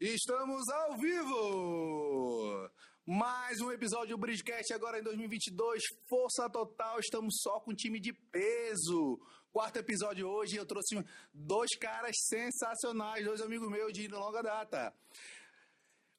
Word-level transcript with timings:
Estamos 0.00 0.68
ao 0.68 0.98
vivo! 0.98 2.70
Mais 3.06 3.60
um 3.60 3.72
episódio 3.72 4.16
do 4.16 4.20
Bridgecast 4.20 4.72
agora 4.74 4.98
em 4.98 5.02
2022, 5.02 5.82
força 6.08 6.50
total, 6.50 6.98
estamos 7.00 7.36
só 7.40 7.58
com 7.60 7.74
time 7.74 7.98
de 7.98 8.12
peso. 8.12 9.18
Quarto 9.50 9.78
episódio 9.78 10.28
hoje, 10.28 10.56
eu 10.56 10.66
trouxe 10.66 10.96
dois 11.32 11.70
caras 11.78 12.16
sensacionais, 12.28 13.24
dois 13.24 13.40
amigos 13.40 13.70
meus 13.70 13.92
de 13.92 14.08
longa 14.08 14.42
data. 14.42 14.94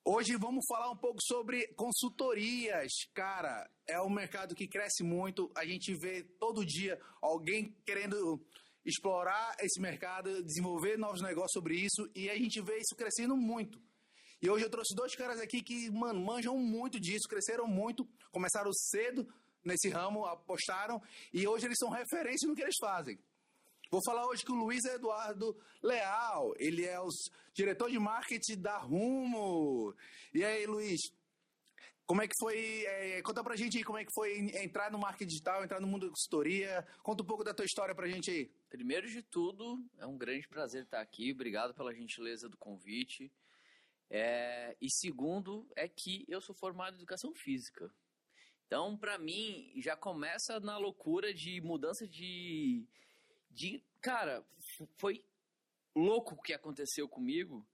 Hoje 0.03 0.35
vamos 0.37 0.65
falar 0.67 0.89
um 0.89 0.97
pouco 0.97 1.19
sobre 1.21 1.67
consultorias. 1.75 2.91
Cara, 3.13 3.69
é 3.87 4.01
um 4.01 4.09
mercado 4.09 4.55
que 4.55 4.67
cresce 4.67 5.03
muito, 5.03 5.51
a 5.55 5.65
gente 5.65 5.93
vê 5.93 6.23
todo 6.39 6.65
dia 6.65 6.99
alguém 7.21 7.75
querendo 7.85 8.43
explorar 8.85 9.55
esse 9.59 9.81
mercado, 9.81 10.43
desenvolver 10.43 10.97
novos 10.97 11.21
negócios 11.21 11.51
sobre 11.51 11.75
isso 11.75 12.07
e 12.13 12.29
a 12.29 12.35
gente 12.35 12.61
vê 12.61 12.77
isso 12.77 12.95
crescendo 12.95 13.35
muito. 13.35 13.81
E 14.41 14.49
hoje 14.49 14.65
eu 14.65 14.69
trouxe 14.69 14.93
dois 14.95 15.15
caras 15.15 15.39
aqui 15.39 15.63
que, 15.63 15.89
mano, 15.89 16.19
manjam 16.19 16.57
muito 16.57 16.99
disso, 16.99 17.27
cresceram 17.27 17.67
muito, 17.67 18.07
começaram 18.31 18.71
cedo 18.71 19.27
nesse 19.63 19.89
ramo, 19.89 20.25
apostaram 20.25 21.01
e 21.33 21.47
hoje 21.47 21.65
eles 21.65 21.77
são 21.79 21.89
referência 21.89 22.47
no 22.47 22.55
que 22.55 22.61
eles 22.61 22.75
fazem. 22.79 23.17
Vou 23.89 24.01
falar 24.05 24.27
hoje 24.27 24.43
com 24.43 24.53
o 24.53 24.57
Luiz 24.57 24.83
Eduardo 24.83 25.57
Leal, 25.81 26.53
ele 26.57 26.85
é 26.85 26.99
o 26.99 27.07
diretor 27.53 27.89
de 27.89 27.97
marketing 27.97 28.61
da 28.61 28.77
Rumo. 28.77 29.95
E 30.33 30.43
aí, 30.43 30.65
Luiz, 30.65 30.99
como 32.05 32.21
é 32.21 32.27
que 32.27 32.35
foi? 32.39 32.85
É, 32.85 33.21
conta 33.21 33.43
pra 33.43 33.55
gente 33.55 33.77
aí 33.77 33.83
como 33.83 33.97
é 33.97 34.05
que 34.05 34.13
foi 34.13 34.37
entrar 34.63 34.91
no 34.91 34.99
marketing 34.99 35.27
digital, 35.27 35.63
entrar 35.63 35.79
no 35.79 35.87
mundo 35.87 36.05
da 36.05 36.11
consultoria. 36.11 36.85
Conta 37.01 37.23
um 37.23 37.25
pouco 37.25 37.43
da 37.43 37.53
tua 37.53 37.65
história 37.65 37.95
pra 37.95 38.07
gente 38.07 38.29
aí. 38.29 38.51
Primeiro 38.69 39.09
de 39.09 39.23
tudo, 39.23 39.83
é 39.97 40.05
um 40.05 40.17
grande 40.17 40.47
prazer 40.47 40.83
estar 40.83 41.01
aqui. 41.01 41.31
Obrigado 41.31 41.73
pela 41.73 41.93
gentileza 41.93 42.47
do 42.47 42.57
convite. 42.57 43.31
É, 44.09 44.77
e 44.79 44.89
segundo, 44.89 45.67
é 45.75 45.87
que 45.87 46.25
eu 46.27 46.39
sou 46.39 46.53
formado 46.53 46.93
em 46.93 46.97
educação 46.97 47.33
física. 47.33 47.89
Então, 48.67 48.95
para 48.97 49.17
mim, 49.17 49.73
já 49.77 49.95
começa 49.95 50.59
na 50.59 50.77
loucura 50.77 51.33
de 51.33 51.59
mudança 51.61 52.07
de. 52.07 52.85
de 53.49 53.83
cara, 53.99 54.45
foi 54.97 55.23
louco 55.95 56.35
o 56.35 56.41
que 56.41 56.53
aconteceu 56.53 57.07
comigo 57.07 57.65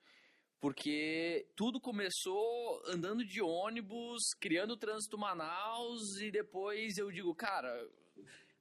porque 0.62 1.48
tudo 1.56 1.82
começou 1.82 2.84
andando 2.86 3.26
de 3.26 3.42
ônibus, 3.42 4.22
criando 4.40 4.78
trânsito 4.78 5.18
Manaus 5.18 6.20
e 6.22 6.30
depois 6.30 6.98
eu 6.98 7.12
digo, 7.12 7.34
cara, 7.34 7.68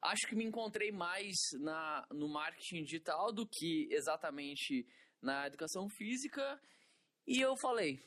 acho 0.01 0.27
que 0.27 0.35
me 0.35 0.45
encontrei 0.45 0.91
mais 0.91 1.37
na, 1.61 2.07
no 2.11 2.27
marketing 2.27 2.85
digital 2.85 3.31
do 3.31 3.47
que 3.47 3.87
exatamente 3.91 4.87
na 5.21 5.47
educação 5.47 5.91
física 5.91 6.59
e 7.27 7.39
eu 7.39 7.55
falei, 7.61 8.03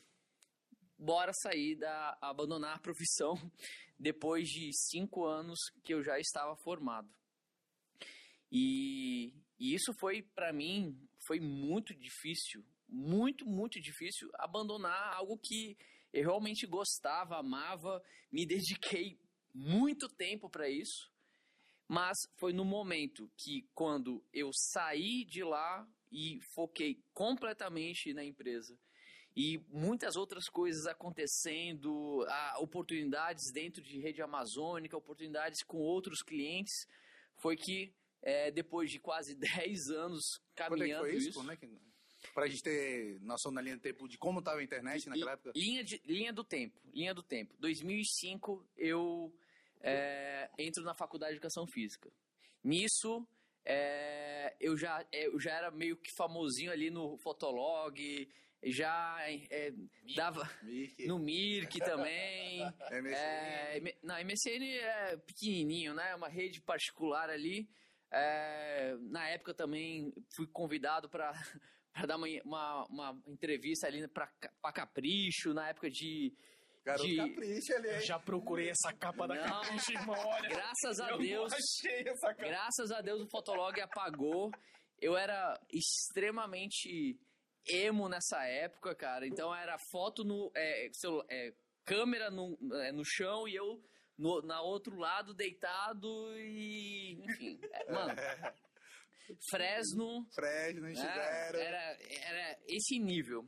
bora 0.97 1.31
sair 1.43 1.75
da 1.75 2.17
abandonar 2.19 2.77
a 2.77 2.81
profissão 2.81 3.35
depois 3.99 4.47
de 4.47 4.71
cinco 4.73 5.23
anos 5.23 5.59
que 5.83 5.93
eu 5.93 6.03
já 6.03 6.17
estava 6.17 6.55
formado. 6.63 7.07
E, 8.51 9.31
e 9.59 9.75
isso 9.75 9.93
foi 9.99 10.23
para 10.23 10.51
mim 10.51 10.99
foi 11.27 11.39
muito 11.39 11.93
difícil 11.93 12.65
muito, 12.93 13.45
muito 13.45 13.81
difícil 13.81 14.29
abandonar 14.35 15.15
algo 15.15 15.37
que 15.37 15.75
eu 16.13 16.21
realmente 16.21 16.67
gostava, 16.67 17.39
amava, 17.39 18.01
me 18.31 18.45
dediquei 18.45 19.19
muito 19.53 20.07
tempo 20.07 20.49
para 20.49 20.69
isso. 20.69 21.11
Mas 21.87 22.17
foi 22.37 22.53
no 22.53 22.63
momento 22.63 23.29
que, 23.35 23.67
quando 23.73 24.23
eu 24.31 24.51
saí 24.53 25.25
de 25.25 25.43
lá 25.43 25.87
e 26.11 26.39
foquei 26.53 27.03
completamente 27.13 28.13
na 28.13 28.23
empresa, 28.23 28.77
e 29.35 29.57
muitas 29.67 30.15
outras 30.15 30.47
coisas 30.47 30.85
acontecendo, 30.85 32.23
oportunidades 32.59 33.51
dentro 33.51 33.81
de 33.81 33.99
rede 33.99 34.21
amazônica, 34.21 34.95
oportunidades 34.95 35.63
com 35.63 35.79
outros 35.79 36.21
clientes, 36.21 36.87
foi 37.41 37.57
que 37.57 37.93
é, 38.21 38.51
depois 38.51 38.91
de 38.91 38.99
quase 38.99 39.35
10 39.35 39.89
anos 39.89 40.39
caminhando 40.55 41.01
Quando 41.01 41.09
é 41.09 41.11
que 41.11 41.11
foi 41.11 41.15
isso, 41.15 41.29
isso? 41.29 41.51
É 41.51 41.57
que 41.57 41.92
para 42.33 42.45
a 42.45 42.47
gente 42.47 42.63
ter 42.63 43.19
noção 43.21 43.51
na 43.51 43.61
linha 43.61 43.75
do 43.75 43.81
tempo 43.81 44.07
de 44.07 44.17
como 44.17 44.39
estava 44.39 44.59
a 44.59 44.63
internet 44.63 45.07
naquela 45.09 45.31
época? 45.31 45.51
Linha, 45.55 45.83
de, 45.83 46.01
linha 46.05 46.31
do 46.31 46.43
tempo, 46.43 46.79
linha 46.93 47.13
do 47.13 47.23
tempo. 47.23 47.55
2005 47.59 48.65
eu 48.77 49.33
é, 49.81 50.49
entro 50.57 50.83
na 50.83 50.93
faculdade 50.93 51.33
de 51.33 51.37
educação 51.37 51.67
física. 51.67 52.11
Nisso 52.63 53.27
é, 53.65 54.55
eu, 54.59 54.77
já, 54.77 55.05
é, 55.11 55.27
eu 55.27 55.39
já 55.39 55.51
era 55.51 55.71
meio 55.71 55.97
que 55.97 56.11
famosinho 56.11 56.71
ali 56.71 56.89
no 56.89 57.17
Fotolog, 57.17 58.29
já 58.65 59.17
é, 59.49 59.73
dava 60.15 60.49
Mirk. 60.63 61.07
no 61.07 61.19
Mirk 61.19 61.79
também. 61.79 62.61
MSN. 62.91 63.15
É, 63.15 63.95
não, 64.01 64.15
MSN 64.23 64.63
é 64.63 65.17
pequenininho, 65.17 65.93
né? 65.93 66.11
É 66.11 66.15
uma 66.15 66.29
rede 66.29 66.61
particular 66.61 67.29
ali. 67.29 67.69
É, 68.11 68.95
na 69.01 69.27
época 69.29 69.53
também 69.53 70.13
fui 70.35 70.45
convidado 70.47 71.09
para 71.09 71.33
para 71.93 72.07
dar 72.07 72.17
uma, 72.17 72.27
uma, 72.43 72.85
uma, 72.89 73.21
entrevista 73.27 73.87
ali 73.87 74.05
para 74.07 74.27
Capricho, 74.73 75.53
na 75.53 75.69
época 75.69 75.89
de. 75.89 76.33
Garoto 76.83 77.07
de... 77.07 77.15
Capricho 77.15 77.73
ali, 77.75 77.87
Eu 77.89 78.01
já 78.01 78.19
procurei 78.19 78.69
essa 78.69 78.91
capa 78.91 79.27
da 79.27 79.35
Não. 79.35 79.61
Capricho, 79.61 79.91
irmão. 79.93 80.15
Olha, 80.17 80.49
Graças 80.49 80.99
a 80.99 81.11
eu 81.11 81.17
Deus. 81.17 81.53
achei 81.53 82.01
essa 82.07 82.33
capa. 82.33 82.43
Graças 82.49 82.91
a 82.91 83.01
Deus 83.01 83.21
o 83.21 83.29
Fotolog 83.29 83.79
apagou. 83.79 84.51
Eu 84.99 85.15
era 85.15 85.57
extremamente 85.71 87.17
emo 87.67 88.09
nessa 88.09 88.43
época, 88.45 88.95
cara. 88.95 89.25
Então 89.27 89.53
era 89.55 89.77
foto 89.91 90.23
no. 90.23 90.51
É, 90.55 90.89
celu- 90.91 91.25
é, 91.29 91.53
câmera 91.85 92.29
no, 92.29 92.57
é, 92.81 92.91
no 92.91 93.03
chão 93.05 93.47
e 93.47 93.55
eu 93.55 93.81
no, 94.17 94.41
na 94.41 94.61
outro 94.61 94.97
lado 94.97 95.33
deitado 95.33 96.07
e. 96.37 97.23
Enfim. 97.23 97.59
é, 97.71 97.91
mano. 97.91 98.13
Fresno. 99.49 100.27
Fresno, 100.33 100.81
né? 100.81 100.93
estiveram. 100.93 101.59
Era, 101.59 101.97
era 102.11 102.59
esse 102.67 102.99
nível. 102.99 103.47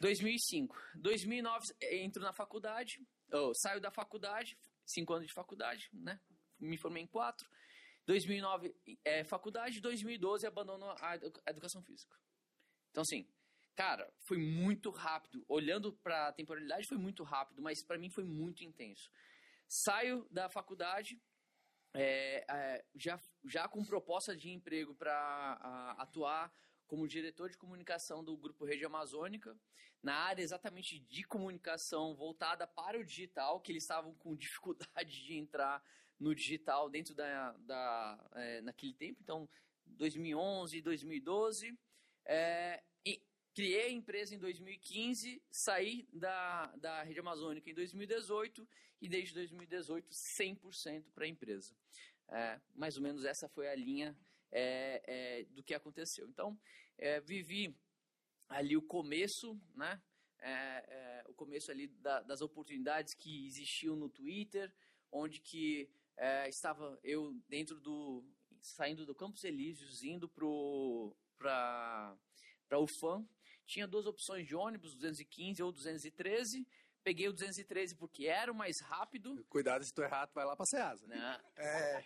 2005. 0.00 0.76
2009, 0.96 1.64
entro 1.82 2.22
na 2.22 2.32
faculdade. 2.32 2.98
Oh, 3.32 3.52
saio 3.54 3.80
da 3.80 3.90
faculdade. 3.90 4.58
Cinco 4.84 5.14
anos 5.14 5.26
de 5.26 5.32
faculdade, 5.32 5.88
né? 5.92 6.20
Me 6.58 6.76
formei 6.76 7.02
em 7.02 7.06
quatro. 7.06 7.48
2009, 8.06 8.74
é, 9.04 9.24
faculdade. 9.24 9.80
2012, 9.80 10.46
abandono 10.46 10.86
a 11.00 11.50
educação 11.50 11.82
física. 11.82 12.16
Então, 12.90 13.02
assim, 13.02 13.28
cara, 13.74 14.10
foi 14.26 14.38
muito 14.38 14.90
rápido. 14.90 15.44
Olhando 15.48 15.92
para 15.92 16.28
a 16.28 16.32
temporalidade, 16.32 16.86
foi 16.88 16.98
muito 16.98 17.22
rápido, 17.24 17.60
mas 17.60 17.82
para 17.82 17.98
mim 17.98 18.10
foi 18.10 18.24
muito 18.24 18.64
intenso. 18.64 19.10
Saio 19.68 20.26
da 20.30 20.48
faculdade, 20.48 21.20
é, 21.96 22.44
é, 22.48 22.84
já, 22.94 23.20
já 23.44 23.68
com 23.68 23.84
proposta 23.84 24.36
de 24.36 24.50
emprego 24.50 24.94
para 24.94 25.94
atuar 25.98 26.52
como 26.86 27.08
diretor 27.08 27.50
de 27.50 27.56
comunicação 27.56 28.22
do 28.22 28.36
Grupo 28.36 28.64
Rede 28.64 28.84
Amazônica, 28.84 29.56
na 30.02 30.14
área 30.14 30.42
exatamente 30.42 31.00
de 31.00 31.24
comunicação 31.24 32.14
voltada 32.14 32.66
para 32.66 32.98
o 32.98 33.04
digital, 33.04 33.60
que 33.60 33.72
eles 33.72 33.82
estavam 33.82 34.14
com 34.14 34.36
dificuldade 34.36 35.24
de 35.24 35.34
entrar 35.36 35.82
no 36.18 36.34
digital 36.34 36.88
dentro 36.88 37.14
da, 37.14 37.52
da 37.58 38.30
é, 38.34 38.60
naquele 38.60 38.94
tempo, 38.94 39.20
então 39.22 39.48
2011, 39.86 40.80
2012, 40.80 41.78
é, 42.24 42.82
criei 43.56 43.86
a 43.86 43.90
empresa 43.90 44.34
em 44.34 44.38
2015, 44.38 45.42
saí 45.50 46.06
da, 46.12 46.66
da 46.76 47.02
Rede 47.02 47.20
Amazônica 47.20 47.70
em 47.70 47.72
2018 47.72 48.68
e 49.00 49.08
desde 49.08 49.32
2018 49.32 50.10
100% 50.10 51.04
para 51.14 51.24
a 51.24 51.28
empresa. 51.28 51.74
É, 52.28 52.60
mais 52.74 52.98
ou 52.98 53.02
menos 53.02 53.24
essa 53.24 53.48
foi 53.48 53.66
a 53.66 53.74
linha 53.74 54.14
é, 54.52 55.02
é, 55.06 55.44
do 55.44 55.62
que 55.62 55.72
aconteceu. 55.72 56.28
Então, 56.28 56.60
é, 56.98 57.18
vivi 57.18 57.74
ali 58.46 58.76
o 58.76 58.82
começo, 58.82 59.58
né? 59.74 60.02
É, 60.38 60.50
é, 60.52 61.24
o 61.26 61.32
começo 61.32 61.70
ali 61.70 61.86
da- 61.86 62.20
das 62.20 62.42
oportunidades 62.42 63.14
que 63.14 63.46
existiam 63.46 63.96
no 63.96 64.10
Twitter, 64.10 64.70
onde 65.10 65.40
que 65.40 65.88
estava 66.46 66.98
eu 67.02 67.32
dentro 67.48 67.80
do 67.80 68.22
saindo 68.60 69.06
do 69.06 69.14
Campos 69.14 69.44
Elíseos 69.44 70.02
indo 70.02 70.28
para 70.28 72.16
para 72.68 72.78
UFAM 72.80 73.26
tinha 73.66 73.86
duas 73.86 74.06
opções 74.06 74.46
de 74.46 74.54
ônibus 74.54 74.94
215 74.94 75.62
ou 75.62 75.72
213 75.72 76.66
peguei 77.02 77.28
o 77.28 77.32
213 77.32 77.94
porque 77.94 78.26
era 78.26 78.50
o 78.50 78.54
mais 78.54 78.80
rápido 78.80 79.44
Cuidado, 79.48 79.84
se 79.84 79.92
tu 79.94 80.02
errar, 80.02 80.26
tu 80.26 80.34
vai 80.34 80.44
lá 80.44 80.56
pra 80.56 80.66
Ceasa. 80.66 81.06
né? 81.06 81.40
É, 81.56 82.04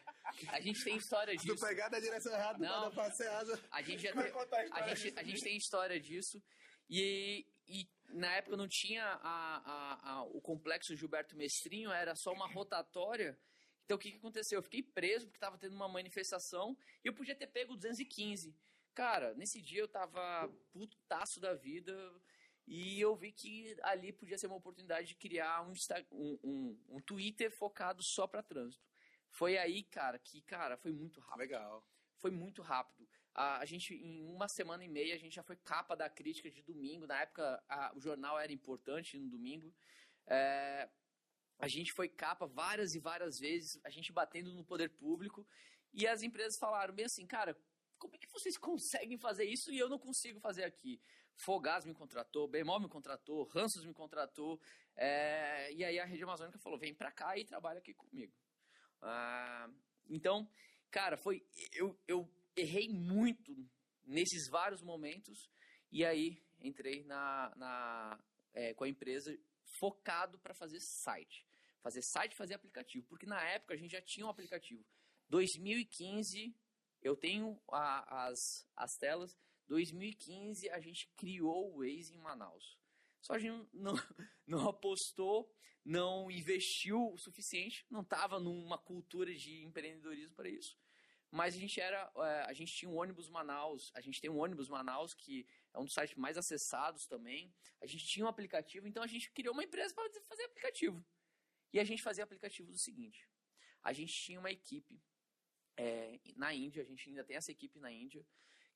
a 0.49 0.61
gente 0.61 0.83
tem 0.85 0.97
história 0.97 1.33
se 1.39 1.47
tu 1.47 1.53
disso 1.55 1.67
pegar 1.67 1.89
da 1.89 1.99
direção 2.01 2.33
errada, 2.33 2.59
tu 2.59 2.63
Não. 2.63 2.69
vai 2.81 2.81
dar 2.81 2.91
pra 2.91 3.11
Ceasa. 3.11 3.59
a 3.71 3.81
gente 3.83 4.03
já 4.03 4.13
tem, 4.13 4.21
a 4.23 4.75
a 4.85 4.89
gente, 4.89 5.03
disso. 5.03 5.19
a 5.19 5.23
gente 5.23 5.43
tem 5.43 5.57
história 5.57 5.99
disso. 6.01 6.43
E, 6.89 7.47
e 7.69 7.89
na 8.09 8.33
época 8.35 8.57
não 8.57 8.67
tinha 8.69 9.05
a, 9.23 10.01
a- 10.19 10.23
o 10.25 10.41
complexo 10.41 10.95
Gilberto 10.97 11.37
Mestrinho, 11.37 11.91
era 11.91 12.15
só 12.17 12.33
uma 12.33 12.47
rotatória. 12.49 13.39
Então, 13.85 13.97
o 13.97 13.99
que, 13.99 14.11
que 14.13 14.19
aconteceu? 14.19 14.59
Eu 14.59 14.63
fiquei 14.63 14.83
preso 14.83 15.27
porque 15.27 15.37
estava 15.37 15.57
tendo 15.57 15.75
uma 15.77 15.89
manifestação 15.89 16.77
e 17.05 17.09
eu 17.09 17.15
podia 17.15 17.35
ter 17.35 17.47
pego 17.47 17.73
o 17.73 17.77
215. 17.77 18.55
Cara, 19.01 19.33
nesse 19.33 19.63
dia 19.63 19.81
eu 19.81 19.89
tava 19.89 20.47
putaço 20.75 21.41
da 21.41 21.55
vida 21.55 21.91
e 22.67 23.01
eu 23.01 23.17
vi 23.17 23.33
que 23.33 23.75
ali 23.83 24.13
podia 24.13 24.37
ser 24.37 24.47
uma 24.47 24.57
oportunidade 24.57 25.09
de 25.09 25.15
criar 25.15 25.63
um, 25.63 25.73
um, 26.13 26.39
um, 26.45 26.85
um 26.91 27.01
Twitter 27.01 27.51
focado 27.51 28.03
só 28.03 28.27
para 28.27 28.43
trânsito. 28.43 28.85
Foi 29.31 29.57
aí, 29.57 29.85
cara, 29.85 30.19
que, 30.19 30.43
cara, 30.43 30.77
foi 30.77 30.93
muito 30.93 31.19
rápido 31.19 31.39
Legal. 31.39 31.89
foi 32.19 32.31
muito 32.31 32.61
rápido. 32.61 33.09
A, 33.33 33.61
a 33.61 33.65
gente, 33.65 33.95
em 33.95 34.23
uma 34.27 34.49
semana 34.49 34.85
e 34.85 34.89
meia, 34.89 35.15
a 35.15 35.19
gente 35.19 35.35
já 35.35 35.43
foi 35.43 35.57
capa 35.57 35.97
da 35.97 36.11
crítica 36.11 36.51
de 36.51 36.61
domingo. 36.61 37.07
Na 37.07 37.23
época, 37.23 37.65
a- 37.71 37.95
o 37.97 38.01
jornal 38.03 38.39
era 38.39 38.53
importante 38.53 39.19
no 39.19 39.31
domingo. 39.31 39.75
É, 40.27 40.91
a 41.59 41.69
gente 41.69 41.91
foi 41.91 42.07
capa 42.07 42.47
várias 42.47 42.95
e 42.95 42.99
várias 42.99 43.39
vezes, 43.41 43.81
a 43.83 43.89
gente 43.89 44.13
batendo 44.13 44.53
no 44.53 44.63
poder 44.63 44.91
público. 44.91 45.49
E 45.91 46.07
as 46.07 46.23
empresas 46.23 46.59
falaram 46.59 46.93
bem 46.95 47.07
assim, 47.07 47.27
cara, 47.27 47.57
como 48.01 48.17
é 48.17 48.19
que 48.19 48.27
vocês 48.33 48.57
conseguem 48.57 49.19
fazer 49.19 49.45
isso 49.45 49.71
e 49.71 49.79
eu 49.79 49.89
não 49.89 49.99
consigo 49.99 50.41
fazer 50.41 50.65
aqui? 50.65 51.01
Fogás 51.37 51.85
me 51.85 51.95
contratou, 51.95 52.49
Bemol 52.49 52.81
me 52.81 52.89
contratou, 52.89 53.45
Ransos 53.45 53.85
me 53.85 53.95
contratou. 53.95 54.61
é, 54.97 55.73
e 55.73 55.85
aí 55.85 56.01
a 56.01 56.05
Rede 56.05 56.25
Amazônica 56.25 56.59
falou, 56.59 56.79
vem 56.79 56.95
pra 56.95 57.13
cá 57.13 57.39
e 57.39 57.45
trabalha 57.45 57.79
aqui 57.79 57.95
comigo. 57.95 58.35
Ah, 59.03 59.71
então, 60.09 60.51
cara, 60.91 61.17
foi 61.17 61.47
eu, 61.73 61.99
eu 62.09 62.29
errei 62.57 62.89
muito 62.89 63.55
nesses 64.05 64.49
vários 64.49 64.83
momentos 64.83 65.51
e 65.93 66.05
aí 66.05 66.43
entrei 66.59 67.05
na, 67.05 67.53
na 67.57 68.25
é, 68.53 68.75
com 68.75 68.85
a 68.85 68.89
empresa 68.89 69.37
focado 69.79 70.39
para 70.39 70.55
fazer 70.55 70.81
site, 70.81 71.47
fazer 71.83 72.03
site, 72.03 72.37
fazer 72.37 72.55
aplicativo, 72.55 73.07
porque 73.07 73.27
na 73.27 73.43
época 73.43 73.75
a 73.75 73.77
gente 73.77 73.93
já 73.93 74.03
tinha 74.03 74.27
um 74.27 74.31
aplicativo. 74.31 74.85
2015 75.29 76.55
eu 77.03 77.17
tenho 77.17 77.61
a- 77.71 78.27
as, 78.27 78.67
as 78.77 78.97
telas. 78.97 79.37
2015 79.67 80.69
a 80.71 80.81
gente 80.81 81.09
criou 81.17 81.73
o 81.73 81.79
Waze 81.79 82.15
em 82.15 82.19
Manaus. 82.19 82.79
Só 83.21 83.35
a 83.35 83.39
gente 83.39 83.69
não, 83.73 83.95
não 84.47 84.69
apostou, 84.69 85.53
não 85.85 86.31
investiu 86.31 87.13
o 87.13 87.19
suficiente, 87.19 87.87
não 87.91 88.01
estava 88.01 88.41
numa 88.41 88.79
cultura 88.79 89.35
de 89.35 89.65
empreendedorismo 89.65 90.35
para 90.35 90.49
isso. 90.49 90.79
Mas 91.31 91.55
a 91.55 91.59
gente 91.59 91.81
era, 91.81 92.11
é, 92.17 92.43
a 92.49 92.53
gente 92.53 92.75
tinha 92.75 92.91
um 92.91 92.97
ônibus 92.99 93.29
Manaus, 93.29 93.93
a 93.95 94.01
gente 94.01 94.21
tem 94.21 94.29
um 94.29 94.39
ônibus 94.39 94.69
Manaus 94.69 95.15
que 95.15 95.47
é 95.73 95.79
um 95.79 95.85
dos 95.85 95.95
sites 95.95 96.17
mais 96.17 96.37
acessados 96.37 97.07
também. 97.07 97.55
A 97.81 97.87
gente 97.87 98.05
tinha 98.05 98.27
um 98.27 98.29
aplicativo, 98.29 98.89
então 98.89 99.03
a 99.03 99.07
gente 99.07 99.31
criou 99.31 99.55
uma 99.55 99.63
empresa 99.63 99.95
para 99.95 100.11
fazer 100.29 100.43
aplicativo. 100.45 101.05
E 101.73 101.79
a 101.79 101.85
gente 101.85 102.03
fazia 102.03 102.25
aplicativo 102.25 102.73
do 102.73 102.79
seguinte: 102.79 103.29
a 103.81 103.93
gente 103.93 104.13
tinha 104.13 104.41
uma 104.41 104.51
equipe 104.51 105.01
é, 105.81 106.21
na 106.37 106.53
Índia, 106.53 106.83
a 106.83 106.85
gente 106.85 107.09
ainda 107.09 107.25
tem 107.25 107.37
essa 107.37 107.51
equipe 107.51 107.79
na 107.79 107.91
Índia, 107.91 108.23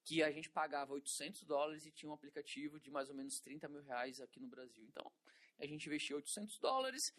que 0.03 0.23
a 0.23 0.31
gente 0.31 0.49
pagava 0.49 0.95
800 0.95 1.45
dólares 1.45 1.85
e 1.85 1.91
tinha 1.91 2.09
um 2.09 2.15
aplicativo 2.15 2.81
de 2.81 2.91
mais 2.91 3.11
ou 3.11 3.15
menos 3.15 3.41
30 3.41 3.69
mil 3.69 3.83
reais 3.83 4.21
aqui 4.21 4.41
no 4.41 4.49
Brasil. 4.49 4.83
Então, 4.89 5.13
a 5.59 5.67
gente 5.67 5.87
investia 5.87 6.17
800 6.17 6.59
dólares, 6.59 7.15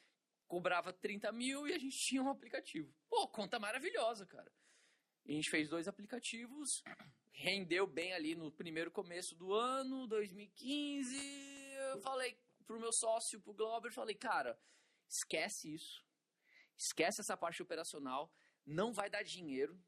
cobrava 0.47 0.91
30 0.91 1.31
mil 1.31 1.67
e 1.67 1.73
a 1.73 1.77
gente 1.77 1.97
tinha 1.97 2.23
um 2.23 2.29
aplicativo. 2.29 2.91
Pô, 3.07 3.27
conta 3.27 3.59
maravilhosa, 3.59 4.25
cara. 4.25 4.51
A 5.27 5.31
gente 5.31 5.51
fez 5.51 5.69
dois 5.69 5.87
aplicativos, 5.87 6.83
rendeu 7.31 7.85
bem 7.85 8.13
ali 8.13 8.33
no 8.33 8.51
primeiro 8.51 8.89
começo 8.89 9.35
do 9.35 9.53
ano, 9.53 10.07
2015. 10.07 11.15
Eu 11.91 12.01
falei 12.01 12.35
pro 12.65 12.79
meu 12.79 12.91
sócio, 12.91 13.39
pro 13.39 13.53
Glauber, 13.53 13.91
falei, 13.91 14.15
cara, 14.15 14.59
esquece 15.07 15.71
isso. 15.71 16.03
Esquece 16.75 17.21
essa 17.21 17.37
parte 17.37 17.61
operacional, 17.61 18.31
não 18.65 18.93
vai 18.93 19.09
dar 19.09 19.23
dinheiro. 19.23 19.79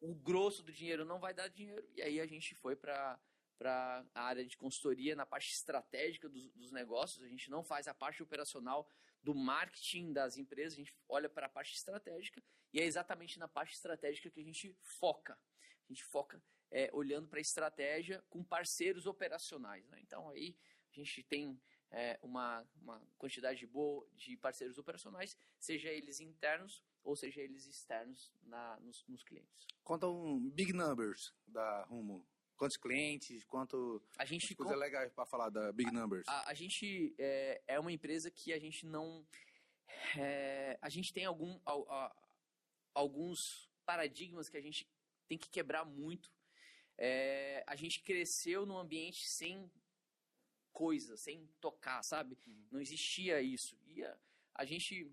O 0.00 0.14
grosso 0.14 0.62
do 0.62 0.72
dinheiro 0.72 1.04
não 1.04 1.18
vai 1.18 1.32
dar 1.32 1.48
dinheiro. 1.48 1.88
E 1.94 2.02
aí 2.02 2.20
a 2.20 2.26
gente 2.26 2.54
foi 2.54 2.76
para 2.76 3.18
para 3.56 4.04
a 4.14 4.22
área 4.24 4.44
de 4.44 4.56
consultoria 4.56 5.14
na 5.14 5.24
parte 5.24 5.52
estratégica 5.52 6.28
dos, 6.28 6.50
dos 6.50 6.72
negócios. 6.72 7.22
A 7.22 7.28
gente 7.28 7.48
não 7.48 7.62
faz 7.62 7.86
a 7.86 7.94
parte 7.94 8.22
operacional 8.22 8.86
do 9.22 9.34
marketing 9.34 10.12
das 10.12 10.36
empresas, 10.36 10.74
a 10.74 10.76
gente 10.76 10.94
olha 11.08 11.30
para 11.30 11.46
a 11.46 11.48
parte 11.48 11.72
estratégica 11.74 12.42
e 12.72 12.80
é 12.80 12.84
exatamente 12.84 13.38
na 13.38 13.48
parte 13.48 13.74
estratégica 13.74 14.30
que 14.30 14.40
a 14.40 14.44
gente 14.44 14.76
foca. 14.82 15.32
A 15.32 15.92
gente 15.92 16.04
foca 16.04 16.42
é, 16.70 16.90
olhando 16.92 17.28
para 17.28 17.38
a 17.38 17.40
estratégia 17.40 18.22
com 18.28 18.44
parceiros 18.44 19.06
operacionais. 19.06 19.88
né? 19.88 19.98
Então 20.02 20.28
aí 20.28 20.58
a 20.90 20.94
gente 20.94 21.22
tem 21.22 21.58
é, 21.94 22.18
uma, 22.22 22.66
uma 22.82 23.00
quantidade 23.16 23.64
boa 23.66 24.06
de 24.14 24.36
parceiros 24.36 24.78
operacionais, 24.78 25.36
seja 25.58 25.88
eles 25.88 26.20
internos 26.20 26.82
ou 27.02 27.14
seja 27.14 27.40
eles 27.40 27.66
externos 27.66 28.32
na, 28.42 28.78
nos, 28.80 29.04
nos 29.06 29.22
clientes. 29.22 29.66
Conta 29.82 30.08
um 30.08 30.50
big 30.50 30.72
numbers 30.72 31.32
da 31.46 31.84
Rumo. 31.84 32.26
Quantos 32.56 32.76
clientes, 32.76 33.44
quanto 33.44 34.00
A 34.16 34.24
gente 34.24 34.54
coisa 34.54 34.76
legal 34.76 35.08
para 35.10 35.26
falar 35.26 35.50
da 35.50 35.72
big 35.72 35.90
numbers. 35.92 36.26
A, 36.28 36.50
a 36.50 36.54
gente 36.54 37.14
é, 37.18 37.60
é 37.66 37.80
uma 37.80 37.90
empresa 37.92 38.30
que 38.30 38.52
a 38.52 38.58
gente 38.58 38.86
não. 38.86 39.26
é, 40.16 40.78
a 40.80 40.88
gente 40.88 41.12
tem 41.12 41.24
algum, 41.24 41.58
al- 41.64 41.90
a- 41.90 42.14
alguns 42.94 43.68
paradigmas 43.84 44.48
que 44.48 44.56
a 44.56 44.60
gente 44.62 44.88
tem 45.28 45.36
que 45.36 45.50
quebrar 45.50 45.84
muito. 45.84 46.32
É, 46.96 47.64
a 47.66 47.74
gente 47.76 48.00
cresceu 48.02 48.64
num 48.64 48.78
ambiente 48.78 49.28
sem 49.28 49.70
coisa, 50.74 51.16
sem 51.16 51.46
tocar, 51.60 52.02
sabe? 52.02 52.36
Uhum. 52.46 52.68
Não 52.72 52.80
existia 52.80 53.40
isso. 53.40 53.78
E 53.86 54.04
a, 54.04 54.18
a 54.56 54.64
gente 54.64 55.10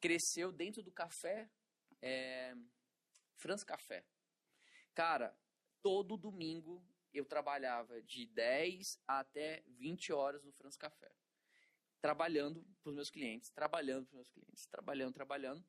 cresceu 0.00 0.52
dentro 0.52 0.82
do 0.82 0.92
café, 0.92 1.50
é, 2.00 2.54
Franz 3.36 3.64
Café. 3.64 4.06
Cara, 4.94 5.36
todo 5.82 6.16
domingo 6.16 6.82
eu 7.12 7.24
trabalhava 7.24 8.00
de 8.02 8.26
10 8.26 9.00
até 9.06 9.62
20 9.66 10.12
horas 10.12 10.44
no 10.44 10.52
Franz 10.52 10.76
Café. 10.76 11.12
Trabalhando 12.00 12.64
para 12.82 12.90
os 12.90 12.94
meus 12.94 13.10
clientes, 13.10 13.50
trabalhando 13.50 14.06
para 14.06 14.12
os 14.12 14.16
meus 14.16 14.30
clientes, 14.30 14.66
trabalhando, 14.66 15.14
trabalhando. 15.14 15.64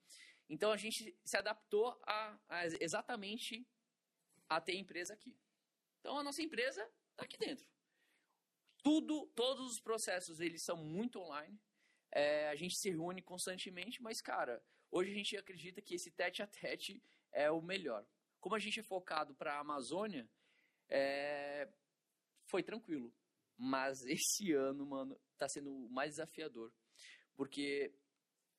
Então 0.47 0.71
a 0.71 0.77
gente 0.77 1.17
se 1.23 1.37
adaptou 1.37 1.99
a, 2.03 2.39
a 2.47 2.65
exatamente 2.79 3.67
a 4.47 4.61
ter 4.61 4.75
empresa 4.75 5.13
aqui. 5.13 5.35
Então 5.99 6.19
a 6.19 6.23
nossa 6.23 6.41
empresa 6.41 6.87
está 7.11 7.23
aqui 7.23 7.37
dentro. 7.37 7.67
Tudo, 8.85 9.25
todos 9.33 9.71
os 9.71 9.79
processos 9.79 10.39
eles 10.39 10.61
são 10.61 10.77
muito 10.77 11.19
online. 11.19 11.59
É, 12.11 12.49
a 12.49 12.55
gente 12.55 12.77
se 12.77 12.87
reúne 12.91 13.19
constantemente, 13.19 13.99
mas 13.99 14.21
cara, 14.21 14.63
hoje 14.91 15.09
a 15.09 15.13
gente 15.15 15.35
acredita 15.35 15.81
que 15.81 15.95
esse 15.95 16.11
tete 16.11 16.43
a 16.43 16.47
tete 16.47 17.01
é 17.31 17.49
o 17.49 17.63
melhor. 17.63 18.05
Como 18.39 18.53
a 18.53 18.59
gente 18.59 18.79
é 18.79 18.83
focado 18.83 19.33
para 19.33 19.55
a 19.55 19.59
Amazônia, 19.59 20.29
é, 20.87 21.67
foi 22.45 22.61
tranquilo. 22.61 23.11
Mas 23.57 24.05
esse 24.05 24.51
ano, 24.51 24.85
mano, 24.85 25.19
tá 25.35 25.49
sendo 25.49 25.73
o 25.73 25.89
mais 25.89 26.11
desafiador. 26.11 26.71
Porque 27.35 27.91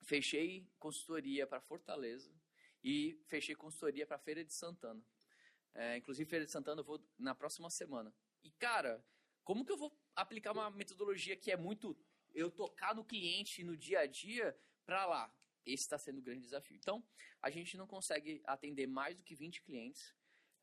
fechei 0.02 0.68
consultoria 0.76 1.46
para 1.46 1.60
Fortaleza 1.60 2.34
e 2.82 3.16
fechei 3.28 3.54
consultoria 3.54 4.04
para 4.04 4.18
Feira 4.18 4.44
de 4.44 4.52
Santana. 4.52 5.00
É, 5.72 5.96
inclusive, 5.98 6.28
Feira 6.28 6.44
de 6.44 6.50
Santana 6.50 6.80
eu 6.80 6.84
vou 6.84 7.00
na 7.16 7.32
próxima 7.32 7.70
semana. 7.70 8.12
E, 8.42 8.50
cara, 8.50 9.00
como 9.46 9.64
que 9.64 9.70
eu 9.70 9.76
vou 9.76 9.96
aplicar 10.16 10.50
uma 10.50 10.68
metodologia 10.70 11.36
que 11.36 11.52
é 11.52 11.56
muito 11.56 11.96
eu 12.34 12.50
tocar 12.50 12.96
no 12.96 13.04
cliente 13.04 13.62
no 13.62 13.76
dia 13.76 14.00
a 14.00 14.06
dia 14.06 14.58
para 14.84 15.06
lá? 15.06 15.32
Esse 15.64 15.84
está 15.84 15.96
sendo 15.96 16.18
o 16.18 16.22
grande 16.22 16.42
desafio. 16.42 16.76
Então, 16.76 17.02
a 17.40 17.48
gente 17.48 17.76
não 17.76 17.86
consegue 17.86 18.42
atender 18.44 18.88
mais 18.88 19.16
do 19.16 19.22
que 19.22 19.36
20 19.36 19.62
clientes 19.62 20.12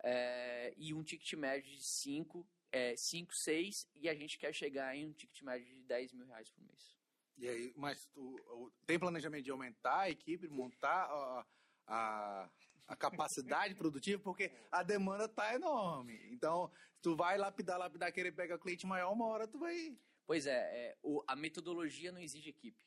é, 0.03 0.73
e 0.75 0.93
um 0.93 1.01
ticket 1.01 1.31
médio 1.33 1.71
de 1.71 1.81
5, 1.81 2.45
é, 2.73 2.93
5, 2.97 3.33
6 3.33 3.89
e 3.95 4.09
a 4.09 4.13
gente 4.13 4.37
quer 4.37 4.53
chegar 4.53 4.93
em 4.93 5.07
um 5.07 5.13
ticket 5.13 5.41
médio 5.43 5.65
de 5.65 5.81
10 5.83 6.11
mil 6.11 6.25
reais 6.25 6.49
por 6.49 6.61
mês. 6.61 6.93
E 7.37 7.47
aí, 7.47 7.73
mas 7.77 8.05
tu, 8.07 8.71
tem 8.85 8.99
planejamento 8.99 9.45
de 9.45 9.51
aumentar 9.51 10.01
a 10.01 10.09
equipe, 10.09 10.49
montar 10.49 11.05
a, 11.05 11.45
a, 11.87 12.51
a 12.87 12.95
capacidade 12.95 13.75
produtiva, 13.75 14.21
porque 14.21 14.51
a 14.71 14.83
demanda 14.83 15.27
tá 15.27 15.53
enorme. 15.55 16.19
Então, 16.31 16.71
tu 17.01 17.15
vai 17.15 17.37
lapidar, 17.37 17.77
lapidar, 17.79 18.11
querer 18.11 18.31
pegar 18.31 18.57
cliente 18.59 18.85
maior, 18.85 19.11
uma 19.11 19.25
hora 19.25 19.47
tu 19.47 19.57
vai. 19.59 19.97
Pois 20.25 20.45
é, 20.45 20.51
é, 20.89 20.97
o- 21.01 21.23
a 21.27 21.35
metodologia 21.35 22.11
não 22.11 22.21
exige 22.21 22.49
equipe. 22.49 22.77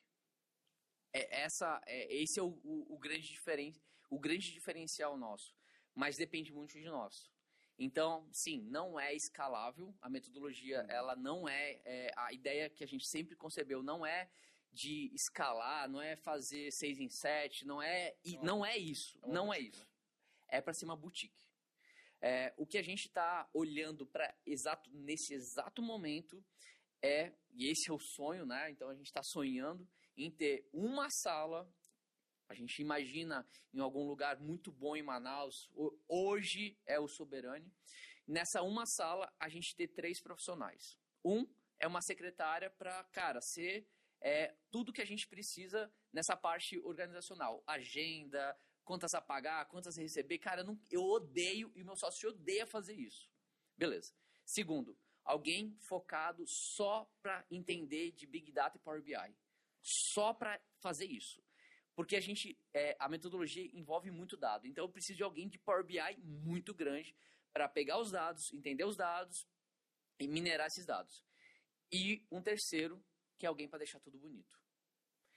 É, 1.13 1.43
essa, 1.43 1.81
é, 1.87 2.15
esse 2.15 2.39
é 2.39 2.43
o, 2.43 2.59
o, 2.63 2.95
o 2.95 2.99
grande 2.99 3.27
diferen, 3.29 3.75
o 4.11 4.19
grande 4.19 4.53
diferencial 4.53 5.17
nosso. 5.17 5.55
Mas 5.95 6.17
depende 6.17 6.53
muito 6.53 6.73
de 6.73 6.85
nós. 6.85 7.31
Então, 7.79 8.29
sim, 8.33 8.63
não 8.63 8.99
é 8.99 9.15
escalável. 9.15 9.95
A 10.01 10.09
metodologia, 10.09 10.85
ela 10.89 11.15
não 11.17 11.49
é, 11.49 11.81
é, 11.85 12.13
A 12.17 12.33
ideia 12.33 12.71
que 12.71 12.85
a 12.85 12.87
gente 12.87 13.07
sempre 13.07 13.35
concebeu 13.37 13.83
não 13.83 14.05
é 14.05 14.31
de 14.73 15.11
escalar, 15.15 15.89
não 15.89 16.01
é 16.03 16.17
fazer 16.17 16.71
seis 16.71 16.99
em 17.01 17.09
sete, 17.09 17.67
não 17.67 17.81
é, 17.83 18.15
Não 18.25 18.35
é. 18.35 18.45
não 18.45 18.67
é 18.67 18.77
isso. 18.77 19.19
É 19.23 19.29
Não 19.29 19.53
é 19.55 19.59
isso. 19.61 19.86
É 20.49 20.61
para 20.61 20.73
ser 20.75 20.85
uma 20.85 20.97
boutique. 20.97 21.45
É, 22.21 22.55
o 22.57 22.67
que 22.67 22.79
a 22.79 22.83
gente 22.83 23.07
está 23.07 23.49
olhando 23.53 24.07
para 24.07 24.35
exato 24.47 24.91
nesse 24.91 25.35
exato 25.35 25.83
momento 25.83 26.43
é 27.03 27.33
e 27.53 27.71
esse 27.71 27.91
é 27.91 27.93
o 27.93 27.99
sonho, 27.99 28.47
né? 28.47 28.71
Então 28.71 28.89
a 28.89 28.95
gente 28.95 29.07
está 29.07 29.23
sonhando 29.23 29.87
em 30.17 30.31
ter 30.31 30.69
uma 30.73 31.09
sala 31.11 31.71
A 32.49 32.55
gente 32.55 32.81
imagina 32.81 33.45
em 33.75 33.81
algum 33.81 34.07
lugar 34.07 34.39
muito 34.41 34.71
bom 34.71 34.95
em 34.97 35.03
Manaus, 35.03 35.69
ho- 35.75 35.99
hoje 36.09 36.79
é 36.87 36.99
o 36.99 37.09
Soberane. 37.09 37.71
Nessa 38.27 38.63
uma 38.63 38.87
sala, 38.87 39.33
a 39.39 39.49
gente 39.49 39.75
tem 39.75 39.89
três 39.89 40.21
profissionais. 40.23 40.97
Um 41.25 41.45
é 41.79 41.87
uma 41.89 42.01
secretária 42.01 42.71
para, 42.71 43.03
cara, 43.13 43.41
ser 43.41 43.87
é, 44.21 44.55
tudo 44.71 44.93
que 44.93 45.03
a 45.03 45.05
gente 45.05 45.27
precisa 45.29 45.93
nessa 46.13 46.37
parte 46.37 46.79
organizacional. 46.85 47.63
Agenda, 47.67 48.57
contas 48.87 49.13
a 49.15 49.21
pagar, 49.21 49.67
contas 49.67 49.99
a 49.99 50.01
receber. 50.01 50.39
Cara, 50.39 50.63
eu, 50.63 50.65
não- 50.65 50.81
eu 50.91 51.03
odeio 51.05 51.71
e 51.75 51.83
o 51.83 51.85
meu 51.85 51.97
sócio 51.97 52.31
odeia 52.31 52.67
fazer 52.67 52.95
isso. 52.95 53.29
Beleza. 53.77 54.15
Segundo, 54.45 54.97
alguém 55.25 55.77
focado 55.81 56.47
só 56.47 57.05
para 57.21 57.45
entender 57.51 58.13
de 58.13 58.27
Big 58.27 58.51
Data 58.53 58.79
e 58.79 58.81
Power 58.81 59.03
BI. 59.03 59.37
Só 59.83 60.33
para 60.33 60.59
fazer 60.79 61.07
isso. 61.07 61.43
Porque 61.97 62.15
a 62.15 62.21
gente, 62.21 62.59
é, 62.73 62.97
a 62.99 63.09
metodologia 63.09 63.69
envolve 63.77 64.11
muito 64.11 64.37
dado. 64.37 64.67
Então 64.67 64.85
eu 64.85 64.89
preciso 64.89 65.17
de 65.17 65.23
alguém 65.23 65.49
de 65.49 65.59
Power 65.59 65.85
BI 65.85 66.17
muito 66.23 66.73
grande 66.73 67.15
para 67.53 67.69
pegar 67.69 67.99
os 67.99 68.11
dados, 68.11 68.53
entender 68.53 68.85
os 68.85 68.97
dados 68.97 69.47
e 70.19 70.29
minerar 70.29 70.69
esses 70.69 70.87
dados. 70.87 71.25
E 71.91 72.25
um 72.31 72.41
terceiro, 72.41 73.05
que 73.37 73.47
é 73.47 73.49
alguém 73.49 73.69
para 73.69 73.79
deixar 73.79 73.99
tudo 74.01 74.19
bonito. 74.19 74.57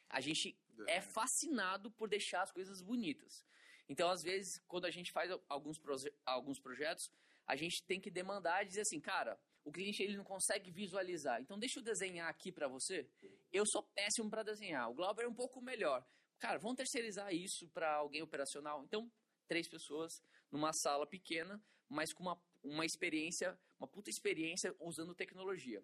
A 0.10 0.22
gente 0.22 0.58
é 0.88 1.02
fascinado 1.02 1.92
por 1.92 2.08
deixar 2.10 2.42
as 2.42 2.52
coisas 2.52 2.82
bonitas. 2.82 3.46
Então, 3.88 4.10
às 4.10 4.22
vezes, 4.22 4.60
quando 4.68 4.86
a 4.86 4.92
gente 4.92 5.12
faz 5.12 5.32
alguns, 5.48 5.80
proje- 5.80 6.14
alguns 6.26 6.60
projetos, 6.60 7.10
a 7.48 7.56
gente 7.56 7.84
tem 7.86 8.00
que 8.00 8.12
demandar 8.12 8.64
e 8.64 8.68
dizer 8.68 8.82
assim, 8.82 9.00
cara, 9.00 9.40
o 9.64 9.72
cliente 9.72 10.04
ele 10.04 10.16
não 10.16 10.24
consegue 10.24 10.72
visualizar. 10.72 11.42
Então, 11.42 11.58
deixa 11.58 11.80
eu 11.80 11.84
desenhar 11.84 12.30
aqui 12.30 12.52
para 12.52 12.68
você. 12.68 13.10
Eu 13.52 13.66
sou 13.66 13.84
péssimo 13.96 14.30
para 14.30 14.44
desenhar. 14.44 14.90
O 14.90 14.94
Glauber 14.94 15.24
é 15.24 15.28
um 15.28 15.34
pouco 15.34 15.62
melhor. 15.62 16.06
Cara, 16.38 16.60
vamos 16.60 16.78
terceirizar 16.78 17.34
isso 17.34 17.68
para 17.70 17.96
alguém 17.96 18.22
operacional. 18.22 18.84
Então, 18.84 19.12
três 19.48 19.68
pessoas 19.68 20.24
numa 20.52 20.72
sala 20.72 21.06
pequena, 21.08 21.62
mas 21.88 22.14
com 22.14 22.24
uma, 22.24 22.42
uma 22.64 22.86
experiência, 22.86 23.60
uma 23.80 23.88
puta 23.88 24.10
experiência 24.10 24.74
usando 24.80 25.16
tecnologia. 25.16 25.84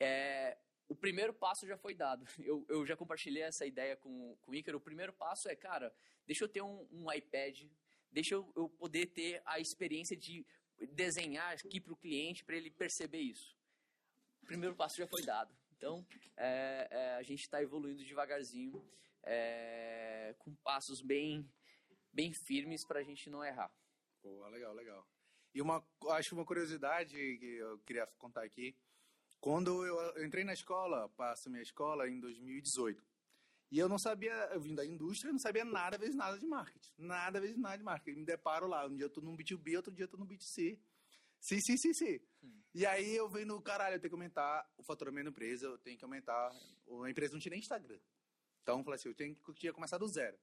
É, 0.00 0.58
o 0.88 0.94
primeiro 0.94 1.34
passo 1.34 1.66
já 1.66 1.76
foi 1.76 1.94
dado. 1.94 2.24
Eu, 2.38 2.64
eu 2.68 2.86
já 2.86 2.96
compartilhei 2.96 3.42
essa 3.42 3.66
ideia 3.66 3.96
com, 3.96 4.36
com 4.40 4.50
o 4.50 4.54
Ícaro. 4.54 4.78
O 4.78 4.80
primeiro 4.80 5.12
passo 5.12 5.48
é, 5.48 5.56
cara, 5.56 5.92
deixa 6.26 6.44
eu 6.44 6.48
ter 6.48 6.62
um, 6.62 6.86
um 6.92 7.12
iPad, 7.12 7.64
deixa 8.10 8.34
eu, 8.34 8.52
eu 8.54 8.68
poder 8.68 9.06
ter 9.06 9.42
a 9.44 9.58
experiência 9.58 10.16
de 10.16 10.46
desenhar 10.92 11.52
aqui 11.54 11.80
para 11.80 11.92
o 11.92 11.96
cliente, 11.96 12.44
para 12.44 12.56
ele 12.56 12.70
perceber 12.70 13.20
isso. 13.20 13.56
O 14.42 14.46
primeiro 14.46 14.76
passo 14.76 14.96
já 14.96 15.06
foi 15.06 15.22
dado. 15.24 15.54
Então, 15.76 16.06
é, 16.36 16.88
é, 16.90 17.14
a 17.14 17.22
gente 17.22 17.40
está 17.40 17.62
evoluindo 17.62 18.04
devagarzinho, 18.04 18.82
é, 19.22 20.34
com 20.38 20.54
passos 20.56 21.00
bem, 21.02 21.50
bem 22.12 22.32
firmes 22.32 22.84
para 22.84 23.00
a 23.00 23.02
gente 23.02 23.28
não 23.28 23.44
errar. 23.44 23.70
Pô, 24.22 24.46
legal, 24.48 24.72
legal. 24.72 25.06
E 25.54 25.60
uma, 25.60 25.86
acho 26.10 26.34
uma 26.34 26.44
curiosidade 26.44 27.14
que 27.14 27.56
eu 27.56 27.78
queria 27.80 28.06
contar 28.18 28.42
aqui. 28.44 28.76
Quando 29.40 29.84
eu, 29.84 29.96
eu 30.16 30.24
entrei 30.24 30.44
na 30.44 30.52
escola, 30.52 31.08
passo 31.10 31.50
minha 31.50 31.62
escola 31.62 32.08
em 32.08 32.18
2018. 32.20 33.04
E 33.70 33.78
eu 33.78 33.88
não 33.88 33.98
sabia, 33.98 34.32
eu 34.52 34.60
vim 34.60 34.74
da 34.74 34.86
indústria, 34.86 35.32
não 35.32 35.38
sabia 35.38 35.64
nada, 35.64 35.98
vezes 35.98 36.14
nada 36.14 36.38
de 36.38 36.46
marketing. 36.46 36.92
Nada, 36.96 37.40
vezes 37.40 37.56
nada 37.56 37.78
de 37.78 37.84
marketing. 37.84 38.20
Me 38.20 38.24
deparo 38.24 38.66
lá, 38.66 38.86
um 38.86 38.96
dia 38.96 39.06
eu 39.06 39.10
tô 39.10 39.20
no 39.20 39.36
B2B, 39.36 39.76
outro 39.76 39.92
dia 39.92 40.04
eu 40.04 40.08
tô 40.08 40.16
no 40.16 40.26
B2C. 40.26 40.78
Sim, 41.40 41.60
sim, 41.60 41.76
sim, 41.76 41.92
sim. 41.92 42.20
E 42.74 42.86
aí 42.86 43.16
eu 43.16 43.28
venho 43.28 43.46
no 43.46 43.60
caralho, 43.60 43.96
eu 43.96 44.00
tenho 44.00 44.10
que 44.10 44.14
aumentar 44.14 44.68
o 44.76 44.82
faturamento 44.82 45.24
da 45.24 45.30
empresa, 45.30 45.66
eu 45.66 45.78
tenho 45.78 45.98
que 45.98 46.04
aumentar. 46.04 46.52
A 47.04 47.10
empresa 47.10 47.32
não 47.32 47.40
tinha 47.40 47.50
nem 47.50 47.60
Instagram. 47.60 47.98
Então 48.62 48.78
eu 48.78 48.84
falei 48.84 48.96
assim, 48.98 49.08
eu 49.08 49.14
tenho 49.14 49.34
que 49.34 49.50
eu 49.50 49.54
tinha 49.54 49.72
que 49.72 49.74
começar 49.74 49.98
do 49.98 50.08
zero. 50.08 50.38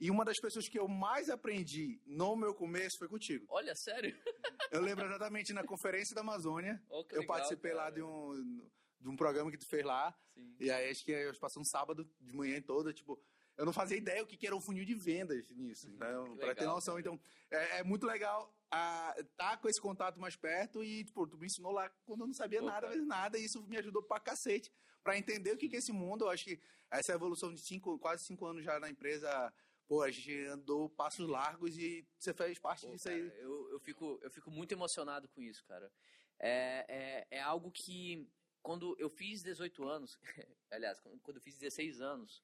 E 0.00 0.10
uma 0.10 0.24
das 0.24 0.40
pessoas 0.40 0.66
que 0.66 0.78
eu 0.78 0.88
mais 0.88 1.28
aprendi 1.28 2.00
no 2.06 2.34
meu 2.34 2.54
começo 2.54 2.98
foi 2.98 3.06
contigo. 3.06 3.44
Olha, 3.48 3.74
sério? 3.74 4.16
Eu 4.72 4.80
lembro 4.80 5.04
exatamente 5.04 5.52
na 5.52 5.64
Conferência 5.64 6.14
da 6.14 6.20
Amazônia. 6.20 6.80
Oh, 6.88 7.00
eu 7.10 7.22
legal, 7.22 7.26
participei 7.26 7.72
lá 7.72 7.82
cara. 7.82 7.94
de 7.96 8.02
um, 8.02 8.70
de 9.00 9.08
um 9.08 9.16
programa 9.16 9.50
que 9.50 9.58
tu 9.58 9.66
fez 9.66 9.84
lá. 9.84 10.16
Sim. 10.32 10.54
E 10.60 10.70
aí 10.70 10.88
acho 10.88 11.04
que 11.04 11.10
eu 11.10 11.34
passei 11.40 11.60
um 11.60 11.64
sábado 11.64 12.08
de 12.20 12.32
manhã 12.32 12.62
toda, 12.62 12.92
tipo, 12.92 13.20
eu 13.56 13.66
não 13.66 13.72
fazia 13.72 13.96
ideia 13.96 14.22
o 14.22 14.26
que 14.26 14.46
era 14.46 14.54
o 14.54 14.60
funil 14.60 14.84
de 14.84 14.94
vendas 14.94 15.50
nisso. 15.50 15.88
Então, 15.88 16.24
Que 16.36 16.44
pra 16.44 16.54
ter 16.54 16.66
noção. 16.66 16.94
cara. 16.94 17.00
Então, 17.00 17.20
é, 17.50 17.80
é 17.80 17.82
muito 17.82 18.06
legal 18.06 18.54
ah, 18.70 19.14
tá 19.36 19.56
com 19.56 19.68
esse 19.68 19.80
contato 19.80 20.20
mais 20.20 20.36
perto 20.36 20.84
e, 20.84 21.04
tipo, 21.04 21.26
tu 21.26 21.36
me 21.36 21.46
ensinou 21.46 21.72
lá 21.72 21.90
quando 22.04 22.20
eu 22.20 22.26
não 22.28 22.34
sabia 22.34 22.60
Pô, 22.60 22.66
nada, 22.66 22.88
vezes 22.88 23.06
nada, 23.06 23.38
e 23.38 23.44
isso 23.44 23.62
me 23.66 23.76
ajudou 23.76 24.02
pra 24.02 24.20
cacete. 24.20 24.72
Pra 25.02 25.18
entender 25.18 25.52
o 25.52 25.56
que 25.56 25.68
que 25.68 25.76
é 25.76 25.78
esse 25.78 25.92
mundo, 25.92 26.24
eu 26.24 26.30
acho 26.30 26.44
que 26.44 26.60
essa 26.90 27.12
evolução 27.12 27.52
de 27.52 27.60
cinco, 27.60 27.98
quase 27.98 28.24
cinco 28.24 28.46
anos 28.46 28.64
já 28.64 28.78
na 28.78 28.88
empresa, 28.88 29.52
pô, 29.90 30.02
a 30.02 30.10
gente 30.12 30.46
andou 30.46 30.88
passos 30.88 31.28
largos 31.28 31.76
e 31.76 32.06
você 32.16 32.32
fez 32.32 32.60
parte 32.60 32.86
Pô, 32.86 32.92
disso 32.92 33.08
cara, 33.08 33.16
aí. 33.16 33.32
eu, 33.40 33.72
eu, 33.72 33.80
fico, 33.80 34.20
eu 34.22 34.30
fico 34.30 34.48
muito 34.48 34.70
emocionado 34.70 35.26
com 35.28 35.42
isso, 35.42 35.64
cara. 35.64 35.92
É, 36.38 36.86
é, 36.88 37.38
é 37.38 37.40
algo 37.40 37.72
que, 37.72 38.30
quando 38.62 38.94
eu 39.00 39.10
fiz 39.10 39.42
18 39.42 39.82
anos, 39.88 40.16
aliás, 40.70 41.00
quando 41.00 41.38
eu 41.38 41.42
fiz 41.42 41.58
16 41.58 42.00
anos, 42.00 42.40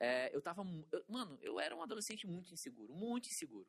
é, 0.00 0.34
eu 0.34 0.42
tava. 0.42 0.64
eu- 0.90 1.04
mano, 1.06 1.38
eu 1.40 1.60
era 1.60 1.76
um 1.76 1.82
adolescente 1.82 2.26
muito 2.26 2.52
inseguro, 2.52 2.92
muito 2.92 3.28
inseguro. 3.28 3.68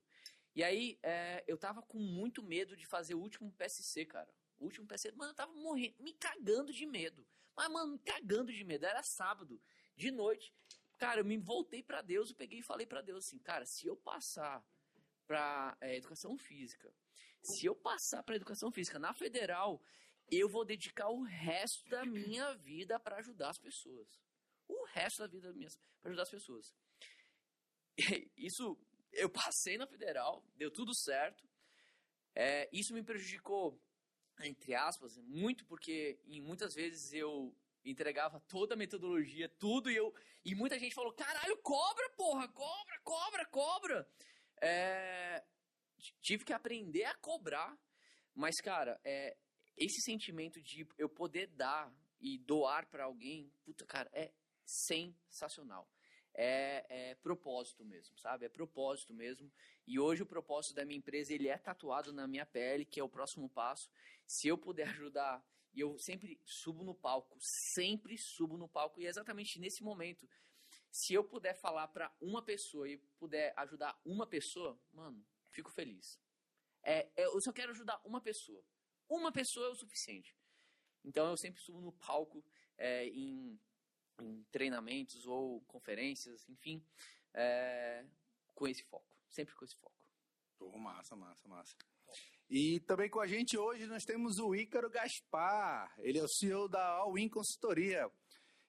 E 0.56 0.64
aí, 0.64 0.98
é, 1.04 1.44
eu 1.48 1.60
tava 1.60 1.84
com 1.84 2.00
muito 2.00 2.42
medo 2.42 2.76
de 2.76 2.88
fazer 2.88 3.14
o 3.14 3.20
último 3.20 3.52
PSC, 3.52 4.04
cara. 4.04 4.34
O 4.58 4.66
último 4.66 4.88
PSC, 4.88 5.12
mano, 5.12 5.30
eu 5.30 5.36
tava 5.36 5.54
morrendo, 5.54 5.94
me 6.00 6.14
cagando 6.14 6.74
de 6.74 6.88
medo. 6.88 7.24
Mas, 7.56 7.70
mano, 7.70 7.92
me 7.94 8.00
cagando 8.00 8.52
de 8.52 8.64
medo. 8.64 8.84
Era 8.84 9.04
sábado, 9.04 9.62
de 9.96 10.10
noite. 10.10 10.52
Cara, 11.02 11.22
eu 11.22 11.26
me 11.26 11.36
voltei 11.36 11.82
pra 11.82 12.04
Deus 12.04 12.30
e 12.30 12.36
peguei 12.36 12.60
e 12.60 12.62
falei 12.62 12.86
pra 12.86 13.02
Deus 13.02 13.26
assim, 13.26 13.40
cara, 13.40 13.66
se 13.66 13.88
eu 13.88 13.98
passar 13.98 14.64
pra 15.26 15.76
é, 15.82 15.96
educação 15.96 16.38
física, 16.38 16.94
se 17.42 17.66
eu 17.66 17.76
passar 17.76 18.22
pra 18.22 18.36
educação 18.36 18.72
física 18.72 19.00
na 19.00 19.12
federal, 19.12 19.82
eu 20.30 20.48
vou 20.48 20.64
dedicar 20.64 21.10
o 21.10 21.24
resto 21.24 21.90
da 21.90 22.06
minha 22.06 22.54
vida 22.54 23.00
pra 23.00 23.18
ajudar 23.18 23.50
as 23.50 23.58
pessoas. 23.58 24.22
O 24.68 24.86
resto 24.86 25.24
da 25.24 25.28
vida 25.28 25.52
minha 25.52 25.70
para 26.00 26.12
ajudar 26.12 26.22
as 26.22 26.30
pessoas. 26.30 26.72
Isso, 28.38 28.78
eu 29.12 29.28
passei 29.28 29.80
na 29.80 29.88
federal, 29.88 30.46
deu 30.56 30.70
tudo 30.70 30.94
certo. 30.94 31.50
É, 32.36 32.70
isso 32.72 32.94
me 32.94 33.02
prejudicou, 33.02 33.82
entre 34.42 34.76
aspas, 34.76 35.18
muito 35.18 35.66
porque 35.66 36.20
em 36.28 36.40
muitas 36.40 36.76
vezes 36.76 37.12
eu 37.12 37.58
entregava 37.84 38.40
toda 38.42 38.74
a 38.74 38.78
metodologia, 38.78 39.50
tudo, 39.50 39.90
e, 39.90 39.96
eu, 39.96 40.14
e 40.46 40.54
muita 40.56 40.78
gente 40.78 40.94
falou: 40.94 41.14
caralho, 41.14 41.58
cobra, 41.58 42.10
porra, 42.12 42.48
cobra, 42.48 43.00
cobra, 43.04 43.46
cobra. 43.46 44.08
É, 44.62 45.44
tive 46.22 46.46
que 46.46 46.54
aprender 46.54 47.06
a 47.06 47.16
cobrar, 47.16 47.78
mas, 48.34 48.62
cara, 48.62 49.00
é, 49.04 49.36
esse 49.76 50.02
sentimento 50.02 50.62
de 50.62 50.88
eu 50.98 51.10
poder 51.10 51.48
dar 51.48 51.92
e 52.20 52.38
doar 52.38 52.88
pra 52.88 53.06
alguém, 53.06 53.52
puta, 53.64 53.86
cara, 53.86 54.10
é 54.14 54.32
sensacional. 54.64 55.90
É, 56.34 57.12
é 57.12 57.16
propósito 57.16 57.84
mesmo, 57.84 58.18
sabe? 58.18 58.46
É 58.46 58.50
propósito 58.50 59.14
mesmo. 59.14 59.52
E 59.86 60.00
hoje 60.00 60.24
o 60.24 60.26
propósito 60.26 60.76
da 60.76 60.86
minha 60.86 60.98
empresa 60.98 61.34
ele 61.34 61.50
é 61.50 61.58
tatuado 61.58 62.14
na 62.14 62.28
minha 62.28 62.46
pele, 62.46 62.86
que 62.86 63.00
é 63.00 63.04
o 63.04 63.10
próximo 63.10 63.50
passo. 63.50 63.90
Se 64.26 64.48
eu 64.48 64.58
puder 64.58 64.88
ajudar, 64.90 65.44
e 65.74 65.80
eu 65.80 65.98
sempre 65.98 66.40
subo 66.44 66.84
no 66.84 66.94
palco, 66.94 67.38
sempre 67.40 68.18
subo 68.18 68.58
no 68.58 68.68
palco, 68.68 69.00
e 69.00 69.06
é 69.06 69.10
exatamente 69.10 69.60
nesse 69.60 69.84
momento. 69.84 70.28
Se 70.92 71.14
eu 71.14 71.24
puder 71.24 71.54
falar 71.54 71.88
pra 71.88 72.14
uma 72.20 72.42
pessoa 72.42 72.88
e 72.90 72.98
puder 73.18 73.54
ajudar 73.58 74.00
uma 74.06 74.28
pessoa, 74.28 74.80
mano, 74.92 75.26
fico 75.50 75.72
feliz. 75.72 76.20
É, 76.84 77.10
é, 77.16 77.26
eu 77.26 77.42
só 77.42 77.54
quero 77.54 77.72
ajudar 77.72 78.02
uma 78.04 78.20
pessoa. 78.20 78.64
Uma 79.08 79.32
pessoa 79.32 79.68
é 79.68 79.70
o 79.70 79.76
suficiente. 79.76 80.36
Então 81.04 81.30
eu 81.30 81.38
sempre 81.38 81.62
subo 81.62 81.80
no 81.80 81.92
palco 81.94 82.44
é, 82.78 83.08
em, 83.08 83.60
em 84.20 84.44
treinamentos 84.52 85.26
ou 85.26 85.62
conferências, 85.62 86.48
enfim, 86.50 86.86
é, 87.34 88.06
com 88.54 88.68
esse 88.68 88.84
foco. 88.84 89.16
Sempre 89.30 89.56
com 89.56 89.64
esse 89.64 89.76
foco. 89.76 89.96
Pô, 90.58 90.78
massa, 90.78 91.16
massa, 91.16 91.48
massa. 91.48 91.76
E 92.52 92.82
também 92.82 93.10
com 93.10 93.22
a 93.22 93.28
gente 93.28 93.58
hoje 93.58 93.86
nós 93.86 94.04
temos 94.04 94.38
o 94.38 94.54
Ícaro 94.54 94.90
Gaspar. 94.90 95.90
Ele 96.00 96.20
é 96.20 96.22
o 96.22 96.28
CEO 96.28 96.68
da 96.68 96.86
All-In 96.86 97.30
Consultoria. 97.30 98.12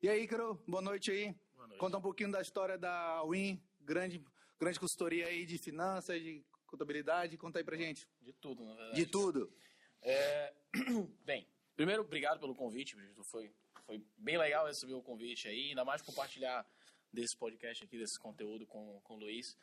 E 0.01 0.09
aí, 0.09 0.23
Ícaro, 0.23 0.55
boa 0.69 0.81
noite 0.81 1.11
aí. 1.11 1.35
Boa 1.53 1.67
noite. 1.67 1.81
Conta 1.81 1.99
um 1.99 2.01
pouquinho 2.01 2.31
da 2.31 2.41
história 2.41 2.79
da 2.79 2.93
All-In, 2.93 3.61
grande, 3.81 4.25
grande 4.57 4.79
consultoria 4.79 5.27
aí 5.27 5.45
de 5.45 5.59
finanças, 5.59 6.23
de 6.23 6.45
contabilidade. 6.65 7.37
Conta 7.37 7.59
aí 7.59 7.65
pra 7.65 7.77
gente. 7.77 8.09
De 8.21 8.33
tudo, 8.35 8.65
na 8.65 8.73
verdade. 8.77 9.05
De 9.05 9.07
tudo. 9.11 9.53
É, 10.01 10.55
Bem, 11.27 11.45
primeiro, 11.75 12.03
obrigado 12.03 12.39
pelo 12.39 12.55
convite, 12.55 12.95
Brito. 12.95 13.25
Foi, 13.25 13.53
foi 13.85 14.01
bem 14.17 14.39
legal 14.39 14.65
receber 14.65 14.95
o 14.95 15.03
convite 15.03 15.49
aí, 15.49 15.71
ainda 15.71 15.85
mais 15.85 16.01
compartilhar 16.03 16.65
desse 17.13 17.37
podcast 17.37 17.83
aqui, 17.83 17.99
desse 17.99 18.17
conteúdo 18.21 18.65
com, 18.65 19.01
com 19.03 19.15
o 19.15 19.19
Luiz. 19.19 19.57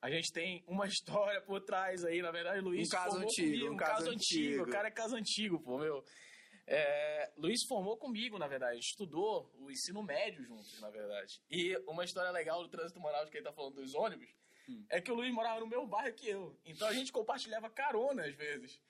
A 0.00 0.10
gente 0.10 0.32
tem 0.32 0.64
uma 0.66 0.86
história 0.88 1.40
por 1.42 1.60
trás 1.60 2.04
aí, 2.04 2.20
na 2.22 2.30
verdade, 2.30 2.60
Luiz 2.60 2.88
Um 2.88 2.90
caso 2.90 3.16
antigo, 3.18 3.48
comigo, 3.48 3.70
um 3.70 3.74
um 3.74 3.76
caso 3.76 3.92
caso 3.92 4.10
antigo. 4.10 4.48
antigo. 4.48 4.62
O 4.64 4.70
cara 4.70 4.88
é 4.88 4.90
caso 4.90 5.16
antigo, 5.16 5.60
pô, 5.60 5.78
meu. 5.78 6.04
É, 6.66 7.32
Luiz 7.36 7.64
formou 7.68 7.96
comigo, 7.96 8.38
na 8.38 8.46
verdade. 8.46 8.78
Estudou 8.78 9.50
o 9.58 9.70
ensino 9.70 10.02
médio 10.02 10.44
juntos, 10.44 10.80
na 10.80 10.90
verdade. 10.90 11.40
E 11.50 11.76
uma 11.88 12.04
história 12.04 12.30
legal 12.30 12.62
do 12.62 12.68
trânsito 12.68 13.00
moral 13.00 13.26
que 13.26 13.36
ele 13.36 13.44
tá 13.44 13.52
falando 13.52 13.74
dos 13.74 13.94
ônibus 13.94 14.28
é 14.88 15.00
que 15.00 15.10
o 15.10 15.14
Luiz 15.14 15.32
morava 15.34 15.60
no 15.60 15.66
meu 15.66 15.86
bairro 15.86 16.14
que 16.14 16.28
eu. 16.28 16.56
Então 16.64 16.86
a 16.88 16.92
gente 16.92 17.10
compartilhava 17.12 17.68
carona 17.68 18.24
às 18.24 18.34
vezes. 18.34 18.80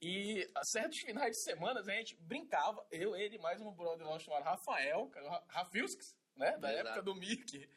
E 0.00 0.48
a 0.54 0.64
certos 0.64 0.98
finais 1.00 1.32
de 1.32 1.42
semana 1.42 1.80
a 1.80 1.82
gente 1.82 2.14
brincava, 2.20 2.86
eu, 2.90 3.16
ele 3.16 3.36
mais 3.38 3.60
um 3.60 3.72
brother 3.72 4.06
nosso 4.06 4.24
chamado 4.24 4.44
Rafael, 4.44 5.10
Rafilskis, 5.48 6.16
né? 6.36 6.56
Da 6.58 6.72
Exato. 6.72 6.86
época 6.88 7.02
do 7.02 7.14
Mickey. 7.16 7.68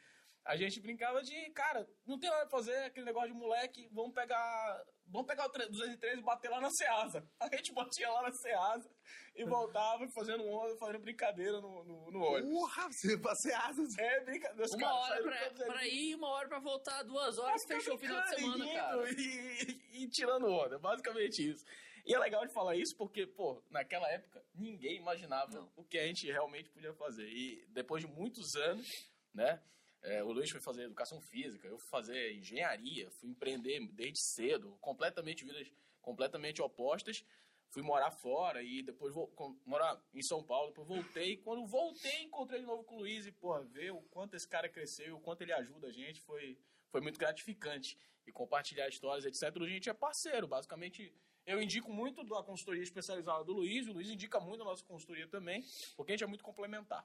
A 0.44 0.56
gente 0.56 0.80
brincava 0.80 1.22
de, 1.22 1.50
cara, 1.50 1.88
não 2.04 2.18
tem 2.18 2.28
nada 2.28 2.42
pra 2.46 2.58
fazer, 2.58 2.76
aquele 2.84 3.06
negócio 3.06 3.32
de 3.32 3.38
moleque, 3.38 3.88
vamos 3.92 4.12
pegar. 4.12 4.84
Vamos 5.06 5.26
pegar 5.26 5.46
o 5.46 5.48
203 5.50 6.18
e 6.18 6.22
bater 6.22 6.50
lá 6.50 6.60
na 6.60 6.70
Ceasa. 6.70 7.22
A 7.38 7.54
gente 7.54 7.72
batia 7.74 8.10
lá 8.10 8.22
na 8.22 8.32
Ceasa 8.32 8.90
e 9.36 9.44
voltava 9.44 10.08
fazendo 10.14 10.42
onda, 10.44 10.74
fazendo 10.78 11.00
brincadeira 11.00 11.60
no, 11.60 11.84
no, 11.84 12.10
no 12.10 12.22
ônibus. 12.22 12.50
Porra, 12.50 12.88
você 12.90 13.18
passei 13.18 13.52
asas. 13.52 13.98
É 13.98 14.24
brincadeira. 14.24 14.70
Uma 14.72 14.80
caras 14.80 14.96
hora 14.96 15.22
pra, 15.22 15.66
pra 15.66 15.86
ir 15.86 16.10
e 16.10 16.14
uma 16.14 16.28
hora 16.28 16.48
pra 16.48 16.60
voltar, 16.60 17.02
duas 17.02 17.38
horas, 17.38 17.62
fechou 17.68 17.94
o 17.94 17.98
final 17.98 18.22
de 18.22 18.28
semana, 18.30 18.64
rindo 18.64 18.74
cara. 18.74 19.10
E, 19.12 20.02
e 20.02 20.08
tirando 20.08 20.46
onda, 20.46 20.78
basicamente 20.78 21.50
isso. 21.50 21.64
E 22.04 22.14
é 22.14 22.18
legal 22.18 22.44
de 22.46 22.52
falar 22.52 22.74
isso 22.76 22.96
porque, 22.96 23.26
pô, 23.26 23.62
naquela 23.70 24.08
época, 24.08 24.42
ninguém 24.54 24.96
imaginava 24.96 25.52
Não. 25.52 25.72
o 25.76 25.84
que 25.84 25.98
a 25.98 26.06
gente 26.06 26.26
realmente 26.26 26.70
podia 26.70 26.92
fazer. 26.94 27.28
E 27.28 27.64
depois 27.68 28.02
de 28.02 28.10
muitos 28.10 28.56
anos, 28.56 28.88
né, 29.32 29.62
é, 30.02 30.22
o 30.22 30.32
Luiz 30.32 30.50
foi 30.50 30.60
fazer 30.60 30.82
educação 30.82 31.20
física, 31.20 31.66
eu 31.68 31.78
fui 31.78 31.88
fazer 31.88 32.32
engenharia, 32.34 33.10
fui 33.10 33.28
empreender 33.28 33.80
desde 33.92 34.18
cedo, 34.18 34.76
completamente 34.80 35.44
vidas 35.44 35.70
completamente 36.00 36.60
opostas. 36.60 37.24
Fui 37.70 37.80
morar 37.80 38.10
fora 38.10 38.62
e 38.62 38.82
depois 38.82 39.14
vou 39.14 39.28
com- 39.28 39.56
morar 39.64 39.98
em 40.12 40.20
São 40.20 40.42
Paulo, 40.42 40.68
depois 40.68 40.86
voltei. 40.86 41.38
Quando 41.38 41.64
voltei, 41.64 42.24
encontrei 42.24 42.60
de 42.60 42.66
novo 42.66 42.84
com 42.84 42.96
o 42.96 42.98
Luiz 42.98 43.24
e, 43.24 43.32
porra, 43.32 43.62
ver 43.62 43.92
o 43.92 44.02
quanto 44.10 44.34
esse 44.36 44.46
cara 44.46 44.68
cresceu, 44.68 45.16
o 45.16 45.20
quanto 45.20 45.40
ele 45.40 45.54
ajuda 45.54 45.86
a 45.86 45.90
gente, 45.90 46.20
foi, 46.20 46.58
foi 46.90 47.00
muito 47.00 47.18
gratificante. 47.18 47.96
E 48.26 48.30
compartilhar 48.30 48.88
histórias, 48.88 49.24
etc. 49.24 49.56
A 49.62 49.66
gente 49.66 49.88
é 49.88 49.94
parceiro, 49.94 50.46
basicamente. 50.46 51.14
Eu 51.46 51.62
indico 51.62 51.90
muito 51.90 52.22
da 52.22 52.42
consultoria 52.42 52.82
especializada 52.82 53.42
do 53.42 53.54
Luiz, 53.54 53.88
o 53.88 53.92
Luiz 53.94 54.10
indica 54.10 54.38
muito 54.38 54.60
a 54.60 54.64
nossa 54.66 54.84
consultoria 54.84 55.26
também, 55.26 55.64
porque 55.96 56.12
a 56.12 56.14
gente 56.14 56.24
é 56.24 56.26
muito 56.26 56.44
complementar. 56.44 57.04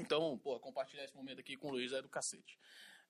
Então, 0.00 0.38
pô, 0.38 0.58
compartilhar 0.60 1.04
esse 1.04 1.14
momento 1.14 1.40
aqui 1.40 1.56
com 1.56 1.68
o 1.68 1.70
Luiz 1.72 1.92
é 1.92 2.00
do 2.02 2.08
cacete. 2.08 2.58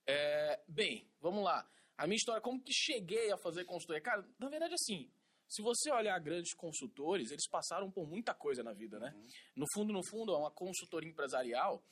É, 0.07 0.61
bem, 0.67 1.07
vamos 1.21 1.45
lá. 1.45 1.69
A 1.97 2.07
minha 2.07 2.17
história, 2.17 2.41
como 2.41 2.63
que 2.63 2.73
cheguei 2.73 3.31
a 3.33 3.37
fazer 3.37 3.65
consultoria? 3.65 4.01
Cara, 4.01 4.27
na 4.39 4.49
verdade, 4.49 4.75
assim, 4.75 5.11
se 5.49 5.63
você 5.63 5.91
olhar 5.91 6.19
grandes 6.21 6.55
consultores, 6.55 7.31
eles 7.31 7.49
passaram 7.49 7.91
por 7.91 8.07
muita 8.07 8.35
coisa 8.35 8.63
na 8.63 8.73
vida, 8.73 8.99
né? 8.99 9.15
No 9.57 9.67
fundo, 9.75 9.93
no 9.93 10.05
fundo, 10.09 10.37
uma 10.37 10.51
consultoria 10.51 11.11
empresarial, 11.11 11.83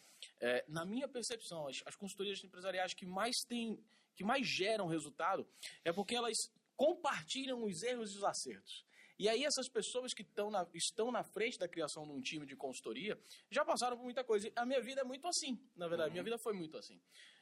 é, 0.41 0.65
na 0.69 0.85
minha 0.85 1.09
percepção, 1.09 1.67
as, 1.67 1.83
as 1.87 1.97
consultorias 1.97 2.43
empresariais 2.45 2.95
que 2.95 3.07
mais 3.07 3.35
têm, 3.49 3.83
que 4.15 4.25
mais 4.25 4.47
geram 4.47 4.87
resultado, 4.87 5.47
é 5.85 5.93
porque 5.93 6.15
elas 6.15 6.37
compartilham 6.77 7.65
os 7.65 7.83
erros 7.83 8.13
e 8.13 8.19
os 8.19 8.25
acertos. 8.25 8.85
E 9.19 9.29
aí 9.29 9.45
essas 9.45 9.69
pessoas 9.69 10.13
que 10.13 10.23
estão 10.23 10.51
na, 10.51 10.67
estão 10.75 11.11
na 11.11 11.23
frente 11.23 11.59
da 11.59 11.69
criação 11.69 12.07
de 12.07 12.13
um 12.13 12.21
time 12.21 12.45
de 12.47 12.55
consultoria 12.55 13.19
já 13.51 13.65
passaram 13.65 13.97
por 13.97 14.05
muita 14.05 14.23
coisa. 14.23 14.51
A 14.55 14.67
minha 14.67 14.81
vida 14.81 15.01
é 15.01 15.05
muito 15.05 15.27
assim, 15.27 15.59
na 15.75 15.89
verdade. 15.89 16.11
Minha 16.11 16.23
vida 16.23 16.39
foi 16.39 16.53
muito 16.53 16.77
assim. 16.77 17.01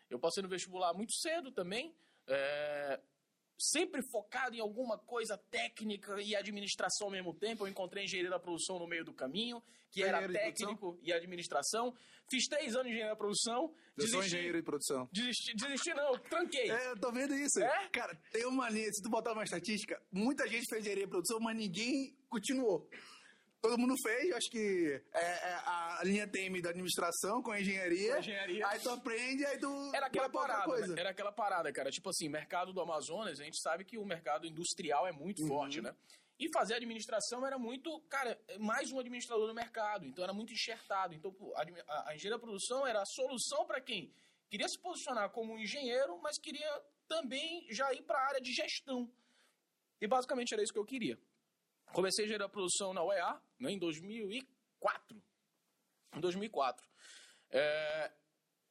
Eu 0.08 0.18
passei 0.18 0.42
no 0.42 0.48
vestibular 0.48 0.92
muito 0.94 1.12
cedo 1.12 1.50
também. 1.50 1.94
é, 2.26 3.00
sempre 3.58 4.02
focado 4.10 4.54
em 4.56 4.60
alguma 4.60 4.98
coisa 4.98 5.38
técnica 5.50 6.20
e 6.20 6.34
administração 6.34 7.06
ao 7.06 7.12
mesmo 7.12 7.34
tempo. 7.34 7.64
Eu 7.64 7.68
encontrei 7.70 8.04
engenharia 8.04 8.30
da 8.30 8.38
produção 8.38 8.78
no 8.78 8.86
meio 8.86 9.04
do 9.04 9.12
caminho, 9.14 9.62
que 9.90 10.02
era 10.02 10.18
técnico 10.28 10.98
e 11.02 11.12
administração. 11.12 11.94
Fiz 12.30 12.46
três 12.48 12.74
anos 12.74 12.86
de 12.86 12.90
engenharia 12.92 13.12
da 13.12 13.16
produção. 13.16 13.72
Eu 13.96 14.06
sou 14.08 14.18
desisti- 14.20 14.26
engenheiro 14.36 14.58
de 14.58 14.64
produção. 14.64 15.08
Desisti, 15.12 15.54
desisti 15.54 15.94
não, 15.94 16.18
tranquei. 16.18 16.70
É, 16.70 16.90
eu 16.90 16.98
tô 16.98 17.12
vendo 17.12 17.34
isso. 17.34 17.60
É? 17.62 17.88
Cara, 17.90 18.18
tem 18.32 18.44
uma 18.46 18.68
linha, 18.70 18.90
se 18.92 19.02
tu 19.02 19.08
botar 19.10 19.32
uma 19.32 19.44
estatística, 19.44 20.00
muita 20.10 20.48
gente 20.48 20.66
fez 20.68 20.80
engenharia 20.80 21.04
de 21.04 21.10
produção, 21.10 21.38
mas 21.38 21.56
ninguém 21.56 22.16
continuou. 22.28 22.88
Todo 23.64 23.78
mundo 23.78 23.94
fez, 24.02 24.30
acho 24.32 24.50
que 24.50 25.00
é, 25.14 25.20
é 25.20 25.54
a 25.64 26.00
linha 26.04 26.28
TM 26.28 26.60
da 26.60 26.68
administração 26.68 27.42
com 27.42 27.50
a 27.50 27.58
engenharia. 27.58 28.10
Com 28.10 28.16
a 28.16 28.18
engenharia. 28.18 28.66
Aí 28.68 28.78
tu 28.78 28.90
aprende, 28.90 29.46
aí 29.46 29.58
tu. 29.58 29.90
Era 29.94 30.04
aquela 30.08 30.28
parada, 30.28 30.64
coisa. 30.64 30.94
né? 30.94 31.00
era 31.00 31.08
aquela 31.08 31.32
parada, 31.32 31.72
cara. 31.72 31.90
Tipo 31.90 32.10
assim, 32.10 32.28
mercado 32.28 32.74
do 32.74 32.80
Amazonas, 32.82 33.40
a 33.40 33.42
gente 33.42 33.58
sabe 33.62 33.82
que 33.86 33.96
o 33.96 34.04
mercado 34.04 34.46
industrial 34.46 35.06
é 35.06 35.12
muito 35.12 35.40
Uhum. 35.40 35.48
forte, 35.48 35.80
né? 35.80 35.96
E 36.38 36.46
fazer 36.52 36.74
administração 36.74 37.46
era 37.46 37.58
muito, 37.58 37.98
cara, 38.10 38.38
mais 38.60 38.92
um 38.92 38.98
administrador 39.00 39.48
no 39.48 39.54
mercado. 39.54 40.04
Então 40.04 40.22
era 40.22 40.34
muito 40.34 40.52
enxertado. 40.52 41.14
Então 41.14 41.32
pô, 41.32 41.54
a, 41.56 41.62
a, 41.62 42.10
a 42.10 42.14
engenharia 42.14 42.32
da 42.32 42.38
produção 42.38 42.86
era 42.86 43.00
a 43.00 43.06
solução 43.06 43.64
para 43.64 43.80
quem 43.80 44.12
queria 44.50 44.68
se 44.68 44.78
posicionar 44.78 45.30
como 45.30 45.54
um 45.54 45.58
engenheiro, 45.58 46.20
mas 46.20 46.36
queria 46.38 46.82
também 47.08 47.66
já 47.70 47.90
ir 47.94 48.02
para 48.02 48.18
a 48.18 48.26
área 48.28 48.40
de 48.42 48.52
gestão. 48.52 49.10
E 50.02 50.06
basicamente 50.06 50.52
era 50.52 50.62
isso 50.62 50.72
que 50.72 50.78
eu 50.78 50.84
queria. 50.84 51.18
Comecei 51.92 52.32
a 52.34 52.38
da 52.38 52.48
produção 52.48 52.92
na 52.92 53.02
UEA, 53.04 53.40
né, 53.60 53.70
em 53.72 53.78
2004. 53.78 55.22
Em 56.16 56.20
2004. 56.20 56.86
É, 57.50 58.12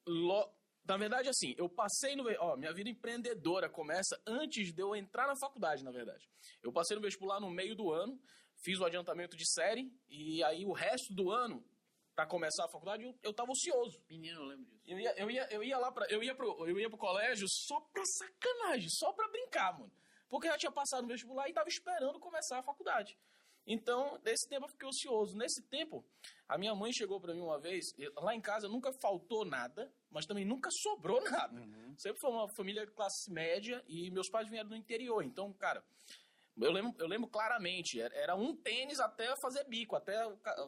lo- 0.06 0.52
na 0.86 0.98
verdade, 0.98 1.30
assim, 1.30 1.56
eu 1.58 1.70
passei 1.70 2.16
no. 2.16 2.26
Ó, 2.40 2.58
minha 2.58 2.74
vida 2.74 2.90
empreendedora 2.90 3.70
começa 3.70 4.22
antes 4.28 4.74
de 4.74 4.82
eu 4.82 4.94
entrar 4.96 5.28
na 5.28 5.36
faculdade, 5.38 5.84
na 5.84 5.92
verdade. 5.92 6.30
Eu 6.62 6.74
passei 6.74 6.96
no 6.96 7.02
vestibular 7.02 7.40
no 7.40 7.50
meio 7.50 7.76
do 7.76 7.92
ano, 7.92 8.20
fiz 8.64 8.80
o 8.80 8.86
adiantamento 8.86 9.38
de 9.38 9.50
série, 9.50 9.90
e 10.10 10.44
aí 10.44 10.66
o 10.66 10.74
resto 10.74 11.14
do 11.14 11.32
ano, 11.32 11.64
para 12.14 12.26
começar 12.28 12.66
a 12.66 12.70
faculdade, 12.70 13.04
eu, 13.04 13.18
eu 13.24 13.34
tava 13.34 13.52
ocioso. 13.52 14.04
Menino, 14.10 14.42
eu 14.42 14.46
lembro 14.46 14.66
disso. 14.66 14.84
Eu 14.86 15.00
ia, 15.00 15.14
eu 15.18 15.32
ia, 15.32 15.48
eu 15.54 15.64
ia 15.64 15.78
lá 15.78 15.90
pra. 15.92 16.06
Eu 16.10 16.22
ia, 16.22 16.36
pro, 16.36 16.68
eu 16.68 16.78
ia 16.78 16.90
pro 16.90 16.98
colégio 17.00 17.48
só 17.50 17.80
pra 17.80 18.04
sacanagem, 18.06 18.90
só 18.90 19.14
pra 19.14 19.30
brincar, 19.30 19.80
mano. 19.80 19.92
Porque 20.34 20.48
eu 20.48 20.52
já 20.54 20.58
tinha 20.58 20.72
passado 20.72 21.04
no 21.04 21.10
vestibular 21.10 21.48
e 21.48 21.54
tava 21.54 21.70
esperando 21.70 22.20
começar 22.20 22.58
a 22.58 22.64
faculdade. 22.64 23.16
Então, 23.68 24.20
nesse 24.26 24.50
tempo 24.50 24.66
eu 24.66 24.70
fiquei 24.70 24.88
ocioso. 24.88 25.38
Nesse 25.38 25.62
tempo, 25.62 26.04
a 26.50 26.58
minha 26.58 26.74
mãe 26.74 26.92
chegou 26.92 27.22
pra 27.22 27.36
mim 27.36 27.42
uma 27.42 27.60
vez, 27.60 27.94
lá 28.16 28.34
em 28.34 28.42
casa 28.42 28.68
nunca 28.68 28.92
faltou 28.94 29.46
nada, 29.46 29.94
mas 30.10 30.26
também 30.26 30.44
nunca 30.44 30.72
sobrou 30.72 31.22
nada. 31.30 31.54
Sempre 32.00 32.20
foi 32.20 32.32
uma 32.32 32.50
família 32.50 32.84
de 32.84 32.92
classe 32.94 33.32
média 33.32 33.84
e 33.88 34.10
meus 34.10 34.28
pais 34.28 34.50
vieram 34.50 34.70
do 34.70 34.76
interior. 34.76 35.24
Então, 35.24 35.54
cara, 35.54 35.86
eu 36.58 36.72
lembro, 36.72 36.96
eu 36.98 37.08
lembro 37.08 37.30
claramente, 37.30 38.02
era, 38.02 38.36
um 38.36 38.56
tênis 38.56 39.00
até 39.00 39.36
fazer 39.36 39.64
bico, 39.66 39.96
até 39.96 40.18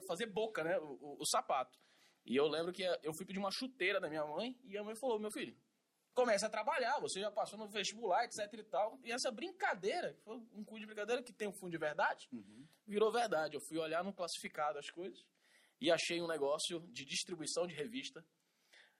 fazer 0.07 0.27
boca, 0.27 0.63
né, 0.63 0.77
o, 0.77 0.91
o- 1.01 1.17
o 1.21 1.25
sapato. 1.25 1.79
E 2.23 2.35
eu 2.35 2.47
lembro 2.47 2.71
que 2.71 2.83
eu 3.01 3.15
fui 3.15 3.25
pedir 3.25 3.39
uma 3.39 3.51
chuteira 3.51 3.99
da 3.99 4.07
minha 4.09 4.25
mãe 4.27 4.55
e 4.63 4.77
a 4.77 4.83
mãe 4.83 4.95
falou, 4.95 5.17
meu 5.19 5.31
filho, 5.31 5.57
comece 6.15 6.45
a 6.45 6.49
trabalhar, 6.49 6.97
você 6.99 7.19
já 7.19 7.29
passou 7.29 7.59
no 7.59 7.67
vestibular, 7.67 8.23
etc 8.23 8.51
e 8.53 8.63
tal. 8.63 8.97
E 9.03 9.11
essa 9.11 9.29
brincadeira, 9.29 10.13
que 10.13 10.21
foi 10.23 10.37
um 10.53 10.63
cu 10.63 10.79
de 10.79 10.85
brincadeira 10.85 11.21
que 11.21 11.33
tem 11.33 11.47
um 11.47 11.53
fundo 11.53 11.71
de 11.71 11.77
verdade, 11.77 12.27
virou 12.87 13.11
verdade. 13.11 13.55
Eu 13.55 13.61
fui 13.61 13.77
olhar 13.77 14.03
no 14.03 14.13
classificado 14.13 14.79
as 14.79 14.89
coisas 14.89 15.23
e 15.79 15.91
achei 15.91 16.21
um 16.21 16.27
negócio 16.27 16.79
de 16.91 17.05
distribuição 17.05 17.67
de 17.67 17.75
revista. 17.75 18.25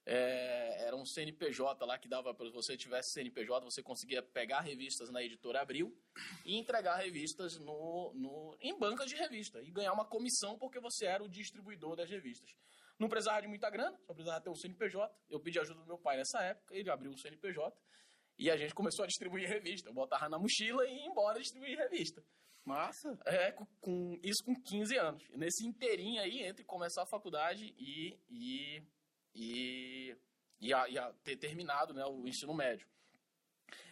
É, 0.08 0.86
era 0.86 0.95
um 0.95 1.04
CNPJ 1.04 1.84
lá 1.84 1.97
que 1.97 2.08
dava 2.08 2.32
para 2.32 2.51
você 2.51 2.78
tivesse 2.78 3.13
CNPJ, 3.13 3.65
você 3.65 3.82
conseguia 3.82 4.21
pegar 4.21 4.60
revistas 4.60 5.10
na 5.10 5.23
editora 5.23 5.62
Abril 5.62 5.97
e 6.45 6.60
entregar 6.60 6.97
revistas 6.97 7.58
no, 7.58 8.13
no, 8.13 8.56
em 8.62 8.78
bancas 8.78 9.10
de 9.10 9.15
revista 9.15 9.60
e 9.63 9.71
ganhar 9.71 9.93
uma 9.93 10.06
comissão 10.06 10.60
porque 10.60 10.80
você 10.80 11.08
era 11.08 11.23
o 11.23 11.30
distribuidor 11.30 11.95
das 11.95 12.08
revistas. 12.08 12.56
Não 12.97 13.10
precisava 13.10 13.41
de 13.41 13.47
muita 13.47 13.69
grana, 13.69 13.97
só 14.05 14.13
precisava 14.13 14.41
ter 14.41 14.49
um 14.49 14.55
CNPJ. 14.55 15.13
Eu 15.29 15.39
pedi 15.39 15.60
ajuda 15.60 15.81
do 15.81 15.86
meu 15.86 15.97
pai 15.97 16.17
nessa 16.17 16.41
época, 16.41 16.75
ele 16.75 16.89
abriu 16.89 17.12
o 17.12 17.17
CNPJ 17.17 17.75
e 18.38 18.49
a 18.49 18.58
gente 18.58 18.73
começou 18.73 19.03
a 19.03 19.08
distribuir 19.08 19.47
revista. 19.47 19.89
Eu 19.89 19.93
botava 19.93 20.29
na 20.29 20.39
mochila 20.39 20.88
e 20.88 20.93
ia 20.95 21.05
embora 21.05 21.39
distribuir 21.39 21.77
revista. 21.77 22.23
Massa. 22.63 23.17
É, 23.25 23.51
com, 23.51 23.65
com- 23.79 24.19
isso 24.23 24.43
com 24.43 24.55
15 24.55 24.97
anos. 24.97 25.23
Nesse 25.31 25.65
inteirinho 25.67 26.21
aí, 26.21 26.41
entre 26.41 26.63
começar 26.63 27.03
a 27.03 27.08
faculdade 27.08 27.63
e, 27.77 28.17
e, 28.29 28.84
e, 29.36 30.17
e, 30.62 30.73
a, 30.73 30.89
e 30.89 30.97
a 30.97 31.13
ter 31.23 31.38
terminado 31.38 31.93
né, 31.93 32.03
o 32.05 32.27
ensino 32.27 32.53
médio. 32.53 32.88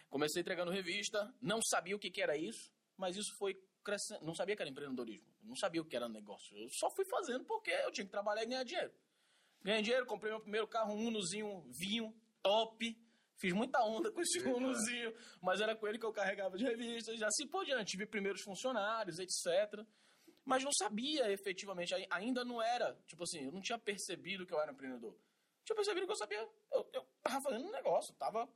Comecei 0.08 0.40
entregando 0.40 0.70
revista, 0.70 1.32
não 1.40 1.60
sabia 1.62 1.94
o 1.94 1.98
que, 1.98 2.10
que 2.10 2.22
era 2.22 2.36
isso, 2.36 2.72
mas 2.96 3.16
isso 3.16 3.36
foi 3.38 3.54
crescendo. 3.84 4.24
Não 4.24 4.34
sabia 4.34 4.56
que 4.56 4.62
era 4.62 4.70
empreendedorismo, 4.70 5.28
não 5.44 5.56
sabia 5.56 5.80
o 5.80 5.84
que 5.84 5.96
era 5.96 6.08
negócio. 6.08 6.56
Eu 6.56 6.68
só 6.70 6.90
fui 6.90 7.04
fazendo 7.04 7.44
porque 7.44 7.70
eu 7.70 7.90
tinha 7.92 8.04
que 8.04 8.10
trabalhar 8.10 8.42
e 8.42 8.46
ganhar 8.46 8.64
dinheiro. 8.64 8.92
Ganhei 9.62 9.82
dinheiro, 9.82 10.06
comprei 10.06 10.30
meu 10.30 10.40
primeiro 10.40 10.66
carro, 10.68 10.92
um 10.94 11.06
Unozinho 11.08 11.62
vinho, 11.70 12.14
top. 12.42 12.96
Fiz 13.36 13.52
muita 13.52 13.82
onda 13.84 14.12
com 14.12 14.20
esse 14.20 14.38
Unozinho, 14.48 15.14
mas 15.42 15.60
era 15.60 15.74
com 15.74 15.88
ele 15.88 15.98
que 15.98 16.06
eu 16.06 16.12
carregava 16.12 16.56
de 16.56 16.64
revistas, 16.64 17.18
e 17.18 17.24
assim 17.24 17.46
por 17.48 17.64
diante. 17.64 17.92
Tive 17.92 18.06
primeiros 18.06 18.42
funcionários, 18.42 19.18
etc. 19.18 19.84
Mas 20.44 20.62
não 20.62 20.72
sabia 20.72 21.32
efetivamente, 21.32 21.94
ai- 21.94 22.06
ainda 22.10 22.44
não 22.44 22.62
era, 22.62 22.94
tipo 23.06 23.24
assim, 23.24 23.46
eu 23.46 23.52
não 23.52 23.62
tinha 23.62 23.78
percebido 23.78 24.44
que 24.46 24.52
eu 24.52 24.60
era 24.60 24.72
empreendedor. 24.72 25.16
Tinha 25.64 25.74
percebido 25.74 26.04
que 26.06 26.12
eu 26.12 26.16
sabia, 26.16 26.38
eu, 26.38 26.90
eu 26.92 27.06
tava 27.22 27.40
fazendo 27.40 27.66
um 27.66 27.70
negócio, 27.72 28.14
tava 28.16 28.46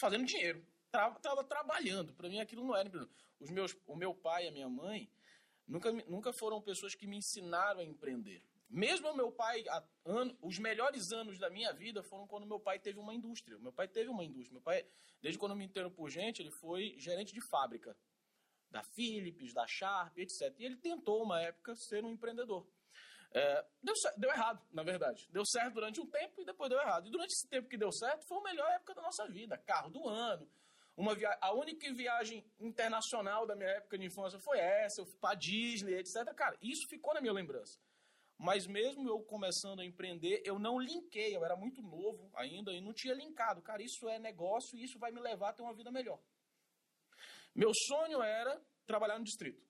fazendo 0.00 0.24
dinheiro, 0.24 0.66
tava, 0.90 1.20
tava 1.20 1.44
trabalhando. 1.44 2.14
Para 2.14 2.28
mim 2.30 2.40
aquilo 2.40 2.64
não 2.64 2.74
era 2.74 2.88
empreendedor. 2.88 3.14
Os 3.38 3.50
meus, 3.50 3.76
o 3.86 3.94
meu 3.94 4.14
pai 4.14 4.46
e 4.46 4.48
a 4.48 4.50
minha 4.50 4.68
mãe 4.68 5.10
nunca, 5.66 5.92
nunca 5.92 6.32
foram 6.32 6.60
pessoas 6.60 6.94
que 6.94 7.06
me 7.06 7.16
ensinaram 7.16 7.80
a 7.80 7.84
empreender. 7.84 8.42
Mesmo 8.68 9.14
meu 9.14 9.30
pai, 9.30 9.64
ano- 10.04 10.36
os 10.42 10.58
melhores 10.58 11.12
anos 11.12 11.38
da 11.38 11.48
minha 11.48 11.72
vida 11.72 12.02
foram 12.02 12.26
quando 12.26 12.46
meu 12.46 12.58
pai 12.58 12.78
teve 12.78 12.98
uma 12.98 13.14
indústria. 13.14 13.58
Meu 13.58 13.72
pai 13.72 13.86
teve 13.86 14.08
uma 14.10 14.24
indústria. 14.24 14.54
Meu 14.54 14.62
pai, 14.62 14.84
desde 15.22 15.38
quando 15.38 15.54
me 15.54 15.64
entendo 15.64 15.90
por 15.90 16.10
gente, 16.10 16.42
ele 16.42 16.50
foi 16.50 16.94
gerente 16.98 17.32
de 17.32 17.40
fábrica. 17.40 17.96
Da 18.70 18.82
Philips, 18.82 19.54
da 19.54 19.66
Sharp, 19.66 20.18
etc. 20.18 20.52
E 20.58 20.64
ele 20.64 20.76
tentou, 20.76 21.22
uma 21.22 21.40
época, 21.40 21.76
ser 21.76 22.04
um 22.04 22.10
empreendedor. 22.10 22.66
É, 23.32 23.64
deu, 23.82 23.94
deu 24.16 24.30
errado, 24.30 24.60
na 24.72 24.82
verdade. 24.82 25.28
Deu 25.30 25.44
certo 25.46 25.74
durante 25.74 26.00
um 26.00 26.06
tempo 26.06 26.40
e 26.40 26.44
depois 26.44 26.68
deu 26.68 26.80
errado. 26.80 27.06
E 27.06 27.10
durante 27.10 27.32
esse 27.32 27.48
tempo 27.48 27.68
que 27.68 27.76
deu 27.78 27.92
certo, 27.92 28.26
foi 28.26 28.38
a 28.38 28.42
melhor 28.42 28.68
época 28.72 28.94
da 28.94 29.02
nossa 29.02 29.26
vida. 29.28 29.56
Carro 29.58 29.90
do 29.90 30.08
ano. 30.08 30.48
Uma 30.96 31.14
via... 31.14 31.36
A 31.40 31.52
única 31.52 31.92
viagem 31.92 32.44
internacional 32.58 33.46
da 33.46 33.54
minha 33.54 33.68
época 33.68 33.98
de 33.98 34.06
infância 34.06 34.38
foi 34.40 34.58
essa, 34.58 35.00
eu 35.00 35.06
fui 35.06 35.18
pra 35.18 35.34
Disney, 35.34 35.94
etc. 35.94 36.32
Cara, 36.34 36.56
isso 36.62 36.86
ficou 36.88 37.12
na 37.14 37.20
minha 37.20 37.32
lembrança. 37.32 37.78
Mas 38.38 38.66
mesmo 38.66 39.08
eu 39.08 39.20
começando 39.24 39.80
a 39.80 39.84
empreender, 39.84 40.42
eu 40.44 40.58
não 40.58 40.78
linkei, 40.78 41.34
eu 41.34 41.44
era 41.44 41.56
muito 41.56 41.80
novo 41.82 42.30
ainda 42.34 42.72
e 42.72 42.80
não 42.80 42.92
tinha 42.92 43.14
linkado. 43.14 43.62
Cara, 43.62 43.82
isso 43.82 44.08
é 44.08 44.18
negócio 44.18 44.76
e 44.78 44.84
isso 44.84 44.98
vai 44.98 45.10
me 45.10 45.20
levar 45.20 45.50
a 45.50 45.52
ter 45.52 45.62
uma 45.62 45.74
vida 45.74 45.90
melhor. 45.90 46.18
Meu 47.54 47.72
sonho 47.88 48.22
era 48.22 48.60
trabalhar 48.86 49.18
no 49.18 49.24
distrito. 49.24 49.64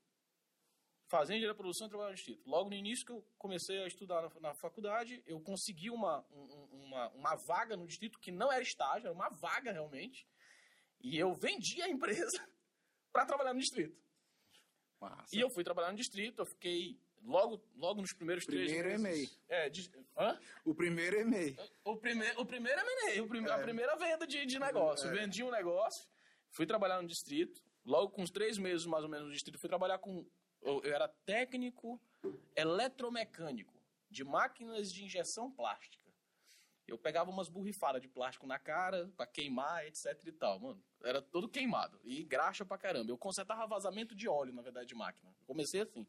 De 1.48 1.54
produção 1.54 1.86
e 1.86 1.90
trabalhar 1.90 2.10
no 2.10 2.16
distrito. 2.16 2.42
Logo 2.48 2.68
no 2.68 2.74
início 2.74 3.06
que 3.06 3.12
eu 3.12 3.24
comecei 3.38 3.80
a 3.82 3.86
estudar 3.86 4.22
na, 4.22 4.40
na 4.40 4.54
faculdade, 4.60 5.22
eu 5.24 5.40
consegui 5.40 5.88
uma, 5.88 6.26
um- 6.32 6.42
um- 6.72 6.84
uma, 6.86 7.08
uma 7.10 7.36
vaga 7.46 7.76
no 7.76 7.86
distrito 7.86 8.18
que 8.18 8.32
não 8.32 8.50
era 8.52 8.62
estágio, 8.62 9.06
era 9.06 9.14
uma 9.14 9.28
vaga 9.28 9.70
realmente. 9.70 10.26
E 11.00 11.18
eu 11.18 11.32
vendi 11.34 11.80
a 11.82 11.88
empresa 11.88 12.38
para 13.12 13.24
trabalhar 13.26 13.54
no 13.54 13.60
distrito. 13.60 13.96
Massa. 15.00 15.36
E 15.36 15.40
eu 15.40 15.50
fui 15.50 15.62
trabalhar 15.62 15.90
no 15.90 15.96
distrito, 15.96 16.40
eu 16.40 16.46
fiquei 16.46 16.98
logo, 17.22 17.62
logo 17.76 18.00
nos 18.00 18.12
primeiros 18.14 18.44
Primeiro 18.46 18.70
três 18.82 19.00
meses. 19.00 19.24
e-mail. 19.28 19.40
É, 19.48 19.68
de? 19.68 19.90
O 20.64 20.74
primeiro 20.74 21.20
e-mail. 21.20 21.56
O, 21.84 21.96
primeiro, 21.96 22.40
o 22.40 22.46
primeiro 22.46 22.80
M&A, 22.80 23.22
o 23.22 23.28
prime- 23.28 23.50
a 23.50 23.58
É. 23.58 23.62
primeira 23.62 23.96
venda 23.96 24.26
de, 24.26 24.46
de 24.46 24.58
negócio. 24.58 25.08
É. 25.08 25.12
Vendi 25.12 25.42
um 25.44 25.50
negócio, 25.50 26.08
fui 26.50 26.66
trabalhar 26.66 27.00
no 27.02 27.08
distrito. 27.08 27.62
Logo 27.84 28.10
com 28.10 28.22
uns 28.22 28.30
três 28.30 28.58
meses, 28.58 28.84
mais 28.86 29.04
ou 29.04 29.10
menos, 29.10 29.26
no 29.28 29.32
distrito, 29.32 29.58
fui 29.58 29.68
trabalhar 29.68 29.98
com... 29.98 30.26
Eu, 30.62 30.82
eu 30.82 30.94
era 30.94 31.06
técnico 31.24 32.00
eletromecânico 32.56 33.74
de 34.10 34.24
máquinas 34.24 34.92
de 34.92 35.04
injeção 35.04 35.50
plástica. 35.50 36.05
Eu 36.86 36.96
pegava 36.96 37.30
umas 37.30 37.48
borrifadas 37.48 38.00
de 38.00 38.08
plástico 38.08 38.46
na 38.46 38.58
cara 38.58 39.12
pra 39.16 39.26
queimar, 39.26 39.84
etc 39.86 40.06
e 40.24 40.32
tal, 40.32 40.60
mano. 40.60 40.84
Era 41.02 41.20
todo 41.20 41.48
queimado. 41.48 42.00
E 42.04 42.22
graxa 42.22 42.64
pra 42.64 42.78
caramba. 42.78 43.10
Eu 43.10 43.18
consertava 43.18 43.66
vazamento 43.66 44.14
de 44.14 44.28
óleo, 44.28 44.52
na 44.52 44.62
verdade, 44.62 44.86
de 44.86 44.94
máquina. 44.94 45.34
Eu 45.40 45.46
comecei 45.46 45.80
assim. 45.80 46.06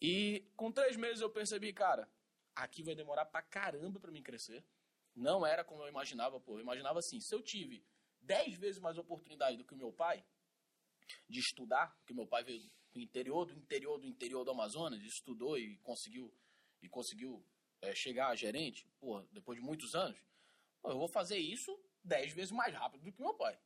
E 0.00 0.44
com 0.56 0.72
três 0.72 0.96
meses 0.96 1.20
eu 1.20 1.30
percebi, 1.30 1.72
cara, 1.72 2.10
aqui 2.54 2.82
vai 2.82 2.94
demorar 2.94 3.24
pra 3.26 3.40
caramba 3.40 4.00
pra 4.00 4.10
mim 4.10 4.22
crescer. 4.22 4.64
Não 5.14 5.46
era 5.46 5.64
como 5.64 5.82
eu 5.82 5.88
imaginava, 5.88 6.40
pô. 6.40 6.56
Eu 6.56 6.60
imaginava 6.60 6.98
assim, 6.98 7.20
se 7.20 7.32
eu 7.34 7.42
tive 7.42 7.84
dez 8.20 8.56
vezes 8.56 8.80
mais 8.80 8.98
oportunidade 8.98 9.56
do 9.56 9.64
que 9.64 9.74
o 9.74 9.78
meu 9.78 9.92
pai 9.92 10.24
de 11.28 11.38
estudar, 11.38 11.96
porque 11.98 12.14
meu 12.14 12.26
pai 12.26 12.42
veio 12.42 12.70
do 12.92 13.00
interior, 13.00 13.46
do 13.46 13.54
interior, 13.54 13.98
do 13.98 14.06
interior 14.06 14.44
do 14.44 14.50
Amazonas, 14.50 15.02
estudou 15.02 15.56
e 15.58 15.76
conseguiu 15.78 16.32
e 16.82 16.88
conseguiu 16.88 17.44
é, 17.82 17.94
chegar 17.94 18.28
a 18.28 18.34
gerente, 18.34 18.86
pô, 19.00 19.20
depois 19.32 19.58
de 19.58 19.64
muitos 19.64 19.94
anos, 19.94 20.18
pô, 20.80 20.90
eu 20.90 20.98
vou 20.98 21.08
fazer 21.08 21.38
isso 21.38 21.78
dez 22.02 22.32
vezes 22.32 22.52
mais 22.52 22.74
rápido 22.74 23.04
do 23.04 23.12
que 23.12 23.20
meu 23.20 23.34
pai. 23.34 23.58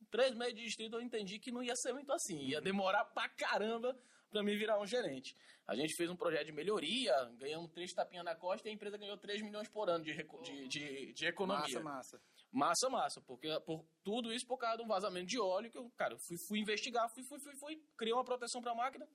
Em 0.00 0.04
três 0.06 0.34
meses 0.34 0.54
de 0.54 0.64
distrito 0.64 0.96
eu 0.96 1.00
entendi 1.00 1.38
que 1.38 1.50
não 1.50 1.62
ia 1.62 1.74
ser 1.76 1.92
muito 1.92 2.12
assim, 2.12 2.38
ia 2.38 2.60
demorar 2.60 3.04
pra 3.06 3.28
caramba 3.28 3.98
pra 4.30 4.42
me 4.42 4.56
virar 4.56 4.80
um 4.80 4.86
gerente. 4.86 5.34
A 5.66 5.74
gente 5.74 5.94
fez 5.94 6.08
um 6.08 6.16
projeto 6.16 6.46
de 6.46 6.52
melhoria, 6.52 7.12
ganhamos 7.36 7.70
três 7.72 7.92
tapinhas 7.92 8.24
na 8.24 8.34
costa 8.34 8.68
e 8.68 8.70
a 8.70 8.74
empresa 8.74 8.96
ganhou 8.96 9.16
3 9.16 9.42
milhões 9.42 9.68
por 9.68 9.88
ano 9.88 10.04
de, 10.04 10.14
de, 10.14 10.68
de, 10.68 11.12
de 11.12 11.26
economia. 11.26 11.80
Massa, 11.80 12.18
massa. 12.18 12.22
Massa, 12.50 12.88
massa, 12.88 13.20
porque 13.20 13.48
por 13.60 13.84
tudo 14.02 14.32
isso 14.32 14.46
por 14.46 14.56
causa 14.56 14.78
de 14.78 14.82
um 14.82 14.86
vazamento 14.86 15.26
de 15.26 15.38
óleo 15.38 15.70
que 15.70 15.76
eu, 15.76 15.90
cara, 15.96 16.16
fui, 16.18 16.38
fui 16.38 16.58
investigar, 16.58 17.08
fui, 17.10 17.22
fui, 17.22 17.38
fui, 17.38 17.54
fui, 17.56 17.82
criei 17.96 18.14
uma 18.14 18.24
proteção 18.24 18.62
para 18.62 18.72
a 18.72 18.74
máquina. 18.74 19.06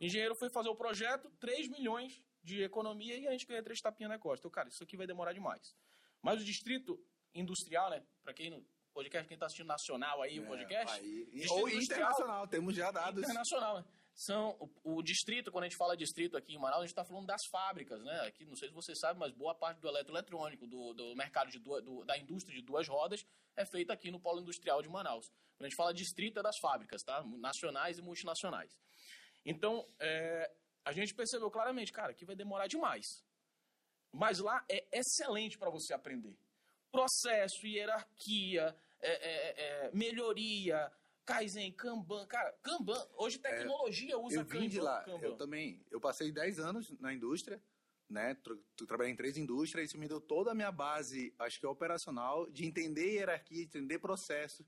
Engenheiro 0.00 0.36
foi 0.36 0.48
fazer 0.50 0.68
o 0.68 0.76
projeto, 0.76 1.28
3 1.40 1.68
milhões 1.68 2.22
de 2.50 2.62
economia 2.62 3.16
e 3.16 3.26
a 3.26 3.32
gente 3.32 3.46
ganha 3.46 3.62
três 3.62 3.80
tapinhas 3.80 4.10
na 4.10 4.18
costa. 4.18 4.40
Então, 4.42 4.50
cara, 4.50 4.68
isso 4.68 4.82
aqui 4.82 4.96
vai 4.96 5.06
demorar 5.06 5.32
demais. 5.32 5.74
Mas 6.22 6.40
o 6.40 6.44
distrito 6.44 6.98
industrial, 7.34 7.90
né, 7.90 8.02
para 8.22 8.34
quem 8.34 8.50
no 8.50 8.64
podcast, 8.92 9.28
quem 9.28 9.38
tá 9.38 9.46
assistindo 9.46 9.68
nacional 9.68 10.20
aí 10.20 10.40
o 10.40 10.46
podcast, 10.46 10.96
É, 10.98 11.00
Aí. 11.00 11.46
Ou 11.50 11.68
internacional, 11.68 12.46
temos 12.48 12.74
já 12.74 12.90
dados. 12.90 13.22
internacional, 13.22 13.78
né? 13.78 13.84
São 14.12 14.56
o, 14.84 14.96
o 14.96 15.02
distrito, 15.02 15.50
quando 15.52 15.64
a 15.64 15.68
gente 15.68 15.78
fala 15.78 15.96
distrito 15.96 16.36
aqui 16.36 16.54
em 16.54 16.58
Manaus, 16.58 16.80
a 16.80 16.82
gente 16.82 16.90
está 16.90 17.04
falando 17.04 17.26
das 17.26 17.40
fábricas, 17.46 18.02
né? 18.02 18.20
Aqui, 18.26 18.44
não 18.44 18.56
sei 18.56 18.68
se 18.68 18.74
você 18.74 18.94
sabe, 18.94 19.18
mas 19.18 19.32
boa 19.32 19.54
parte 19.54 19.78
do 19.80 19.88
eletroeletrônico, 19.88 20.66
do, 20.66 20.92
do 20.92 21.14
mercado 21.16 21.50
de 21.50 21.58
duas, 21.60 21.82
do- 21.84 22.04
da 22.04 22.18
indústria 22.18 22.54
de 22.54 22.62
duas 22.62 22.86
rodas, 22.88 23.24
é 23.56 23.64
feita 23.64 23.92
aqui 23.92 24.10
no 24.10 24.20
polo 24.20 24.40
industrial 24.40 24.82
de 24.82 24.88
Manaus. 24.88 25.26
Quando 25.56 25.66
a 25.66 25.68
gente 25.68 25.76
fala 25.76 25.94
distrito, 25.94 26.38
é 26.40 26.42
das 26.42 26.58
fábricas, 26.58 27.02
tá? 27.02 27.22
Nacionais 27.38 27.98
e 27.98 28.02
multinacionais. 28.02 28.76
Então, 29.46 29.86
é, 30.00 30.50
a 30.84 30.92
gente 30.92 31.14
percebeu 31.14 31.50
claramente, 31.50 31.92
cara, 31.92 32.14
que 32.14 32.24
vai 32.24 32.34
demorar 32.36 32.66
demais. 32.66 33.24
Mas 34.12 34.38
lá 34.38 34.64
é 34.68 34.84
excelente 34.92 35.56
para 35.58 35.70
você 35.70 35.92
aprender. 35.94 36.36
Processo, 36.90 37.66
hierarquia, 37.66 38.74
é, 39.00 39.10
é, 39.12 39.86
é, 39.86 39.90
melhoria, 39.92 40.90
Kaizen, 41.24 41.70
Kanban. 41.72 42.26
Cara, 42.26 42.52
Kanban, 42.62 43.06
hoje 43.16 43.38
tecnologia 43.38 44.18
usa 44.18 44.40
Eu 44.40 44.44
vim 44.44 44.68
de 44.68 44.78
Kanban- 44.78 44.90
lá, 44.90 45.04
Kanban. 45.04 45.26
eu 45.26 45.36
também. 45.36 45.80
Eu 45.90 46.00
passei 46.00 46.32
10 46.32 46.58
anos 46.58 46.90
na 46.98 47.12
indústria, 47.12 47.62
né? 48.08 48.36
Trabalhei 48.88 49.12
em 49.12 49.16
três 49.16 49.36
indústrias, 49.36 49.90
isso 49.90 49.98
me 49.98 50.08
deu 50.08 50.20
toda 50.20 50.50
a 50.50 50.54
minha 50.54 50.72
base, 50.72 51.32
acho 51.38 51.60
que 51.60 51.66
é 51.66 51.68
operacional, 51.68 52.50
de 52.50 52.66
entender 52.66 53.12
hierarquia, 53.14 53.62
entender 53.62 54.00
processo. 54.00 54.66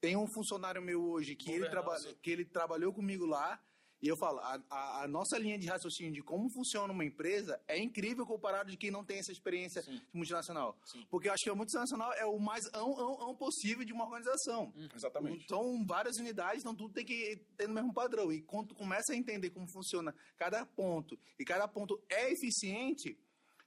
Tem 0.00 0.16
um 0.16 0.28
funcionário 0.28 0.80
meu 0.80 1.02
hoje 1.02 1.34
que 1.34 1.50
ele, 1.50 1.68
traba 1.68 1.96
que 2.22 2.30
ele 2.30 2.44
trabalhou 2.44 2.92
comigo 2.92 3.26
lá, 3.26 3.60
e 4.04 4.08
eu 4.08 4.16
falo, 4.18 4.38
a, 4.40 4.62
a- 4.70 5.02
a 5.04 5.08
nossa 5.08 5.38
linha 5.38 5.58
de 5.58 5.66
raciocínio 5.66 6.12
de 6.12 6.22
como 6.22 6.50
funciona 6.50 6.92
uma 6.92 7.04
empresa 7.04 7.58
é 7.66 7.78
incrível 7.78 8.26
comparado 8.26 8.70
de 8.70 8.76
quem 8.76 8.90
não 8.90 9.02
tem 9.02 9.18
essa 9.18 9.32
experiência 9.32 9.80
Sim. 9.82 9.96
de 9.96 10.06
multinacional. 10.12 10.76
Sim. 10.84 11.06
Porque 11.10 11.28
eu 11.28 11.32
acho 11.32 11.42
que 11.44 11.50
a 11.50 11.54
multinacional 11.54 12.12
é 12.12 12.26
o 12.26 12.38
mais 12.38 12.66
ão, 12.74 12.98
ão, 12.98 13.22
ão 13.28 13.34
possível 13.34 13.84
de 13.84 13.92
uma 13.94 14.04
organização. 14.04 14.72
Exatamente. 14.94 15.46
São 15.48 15.84
várias 15.86 16.18
unidades, 16.18 16.60
então 16.60 16.74
tudo 16.74 16.92
tem 16.92 17.04
que 17.06 17.36
ter 17.56 17.66
no 17.66 17.74
mesmo 17.74 17.94
padrão. 17.94 18.30
E 18.30 18.42
quando 18.42 18.68
tu 18.68 18.74
começa 18.74 19.12
a 19.14 19.16
entender 19.16 19.48
como 19.50 19.66
funciona 19.66 20.14
cada 20.36 20.66
ponto, 20.66 21.18
e 21.38 21.44
cada 21.44 21.66
ponto 21.66 21.98
é 22.10 22.30
eficiente, 22.30 23.18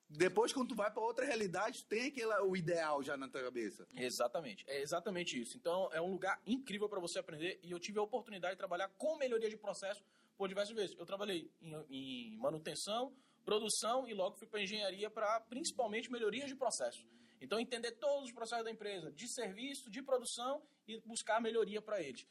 depois 0.10 0.54
quando 0.54 0.70
tu 0.70 0.76
vai 0.76 0.90
para 0.90 1.02
outra 1.04 1.26
realidade, 1.26 1.80
tu 1.84 1.88
tem 1.88 2.08
aquele, 2.08 2.34
o 2.42 2.56
ideal 2.56 3.04
já 3.04 3.18
na 3.18 3.28
tua 3.28 3.44
cabeça. 3.44 3.86
Exatamente, 3.94 4.64
é 4.68 4.82
exatamente 4.82 5.38
isso. 5.42 5.58
Então 5.58 5.90
é 5.92 6.00
um 6.02 6.10
lugar 6.12 6.40
incrível 6.46 6.88
para 6.88 7.00
você 7.02 7.20
aprender 7.20 7.60
e 7.62 7.72
eu 7.72 7.80
tive 7.80 8.00
a 8.00 8.04
oportunidade 8.04 8.54
de 8.54 8.58
trabalhar 8.58 8.88
com 8.98 9.18
melhoria 9.18 9.50
de 9.50 9.58
processo 9.58 10.02
por 10.38 10.48
diversas 10.48 10.76
vezes. 10.76 10.96
Eu 10.98 11.06
trabalhei 11.06 11.52
em, 11.62 11.74
em 11.90 12.38
manutenção, 12.38 13.14
produção 13.44 14.08
e 14.08 14.14
logo 14.14 14.38
fui 14.38 14.48
para 14.48 14.62
engenharia 14.62 15.10
para 15.10 15.40
principalmente 15.42 16.12
melhorias 16.12 16.48
de 16.48 16.56
processo. 16.56 17.06
Então 17.42 17.60
entender 17.60 17.92
todos 17.94 18.26
os 18.26 18.34
processos 18.34 18.66
da 18.66 18.72
empresa, 18.72 19.12
de 19.12 19.28
serviço, 19.32 19.90
de 19.90 20.02
produção 20.02 20.62
e 20.88 21.00
buscar 21.02 21.42
melhoria 21.42 21.82
para 21.82 22.02
eles. 22.02 22.26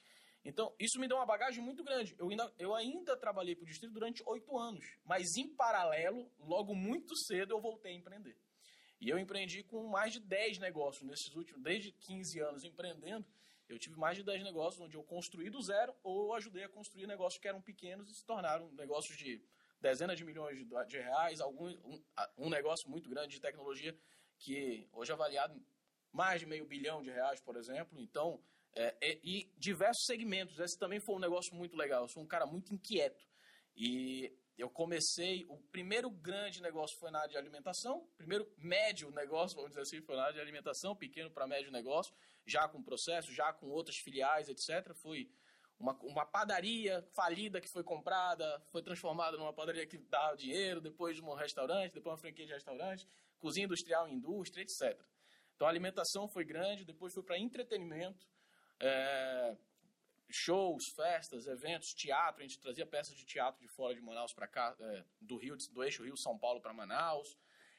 Então 0.45 0.75
isso 0.79 1.01
me 1.01 1.09
deu 1.09 1.16
uma 1.16 1.27
bagagem 1.27 1.62
muito 1.62 1.83
grande. 1.83 2.14
Eu 2.19 2.29
ainda, 2.29 2.53
eu 2.59 2.75
ainda 2.75 3.16
trabalhei 3.16 3.55
para 3.55 3.64
o 3.64 3.66
distrito 3.66 3.92
durante 3.92 4.23
oito 4.27 4.57
anos, 4.57 4.85
mas 5.05 5.37
em 5.37 5.49
paralelo, 5.49 6.31
logo 6.38 6.75
muito 6.75 7.16
cedo 7.16 7.53
eu 7.53 7.61
voltei 7.61 7.92
a 7.92 7.97
empreender. 7.97 8.37
E 9.01 9.09
eu 9.09 9.19
empreendi 9.19 9.62
com 9.62 9.87
mais 9.88 10.12
de 10.12 10.21
10 10.21 10.59
negócios 10.59 11.03
nesses 11.03 11.35
últimos, 11.35 11.62
desde 11.62 11.92
15 11.92 12.40
anos 12.40 12.64
empreendendo, 12.64 13.27
eu 13.68 13.79
tive 13.79 13.96
mais 13.96 14.16
de 14.16 14.22
10 14.22 14.44
negócios 14.44 14.81
onde 14.81 14.96
eu 14.96 15.02
construí 15.02 15.50
do 15.50 15.61
zero 15.61 15.94
ou 16.02 16.35
ajudei 16.35 16.64
a 16.64 16.68
construir 16.68 17.07
negócios 17.07 17.40
que 17.40 17.48
eram 17.48 17.61
pequenos 17.61 18.09
e 18.09 18.14
se 18.14 18.24
tornaram 18.24 18.70
negócios 18.72 19.16
de 19.16 19.42
dezenas 19.81 20.16
de 20.16 20.24
milhões 20.24 20.59
de, 20.88 20.98
reais, 20.98 21.40
algum, 21.40 21.68
um, 21.68 22.02
um 22.38 22.48
negócio 22.48 22.88
muito 22.88 23.09
grande 23.09 23.35
de 23.35 23.40
tecnologia 23.40 23.96
que 24.38 24.88
hoje 24.92 25.11
é 25.11 25.14
avaliado 25.14 25.61
mais 26.12 26.40
de 26.40 26.46
meio 26.46 26.64
bilhão 26.64 27.02
de 27.02 27.11
reais, 27.11 27.40
por 27.40 27.57
exemplo. 27.57 28.00
Então, 28.00 28.40
é, 28.74 28.96
é, 29.00 29.20
e 29.22 29.50
diversos 29.57 30.05
segmentos. 30.07 30.59
Esse 30.59 30.79
também 30.79 31.00
foi 31.00 31.16
um 31.16 31.20
negócio 31.20 31.55
muito 31.55 31.76
legal. 31.76 32.02
Eu 32.02 32.09
sou 32.09 32.22
um 32.22 32.26
cara 32.26 32.46
muito 32.46 32.72
inquieto. 32.72 33.26
E 33.74 34.33
eu 34.57 34.71
comecei, 34.71 35.45
o 35.49 35.59
primeiro 35.71 36.11
grande 36.11 36.62
negócio 36.62 36.97
foi 36.99 37.11
na 37.11 37.19
área 37.19 37.31
de 37.31 37.37
alimentação, 37.37 38.09
primeiro 38.16 38.51
médio 38.57 39.11
negócio, 39.11 39.55
vamos 39.57 39.71
dizer 39.71 39.83
assim, 39.83 40.01
foi 40.01 40.16
na 40.16 40.23
área 40.23 40.35
de 40.35 40.40
alimentação, 40.40 40.97
pequeno 40.97 41.31
para 41.31 41.47
médio 41.47 41.71
negócio, 41.71 42.14
já 42.47 42.66
com 42.69 42.83
processo, 42.83 43.33
já 43.33 43.53
com 43.53 43.66
outras 43.66 43.97
filiais, 43.97 44.49
etc. 44.49 44.95
Foi 44.95 45.31
uma, 45.79 45.92
uma 46.03 46.25
padaria 46.25 47.03
falida 47.14 47.61
que 47.61 47.69
foi 47.69 47.85
comprada, 47.85 48.61
foi 48.71 48.83
transformada 48.83 49.37
numa 49.37 49.53
padaria 49.53 49.87
que 49.87 49.99
dá 49.99 50.35
dinheiro, 50.35 50.81
depois 50.81 51.16
de 51.16 51.23
um 51.23 51.35
restaurante, 51.35 51.92
depois 51.92 52.12
uma 52.12 52.19
franquia 52.19 52.47
de 52.47 52.53
restaurante, 52.53 53.07
cozinha 53.38 53.66
industrial 53.66 54.09
em 54.09 54.14
indústria, 54.14 54.62
etc. 54.62 54.99
Então 55.55 55.66
a 55.66 55.71
alimentação 55.71 56.29
foi 56.29 56.45
grande, 56.45 56.85
depois 56.85 57.12
foi 57.12 57.23
para 57.23 57.38
entretenimento. 57.38 58.27
É, 58.81 59.57
shows, 60.31 60.83
festas, 60.95 61.47
eventos, 61.47 61.89
teatro. 61.95 62.43
A 62.43 62.47
gente 62.47 62.61
trazia 62.61 62.87
peças 62.87 63.17
de 63.17 63.25
teatro 63.25 63.61
de 63.61 63.69
fora 63.75 63.95
de 63.95 64.01
Manaus 64.01 64.33
para 64.33 64.47
cá, 64.47 64.75
é, 64.79 65.05
do 65.21 65.37
Rio, 65.37 65.57
do 65.73 65.85
eixo 65.85 66.05
Rio 66.05 66.17
São 66.17 66.39
Paulo 66.39 66.61
para 66.61 66.73
Manaus. 66.73 67.29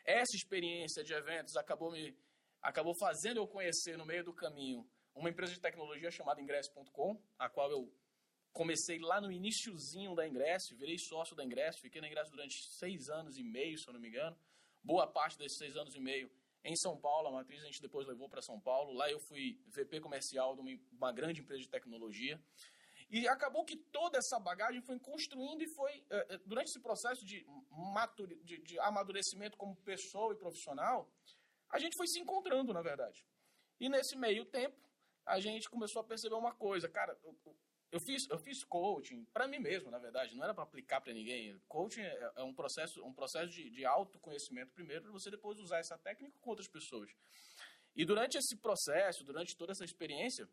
Essa 0.05 0.35
experiência 0.35 1.03
de 1.03 1.13
eventos 1.13 1.55
acabou 1.57 1.91
me 1.91 2.17
acabou 2.61 2.93
fazendo 2.99 3.37
eu 3.37 3.47
conhecer 3.47 3.97
no 3.97 4.05
meio 4.05 4.23
do 4.23 4.33
caminho 4.33 4.85
uma 5.13 5.29
empresa 5.29 5.53
de 5.53 5.59
tecnologia 5.59 6.11
chamada 6.11 6.41
Ingresso.com, 6.41 7.21
a 7.37 7.49
qual 7.49 7.71
eu 7.71 7.91
comecei 8.51 8.99
lá 8.99 9.21
no 9.21 9.31
iníciozinho 9.31 10.15
da 10.15 10.27
Ingresso, 10.27 10.75
virei 10.75 10.97
sócio 10.97 11.35
da 11.35 11.43
Ingresso, 11.43 11.81
fiquei 11.81 12.01
na 12.01 12.07
Ingresso 12.07 12.31
durante 12.31 12.55
seis 12.77 13.09
anos 13.09 13.37
e 13.37 13.43
meio, 13.43 13.77
se 13.77 13.87
eu 13.87 13.93
não 13.93 13.99
me 13.99 14.09
engano. 14.09 14.37
Boa 14.83 15.07
parte 15.07 15.37
desses 15.37 15.57
seis 15.57 15.75
anos 15.75 15.93
e 15.95 15.99
meio 15.99 16.31
em 16.67 16.75
São 16.75 16.97
Paulo, 16.99 17.29
a 17.29 17.31
matriz 17.31 17.61
a 17.63 17.65
gente 17.65 17.81
depois 17.81 18.05
levou 18.05 18.27
para 18.27 18.41
São 18.41 18.59
Paulo. 18.59 18.91
Lá 18.93 19.09
eu 19.09 19.19
fui 19.19 19.57
VP 19.67 20.01
comercial 20.01 20.53
de 20.53 20.61
uma, 20.61 20.71
uma, 20.91 21.11
grande 21.13 21.39
empresa 21.39 21.61
de 21.61 21.69
tecnologia. 21.69 22.39
E 23.09 23.25
acabou 23.25 23.63
que 23.63 23.77
toda 23.77 24.17
essa 24.17 24.37
bagagem 24.37 24.81
foi 24.81 24.99
construindo 24.99 25.61
e 25.61 25.73
foi, 25.73 26.03
eh, 26.09 26.27
eh, 26.29 26.39
durante 26.45 26.67
esse 26.67 26.81
processo 26.81 27.25
de, 27.25 27.45
de, 28.43 28.57
de 28.57 28.79
amadurecimento 28.79 29.57
como 29.57 29.77
pessoa 29.77 30.33
e 30.33 30.37
profissional, 30.37 31.09
a 31.69 31.79
gente 31.79 31.95
foi 31.95 32.05
se 32.05 32.19
encontrando, 32.19 32.73
na 32.73 32.81
verdade. 32.81 33.25
E 33.79 33.87
nesse 33.87 34.17
meio 34.17 34.43
tempo, 34.43 34.77
a 35.25 35.39
gente 35.39 35.69
começou 35.69 36.01
a 36.01 36.05
perceber 36.05 36.35
uma 36.35 36.53
coisa. 36.53 36.89
Cara, 36.89 37.17
eu 37.91 37.99
fiz, 37.99 38.27
eu 38.29 38.37
fiz 38.37 38.63
coaching 38.63 39.23
para 39.33 39.47
mim 39.47 39.59
mesmo, 39.59 39.89
na 39.89 39.97
verdade, 39.97 40.35
não 40.35 40.43
era 40.43 40.53
para 40.53 40.63
aplicar 40.63 40.99
para 40.99 41.13
ninguém. 41.13 41.57
Coaching 41.67 42.01
é, 42.01 42.31
é, 42.35 42.43
um 42.43 42.53
processo, 42.53 43.03
um 43.03 43.13
processo 43.13 43.49
de, 43.49 43.69
de 43.69 43.85
autoconhecimento 43.85 44.73
primeiro, 44.73 45.03
para 45.03 45.11
você 45.11 45.31
depois 45.31 45.57
usar 45.59 45.79
essa 45.79 45.97
técnica 45.97 46.37
com 46.39 46.49
outras 46.49 46.67
pessoas. 46.67 47.09
E 47.95 48.05
durante 48.05 48.37
esse 48.37 48.55
processo, 48.57 49.23
durante 49.23 49.55
toda 49.55 49.71
essa 49.71 49.85
experiência, 49.85 50.47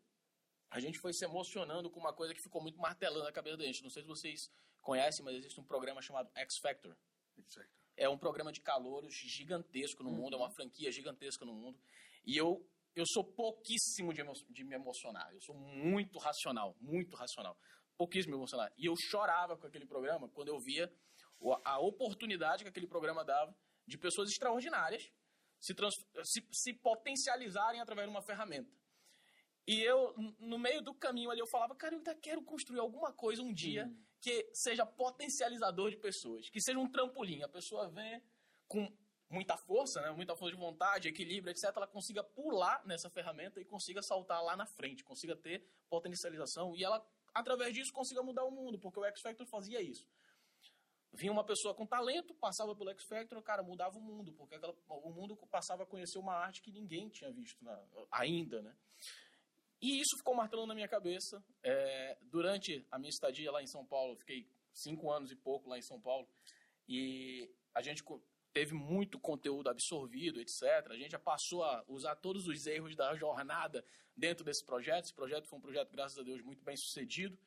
a 0.69 0.79
gente 0.79 0.97
foi 0.97 1.13
se 1.13 1.23
emocionando 1.25 1.89
com 1.89 1.99
uma 1.99 2.13
coisa 2.13 2.33
que 2.33 2.41
ficou 2.41 2.61
muito 2.61 2.79
martelando 2.79 3.25
na 3.25 3.31
cabeça 3.31 3.57
da 3.57 3.65
gente. 3.65 3.83
Não 3.83 3.89
sei 3.89 4.01
se 4.01 4.07
vocês 4.07 4.51
conhecem, 4.81 5.23
mas 5.23 5.35
existe 5.35 5.59
um 5.59 5.63
programa 5.63 6.01
chamado 6.01 6.29
X 6.35 6.57
Factor. 6.57 6.95
É 7.97 8.09
um 8.09 8.17
programa 8.17 8.51
de 8.51 8.61
calouros 8.61 9.13
gigantesco 9.13 10.03
no 10.03 10.09
uhum. 10.09 10.15
mundo, 10.15 10.35
é 10.35 10.37
uma 10.37 10.49
franquia 10.49 10.91
gigantesca 10.91 11.45
no 11.45 11.53
mundo. 11.53 11.79
E 12.25 12.35
eu 12.35 12.65
eu 12.95 13.05
sou 13.05 13.23
pouquíssimo 13.23 14.13
de, 14.13 14.23
de, 14.49 14.63
me 14.63 14.75
emocionar. 14.75 15.31
Eu 15.33 15.41
sou 15.41 15.55
muito 15.55 16.17
racional, 16.17 16.75
muito 16.79 17.15
racional. 17.15 17.57
Pouquíssimo 17.97 18.33
me 18.33 18.39
emocionar. 18.39 18.71
E 18.77 18.85
eu 18.85 18.95
chorava 18.95 19.57
com 19.57 19.67
aquele 19.67 19.85
programa 19.85 20.29
quando 20.29 20.47
eu 20.47 20.59
via 20.59 20.91
a 21.63 21.79
oportunidade 21.79 22.63
que 22.63 22.69
aquele 22.69 22.87
programa 22.87 23.23
dava 23.23 23.55
de 23.85 23.97
pessoas 23.97 24.29
extraordinárias 24.29 25.11
se, 25.59 25.73
se, 26.23 26.47
se 26.51 26.73
potencializarem 26.73 27.81
através 27.81 28.07
de 28.07 28.15
uma 28.15 28.21
ferramenta. 28.21 28.71
E 29.67 29.81
eu, 29.81 30.13
no 30.39 30.59
meio 30.59 30.81
do 30.81 30.93
caminho 30.93 31.31
ali, 31.31 31.39
eu 31.39 31.47
falava, 31.47 31.75
cara, 31.75 31.95
eu 31.95 31.97
ainda 31.97 32.15
quero 32.15 32.43
construir 32.43 32.79
alguma 32.79 33.11
coisa 33.11 33.41
um 33.41 33.51
dia 33.51 33.87
hum. 33.87 34.03
que 34.21 34.47
seja 34.53 34.85
potencializador 34.85 35.89
de 35.89 35.97
pessoas, 35.97 36.49
que 36.49 36.61
seja 36.61 36.77
um 36.77 36.89
trampolim. 36.89 37.41
A 37.41 37.49
pessoa 37.49 37.89
vem 37.89 38.21
com 38.67 38.87
muita 39.29 39.57
força, 39.57 40.01
né, 40.01 40.11
muita 40.11 40.35
força 40.35 40.55
de 40.55 40.61
vontade, 40.61 41.07
equilíbrio, 41.07 41.51
etc., 41.51 41.71
ela 41.75 41.87
consiga 41.87 42.23
pular 42.23 42.85
nessa 42.85 43.09
ferramenta 43.09 43.59
e 43.59 43.65
consiga 43.65 44.01
saltar 44.01 44.43
lá 44.43 44.55
na 44.55 44.65
frente, 44.65 45.03
consiga 45.03 45.35
ter 45.35 45.65
potencialização 45.89 46.75
e 46.75 46.83
ela, 46.83 47.05
através 47.33 47.73
disso, 47.73 47.91
consiga 47.93 48.21
mudar 48.21 48.43
o 48.45 48.51
mundo, 48.51 48.79
porque 48.79 48.99
o 48.99 49.05
X 49.05 49.21
Factor 49.21 49.47
fazia 49.47 49.81
isso. 49.81 50.07
Vinha 51.13 51.31
uma 51.31 51.45
pessoa 51.45 51.73
com 51.73 51.85
talento, 51.85 52.33
passava 52.35 52.75
pelo 52.75 52.89
X 52.91 53.05
Factor, 53.07 53.41
cara, 53.41 53.63
mudava 53.63 53.97
o 53.97 54.01
mundo, 54.01 54.33
porque 54.33 54.55
aquela, 54.55 54.75
o 54.89 55.11
mundo 55.11 55.35
passava 55.49 55.83
a 55.83 55.85
conhecer 55.85 56.19
uma 56.19 56.33
arte 56.33 56.61
que 56.61 56.71
ninguém 56.71 57.09
tinha 57.09 57.31
visto 57.31 57.63
na, 57.63 57.81
ainda, 58.11 58.61
né? 58.61 58.75
E 59.81 59.99
isso 59.99 60.17
ficou 60.17 60.35
martelando 60.35 60.67
na 60.67 60.75
minha 60.75 60.87
cabeça. 60.87 61.43
É, 61.63 62.17
durante 62.23 62.85
a 62.91 62.97
minha 62.97 63.09
estadia 63.09 63.51
lá 63.51 63.61
em 63.61 63.67
São 63.67 63.85
Paulo, 63.85 64.17
fiquei 64.17 64.47
cinco 64.73 65.09
anos 65.11 65.31
e 65.31 65.35
pouco 65.35 65.69
lá 65.69 65.77
em 65.77 65.81
São 65.81 66.01
Paulo, 66.01 66.27
e 66.87 67.49
a 67.73 67.81
gente 67.81 68.03
teve 68.55 68.73
muito 68.73 69.19
conteúdo 69.19 69.69
absorvido, 69.69 70.39
etc. 70.39 70.61
A 70.89 70.95
gente 70.95 71.11
já 71.11 71.19
passou 71.19 71.61
a 71.61 71.83
usar 71.89 72.15
todos 72.15 72.47
os 72.47 72.65
erros 72.65 72.95
da 72.95 73.13
jornada 73.13 73.83
dentro 74.15 74.45
desse 74.45 74.65
projeto. 74.65 75.03
Esse 75.03 75.13
projeto 75.13 75.45
foi 75.49 75.59
um 75.59 75.61
projeto, 75.61 75.91
graças 75.91 76.17
a 76.17 76.23
Deus, 76.23 76.41
muito 76.41 76.63
bem 76.63 76.77
sucedido. 76.77 77.37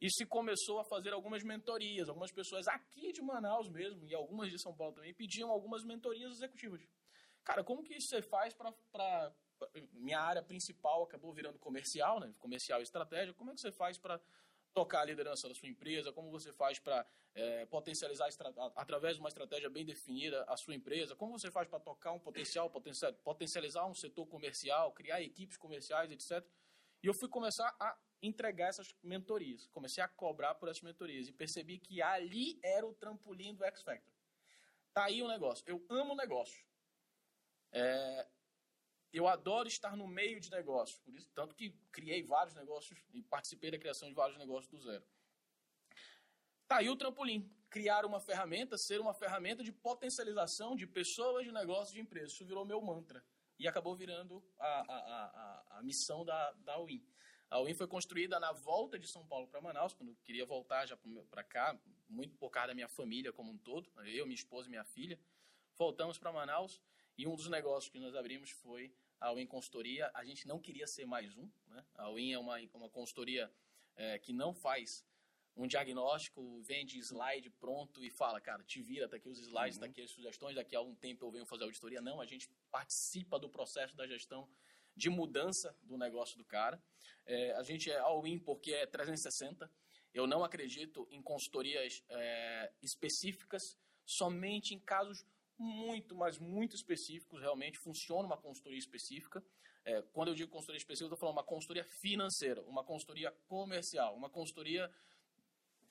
E 0.00 0.10
se 0.10 0.26
começou 0.26 0.80
a 0.80 0.84
fazer 0.84 1.12
algumas 1.12 1.44
mentorias. 1.44 2.08
Algumas 2.08 2.32
pessoas 2.32 2.66
aqui 2.66 3.12
de 3.12 3.22
Manaus 3.22 3.68
mesmo, 3.68 4.04
e 4.04 4.12
algumas 4.16 4.50
de 4.50 4.60
São 4.60 4.74
Paulo 4.74 4.94
também, 4.94 5.14
pediam 5.14 5.48
algumas 5.48 5.84
mentorias 5.84 6.32
executivas. 6.32 6.84
Cara, 7.44 7.62
como 7.62 7.84
que 7.84 8.00
você 8.00 8.20
faz 8.20 8.52
para. 8.52 9.32
Minha 9.92 10.20
área 10.20 10.42
principal 10.42 11.04
acabou 11.04 11.32
virando 11.32 11.58
comercial, 11.58 12.18
né? 12.18 12.34
Comercial 12.38 12.80
e 12.80 12.82
estratégia. 12.82 13.32
Como 13.32 13.52
é 13.52 13.54
que 13.54 13.60
você 13.60 13.70
faz 13.70 13.96
para 13.96 14.20
tocar 14.72 15.00
a 15.00 15.04
liderança 15.04 15.48
da 15.48 15.54
sua 15.54 15.68
empresa, 15.68 16.12
como 16.12 16.30
você 16.30 16.52
faz 16.52 16.78
para 16.78 17.06
é, 17.34 17.66
potencializar 17.66 18.28
através 18.76 19.14
de 19.14 19.20
uma 19.20 19.28
estratégia 19.28 19.68
bem 19.68 19.84
definida 19.84 20.44
a 20.44 20.56
sua 20.56 20.74
empresa, 20.74 21.16
como 21.16 21.38
você 21.38 21.50
faz 21.50 21.68
para 21.68 21.80
tocar 21.80 22.12
um 22.12 22.18
potencial, 22.18 22.70
potencializar 23.24 23.86
um 23.86 23.94
setor 23.94 24.26
comercial, 24.26 24.92
criar 24.92 25.22
equipes 25.22 25.56
comerciais, 25.56 26.10
etc. 26.10 26.46
E 27.02 27.06
eu 27.06 27.14
fui 27.14 27.28
começar 27.28 27.74
a 27.78 27.96
entregar 28.20 28.68
essas 28.68 28.94
mentorias, 29.02 29.68
comecei 29.68 30.02
a 30.02 30.08
cobrar 30.08 30.54
por 30.54 30.68
essas 30.68 30.82
mentorias 30.82 31.28
e 31.28 31.32
percebi 31.32 31.78
que 31.78 32.02
ali 32.02 32.58
era 32.62 32.86
o 32.86 32.94
trampolim 32.94 33.54
do 33.54 33.64
X 33.64 33.82
Factor. 33.82 34.12
Tá 34.92 35.04
aí 35.04 35.22
o 35.22 35.28
negócio. 35.28 35.64
Eu 35.66 35.84
amo 35.88 36.14
o 36.14 36.16
negócio. 36.16 36.66
É, 37.70 38.26
eu 39.12 39.26
adoro 39.26 39.68
estar 39.68 39.96
no 39.96 40.06
meio 40.06 40.38
de 40.40 40.50
negócios, 40.50 40.98
por 41.00 41.14
isso 41.14 41.30
tanto 41.34 41.54
que 41.54 41.70
criei 41.90 42.22
vários 42.22 42.54
negócios 42.54 43.02
e 43.12 43.22
participei 43.22 43.70
da 43.70 43.78
criação 43.78 44.08
de 44.08 44.14
vários 44.14 44.38
negócios 44.38 44.68
do 44.70 44.78
zero. 44.78 45.04
Tá 46.66 46.78
aí 46.78 46.90
o 46.90 46.96
trampolim, 46.96 47.50
criar 47.70 48.04
uma 48.04 48.20
ferramenta, 48.20 48.76
ser 48.76 49.00
uma 49.00 49.14
ferramenta 49.14 49.64
de 49.64 49.72
potencialização 49.72 50.76
de 50.76 50.86
pessoas, 50.86 51.46
de 51.46 51.52
negócios, 51.52 51.92
de 51.92 52.00
empresas. 52.00 52.32
Isso 52.32 52.44
virou 52.44 52.64
meu 52.64 52.80
mantra 52.82 53.24
e 53.58 53.66
acabou 53.66 53.96
virando 53.96 54.44
a, 54.58 54.66
a, 54.66 55.76
a, 55.76 55.78
a 55.78 55.82
missão 55.82 56.24
da, 56.24 56.52
da 56.52 56.78
UIN. 56.78 57.02
A 57.50 57.60
UIN 57.60 57.72
foi 57.72 57.86
construída 57.86 58.38
na 58.38 58.52
volta 58.52 58.98
de 58.98 59.08
São 59.08 59.26
Paulo 59.26 59.48
para 59.48 59.62
Manaus, 59.62 59.94
quando 59.94 60.10
eu 60.10 60.16
queria 60.22 60.44
voltar 60.44 60.84
já 60.84 60.98
para 61.30 61.42
cá, 61.42 61.80
muito 62.06 62.36
por 62.36 62.50
causa 62.50 62.68
da 62.68 62.74
minha 62.74 62.88
família 62.88 63.32
como 63.32 63.50
um 63.50 63.56
todo, 63.56 63.90
eu, 64.04 64.26
minha 64.26 64.34
esposa 64.34 64.68
e 64.68 64.70
minha 64.70 64.84
filha. 64.84 65.18
Voltamos 65.78 66.18
para 66.18 66.30
Manaus 66.30 66.82
e 67.18 67.26
um 67.26 67.34
dos 67.34 67.48
negócios 67.48 67.90
que 67.90 67.98
nós 67.98 68.14
abrimos 68.14 68.50
foi 68.50 68.94
a 69.20 69.32
Win 69.32 69.46
Consultoria. 69.46 70.08
A 70.14 70.24
gente 70.24 70.46
não 70.46 70.60
queria 70.60 70.86
ser 70.86 71.04
mais 71.04 71.36
um. 71.36 71.50
Né? 71.66 71.84
A 71.96 72.08
Win 72.12 72.32
é 72.32 72.38
uma, 72.38 72.56
uma 72.74 72.88
consultoria 72.88 73.52
é, 73.96 74.20
que 74.20 74.32
não 74.32 74.54
faz 74.54 75.04
um 75.56 75.66
diagnóstico, 75.66 76.62
vende 76.62 76.96
slide 77.00 77.50
pronto 77.50 78.04
e 78.04 78.08
fala, 78.08 78.40
cara, 78.40 78.62
te 78.62 78.80
vira, 78.80 79.08
tá 79.08 79.16
aqui 79.16 79.28
os 79.28 79.40
slides, 79.40 79.76
tá 79.76 79.86
uhum. 79.86 79.88
tá 79.88 79.92
aqui 79.92 80.02
as 80.02 80.12
sugestões, 80.12 80.54
daqui 80.54 80.76
a 80.76 80.78
algum 80.78 80.94
tempo 80.94 81.26
eu 81.26 81.32
venho 81.32 81.44
fazer 81.44 81.64
auditoria. 81.64 82.00
Não, 82.00 82.20
a 82.20 82.24
gente 82.24 82.48
participa 82.70 83.36
do 83.36 83.48
processo 83.48 83.96
da 83.96 84.06
gestão 84.06 84.48
de 84.94 85.10
mudança 85.10 85.76
do 85.82 85.98
negócio 85.98 86.38
do 86.38 86.44
cara. 86.44 86.80
É, 87.26 87.50
a 87.54 87.64
gente 87.64 87.90
é 87.90 87.98
all-in 87.98 88.38
porque 88.38 88.72
é 88.72 88.86
360. 88.86 89.68
Eu 90.14 90.28
não 90.28 90.44
acredito 90.44 91.08
em 91.10 91.20
consultorias 91.20 92.04
é, 92.08 92.72
específicas, 92.80 93.76
somente 94.06 94.72
em 94.72 94.78
casos 94.78 95.26
muito, 95.58 96.14
mas 96.14 96.38
muito 96.38 96.76
específicos, 96.76 97.40
realmente 97.40 97.78
funciona 97.78 98.26
uma 98.26 98.36
consultoria 98.36 98.78
específica. 98.78 99.44
É, 99.84 100.02
quando 100.12 100.28
eu 100.28 100.34
digo 100.34 100.50
consultoria 100.50 100.78
específica, 100.78 101.04
eu 101.04 101.14
estou 101.14 101.18
falando 101.18 101.36
uma 101.36 101.44
consultoria 101.44 101.84
financeira, 101.84 102.62
uma 102.62 102.84
consultoria 102.84 103.32
comercial, 103.48 104.14
uma 104.14 104.28
consultoria 104.28 104.90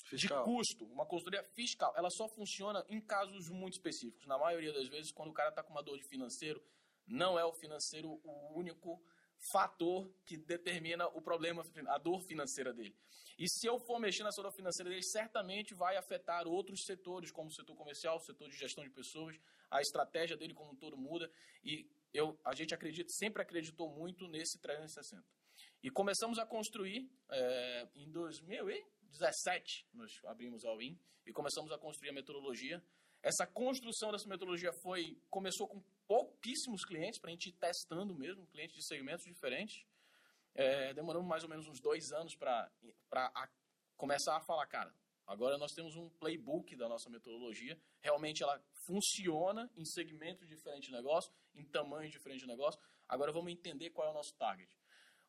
fiscal. 0.04 0.44
de 0.44 0.52
custo, 0.52 0.86
uma 0.86 1.06
consultoria 1.06 1.44
fiscal. 1.44 1.94
Ela 1.96 2.10
só 2.10 2.28
funciona 2.28 2.86
em 2.90 3.02
casos 3.02 3.50
muito 3.50 3.74
específicos. 3.74 4.26
Na 4.26 4.38
maioria 4.38 4.72
das 4.72 4.88
vezes, 4.88 5.12
quando 5.12 5.30
o 5.30 5.34
cara 5.34 5.50
está 5.50 5.64
com 5.64 5.72
uma 5.72 5.84
dor 5.84 5.98
de 5.98 6.04
financeiro, 6.04 6.64
não 7.06 7.38
é 7.38 7.46
o 7.46 7.54
financeiro 7.54 8.20
o 8.24 8.58
único 8.58 9.02
fator 9.52 10.12
que 10.26 10.38
determina 10.38 11.08
o 11.08 11.22
problema, 11.22 11.64
a 11.88 11.98
dor 11.98 12.22
financeira 12.22 12.74
dele. 12.74 12.96
E 13.38 13.48
se 13.48 13.68
eu 13.68 13.78
for 13.80 14.00
mexer 14.00 14.24
na 14.24 14.32
saúde 14.32 14.56
financeira 14.56 14.90
dele, 14.90 15.04
certamente 15.04 15.76
vai 15.76 15.96
afetar 15.96 16.48
outros 16.48 16.84
setores, 16.86 17.32
como 17.32 17.50
o 17.50 17.54
setor 17.54 17.76
comercial, 17.76 18.18
o 18.18 18.20
setor 18.20 18.50
de 18.50 18.58
gestão 18.58 18.84
de 18.84 18.90
pessoas, 18.90 19.40
a 19.70 19.80
estratégia 19.80 20.36
dele 20.36 20.56
como 20.56 20.72
um 20.72 20.76
todo 20.76 20.98
muda. 20.98 21.32
E 21.64 21.88
eu, 22.12 22.40
a 22.44 22.56
gente 22.56 22.74
acredita, 22.74 23.10
sempre 23.10 23.42
acreditou 23.42 23.90
muito 23.92 24.28
nesse 24.28 24.60
360. 24.60 25.24
E 25.84 25.92
começamos 25.92 26.40
a 26.40 26.46
construir 26.48 27.08
é, 27.30 27.88
em 27.96 28.12
2017, 28.12 29.88
nós 29.94 30.12
abrimos 30.26 30.66
a 30.66 30.76
Win 30.76 31.00
e 31.26 31.32
começamos 31.32 31.72
a 31.72 31.78
construir 31.78 32.10
a 32.10 32.14
metodologia. 32.14 32.84
Essa 33.22 33.46
construção 33.46 34.12
dessa 34.12 34.28
metodologia 34.28 34.72
foi 34.82 35.16
começou 35.30 35.68
com 35.68 35.84
pouquíssimos 36.08 36.86
clientes 36.86 37.20
para 37.20 37.30
a 37.30 37.32
gente 37.32 37.50
ir 37.50 37.54
testando 37.54 38.16
mesmo, 38.16 38.48
clientes 38.48 38.76
de 38.76 38.84
segmentos 38.84 39.26
diferentes. 39.26 39.86
É, 40.56 40.94
demoramos 40.94 41.28
mais 41.28 41.44
ou 41.44 41.50
menos 41.50 41.68
uns 41.68 41.80
dois 41.80 42.12
anos 42.12 42.36
para 42.36 42.72
começar 43.96 44.38
a 44.38 44.42
falar, 44.42 44.66
cara, 44.66 44.94
agora 45.26 45.58
nós 45.58 45.74
temos 45.74 45.96
um 45.96 46.10
playbook 46.10 46.76
da 46.76 46.88
nossa 46.88 47.10
metodologia, 47.10 47.80
realmente 48.02 48.42
ela 48.42 48.60
funciona 48.74 49.70
em 49.76 49.86
segmentos 49.86 50.48
diferentes 50.48 50.90
de 50.90 50.96
negócio, 50.96 51.32
em 51.54 51.64
tamanhos 51.64 52.12
diferentes 52.12 52.42
de 52.42 52.48
negócio, 52.48 52.80
agora 53.08 53.32
vamos 53.32 53.52
entender 53.52 53.92
qual 53.92 54.08
é 54.08 54.12
o 54.12 54.14
nosso 54.14 54.34
target. 54.36 54.76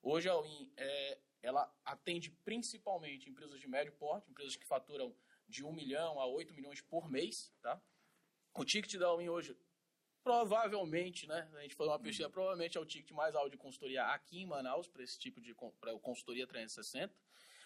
Hoje 0.01 0.29
a 0.29 0.33
All-in, 0.33 0.73
é, 0.77 1.19
ela 1.43 1.71
atende 1.85 2.31
principalmente 2.45 3.29
empresas 3.29 3.61
de 3.61 3.69
médio 3.69 3.93
porte, 3.93 4.31
empresas 4.31 4.57
que 4.57 4.65
faturam 4.65 5.15
de 5.49 5.65
1 5.65 5.73
milhão 5.73 6.21
a 6.21 6.27
8 6.27 6.55
milhões 6.55 6.81
por 6.81 7.11
mês, 7.11 7.53
tá? 7.61 7.81
O 8.55 8.65
ticket 8.65 8.99
da 8.99 9.07
All-in 9.07 9.29
hoje, 9.29 9.57
provavelmente, 10.23 11.27
né? 11.27 11.49
A 11.55 11.63
gente 11.63 11.75
foi 11.75 11.87
uma 11.87 11.99
pesquisa, 11.99 12.29
provavelmente 12.29 12.77
é 12.77 12.81
o 12.81 12.87
ticket 12.87 13.11
mais 13.13 13.35
alto 13.35 13.51
de 13.51 13.57
consultoria 13.57 14.05
aqui 14.05 14.41
em 14.41 14.47
Manaus, 14.47 14.89
para 14.89 15.03
esse 15.03 15.19
tipo 15.19 15.41
de 15.41 15.55
pra 15.81 15.99
consultoria 15.99 16.47
360. 16.47 17.15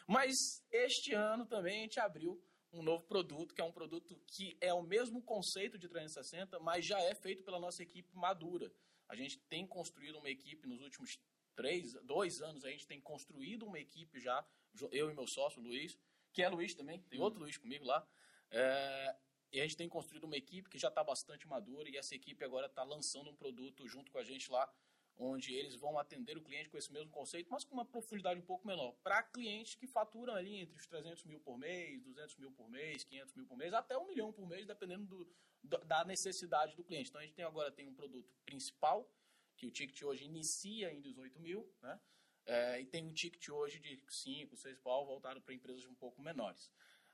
Mas 0.06 0.34
este 0.70 1.14
ano 1.14 1.46
também 1.46 1.80
a 1.80 1.82
gente 1.82 2.00
abriu 2.00 2.42
um 2.72 2.82
novo 2.82 3.04
produto, 3.04 3.54
que 3.54 3.60
é 3.60 3.64
um 3.64 3.72
produto 3.72 4.18
que 4.26 4.56
é 4.60 4.72
o 4.72 4.82
mesmo 4.82 5.22
conceito 5.22 5.78
de 5.78 5.88
360, 5.88 6.58
mas 6.58 6.86
já 6.86 7.00
é 7.00 7.14
feito 7.14 7.44
pela 7.44 7.60
nossa 7.60 7.82
equipe 7.82 8.14
madura. 8.16 8.72
A 9.08 9.14
gente 9.14 9.38
tem 9.40 9.66
construído 9.66 10.18
uma 10.18 10.30
equipe 10.30 10.66
nos 10.66 10.80
últimos 10.80 11.20
três, 11.54 11.92
dois 12.04 12.40
anos, 12.40 12.64
a 12.64 12.70
gente 12.70 12.86
tem 12.86 13.00
construído 13.00 13.66
uma 13.66 13.78
equipe 13.78 14.18
já, 14.18 14.44
eu 14.90 15.10
e 15.10 15.14
meu 15.14 15.26
sócio, 15.26 15.60
Luiz, 15.60 15.98
que 16.32 16.42
é 16.42 16.48
Luiz 16.48 16.74
também, 16.74 17.00
tem 17.02 17.20
outro 17.20 17.40
Luiz 17.40 17.58
comigo 17.58 17.84
lá. 17.84 18.06
É, 18.50 19.16
e 19.52 19.60
a 19.60 19.64
gente 19.64 19.76
tem 19.76 19.88
construído 19.88 20.24
uma 20.24 20.36
equipe 20.36 20.70
que 20.70 20.78
já 20.78 20.88
está 20.88 21.04
bastante 21.04 21.46
madura 21.46 21.88
e 21.88 21.96
essa 21.96 22.14
equipe 22.14 22.42
agora 22.42 22.66
está 22.66 22.82
lançando 22.82 23.30
um 23.30 23.36
produto 23.36 23.86
junto 23.86 24.10
com 24.10 24.18
a 24.18 24.24
gente 24.24 24.50
lá, 24.50 24.72
onde 25.18 25.54
eles 25.54 25.74
vão 25.74 25.98
atender 25.98 26.38
o 26.38 26.42
cliente 26.42 26.70
com 26.70 26.78
esse 26.78 26.90
mesmo 26.90 27.10
conceito, 27.10 27.50
mas 27.50 27.62
com 27.62 27.74
uma 27.74 27.84
profundidade 27.84 28.40
um 28.40 28.44
pouco 28.44 28.66
menor, 28.66 28.92
para 29.02 29.22
clientes 29.22 29.74
que 29.74 29.86
faturam 29.86 30.34
ali 30.34 30.56
entre 30.56 30.74
os 30.74 30.86
300 30.86 31.24
mil 31.24 31.38
por 31.40 31.58
mês, 31.58 32.02
200 32.02 32.36
mil 32.38 32.50
por 32.50 32.70
mês, 32.70 33.04
500 33.04 33.34
mil 33.34 33.46
por 33.46 33.56
mês, 33.58 33.74
até 33.74 33.96
um 33.98 34.06
milhão 34.06 34.32
por 34.32 34.48
mês, 34.48 34.66
dependendo 34.66 35.04
do, 35.62 35.78
da 35.84 36.02
necessidade 36.04 36.74
do 36.74 36.82
cliente. 36.82 37.10
Então 37.10 37.20
a 37.20 37.24
gente 37.24 37.34
tem 37.34 37.44
agora 37.44 37.70
tem 37.70 37.86
um 37.86 37.94
produto 37.94 38.32
principal, 38.46 39.06
que 39.54 39.66
o 39.66 39.70
ticket 39.70 40.02
hoje 40.02 40.24
inicia 40.24 40.90
em 40.90 41.00
18 41.00 41.38
mil, 41.38 41.70
né? 41.82 42.00
É, 42.44 42.80
e 42.80 42.86
tem 42.86 43.06
um 43.06 43.12
ticket 43.12 43.48
hoje 43.50 43.78
de 43.78 44.02
5, 44.08 44.56
6 44.56 44.78
pau 44.78 45.06
voltado 45.06 45.40
para 45.40 45.54
empresas 45.54 45.86
um 45.86 45.94
pouco 45.94 46.20
menores. 46.20 46.72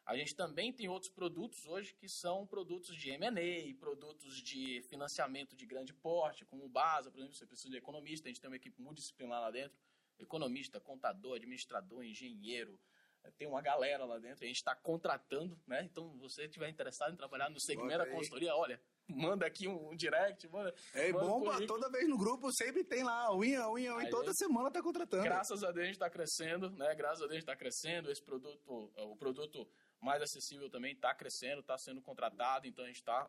A 0.09 0.17
gente 0.17 0.35
também 0.35 0.73
tem 0.73 0.89
outros 0.89 1.13
produtos 1.13 1.67
hoje 1.67 1.93
que 1.93 2.09
são 2.09 2.47
produtos 2.47 2.97
de 2.97 3.11
M&A, 3.11 3.79
produtos 3.79 4.41
de 4.43 4.81
financiamento 4.89 5.55
de 5.55 5.67
grande 5.67 5.93
porte, 5.93 6.47
como 6.47 6.65
o 6.65 6.69
BASA, 6.69 7.11
por 7.11 7.19
exemplo, 7.19 7.37
você 7.37 7.45
precisa 7.45 7.69
de 7.69 7.77
economista, 7.77 8.27
a 8.27 8.31
gente 8.31 8.41
tem 8.41 8.49
uma 8.49 8.57
equipe 8.57 8.81
multidisciplinar 8.81 9.39
lá 9.39 9.51
dentro, 9.51 9.77
economista, 10.19 10.81
contador, 10.81 11.37
administrador, 11.37 12.03
engenheiro, 12.03 12.81
eh, 13.23 13.31
tem 13.33 13.47
uma 13.47 13.61
galera 13.61 14.07
lá 14.07 14.19
dentro, 14.19 14.45
a 14.45 14.47
gente 14.47 14.57
está 14.57 14.75
contratando, 14.75 15.61
né? 15.67 15.83
Então, 15.85 16.11
se 16.15 16.19
você 16.21 16.45
estiver 16.47 16.71
interessado 16.71 17.13
em 17.13 17.17
trabalhar 17.17 17.51
no 17.51 17.61
segmento 17.61 17.99
da 17.99 18.11
consultoria, 18.11 18.57
olha, 18.57 18.81
manda 19.07 19.45
aqui 19.45 19.69
um, 19.69 19.91
um 19.91 19.95
direct, 19.95 20.49
manda. 20.49 20.75
É 20.95 21.13
manda 21.13 21.27
bomba, 21.27 21.67
toda 21.67 21.91
vez 21.91 22.09
no 22.09 22.17
grupo 22.17 22.51
sempre 22.51 22.83
tem 22.83 23.05
lá, 23.05 23.31
unha, 23.37 23.69
unha, 23.69 23.95
unha, 23.95 24.09
toda 24.09 24.29
gente, 24.29 24.39
semana 24.39 24.71
tá 24.71 24.83
contratando. 24.83 25.25
Graças 25.25 25.63
a 25.63 25.71
Deus 25.71 25.83
a 25.83 25.87
gente 25.87 25.97
está 25.97 26.09
crescendo, 26.09 26.71
né? 26.71 26.95
Graças 26.95 27.19
a 27.19 27.27
Deus 27.27 27.33
a 27.33 27.35
gente 27.35 27.43
está 27.43 27.57
crescendo, 27.57 28.11
esse 28.11 28.23
produto, 28.23 28.91
o 28.97 29.15
produto 29.15 29.69
mais 30.01 30.23
acessível 30.23 30.71
também 30.71 30.93
está 30.93 31.15
crescendo, 31.15 31.61
está 31.61 31.77
sendo 31.77 32.01
contratado, 32.01 32.67
então 32.67 32.85
a 32.85 32.89
gente 32.89 32.97
está 32.97 33.29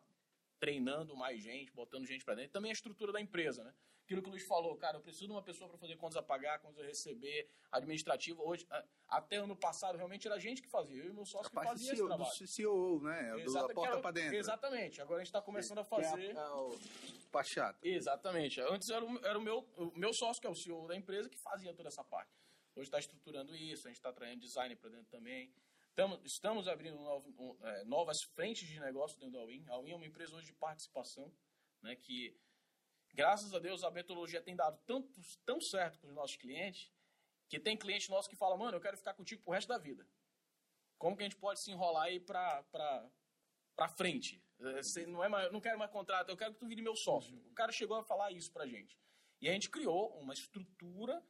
treinando 0.58 1.16
mais 1.16 1.40
gente, 1.42 1.72
botando 1.72 2.06
gente 2.06 2.24
para 2.24 2.34
dentro. 2.34 2.52
Também 2.52 2.70
a 2.70 2.74
estrutura 2.74 3.12
da 3.12 3.20
empresa, 3.20 3.64
né? 3.64 3.72
Aquilo 4.04 4.22
que 4.22 4.28
o 4.28 4.32
Luiz 4.32 4.44
falou, 4.44 4.76
cara, 4.76 4.96
eu 4.96 5.00
preciso 5.00 5.26
de 5.26 5.32
uma 5.32 5.42
pessoa 5.42 5.68
para 5.68 5.78
fazer 5.78 5.96
contas 5.96 6.16
a 6.16 6.22
pagar, 6.22 6.58
contas 6.58 6.82
a 6.82 6.86
receber, 6.86 7.48
administrativo. 7.70 8.42
Hoje, 8.42 8.66
até 9.08 9.36
ano 9.36 9.54
passado, 9.54 9.96
realmente 9.96 10.26
era 10.26 10.34
a 10.34 10.38
gente 10.38 10.60
que 10.60 10.68
fazia, 10.68 11.04
eu 11.04 11.10
e 11.10 11.12
meu 11.12 11.24
sócio 11.24 11.46
a 11.46 11.48
que 11.48 11.68
fazia 11.68 11.92
esse 11.92 12.04
trabalho. 12.04 12.30
Do 12.30 12.46
CEO, 12.48 13.00
né? 13.02 13.40
Exato, 13.40 13.68
da 13.68 13.74
porta 13.74 14.00
para 14.00 14.10
dentro. 14.10 14.36
Exatamente. 14.36 15.00
Agora 15.00 15.20
a 15.20 15.24
gente 15.24 15.28
está 15.28 15.40
começando 15.40 15.78
a 15.78 15.84
fazer... 15.84 16.36
É, 16.36 16.40
é 16.40 16.48
o 16.50 16.76
Pachata. 17.30 17.78
Exatamente. 17.86 18.60
Antes 18.60 18.90
era, 18.90 19.04
o, 19.04 19.24
era 19.24 19.38
o, 19.38 19.42
meu, 19.42 19.60
o 19.76 19.96
meu 19.96 20.12
sócio, 20.12 20.40
que 20.40 20.46
é 20.46 20.50
o 20.50 20.56
CEO 20.56 20.88
da 20.88 20.96
empresa, 20.96 21.28
que 21.28 21.38
fazia 21.38 21.72
toda 21.72 21.88
essa 21.88 22.02
parte. 22.02 22.32
Hoje 22.74 22.88
está 22.88 22.98
estruturando 22.98 23.54
isso, 23.54 23.86
a 23.86 23.90
gente 23.90 23.98
está 23.98 24.12
traindo 24.12 24.40
design 24.40 24.74
para 24.74 24.90
dentro 24.90 25.06
também. 25.06 25.52
Estamos, 26.24 26.68
abrindo 26.68 26.98
é, 27.62 27.84
novas 27.84 28.22
frentes 28.22 28.66
de 28.66 28.80
negócio 28.80 29.18
dentro 29.18 29.38
da 29.38 29.44
Win. 29.44 29.64
A 29.68 29.78
Win 29.78 29.90
é 29.92 29.96
uma 29.96 30.06
empresa 30.06 30.34
hoje 30.34 30.46
de 30.46 30.52
participação, 30.54 31.32
né, 31.82 31.94
que, 31.96 32.38
graças 33.12 33.52
a 33.54 33.58
Deus, 33.58 33.84
a 33.84 33.90
metodologia 33.90 34.40
tem 34.40 34.56
dado 34.56 34.80
tanto, 34.86 35.20
tão 35.44 35.60
certo 35.60 35.98
com 35.98 36.08
os 36.08 36.14
nossos 36.14 36.36
clientes, 36.36 36.90
que 37.48 37.58
tem 37.58 37.76
cliente 37.76 38.08
nosso 38.08 38.30
que 38.30 38.36
fala, 38.36 38.56
mano, 38.56 38.76
eu 38.76 38.80
quero 38.80 38.96
ficar 38.96 39.14
contigo 39.14 39.42
pro 39.42 39.52
resto 39.52 39.68
da 39.68 39.76
vida. 39.76 40.08
Como 40.96 41.16
que 41.16 41.22
a 41.22 41.26
gente 41.26 41.36
pode 41.36 41.60
se 41.60 41.70
enrolar 41.70 42.04
aí 42.04 42.20
para 42.20 42.62
para 43.74 43.88
frente? 43.88 44.42
Você 44.58 45.06
não, 45.06 45.24
é 45.24 45.28
mais, 45.28 45.50
não 45.50 45.60
quero 45.60 45.78
mais 45.78 45.90
contrato, 45.90 46.28
eu 46.28 46.36
quero 46.36 46.52
que 46.52 46.60
tu 46.60 46.66
vire 46.66 46.82
meu 46.82 46.94
sócio. 46.94 47.36
O 47.46 47.54
cara 47.54 47.72
chegou 47.72 47.96
a 47.96 48.04
falar 48.04 48.30
isso 48.30 48.52
pra 48.52 48.66
gente. 48.66 48.98
E 49.40 49.48
a 49.48 49.52
gente 49.52 49.70
criou 49.70 50.14
uma 50.18 50.34
estrutura 50.34 51.24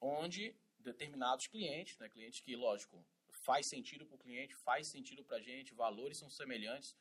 onde 0.00 0.56
determinados 0.78 1.48
clientes, 1.48 1.98
né, 1.98 2.08
clientes 2.08 2.40
que, 2.40 2.54
lógico, 2.54 3.04
faz 3.48 3.66
sentido 3.66 4.04
para 4.04 4.16
o 4.16 4.18
cliente, 4.18 4.54
faz 4.54 4.88
sentido 4.88 5.24
para 5.24 5.38
a 5.38 5.40
gente, 5.40 5.72
valores 5.72 6.18
são 6.18 6.28
semelhantes. 6.28 6.94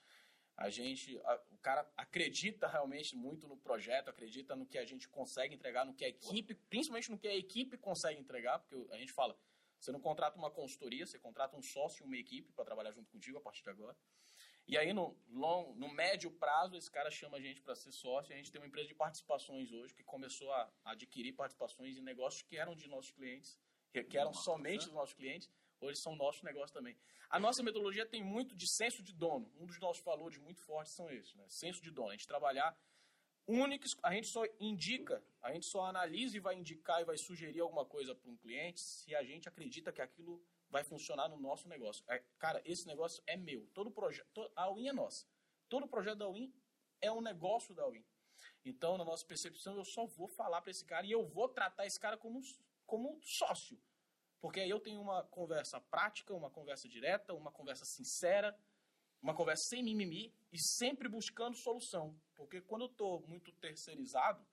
A 0.55 0.69
gente, 0.69 1.19
a, 1.25 1.41
o 1.51 1.57
cara 1.57 1.81
acredita 1.97 2.69
realmente 2.69 3.17
muito 3.17 3.49
no 3.49 3.57
projeto, 3.57 4.09
acredita 4.09 4.55
no 4.55 4.65
que 4.65 4.77
a 4.77 4.85
gente 4.85 5.09
consegue 5.09 5.55
entregar, 5.55 5.85
no 5.85 5.93
que 5.93 6.05
a 6.05 6.07
equipe, 6.07 6.53
principalmente 6.73 7.11
no 7.11 7.19
que 7.19 7.27
a 7.27 7.35
equipe 7.35 7.77
consegue 7.77 8.21
entregar, 8.21 8.59
porque 8.59 8.77
a 8.95 8.97
gente 8.97 9.11
fala, 9.11 9.37
você 9.77 9.91
não 9.91 9.99
contrata 9.99 10.37
uma 10.37 10.49
consultoria, 10.49 11.05
você 11.05 11.19
contrata 11.19 11.57
um 11.57 11.61
sócio 11.61 12.03
e 12.03 12.07
uma 12.07 12.15
equipe 12.15 12.49
para 12.53 12.63
trabalhar 12.63 12.93
junto 12.93 13.11
contigo 13.11 13.37
a 13.37 13.41
partir 13.41 13.61
de 13.61 13.69
agora. 13.69 13.95
E 14.69 14.77
aí, 14.77 14.93
no, 14.93 15.17
long, 15.27 15.73
no 15.75 15.89
médio 15.93 16.31
prazo, 16.31 16.77
esse 16.77 16.89
cara 16.89 17.11
chama 17.11 17.37
a 17.37 17.41
gente 17.41 17.61
para 17.61 17.75
ser 17.75 17.91
sócio. 17.91 18.33
A 18.33 18.37
gente 18.37 18.51
tem 18.51 18.61
uma 18.61 18.67
empresa 18.67 18.87
de 18.87 18.95
participações 18.95 19.71
hoje 19.73 19.93
que 19.93 20.03
começou 20.03 20.51
a 20.53 20.71
adquirir 20.85 21.33
participações 21.33 21.97
em 21.97 22.01
negócios 22.01 22.41
que 22.41 22.57
eram 22.57 22.73
de 22.73 22.87
nossos 22.87 23.11
clientes, 23.11 23.59
que, 23.91 24.01
que 24.03 24.17
eram 24.17 24.33
somente 24.33 24.85
dos 24.85 24.93
nossos 24.93 25.13
clientes 25.13 25.49
Hoje 25.79 25.99
são 25.99 26.15
nossos 26.15 26.41
negócios 26.41 26.71
também. 26.71 26.97
A 27.29 27.39
nossa 27.39 27.61
metodologia 27.61 28.05
tem 28.05 28.23
muito 28.23 28.55
de 28.55 28.67
senso 28.67 29.03
de 29.03 29.13
dono. 29.13 29.51
Um 29.57 29.65
dos 29.65 29.79
nossos 29.79 30.03
valores 30.03 30.37
muito 30.37 30.59
fortes 30.61 30.93
são 30.93 31.09
esses, 31.09 31.35
né? 31.35 31.45
Senso 31.47 31.81
de 31.81 31.91
dono. 31.91 32.09
A 32.09 32.11
gente 32.13 32.27
trabalhar 32.27 32.77
único, 33.47 33.85
a 34.03 34.11
gente 34.13 34.27
só 34.27 34.43
indica, 34.59 35.23
a 35.41 35.53
gente 35.53 35.65
só 35.65 35.85
analisa 35.85 36.35
e 36.35 36.39
vai 36.39 36.55
indicar 36.55 37.01
e 37.01 37.05
vai 37.05 37.17
sugerir 37.17 37.61
alguma 37.61 37.85
coisa 37.85 38.13
para 38.13 38.29
um 38.29 38.35
cliente 38.35 38.81
se 38.81 39.15
a 39.15 39.23
gente 39.23 39.47
acredita 39.47 39.91
que 39.91 40.01
aquilo 40.01 40.43
vai 40.69 40.83
funcionar 40.83 41.29
no 41.29 41.37
nosso 41.37 41.67
negócio. 41.69 42.03
É, 42.09 42.21
cara, 42.37 42.61
esse 42.65 42.85
negócio 42.85 43.23
é 43.25 43.37
meu. 43.37 43.65
Todo 43.73 43.89
projeto, 43.89 44.51
a 44.55 44.69
Win 44.73 44.89
é 44.89 44.93
nossa. 44.93 45.25
Todo 45.69 45.87
projeto 45.87 46.17
da 46.17 46.29
Win 46.29 46.53
é 46.99 47.11
um 47.11 47.21
negócio 47.21 47.73
da 47.73 47.87
Win. 47.87 48.05
Então, 48.65 48.97
na 48.97 49.05
nossa 49.05 49.25
percepção, 49.25 49.77
eu 49.77 49.85
só 49.85 50.05
vou 50.05 50.27
falar 50.27 50.61
para 50.61 50.71
esse 50.71 50.83
cara 50.83 51.05
e 51.05 51.11
eu 51.11 51.25
vou 51.25 51.47
tratar 51.47 51.85
esse 51.85 51.99
cara 51.99 52.17
como, 52.17 52.41
como 52.85 53.19
sócio. 53.23 53.79
Porque 54.39 54.59
aí 54.59 54.69
eu 54.69 54.79
tenho 54.79 55.01
uma 55.01 55.23
conversa 55.23 55.79
prática, 55.81 56.33
uma 56.33 56.49
conversa 56.49 56.87
direta, 56.87 57.33
uma 57.33 57.51
conversa 57.51 57.85
sincera, 57.85 58.57
uma 59.21 59.33
conversa 59.33 59.63
sem 59.69 59.83
mimimi 59.83 60.33
e 60.51 60.59
sempre 60.59 61.09
buscando 61.09 61.55
solução. 61.57 62.19
Porque 62.35 62.61
quando 62.61 62.83
eu 62.83 62.91
estou 62.91 63.21
muito 63.27 63.51
terceirizado, 63.53 64.45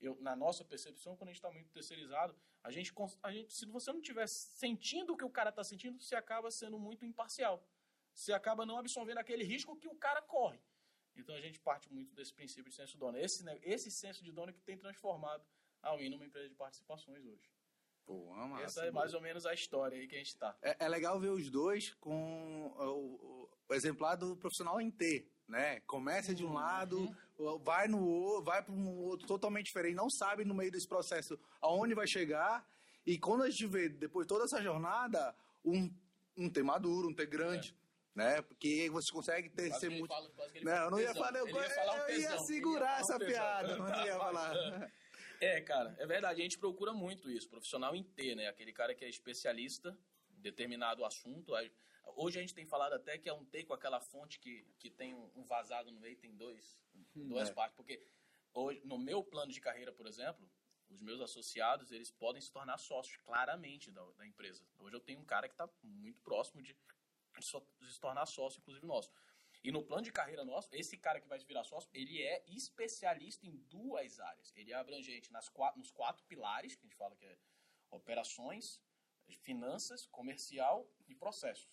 eu, 0.00 0.16
na 0.20 0.34
nossa 0.34 0.64
percepção, 0.64 1.16
quando 1.16 1.28
a 1.28 1.32
gente 1.32 1.40
está 1.40 1.50
muito 1.50 1.70
terceirizado, 1.70 2.34
a 2.62 2.70
gente, 2.70 2.92
a 3.22 3.32
gente, 3.32 3.52
se 3.52 3.66
você 3.66 3.92
não 3.92 4.00
estiver 4.00 4.26
sentindo 4.28 5.12
o 5.12 5.16
que 5.16 5.24
o 5.24 5.30
cara 5.30 5.50
está 5.50 5.62
sentindo, 5.62 6.00
você 6.00 6.14
acaba 6.14 6.50
sendo 6.50 6.78
muito 6.78 7.04
imparcial. 7.04 7.62
Você 8.14 8.32
acaba 8.32 8.64
não 8.64 8.78
absorvendo 8.78 9.18
aquele 9.18 9.44
risco 9.44 9.76
que 9.76 9.88
o 9.88 9.94
cara 9.94 10.22
corre. 10.22 10.60
Então 11.14 11.34
a 11.34 11.40
gente 11.40 11.60
parte 11.60 11.92
muito 11.92 12.14
desse 12.14 12.32
princípio 12.32 12.70
de 12.70 12.76
senso 12.76 12.92
de 12.92 12.98
dono. 12.98 13.18
Esse, 13.18 13.44
esse 13.62 13.90
senso 13.90 14.22
de 14.22 14.32
dono 14.32 14.52
que 14.52 14.60
tem 14.60 14.78
transformado 14.78 15.44
a 15.82 15.94
Win 15.96 16.10
numa 16.10 16.24
empresa 16.24 16.48
de 16.48 16.54
participações 16.54 17.24
hoje. 17.24 17.50
Pô, 18.08 18.34
massa, 18.34 18.64
Essa 18.64 18.86
é 18.86 18.90
mais 18.90 19.12
ou 19.12 19.20
menos 19.20 19.44
a 19.44 19.52
história 19.52 19.98
aí 19.98 20.08
que 20.08 20.14
a 20.14 20.18
gente 20.18 20.28
está. 20.28 20.56
É, 20.62 20.76
é, 20.80 20.88
legal 20.88 21.20
ver 21.20 21.28
os 21.28 21.50
dois 21.50 21.92
com 22.00 22.72
o, 22.74 22.82
o, 22.82 23.50
o, 23.68 23.74
exemplar 23.74 24.16
do 24.16 24.34
profissional 24.34 24.80
em 24.80 24.90
T, 24.90 25.28
né? 25.46 25.80
Começa 25.80 26.34
de 26.34 26.42
um 26.42 26.48
uhum. 26.48 26.54
lado, 26.54 27.16
vai 27.62 27.86
no 27.86 28.02
outro, 28.02 28.44
vai 28.44 28.62
para 28.62 28.72
um 28.72 28.96
outro 28.96 29.26
totalmente 29.26 29.66
diferente, 29.66 29.94
não 29.94 30.08
sabe 30.08 30.42
no 30.42 30.54
meio 30.54 30.72
desse 30.72 30.88
processo 30.88 31.38
aonde 31.60 31.92
vai 31.94 32.06
chegar. 32.06 32.66
E 33.04 33.18
quando 33.18 33.42
a 33.42 33.50
gente 33.50 33.66
vê 33.66 33.90
depois 33.90 34.26
toda 34.26 34.44
essa 34.44 34.62
jornada, 34.62 35.36
um, 35.62 35.92
um 36.34 36.48
T 36.48 36.62
maduro, 36.62 37.10
um 37.10 37.14
T 37.14 37.26
grande. 37.26 37.76
É 37.84 37.88
né? 38.18 38.42
Porque 38.42 38.88
você 38.90 39.12
consegue 39.12 39.50
ter, 39.50 39.70
ser 39.74 39.90
muito. 39.90 40.08
Fala, 40.08 40.28
não, 40.62 40.72
eu 40.72 40.90
não 40.90 41.00
ia 41.00 41.14
falar, 41.14 41.38
eu, 41.38 41.46
ia, 41.46 41.70
falar 41.70 42.10
eu 42.10 42.20
ia 42.20 42.38
segurar 42.38 42.96
ia 42.96 43.00
essa 43.00 43.18
piada, 43.18 43.76
não 43.76 44.04
ia 44.04 44.16
falar. 44.18 44.54
É, 45.40 45.60
cara, 45.60 45.94
é 45.98 46.06
verdade. 46.06 46.40
A 46.40 46.42
gente 46.42 46.58
procura 46.58 46.92
muito 46.92 47.30
isso, 47.30 47.48
profissional 47.48 47.94
em 47.94 48.02
T, 48.02 48.34
né? 48.34 48.48
Aquele 48.48 48.72
cara 48.72 48.94
que 48.94 49.04
é 49.04 49.08
especialista 49.08 49.96
em 50.30 50.40
determinado 50.40 51.04
assunto. 51.04 51.52
Hoje 52.16 52.38
a 52.38 52.40
gente 52.40 52.54
tem 52.54 52.66
falado 52.66 52.94
até 52.94 53.18
que 53.18 53.28
é 53.28 53.32
um 53.32 53.44
T 53.44 53.64
com 53.64 53.74
aquela 53.74 54.00
fonte 54.00 54.38
que, 54.38 54.66
que 54.78 54.90
tem 54.90 55.14
um 55.14 55.44
vazado 55.44 55.92
no 55.92 56.00
meio, 56.00 56.16
tem 56.16 56.34
dois, 56.34 56.76
hum, 57.14 57.28
duas 57.28 57.48
é. 57.48 57.52
partes. 57.52 57.76
Porque 57.76 58.02
hoje, 58.52 58.80
no 58.84 58.98
meu 58.98 59.22
plano 59.22 59.52
de 59.52 59.60
carreira, 59.60 59.92
por 59.92 60.06
exemplo, 60.06 60.48
os 60.90 61.00
meus 61.00 61.20
associados, 61.20 61.92
eles 61.92 62.10
podem 62.10 62.40
se 62.40 62.50
tornar 62.50 62.78
sócios 62.78 63.16
claramente 63.18 63.90
da, 63.90 64.04
da 64.16 64.26
empresa. 64.26 64.64
Hoje 64.78 64.96
eu 64.96 65.00
tenho 65.00 65.20
um 65.20 65.24
cara 65.24 65.48
que 65.48 65.54
está 65.54 65.68
muito 65.82 66.20
próximo 66.22 66.62
de, 66.62 66.74
de 67.36 67.92
se 67.92 68.00
tornar 68.00 68.26
sócio, 68.26 68.58
inclusive 68.58 68.86
nosso. 68.86 69.12
E 69.62 69.72
no 69.72 69.82
plano 69.82 70.02
de 70.02 70.12
carreira 70.12 70.44
nosso, 70.44 70.68
esse 70.72 70.96
cara 70.96 71.20
que 71.20 71.28
vai 71.28 71.38
virar 71.40 71.64
sócio, 71.64 71.90
ele 71.92 72.22
é 72.22 72.44
especialista 72.46 73.46
em 73.46 73.56
duas 73.68 74.20
áreas. 74.20 74.52
Ele 74.54 74.72
é 74.72 74.74
abrangente 74.76 75.32
nas 75.32 75.48
quatro, 75.48 75.78
nos 75.78 75.90
quatro 75.90 76.24
pilares, 76.26 76.76
que 76.76 76.82
a 76.82 76.88
gente 76.88 76.96
fala 76.96 77.16
que 77.16 77.24
é 77.24 77.38
Operações, 77.90 78.82
finanças, 79.36 80.06
comercial 80.06 80.90
e 81.06 81.14
processos. 81.14 81.70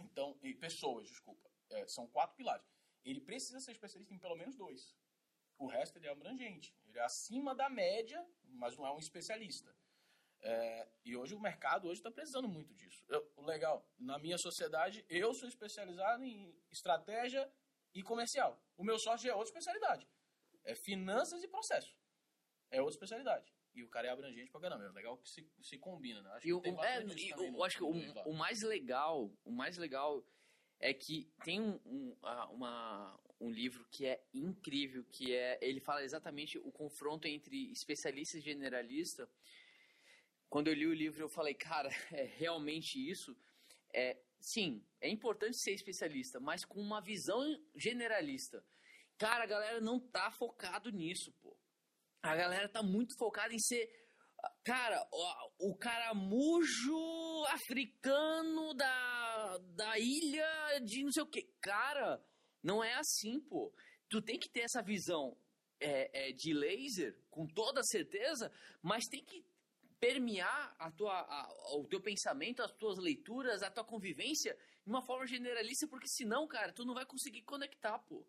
Então, 0.00 0.36
e 0.42 0.54
pessoas, 0.54 1.08
desculpa. 1.08 1.48
É, 1.70 1.86
são 1.86 2.06
quatro 2.08 2.36
pilares. 2.36 2.66
Ele 3.04 3.20
precisa 3.20 3.60
ser 3.60 3.72
especialista 3.72 4.12
em 4.12 4.18
pelo 4.18 4.36
menos 4.36 4.56
dois. 4.56 4.96
O 5.56 5.66
resto 5.66 5.96
ele 5.96 6.06
é 6.06 6.10
abrangente. 6.10 6.76
Ele 6.86 6.98
é 6.98 7.02
acima 7.02 7.54
da 7.54 7.68
média, 7.68 8.24
mas 8.44 8.76
não 8.76 8.86
é 8.86 8.92
um 8.92 8.98
especialista. 8.98 9.74
É, 10.40 10.88
e 11.04 11.16
hoje 11.16 11.34
o 11.34 11.40
mercado 11.40 11.88
hoje 11.88 12.00
está 12.00 12.10
precisando 12.10 12.48
muito 12.48 12.72
disso. 12.74 13.04
Eu, 13.08 13.28
o 13.36 13.42
legal, 13.44 13.84
na 13.98 14.18
minha 14.18 14.38
sociedade, 14.38 15.04
eu 15.08 15.34
sou 15.34 15.48
especializado 15.48 16.22
em 16.24 16.54
estratégia 16.70 17.50
e 17.94 18.02
comercial. 18.02 18.62
O 18.76 18.84
meu 18.84 18.98
sócio 18.98 19.28
é 19.28 19.34
outra 19.34 19.48
especialidade. 19.48 20.08
É 20.64 20.74
finanças 20.74 21.42
e 21.42 21.48
processo. 21.48 21.96
É 22.70 22.80
outra 22.80 22.94
especialidade. 22.94 23.52
E 23.74 23.82
o 23.82 23.88
cara 23.88 24.08
é 24.08 24.10
abrangente 24.10 24.50
pra 24.50 24.60
caramba. 24.60 24.84
É 24.84 24.90
legal 24.90 25.16
que 25.18 25.28
se, 25.28 25.48
se 25.60 25.78
combina, 25.78 26.22
né? 26.22 26.30
Acho 26.32 26.42
que 26.42 26.52
o, 26.52 26.60
tem 26.60 26.72
é, 26.84 26.98
eu, 26.98 27.52
no- 27.52 27.64
acho 27.64 27.76
que 27.76 27.84
o, 27.84 27.90
o 28.26 28.32
mais 28.34 28.62
legal, 28.62 29.32
o 29.44 29.50
mais 29.50 29.76
legal 29.76 30.24
é 30.80 30.92
que 30.94 31.30
tem 31.44 31.60
um, 31.60 31.80
um, 31.84 32.16
uma, 32.50 33.18
um 33.40 33.50
livro 33.50 33.84
que 33.90 34.06
é 34.06 34.22
incrível, 34.32 35.04
que 35.04 35.34
é 35.34 35.58
ele 35.60 35.80
fala 35.80 36.02
exatamente 36.04 36.58
o 36.58 36.70
confronto 36.70 37.26
entre 37.26 37.70
especialista 37.72 38.38
e 38.38 38.40
generalista. 38.40 39.28
Quando 40.48 40.68
eu 40.68 40.74
li 40.74 40.86
o 40.86 40.94
livro, 40.94 41.22
eu 41.22 41.28
falei, 41.28 41.54
cara, 41.54 41.88
é 42.12 42.24
realmente 42.24 42.98
isso. 42.98 43.36
É, 43.92 44.16
sim, 44.40 44.84
é 45.00 45.08
importante 45.08 45.58
ser 45.58 45.72
especialista, 45.72 46.40
mas 46.40 46.64
com 46.64 46.80
uma 46.80 47.00
visão 47.00 47.40
generalista. 47.74 48.64
Cara, 49.16 49.44
a 49.44 49.46
galera 49.46 49.80
não 49.80 49.98
tá 49.98 50.30
focado 50.30 50.90
nisso, 50.90 51.32
pô. 51.40 51.56
A 52.22 52.34
galera 52.34 52.68
tá 52.68 52.82
muito 52.82 53.16
focada 53.16 53.54
em 53.54 53.58
ser 53.58 53.88
Cara, 54.64 55.06
o, 55.10 55.70
o 55.70 55.76
caramujo 55.76 57.44
africano 57.48 58.74
da, 58.74 59.58
da 59.74 59.98
ilha 59.98 60.78
de 60.84 61.02
não 61.02 61.10
sei 61.10 61.22
o 61.22 61.26
que. 61.26 61.42
Cara, 61.60 62.22
não 62.62 62.84
é 62.84 62.94
assim, 62.94 63.40
pô. 63.40 63.72
Tu 64.08 64.22
tem 64.22 64.38
que 64.38 64.48
ter 64.48 64.60
essa 64.60 64.82
visão 64.82 65.36
é, 65.80 66.28
é, 66.28 66.32
de 66.32 66.52
laser, 66.52 67.18
com 67.30 67.46
toda 67.46 67.82
certeza, 67.82 68.52
mas 68.82 69.06
tem 69.06 69.24
que 69.24 69.42
permear 70.00 70.74
a 70.78 70.90
tua, 70.90 71.20
a- 71.20 71.76
o 71.76 71.84
teu 71.86 72.00
pensamento, 72.00 72.62
as 72.62 72.72
tuas 72.72 72.98
leituras, 72.98 73.62
a 73.62 73.70
tua 73.70 73.84
convivência 73.84 74.56
de 74.84 74.90
uma 74.90 75.02
forma 75.02 75.26
generalista, 75.26 75.86
porque 75.86 76.08
senão, 76.08 76.46
cara, 76.46 76.72
tu 76.72 76.84
não 76.84 76.94
vai 76.94 77.04
conseguir 77.04 77.42
conectar, 77.42 77.98
pô. 77.98 78.24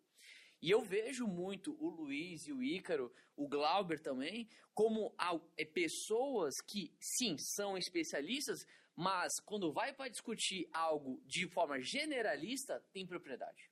E 0.61 0.70
eu 0.70 0.82
vejo 0.82 1.26
muito 1.26 1.78
o 1.82 1.89
Luiz 1.89 2.45
e 2.47 2.51
o 2.51 2.61
Ícaro, 2.61 3.13
o 3.36 3.47
Glauber 3.47 3.99
também, 4.01 4.49
como 4.74 5.15
é, 5.57 5.63
pessoas 5.63 6.59
que, 6.59 6.93
sim, 6.99 7.38
são 7.38 7.78
especialistas, 7.78 8.65
mas 8.95 9.39
quando 9.39 9.72
vai 9.72 9.93
para 9.93 10.09
discutir 10.09 10.70
algo 10.74 11.22
de 11.26 11.47
forma 11.47 11.80
generalista, 11.80 12.84
tem 12.91 13.07
propriedade. 13.07 13.72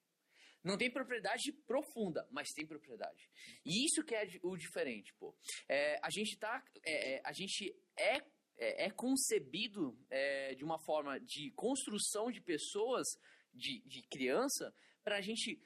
Não 0.67 0.77
tem 0.77 0.91
propriedade 0.91 1.53
profunda, 1.65 2.27
mas 2.29 2.49
tem 2.49 2.67
propriedade. 2.67 3.29
E 3.65 3.85
isso 3.85 4.03
que 4.03 4.13
é 4.13 4.27
o 4.43 4.57
diferente, 4.57 5.13
pô. 5.13 5.33
É, 5.69 5.97
a 6.03 6.09
gente 6.09 6.37
tá. 6.37 6.61
é, 6.83 7.13
é, 7.13 7.21
a 7.23 7.31
gente 7.31 7.73
é, 7.95 8.17
é, 8.57 8.85
é 8.85 8.91
concebido 8.91 9.97
é, 10.09 10.53
de 10.55 10.65
uma 10.65 10.77
forma 10.77 11.19
de 11.21 11.51
construção 11.51 12.29
de 12.29 12.41
pessoas, 12.41 13.07
de, 13.53 13.81
de 13.85 14.01
criança, 14.09 14.73
pra 15.05 15.21
gente 15.21 15.63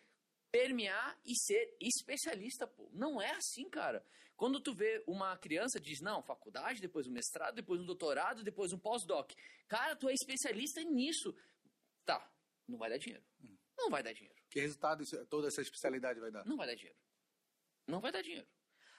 permear 0.51 1.19
e 1.25 1.35
ser 1.35 1.75
especialista, 1.81 2.67
pô. 2.67 2.87
Não 2.93 3.19
é 3.19 3.31
assim, 3.31 3.67
cara. 3.69 4.05
Quando 4.35 4.59
tu 4.59 4.73
vê 4.73 5.03
uma 5.07 5.37
criança, 5.37 5.79
diz, 5.79 5.99
não, 5.99 6.21
faculdade, 6.21 6.81
depois 6.81 7.07
um 7.07 7.11
mestrado, 7.11 7.55
depois 7.55 7.79
um 7.81 7.85
doutorado, 7.85 8.43
depois 8.43 8.71
um 8.71 8.79
pós-doc. 8.79 9.31
Cara, 9.67 9.95
tu 9.95 10.09
é 10.09 10.13
especialista 10.13 10.83
nisso. 10.83 11.35
Tá, 12.05 12.31
não 12.67 12.77
vai 12.77 12.89
dar 12.89 12.97
dinheiro. 12.97 13.23
Não 13.77 13.89
vai 13.89 14.03
dar 14.03 14.13
dinheiro. 14.13 14.40
Que 14.51 14.59
resultado 14.59 15.01
isso- 15.01 15.25
toda 15.27 15.47
essa 15.47 15.61
especialidade 15.61 16.19
vai 16.19 16.29
dar? 16.29 16.45
Não 16.45 16.57
vai 16.57 16.67
dar 16.67 16.75
dinheiro. 16.75 16.99
Não 17.87 17.99
vai 18.01 18.11
dar 18.11 18.21
dinheiro. 18.21 18.47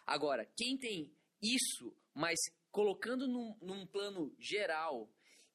Agora, 0.07 0.45
quem 0.57 0.77
tem 0.79 1.15
isso, 1.41 1.97
mas 2.15 2.39
colocando 2.71 3.29
num, 3.29 3.57
num 3.61 3.87
plano 3.87 4.35
geral 4.39 5.09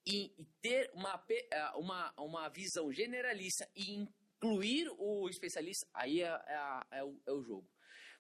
e, 0.06 0.32
e 0.39 0.45
ter 0.62 0.89
uma, 0.93 1.16
ah, 1.52 1.78
uma, 1.78 2.14
uma 2.18 2.48
visão 2.50 2.91
generalista 2.93 3.68
e 3.76 3.91
incluir 3.95 4.88
o 5.00 5.28
especialista, 5.28 5.86
aí 5.93 6.22
é, 6.22 6.28
é 6.28 6.98
é 7.00 7.04
o, 7.04 7.20
é 7.26 7.32
o 7.34 7.41
jogo. 7.41 7.68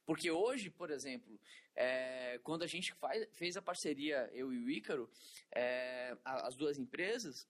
Porque 0.03 0.31
hoje, 0.31 0.69
por 0.71 0.89
exemplo, 0.89 1.39
é, 1.75 2.39
quando 2.39 2.63
a 2.63 2.67
gente 2.67 2.93
faz, 2.95 3.27
fez 3.33 3.55
a 3.55 3.61
parceria, 3.61 4.29
eu 4.33 4.51
e 4.51 4.57
o 4.63 4.69
Ícaro, 4.69 5.09
é, 5.53 6.17
as 6.25 6.55
duas 6.55 6.77
empresas, 6.79 7.47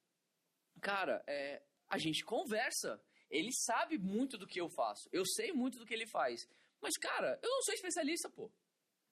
cara, 0.82 1.24
é, 1.28 1.64
a 1.88 1.98
gente 1.98 2.26
conversa. 2.26 3.02
Ele 3.30 3.52
sabe 3.52 3.98
muito 3.98 4.38
do 4.38 4.48
que 4.48 4.60
eu 4.60 4.70
faço. 4.70 5.10
Eu 5.12 5.26
sei 5.26 5.52
muito 5.52 5.78
do 5.78 5.86
que 5.86 5.94
ele 5.94 6.08
faz. 6.08 6.48
Mas, 6.82 6.98
cara, 6.98 7.40
eu 7.42 7.50
não 7.50 7.62
sou 7.64 7.74
especialista, 7.74 8.30
pô. 8.30 8.52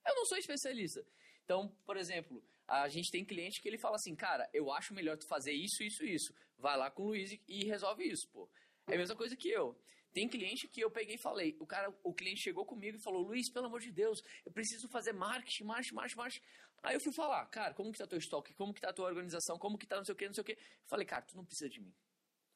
Eu 0.06 0.14
não 0.14 0.24
sou 0.26 0.38
especialista. 0.38 1.04
Então, 1.44 1.68
por 1.84 1.96
exemplo, 1.96 2.42
a 2.66 2.88
gente 2.88 3.10
tem 3.10 3.24
cliente 3.24 3.60
que 3.60 3.68
ele 3.68 3.78
fala 3.78 3.96
assim, 3.96 4.14
cara, 4.14 4.48
eu 4.52 4.72
acho 4.72 4.94
melhor 4.94 5.16
tu 5.16 5.26
fazer 5.26 5.52
isso, 5.52 5.82
isso, 5.82 6.04
isso. 6.04 6.34
Vai 6.58 6.76
lá 6.76 6.90
com 6.90 7.02
o 7.02 7.06
Luiz 7.08 7.30
e- 7.46 7.64
resolve 7.66 8.04
isso, 8.04 8.28
pô. 8.32 8.48
É 8.88 8.94
a 8.94 8.98
mesma 8.98 9.16
coisa 9.16 9.36
que 9.36 9.48
eu. 9.48 9.76
Tem 10.12 10.28
cliente 10.28 10.66
que 10.68 10.80
eu 10.80 10.90
peguei 10.90 11.16
e 11.16 11.18
falei, 11.18 11.56
o 11.60 11.66
cara, 11.66 11.94
o 12.02 12.14
cliente 12.14 12.40
chegou 12.40 12.64
comigo 12.64 12.96
e 12.96 13.02
falou, 13.02 13.22
Luiz, 13.22 13.52
pelo 13.52 13.66
amor 13.66 13.80
de 13.80 13.92
Deus, 13.92 14.22
eu 14.46 14.52
preciso 14.52 14.88
fazer 14.88 15.12
marketing, 15.12 15.64
marketing, 15.64 15.94
marketing, 15.94 16.16
marketing. 16.16 16.42
Aí 16.82 16.94
eu 16.94 17.00
fui 17.00 17.12
falar, 17.12 17.44
cara, 17.46 17.74
como 17.74 17.92
que 17.92 17.98
tá 17.98 18.06
teu 18.06 18.18
estoque? 18.18 18.54
Como 18.54 18.72
que 18.72 18.80
tá 18.80 18.92
tua 18.92 19.06
organização? 19.06 19.58
Como 19.58 19.76
que 19.76 19.86
tá 19.86 19.96
não 19.96 20.04
sei 20.04 20.14
o 20.14 20.16
que, 20.16 20.26
não 20.26 20.34
sei 20.34 20.42
o 20.42 20.44
que. 20.44 20.56
Falei, 20.86 21.04
cara, 21.04 21.22
tu 21.22 21.36
não 21.36 21.44
precisa 21.44 21.68
de 21.68 21.80
mim. 21.80 21.92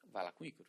Vai 0.05 0.25
lá 0.25 0.33
com 0.33 0.43
o 0.45 0.47
Ícaro. 0.47 0.69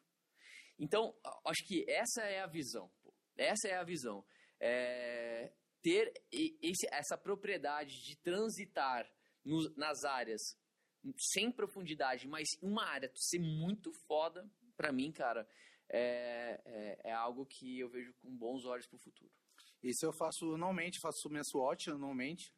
Então, 0.81 1.15
acho 1.45 1.63
que 1.67 1.85
essa 1.87 2.23
é 2.23 2.41
a 2.41 2.47
visão. 2.47 2.91
pô. 3.03 3.13
Essa 3.37 3.67
é 3.67 3.75
a 3.75 3.83
visão. 3.83 4.25
É, 4.59 5.53
ter 5.81 6.11
esse- 6.31 6.87
essa 6.91 7.15
propriedade 7.17 8.03
de 8.03 8.15
transitar 8.17 9.07
no- 9.45 9.69
nas 9.75 10.03
áreas 10.03 10.41
sem 11.33 11.51
profundidade, 11.51 12.27
mas 12.27 12.47
uma 12.61 12.83
área 12.85 13.11
ser 13.15 13.39
muito 13.39 13.91
foda, 14.07 14.49
pra 14.75 14.91
mim, 14.91 15.11
cara, 15.11 15.47
é, 15.89 16.61
é, 16.65 17.09
é 17.09 17.11
algo 17.13 17.45
que 17.45 17.79
eu 17.79 17.89
vejo 17.89 18.13
com 18.21 18.35
bons 18.35 18.65
olhos 18.65 18.87
pro 18.87 18.97
futuro. 18.99 19.31
Isso 19.83 20.05
eu 20.05 20.13
faço 20.13 20.53
anualmente, 20.53 20.99
faço 20.99 21.29
minha 21.29 21.43
SWOT 21.43 21.89
anualmente, 21.91 22.53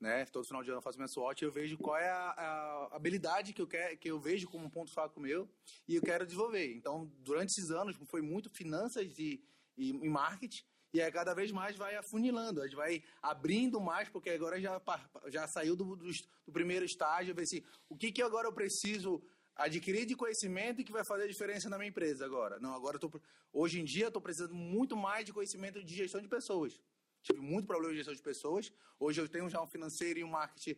né? 0.00 0.24
Todo 0.26 0.46
final 0.46 0.62
de 0.62 0.70
ano 0.70 0.78
eu 0.78 0.82
faço 0.82 0.98
minha 0.98 1.08
SWOT 1.08 1.42
e 1.42 1.46
eu 1.46 1.52
vejo 1.52 1.78
qual 1.78 1.96
é 1.96 2.10
a, 2.10 2.30
a 2.30 2.96
habilidade 2.96 3.52
que 3.52 3.62
eu, 3.62 3.66
que 3.66 4.10
eu 4.10 4.18
vejo 4.18 4.48
como 4.48 4.70
ponto 4.70 4.92
fraco 4.92 5.20
meu 5.20 5.48
e 5.88 5.96
eu 5.96 6.02
quero 6.02 6.26
desenvolver. 6.26 6.74
Então, 6.74 7.10
durante 7.18 7.50
esses 7.50 7.70
anos, 7.70 7.96
foi 8.06 8.22
muito 8.22 8.50
finanças 8.50 9.18
e, 9.18 9.42
e, 9.76 9.90
e 9.90 10.08
marketing, 10.08 10.64
e 10.92 11.02
aí 11.02 11.10
cada 11.10 11.34
vez 11.34 11.50
mais 11.50 11.76
vai 11.76 11.96
afunilando, 11.96 12.60
a 12.60 12.66
gente 12.66 12.76
vai 12.76 13.02
abrindo 13.20 13.80
mais, 13.80 14.08
porque 14.08 14.30
agora 14.30 14.60
já, 14.60 14.80
já 15.26 15.48
saiu 15.48 15.74
do, 15.74 15.96
do, 15.96 16.10
do 16.46 16.52
primeiro 16.52 16.84
estágio, 16.84 17.34
ver 17.34 17.42
assim, 17.42 17.64
o 17.88 17.96
que, 17.96 18.12
que 18.12 18.22
agora 18.22 18.46
eu 18.46 18.52
preciso 18.52 19.20
adquirir 19.56 20.06
de 20.06 20.14
conhecimento 20.14 20.84
que 20.84 20.92
vai 20.92 21.04
fazer 21.04 21.24
a 21.24 21.28
diferença 21.28 21.68
na 21.68 21.78
minha 21.78 21.88
empresa 21.88 22.24
agora. 22.24 22.58
Não, 22.60 22.74
agora 22.74 22.96
eu 22.96 23.00
tô, 23.00 23.20
hoje 23.52 23.80
em 23.80 23.84
dia 23.84 24.04
eu 24.04 24.08
estou 24.08 24.22
precisando 24.22 24.54
muito 24.54 24.96
mais 24.96 25.24
de 25.24 25.32
conhecimento 25.32 25.82
de 25.82 25.94
gestão 25.94 26.20
de 26.20 26.28
pessoas. 26.28 26.80
Tive 27.24 27.40
muito 27.40 27.66
problema 27.66 27.90
de 27.92 27.96
gestão 27.98 28.14
de 28.14 28.22
pessoas. 28.22 28.70
Hoje 29.00 29.20
eu 29.20 29.28
tenho 29.28 29.48
já 29.48 29.60
um 29.60 29.66
financeiro 29.66 30.18
e 30.18 30.24
um 30.24 30.28
marketing 30.28 30.76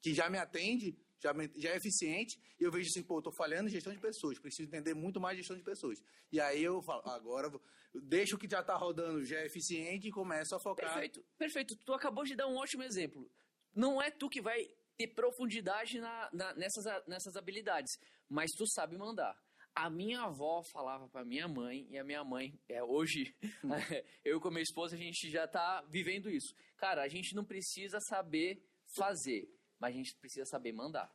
que 0.00 0.14
já 0.14 0.30
me 0.30 0.38
atende, 0.38 0.96
já, 1.20 1.34
me- 1.34 1.50
já 1.56 1.70
é 1.70 1.76
eficiente, 1.76 2.40
e 2.58 2.62
eu 2.62 2.70
vejo 2.70 2.88
assim, 2.88 3.02
pô, 3.02 3.18
eu 3.18 3.22
tô 3.22 3.32
falhando 3.32 3.68
em 3.68 3.72
gestão 3.72 3.92
de 3.92 3.98
pessoas, 3.98 4.38
preciso 4.38 4.68
entender 4.68 4.94
muito 4.94 5.20
mais 5.20 5.36
gestão 5.36 5.56
de 5.56 5.64
pessoas. 5.64 6.00
E 6.30 6.40
aí 6.40 6.62
eu 6.62 6.80
falo, 6.80 7.02
agora 7.08 7.48
eu 7.48 8.00
deixo 8.00 8.36
o 8.36 8.38
que 8.38 8.48
já 8.48 8.62
tá 8.62 8.76
rodando, 8.76 9.24
já 9.24 9.40
é 9.40 9.46
eficiente 9.46 10.06
e 10.06 10.10
começo 10.12 10.54
a 10.54 10.60
focar. 10.60 10.92
Perfeito, 10.92 11.24
perfeito. 11.36 11.76
Tu 11.76 11.92
acabou 11.92 12.22
de 12.24 12.36
dar 12.36 12.46
um 12.46 12.56
ótimo 12.56 12.84
exemplo. 12.84 13.28
Não 13.74 14.00
é 14.00 14.08
tu 14.10 14.28
que 14.28 14.40
vai 14.40 14.64
ter 14.96 15.08
profundidade 15.08 15.98
na, 15.98 16.30
na- 16.32 16.54
nessas, 16.54 16.84
nessas 17.08 17.34
habilidades, 17.34 17.98
mas 18.28 18.52
tu 18.52 18.64
sabe 18.68 18.96
mandar. 18.96 19.36
A 19.78 19.90
minha 19.90 20.22
avó 20.22 20.62
falava 20.72 21.06
pra 21.06 21.22
minha 21.22 21.46
mãe, 21.46 21.86
e 21.90 21.98
a 21.98 22.02
minha 22.02 22.24
mãe, 22.24 22.58
é, 22.66 22.82
hoje, 22.82 23.36
eu 24.24 24.40
com 24.40 24.48
a 24.48 24.50
minha 24.50 24.62
esposa, 24.62 24.96
a 24.96 24.98
gente 24.98 25.30
já 25.30 25.46
tá 25.46 25.82
vivendo 25.90 26.30
isso. 26.30 26.54
Cara, 26.78 27.02
a 27.02 27.08
gente 27.08 27.34
não 27.34 27.44
precisa 27.44 28.00
saber 28.00 28.66
fazer, 28.96 29.46
mas 29.78 29.94
a 29.94 29.98
gente 29.98 30.16
precisa 30.16 30.46
saber 30.46 30.72
mandar. 30.72 31.12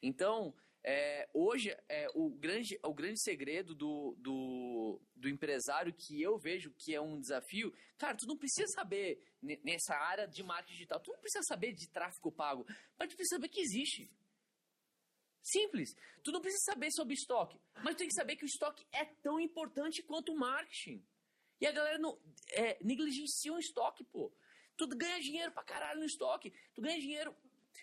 Então, 0.00 0.54
é, 0.84 1.28
hoje, 1.34 1.74
é, 1.88 2.06
o, 2.14 2.30
grande, 2.30 2.78
o 2.84 2.94
grande 2.94 3.20
segredo 3.20 3.74
do, 3.74 4.14
do, 4.20 5.00
do 5.16 5.28
empresário 5.28 5.92
que 5.92 6.22
eu 6.22 6.38
vejo 6.38 6.72
que 6.78 6.94
é 6.94 7.00
um 7.00 7.18
desafio, 7.18 7.74
cara, 7.98 8.16
tu 8.16 8.26
não 8.26 8.36
precisa 8.36 8.68
saber 8.68 9.20
ne- 9.42 9.60
nessa 9.64 9.96
área 9.96 10.28
de 10.28 10.44
marketing 10.44 10.74
digital, 10.74 11.00
tu 11.00 11.10
não 11.10 11.18
precisa 11.18 11.42
saber 11.48 11.72
de 11.72 11.88
tráfego 11.88 12.30
pago, 12.30 12.64
mas 12.96 13.08
tu 13.08 13.16
precisa 13.16 13.34
saber 13.36 13.48
que 13.48 13.60
existe. 13.60 14.08
Simples. 15.44 15.94
Tu 16.22 16.32
não 16.32 16.40
precisa 16.40 16.72
saber 16.72 16.90
sobre 16.90 17.12
estoque, 17.12 17.60
mas 17.82 17.94
tu 17.94 17.98
tem 17.98 18.08
que 18.08 18.14
saber 18.14 18.34
que 18.34 18.44
o 18.44 18.46
estoque 18.46 18.86
é 18.90 19.04
tão 19.22 19.38
importante 19.38 20.02
quanto 20.02 20.32
o 20.32 20.38
marketing. 20.38 21.04
E 21.60 21.66
a 21.66 21.72
galera 21.72 21.98
não 21.98 22.18
é, 22.52 22.78
negligencia 22.82 23.52
o 23.52 23.58
estoque, 23.58 24.02
pô. 24.04 24.32
Tu 24.76 24.88
ganha 24.88 25.20
dinheiro 25.20 25.52
pra 25.52 25.62
caralho 25.62 26.00
no 26.00 26.06
estoque. 26.06 26.52
Tu 26.74 26.80
ganha 26.80 26.98
dinheiro 26.98 27.34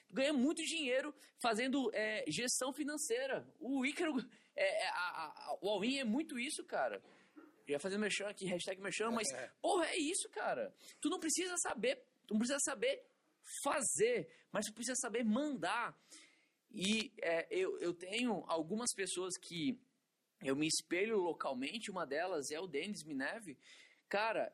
ganha 0.09 0.34
muito 0.34 0.64
dinheiro 0.64 1.14
fazendo 1.39 1.89
é, 1.93 2.26
gestão 2.28 2.74
financeira. 2.74 3.47
O 3.59 3.86
Ícaro, 3.86 4.18
é, 4.55 4.84
é, 4.84 4.88
a, 4.89 5.34
a, 5.36 5.57
o 5.62 5.70
All-in 5.70 5.99
é 5.99 6.03
muito 6.03 6.39
isso, 6.39 6.64
cara. 6.66 7.01
Já 7.68 7.80
fazendo 7.80 8.01
mexão 8.01 8.28
aqui, 8.28 8.45
hashtag 8.45 8.82
mexão, 8.82 9.12
mas, 9.12 9.28
porra, 9.62 9.86
é 9.88 9.97
isso, 9.97 10.28
cara. 10.30 10.74
Tu 10.99 11.09
não 11.09 11.20
precisa 11.20 11.55
saber, 11.57 12.03
tu 12.28 12.34
não 12.34 12.39
precisa 12.39 12.59
saber 12.59 13.01
fazer, 13.64 14.30
mas 14.51 14.66
tu 14.66 14.74
precisa 14.74 14.95
saber 14.95 15.24
mandar. 15.24 15.97
E 16.74 17.11
é, 17.22 17.47
eu, 17.51 17.78
eu 17.80 17.93
tenho 17.93 18.43
algumas 18.47 18.93
pessoas 18.93 19.38
que 19.38 19.80
eu 20.41 20.55
me 20.55 20.67
espelho 20.67 21.17
localmente, 21.17 21.91
uma 21.91 22.05
delas 22.05 22.49
é 22.49 22.59
o 22.59 22.67
Denis 22.67 23.03
Mineve. 23.03 23.57
Cara, 24.07 24.53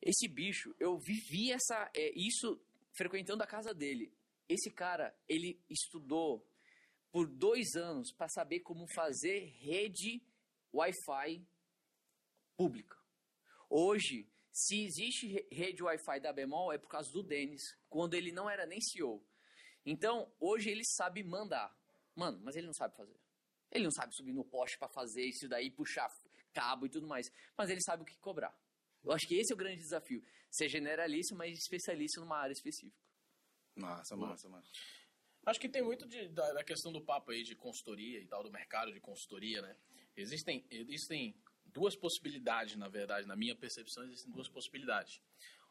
esse 0.00 0.28
bicho, 0.28 0.74
eu 0.78 0.98
vivi 0.98 1.52
essa, 1.52 1.90
é, 1.94 2.12
isso 2.16 2.60
frequentando 2.92 3.42
a 3.42 3.46
casa 3.46 3.74
dele. 3.74 4.12
Esse 4.48 4.70
cara, 4.70 5.14
ele 5.28 5.60
estudou 5.68 6.46
por 7.10 7.28
dois 7.28 7.74
anos 7.74 8.12
para 8.12 8.28
saber 8.28 8.60
como 8.60 8.86
fazer 8.94 9.44
rede 9.60 10.22
Wi-Fi 10.72 11.46
pública. 12.56 12.96
Hoje, 13.68 14.26
se 14.50 14.84
existe 14.84 15.46
rede 15.52 15.82
Wi-Fi 15.82 16.20
da 16.20 16.32
Bemol, 16.32 16.72
é 16.72 16.78
por 16.78 16.88
causa 16.88 17.10
do 17.12 17.22
Denis, 17.22 17.62
quando 17.88 18.14
ele 18.14 18.32
não 18.32 18.48
era 18.48 18.66
nem 18.66 18.80
CEO. 18.80 19.22
Então, 19.84 20.30
hoje 20.38 20.70
ele 20.70 20.84
sabe 20.84 21.22
mandar. 21.22 21.74
Mano, 22.14 22.40
mas 22.42 22.56
ele 22.56 22.66
não 22.66 22.74
sabe 22.74 22.96
fazer. 22.96 23.18
Ele 23.70 23.84
não 23.84 23.90
sabe 23.90 24.14
subir 24.14 24.32
no 24.32 24.44
poste 24.44 24.78
para 24.78 24.88
fazer 24.88 25.24
isso 25.24 25.48
daí, 25.48 25.70
puxar 25.70 26.10
cabo 26.52 26.86
e 26.86 26.88
tudo 26.88 27.06
mais. 27.06 27.30
Mas 27.56 27.70
ele 27.70 27.80
sabe 27.80 28.02
o 28.02 28.06
que 28.06 28.16
cobrar. 28.18 28.54
Eu 29.04 29.12
acho 29.12 29.26
que 29.26 29.34
esse 29.34 29.52
é 29.52 29.54
o 29.54 29.58
grande 29.58 29.76
desafio. 29.76 30.22
Ser 30.50 30.68
generalista, 30.68 31.34
mas 31.34 31.56
especialista 31.58 32.20
numa 32.20 32.38
área 32.38 32.52
específica. 32.52 32.96
Massa, 33.76 34.16
massa, 34.16 34.48
massa. 34.48 34.70
Acho 35.46 35.60
que 35.60 35.68
tem 35.68 35.82
muito 35.82 36.06
de, 36.06 36.28
da, 36.28 36.52
da, 36.52 36.64
questão 36.64 36.92
do 36.92 37.00
papo 37.00 37.30
aí 37.30 37.42
de 37.42 37.54
consultoria 37.54 38.20
e 38.20 38.26
tal, 38.26 38.42
do 38.42 38.50
mercado 38.50 38.92
de 38.92 39.00
consultoria, 39.00 39.62
né? 39.62 39.76
Existem, 40.16 40.66
existem 40.70 41.34
duas 41.66 41.94
possibilidades, 41.96 42.76
na 42.76 42.88
verdade, 42.88 43.26
na 43.26 43.36
minha 43.36 43.54
percepção, 43.54 44.04
existem 44.04 44.32
duas 44.32 44.48
possibilidades. 44.48 45.22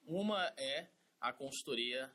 Uma 0.03 0.53
é 0.57 0.89
a 1.19 1.33
consultoria 1.33 2.11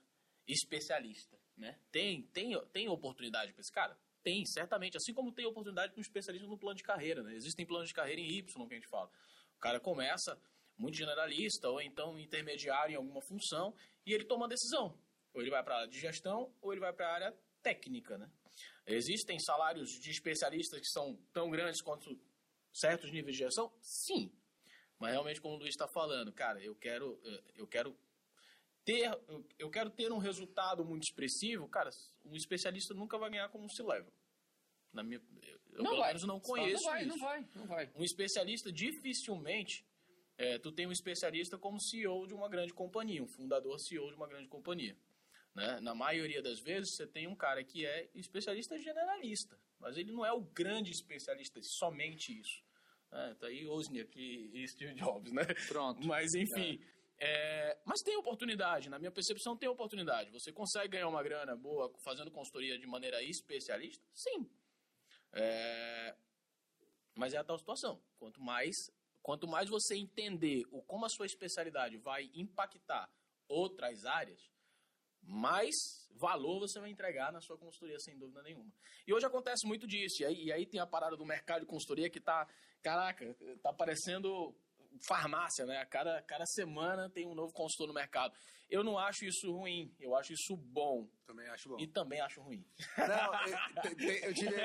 especialista, 0.46 1.38
né? 1.56 1.78
Tem, 1.90 2.22
tem, 2.32 2.60
tem 2.72 2.88
oportunidade 2.88 3.52
para 3.52 3.60
esse 3.60 3.72
cara? 3.72 3.96
Tem, 4.22 4.44
certamente. 4.46 4.96
Assim 4.96 5.12
como 5.12 5.32
tem 5.32 5.46
oportunidade 5.46 5.92
para 5.92 5.98
um 5.98 6.02
especialista 6.02 6.46
no 6.46 6.58
plano 6.58 6.76
de 6.76 6.82
carreira, 6.82 7.22
né? 7.22 7.34
Existem 7.34 7.66
planos 7.66 7.88
de 7.88 7.94
carreira 7.94 8.20
em 8.20 8.38
Y, 8.38 8.66
que 8.66 8.74
a 8.74 8.76
gente 8.76 8.88
fala. 8.88 9.10
O 9.56 9.60
cara 9.60 9.80
começa 9.80 10.38
muito 10.76 10.96
generalista 10.96 11.68
ou 11.68 11.80
então 11.80 12.18
intermediário 12.18 12.94
em 12.94 12.96
alguma 12.96 13.20
função 13.22 13.74
e 14.06 14.12
ele 14.12 14.24
toma 14.24 14.42
uma 14.42 14.48
decisão. 14.48 14.98
Ou 15.34 15.40
ele 15.40 15.50
vai 15.50 15.62
para 15.62 15.74
a 15.74 15.78
área 15.78 15.90
de 15.90 15.98
gestão 15.98 16.52
ou 16.60 16.72
ele 16.72 16.80
vai 16.80 16.92
para 16.92 17.08
a 17.08 17.14
área 17.14 17.38
técnica, 17.62 18.18
né? 18.18 18.30
Existem 18.86 19.38
salários 19.38 19.90
de 19.90 20.10
especialistas 20.10 20.80
que 20.80 20.88
são 20.88 21.16
tão 21.32 21.50
grandes 21.50 21.80
quanto 21.80 22.18
certos 22.72 23.12
níveis 23.12 23.36
de 23.36 23.44
gestão? 23.44 23.72
Sim. 23.80 24.32
Mas 24.98 25.12
realmente, 25.12 25.40
como 25.40 25.54
o 25.54 25.58
Luiz 25.58 25.70
está 25.70 25.86
falando, 25.88 26.32
cara, 26.32 26.62
eu 26.62 26.74
quero, 26.74 27.20
eh, 27.24 27.42
eu 27.56 27.66
quero 27.66 27.96
ter, 28.84 29.10
eu 29.58 29.70
quero 29.70 29.90
ter 29.90 30.12
um 30.12 30.18
resultado 30.18 30.84
muito 30.84 31.04
expressivo, 31.04 31.68
cara, 31.68 31.90
um 32.24 32.34
especialista 32.34 32.94
nunca 32.94 33.18
vai 33.18 33.30
ganhar 33.30 33.48
como 33.48 33.68
se 33.68 33.82
leva. 33.82 34.10
Na 34.92 35.02
minha, 35.02 35.20
eu 35.72 35.82
não 35.82 35.90
pelo 35.90 35.98
vai. 35.98 36.08
menos 36.08 36.24
não 36.24 36.40
conheço 36.40 36.84
não 36.84 36.90
vai, 36.90 37.00
isso. 37.00 37.08
Não 37.08 37.18
vai, 37.18 37.48
não 37.54 37.66
vai. 37.66 37.92
Um 37.96 38.04
especialista 38.04 38.70
dificilmente 38.70 39.86
é, 40.36 40.58
tu 40.58 40.72
tem 40.72 40.86
um 40.86 40.92
especialista 40.92 41.56
como 41.56 41.80
CEO 41.80 42.26
de 42.26 42.34
uma 42.34 42.48
grande 42.48 42.72
companhia, 42.72 43.22
um 43.22 43.28
fundador 43.28 43.78
CEO 43.78 44.10
de 44.10 44.16
uma 44.16 44.26
grande 44.26 44.48
companhia. 44.48 44.96
Né? 45.54 45.80
Na 45.80 45.94
maioria 45.94 46.42
das 46.42 46.60
vezes, 46.60 46.96
você 46.96 47.06
tem 47.06 47.26
um 47.26 47.34
cara 47.34 47.62
que 47.62 47.86
é 47.86 48.10
especialista 48.14 48.78
generalista, 48.78 49.58
mas 49.78 49.96
ele 49.96 50.12
não 50.12 50.24
é 50.24 50.32
o 50.32 50.40
grande 50.40 50.90
especialista, 50.90 51.60
somente 51.62 52.38
isso. 52.38 52.62
É, 53.12 53.34
tá 53.34 53.46
aí 53.46 53.66
Wozniak 53.66 54.18
e 54.18 54.66
Steve 54.66 54.94
Jobs, 54.94 55.30
né? 55.32 55.44
Pronto. 55.68 56.00
Mas, 56.06 56.34
enfim... 56.34 56.80
É, 56.82 57.01
mas 57.84 58.00
tem 58.00 58.16
oportunidade, 58.16 58.88
na 58.88 58.98
minha 58.98 59.10
percepção 59.10 59.56
tem 59.56 59.68
oportunidade. 59.68 60.30
Você 60.30 60.52
consegue 60.52 60.88
ganhar 60.88 61.08
uma 61.08 61.22
grana 61.22 61.54
boa 61.56 61.92
fazendo 61.98 62.30
consultoria 62.30 62.78
de 62.78 62.86
maneira 62.86 63.22
especialista? 63.22 64.04
Sim. 64.12 64.50
É, 65.32 66.16
mas 67.14 67.34
é 67.34 67.38
a 67.38 67.44
tal 67.44 67.58
situação. 67.58 68.02
Quanto 68.18 68.40
mais, 68.40 68.74
quanto 69.22 69.46
mais 69.46 69.68
você 69.68 69.96
entender 69.96 70.64
o 70.70 70.82
como 70.82 71.04
a 71.04 71.08
sua 71.08 71.26
especialidade 71.26 71.96
vai 71.98 72.30
impactar 72.34 73.10
outras 73.48 74.04
áreas, 74.04 74.50
mais 75.22 75.74
valor 76.16 76.60
você 76.60 76.80
vai 76.80 76.90
entregar 76.90 77.32
na 77.32 77.40
sua 77.40 77.56
consultoria, 77.56 77.98
sem 77.98 78.18
dúvida 78.18 78.42
nenhuma. 78.42 78.72
E 79.06 79.12
hoje 79.12 79.26
acontece 79.26 79.66
muito 79.66 79.86
disso. 79.86 80.22
E 80.22 80.26
aí, 80.26 80.44
e 80.44 80.52
aí 80.52 80.66
tem 80.66 80.80
a 80.80 80.86
parada 80.86 81.16
do 81.16 81.24
mercado 81.24 81.60
de 81.60 81.66
consultoria 81.66 82.10
que 82.10 82.20
tá, 82.20 82.46
caraca, 82.82 83.34
tá 83.62 83.72
parecendo 83.72 84.54
farmácia, 85.00 85.64
né? 85.66 85.84
Cada, 85.86 86.22
cada 86.22 86.46
semana 86.46 87.08
tem 87.10 87.26
um 87.26 87.34
novo 87.34 87.52
consultor 87.52 87.88
no 87.88 87.94
mercado. 87.94 88.34
Eu 88.70 88.82
não 88.82 88.98
acho 88.98 89.26
isso 89.26 89.52
ruim, 89.52 89.94
eu 90.00 90.16
acho 90.16 90.32
isso 90.32 90.56
bom. 90.56 91.06
Também 91.26 91.46
acho 91.48 91.68
bom. 91.68 91.76
E 91.78 91.86
também 91.86 92.20
acho 92.20 92.40
ruim. 92.40 92.64
Não, 92.96 93.06
eu, 94.00 94.12
eu 94.28 94.34
tive, 94.34 94.56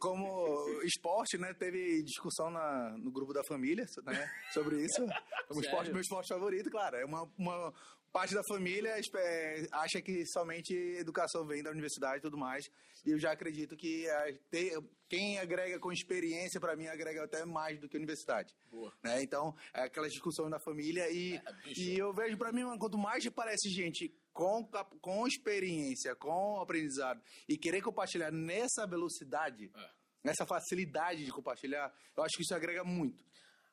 como 0.00 0.82
esporte, 0.82 1.38
né, 1.38 1.54
teve 1.54 2.02
discussão 2.02 2.50
na, 2.50 2.96
no 2.98 3.10
grupo 3.10 3.32
da 3.32 3.44
família, 3.44 3.86
né, 4.04 4.32
sobre 4.52 4.84
isso. 4.84 5.06
O 5.48 5.60
esporte, 5.60 5.92
meu 5.92 6.00
esporte 6.00 6.28
favorito, 6.28 6.70
claro, 6.70 6.96
é 6.96 7.04
uma, 7.04 7.22
uma 7.38 7.72
parte 8.16 8.34
da 8.34 8.42
família 8.44 8.98
é, 8.98 9.68
acha 9.72 10.00
que 10.00 10.24
somente 10.24 10.72
educação 10.98 11.46
vem 11.46 11.62
da 11.62 11.70
universidade 11.70 12.16
e 12.16 12.22
tudo 12.22 12.38
mais. 12.38 12.70
E 13.04 13.10
eu 13.10 13.18
já 13.18 13.32
acredito 13.32 13.76
que 13.76 14.08
é, 14.08 14.32
ter, 14.50 14.72
quem 15.06 15.38
agrega 15.38 15.78
com 15.78 15.92
experiência, 15.92 16.58
para 16.58 16.74
mim, 16.74 16.86
agrega 16.86 17.24
até 17.24 17.44
mais 17.44 17.78
do 17.78 17.86
que 17.86 17.94
a 17.94 18.00
universidade. 18.00 18.56
Boa. 18.70 18.90
Né? 19.04 19.22
Então, 19.22 19.54
é 19.74 19.82
aquela 19.82 20.08
discussão 20.08 20.48
na 20.48 20.58
família. 20.58 21.10
E, 21.10 21.34
É, 21.36 21.42
e 21.76 21.98
eu 21.98 22.10
vejo, 22.14 22.38
para 22.38 22.52
mim, 22.52 22.62
quanto 22.78 22.96
mais 22.96 23.26
aparece 23.26 23.68
gente 23.68 24.10
com, 24.32 24.66
com 25.02 25.26
experiência, 25.26 26.16
com 26.16 26.58
aprendizado, 26.58 27.22
e 27.46 27.58
querer 27.58 27.82
compartilhar 27.82 28.32
nessa 28.32 28.86
velocidade, 28.86 29.70
É. 29.74 29.90
nessa 30.24 30.46
facilidade 30.46 31.22
de 31.22 31.30
compartilhar, 31.30 31.94
eu 32.16 32.22
acho 32.22 32.34
que 32.34 32.42
isso 32.42 32.54
agrega 32.54 32.82
muito. 32.82 33.22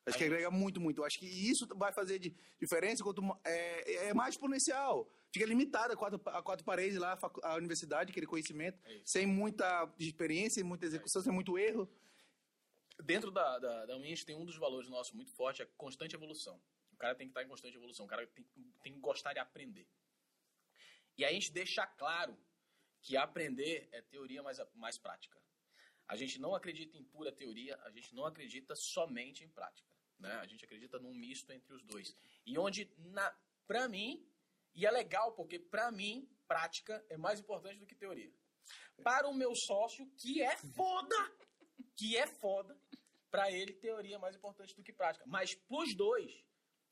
Acho 0.06 0.18
que 0.18 0.24
agrega 0.26 0.52
muito, 0.52 0.82
muito. 0.82 1.00
Eu 1.00 1.06
acho 1.06 1.18
que 1.18 1.26
isso 1.26 1.66
vai 1.76 1.94
fazer 1.94 2.20
de 2.20 2.36
diferença 2.60 3.04
quanto 3.04 3.22
é, 3.46 4.08
é 4.10 4.14
mais 4.14 4.36
exponencial. 4.36 5.10
Fica 5.34 5.46
limitada 5.46 5.94
a 5.94 5.98
quatro, 5.98 6.22
a 6.26 6.44
quatro 6.44 6.66
paredes 6.66 6.98
lá, 6.98 7.18
a, 7.42 7.56
universidade, 7.56 8.12
aquele 8.12 8.28
conhecimento, 8.28 8.80
É 8.86 9.02
sem 9.06 9.26
muita 9.26 9.92
experiência, 9.98 10.56
sem 10.56 10.64
muita 10.64 10.86
execução, 10.86 11.22
sem 11.22 11.32
muito 11.32 11.58
erro. 11.58 11.90
Dentro 13.02 13.32
da, 13.32 13.58
da, 13.60 13.86
da 13.86 13.96
tem 14.26 14.36
um 14.36 14.46
dos 14.46 14.58
valores 14.58 14.90
nossos 14.90 15.14
muito 15.14 15.32
forte, 15.32 15.62
é 15.62 15.66
constante 15.78 16.16
evolução. 16.16 16.62
O 16.92 16.98
cara 16.98 17.16
tem 17.16 17.28
que 17.28 17.32
estar 17.32 17.44
em 17.44 17.48
constante 17.48 17.76
evolução, 17.76 18.06
o 18.06 18.10
cara 18.10 18.28
tem, 18.28 18.46
tem 18.84 18.94
que 18.94 19.00
gostar 19.00 19.34
de 19.34 19.40
aprender. 19.40 19.88
E 21.18 21.24
aí 21.24 21.32
a 21.32 21.34
gente 21.34 21.52
deixa 21.52 21.88
claro 21.88 22.38
que 23.02 23.16
aprender 23.18 23.88
é 23.92 24.02
teoria 24.02 24.44
mais, 24.44 24.60
mais 24.76 24.98
prática. 24.98 25.42
A 26.08 26.16
gente 26.16 26.40
não 26.40 26.54
acredita 26.54 26.98
em 26.98 27.04
pura 27.04 27.32
teoria, 27.32 27.80
a 27.84 27.90
gente 27.90 28.14
não 28.14 28.26
acredita 28.26 28.76
somente 28.76 29.44
em 29.44 29.50
prática. 29.50 29.93
Né? 30.20 30.32
A 30.34 30.46
gente 30.46 30.64
acredita 30.64 31.00
num 31.00 31.14
misto 31.14 31.52
entre 31.52 31.74
os 31.74 31.84
dois. 31.84 32.16
E 32.46 32.58
onde, 32.58 32.90
na, 32.98 33.36
pra 33.68 33.88
mim, 33.88 34.26
e 34.74 34.86
é 34.86 34.92
legal 34.92 35.34
porque 35.34 35.60
pra 35.60 35.92
mim, 35.92 36.28
prática 36.48 37.04
é 37.10 37.18
mais 37.18 37.40
importante 37.40 37.80
do 37.80 37.86
que 37.86 37.96
teoria. 37.96 38.32
Para 39.04 39.28
o 39.28 39.34
meu 39.34 39.56
sócio, 39.56 40.06
que 40.18 40.42
é 40.42 40.56
foda, 40.56 41.32
que 41.96 42.16
é 42.16 42.28
foda, 42.28 42.78
pra 43.30 43.52
ele 43.52 43.74
teoria 43.74 44.16
é 44.16 44.20
mais 44.20 44.36
importante 44.36 44.76
do 44.76 44.84
que 44.84 44.94
prática. 44.94 45.26
Mas 45.28 45.56
pros 45.56 45.96
dois, 45.96 46.44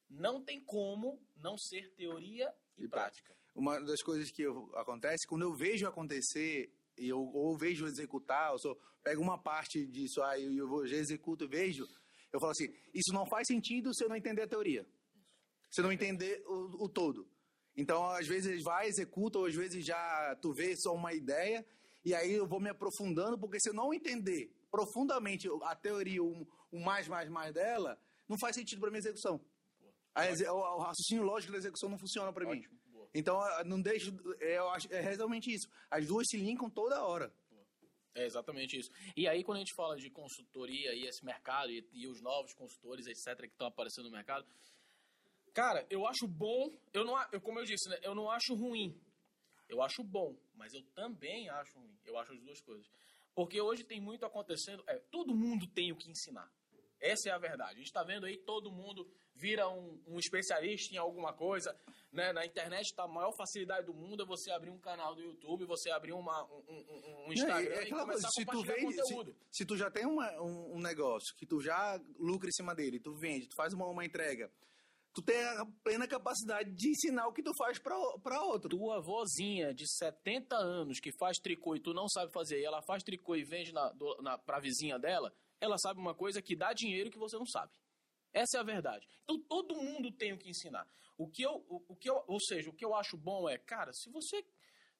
não 0.09 0.43
tem 0.43 0.59
como 0.59 1.22
não 1.38 1.57
ser 1.57 1.91
teoria 1.91 2.53
e, 2.78 2.86
E 2.86 2.88
prática. 2.88 3.36
Uma 3.53 3.80
das 3.80 4.01
coisas 4.01 4.32
que 4.32 4.41
eu, 4.41 4.72
acontece, 4.76 5.28
quando 5.28 5.43
eu 5.43 5.53
vejo 5.53 5.88
acontecer, 5.88 6.74
e 6.97 7.07
eu, 7.09 7.19
ou 7.19 7.57
vejo 7.57 7.86
executar, 7.86 8.51
eu 8.51 8.59
só 8.59 8.76
pego 9.03 9.22
uma 9.22 9.38
parte 9.38 9.86
disso 9.86 10.22
aí 10.22 10.47
e 10.47 10.57
eu 10.57 10.67
vou, 10.67 10.86
já 10.86 10.97
executo 10.97 11.45
e 11.45 11.47
vejo, 11.47 11.88
eu 12.32 12.39
falo 12.39 12.51
assim, 12.51 12.73
isso 12.93 13.13
não 13.13 13.25
faz 13.25 13.47
sentido 13.47 13.93
se 13.93 14.03
eu 14.03 14.09
não 14.09 14.15
entender 14.15 14.43
a 14.43 14.47
teoria. 14.47 14.86
Se 15.69 15.82
eu 15.82 15.84
não 15.84 15.91
entender 15.91 16.43
o, 16.47 16.86
o 16.86 16.89
todo. 16.89 17.27
Então, 17.75 18.05
às 18.09 18.27
vezes 18.27 18.63
vai, 18.63 18.88
executa, 18.88 19.39
ou 19.39 19.45
às 19.45 19.55
vezes 19.55 19.86
já 19.86 20.38
tu 20.41 20.53
vê 20.53 20.75
só 20.75 20.93
uma 20.93 21.13
ideia, 21.13 21.65
e 22.03 22.13
aí 22.13 22.34
eu 22.34 22.47
vou 22.47 22.59
me 22.59 22.69
aprofundando, 22.69 23.38
porque 23.38 23.59
se 23.59 23.69
eu 23.69 23.73
não 23.73 23.93
entender 23.93 24.53
profundamente 24.69 25.47
a 25.63 25.75
teoria, 25.75 26.23
o, 26.23 26.47
o 26.71 26.79
mais, 26.79 27.07
mais, 27.07 27.29
mais 27.29 27.53
dela, 27.53 27.99
não 28.27 28.38
faz 28.38 28.55
sentido 28.55 28.79
para 28.79 28.89
minha 28.89 28.99
execução. 28.99 29.39
A 30.13 30.23
o, 30.51 30.57
o 30.57 30.79
raciocínio 30.79 31.23
lógico 31.23 31.51
da 31.53 31.57
execução 31.57 31.89
não 31.89 31.97
funciona 31.97 32.34
para 32.34 32.45
mim. 32.49 32.65
Boa. 32.88 33.09
Então, 33.13 33.39
não 33.65 33.82
deixo. 33.82 34.13
Eu 34.39 34.69
acho, 34.69 34.93
é 34.93 34.99
realmente 34.99 35.53
isso. 35.53 35.67
As 35.89 36.07
duas 36.07 36.27
se 36.27 36.38
linkam 36.38 36.69
toda 36.69 37.03
hora. 37.03 37.34
É 38.14 38.26
exatamente 38.26 38.78
isso. 38.78 38.89
E 39.16 39.28
aí, 39.28 39.43
quando 39.43 39.57
a 39.57 39.62
gente 39.62 39.74
fala 39.74 39.95
de 39.95 40.09
consultoria 40.09 40.93
e 40.93 41.07
esse 41.07 41.24
mercado 41.24 41.72
e, 41.72 41.88
e 41.93 42.07
os 42.07 42.22
novos 42.22 42.53
consultores, 42.53 43.07
etc., 43.07 43.41
que 43.41 43.47
estão 43.47 43.68
aparecendo 43.68 44.05
no 44.05 44.12
mercado, 44.12 44.45
cara, 45.53 45.86
eu 45.89 46.05
acho 46.05 46.28
bom, 46.28 46.70
eu 46.93 47.05
não, 47.05 47.16
eu, 47.32 47.39
como 47.39 47.59
eu 47.59 47.66
disse, 47.66 47.89
né, 47.89 47.97
eu 48.03 48.14
não 48.14 48.30
acho 48.30 48.53
ruim. 48.53 48.99
Eu 49.70 49.82
acho 49.82 50.03
bom, 50.03 50.36
mas 50.53 50.74
eu 50.74 50.84
também 50.93 51.49
acho 51.49 51.80
ruim. 51.80 51.97
Eu 52.03 52.18
acho 52.18 52.34
as 52.34 52.41
duas 52.41 52.62
coisas. 52.62 52.86
Porque 53.34 53.62
hoje 53.62 53.86
tem 53.86 54.01
muito 54.01 54.26
acontecendo. 54.26 54.84
É, 54.86 54.99
todo 55.09 55.34
mundo 55.34 55.66
tem 55.68 55.93
o 55.93 55.95
que 55.95 56.12
ensinar. 56.12 56.51
Essa 57.01 57.29
é 57.29 57.31
a 57.31 57.37
verdade. 57.37 57.71
A 57.71 57.77
gente 57.77 57.87
está 57.87 58.03
vendo 58.03 58.25
aí 58.25 58.37
todo 58.37 58.71
mundo 58.71 59.09
vira 59.41 59.67
um, 59.67 59.99
um, 60.07 60.19
especialista 60.19 60.93
em 60.93 60.97
alguma 60.97 61.33
coisa. 61.33 61.75
Né? 62.11 62.31
Na 62.31 62.45
internet 62.45 62.85
está 62.85 63.03
a 63.03 63.07
maior 63.07 63.31
facilidade 63.35 63.87
do 63.87 63.93
mundo 63.93 64.21
é 64.21 64.25
você 64.25 64.51
abrir 64.51 64.69
um 64.69 64.77
canal 64.77 65.15
do 65.15 65.21
YouTube, 65.21 65.65
você 65.65 65.89
abrir 65.89 66.13
uma, 66.13 66.43
um, 66.45 66.63
um, 66.69 67.25
um 67.27 67.33
Instagram 67.33 67.73
é, 67.73 67.83
é 67.83 67.87
e 67.87 67.89
começar 67.89 68.05
coisa, 68.05 68.27
a 68.27 68.45
compartilhar 68.45 68.75
vende, 68.75 68.97
conteúdo. 68.97 69.31
Se, 69.49 69.57
se, 69.57 69.65
tu 69.65 69.75
já 69.75 69.89
tem 69.89 70.05
uma, 70.05 70.31
um, 70.41 70.79
negócio 70.79 71.35
que 71.35 71.45
tu 71.45 71.59
já 71.59 71.99
lucra 72.19 72.49
em 72.49 72.53
cima 72.53 72.75
dele, 72.75 72.99
tu 72.99 73.15
vende, 73.15 73.47
tu 73.47 73.55
faz 73.55 73.73
uma, 73.73 73.87
uma 73.87 74.05
entrega, 74.05 74.51
tu 75.13 75.21
tem 75.21 75.41
a 75.43 75.65
plena 75.83 76.07
capacidade 76.07 76.69
de 76.71 76.89
ensinar 76.89 77.27
o 77.27 77.33
que 77.33 77.41
tu 77.41 77.53
faz 77.55 77.79
para 77.79 78.41
outro. 78.43 78.69
Tua 78.69 79.01
vozinha 79.01 79.73
de 79.73 79.87
70 79.87 80.55
anos 80.55 80.99
que 80.99 81.11
faz 81.17 81.37
tricô 81.39 81.75
e 81.75 81.79
tu 81.79 81.93
não 81.93 82.07
sabe 82.07 82.31
fazer, 82.31 82.59
e 82.59 82.65
ela 82.65 82.81
faz 82.83 83.01
tricô 83.01 83.35
e 83.35 83.43
vende 83.43 83.73
na, 83.73 83.91
na, 84.21 84.37
pra 84.37 84.59
vizinha 84.59 84.99
dela, 84.99 85.33
ela 85.62 85.78
sabe 85.78 85.99
uma 85.99 86.16
coisa 86.16 86.41
que 86.41 86.55
dá 86.55 86.74
dinheiro 86.74 87.12
que 87.12 87.18
você 87.18 87.38
não 87.38 87.45
sabe. 87.45 87.72
Essa 88.34 88.57
é 88.57 88.59
a 88.59 88.64
verdade. 88.64 89.07
Então 89.24 89.39
todo 89.39 89.76
mundo 89.76 90.12
tem 90.12 90.34
o 90.34 90.38
que 90.38 90.49
ensinar. 90.49 90.88
O 91.18 91.30
que 91.30 91.43
eu, 91.43 91.64
o, 91.70 91.93
o 91.93 91.95
que 91.95 92.09
eu, 92.09 92.24
ou 92.28 92.39
seja, 92.39 92.70
o 92.70 92.74
que 92.74 92.84
eu 92.84 92.95
acho 92.95 93.16
bom 93.16 93.47
é, 93.47 93.57
cara, 93.57 93.93
se 93.93 94.09
você 94.09 94.43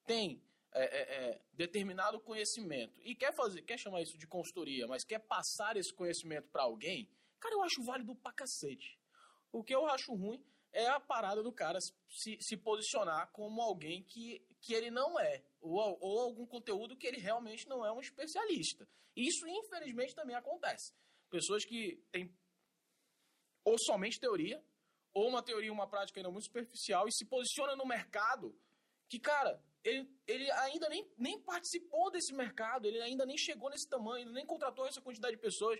tem 0.06 0.40
é, 0.72 0.84
é, 0.84 1.30
é, 1.30 1.42
determinado 1.52 2.20
conhecimento 2.20 2.98
e 3.02 3.14
quer 3.14 3.34
fazer, 3.34 3.62
quer 3.62 3.78
chamar 3.78 4.02
isso 4.02 4.16
de 4.16 4.26
consultoria, 4.26 4.86
mas 4.86 5.04
quer 5.04 5.18
passar 5.18 5.76
esse 5.76 5.92
conhecimento 5.92 6.48
para 6.48 6.62
alguém, 6.62 7.10
cara, 7.40 7.54
eu 7.54 7.62
acho 7.62 7.82
válido 7.84 8.14
pra 8.14 8.32
cacete. 8.32 8.98
O 9.50 9.62
que 9.62 9.74
eu 9.74 9.86
acho 9.86 10.14
ruim 10.14 10.42
é 10.72 10.88
a 10.88 10.98
parada 10.98 11.42
do 11.42 11.52
cara 11.52 11.78
se, 11.80 12.38
se 12.40 12.56
posicionar 12.56 13.30
como 13.32 13.60
alguém 13.60 14.02
que, 14.02 14.44
que 14.60 14.74
ele 14.74 14.90
não 14.90 15.18
é, 15.20 15.42
ou, 15.60 15.98
ou 16.00 16.20
algum 16.20 16.46
conteúdo 16.46 16.96
que 16.96 17.06
ele 17.06 17.18
realmente 17.18 17.68
não 17.68 17.84
é 17.84 17.92
um 17.92 18.00
especialista. 18.00 18.88
Isso, 19.14 19.46
infelizmente, 19.46 20.14
também 20.14 20.34
acontece. 20.34 20.94
Pessoas 21.28 21.64
que 21.64 22.02
têm 22.10 22.34
ou 23.64 23.76
somente 23.78 24.18
teoria, 24.18 24.62
ou 25.14 25.28
uma 25.28 25.42
teoria 25.42 25.68
e 25.68 25.70
uma 25.70 25.86
prática 25.86 26.18
ainda 26.18 26.30
muito 26.30 26.46
superficial 26.46 27.06
e 27.06 27.12
se 27.12 27.24
posiciona 27.26 27.76
no 27.76 27.86
mercado 27.86 28.58
que, 29.08 29.20
cara, 29.20 29.62
ele, 29.84 30.08
ele 30.26 30.50
ainda 30.52 30.88
nem, 30.88 31.06
nem 31.18 31.40
participou 31.40 32.10
desse 32.10 32.32
mercado, 32.32 32.86
ele 32.86 33.00
ainda 33.00 33.26
nem 33.26 33.36
chegou 33.36 33.68
nesse 33.68 33.88
tamanho, 33.88 34.30
nem 34.32 34.46
contratou 34.46 34.86
essa 34.86 35.00
quantidade 35.00 35.36
de 35.36 35.42
pessoas. 35.42 35.78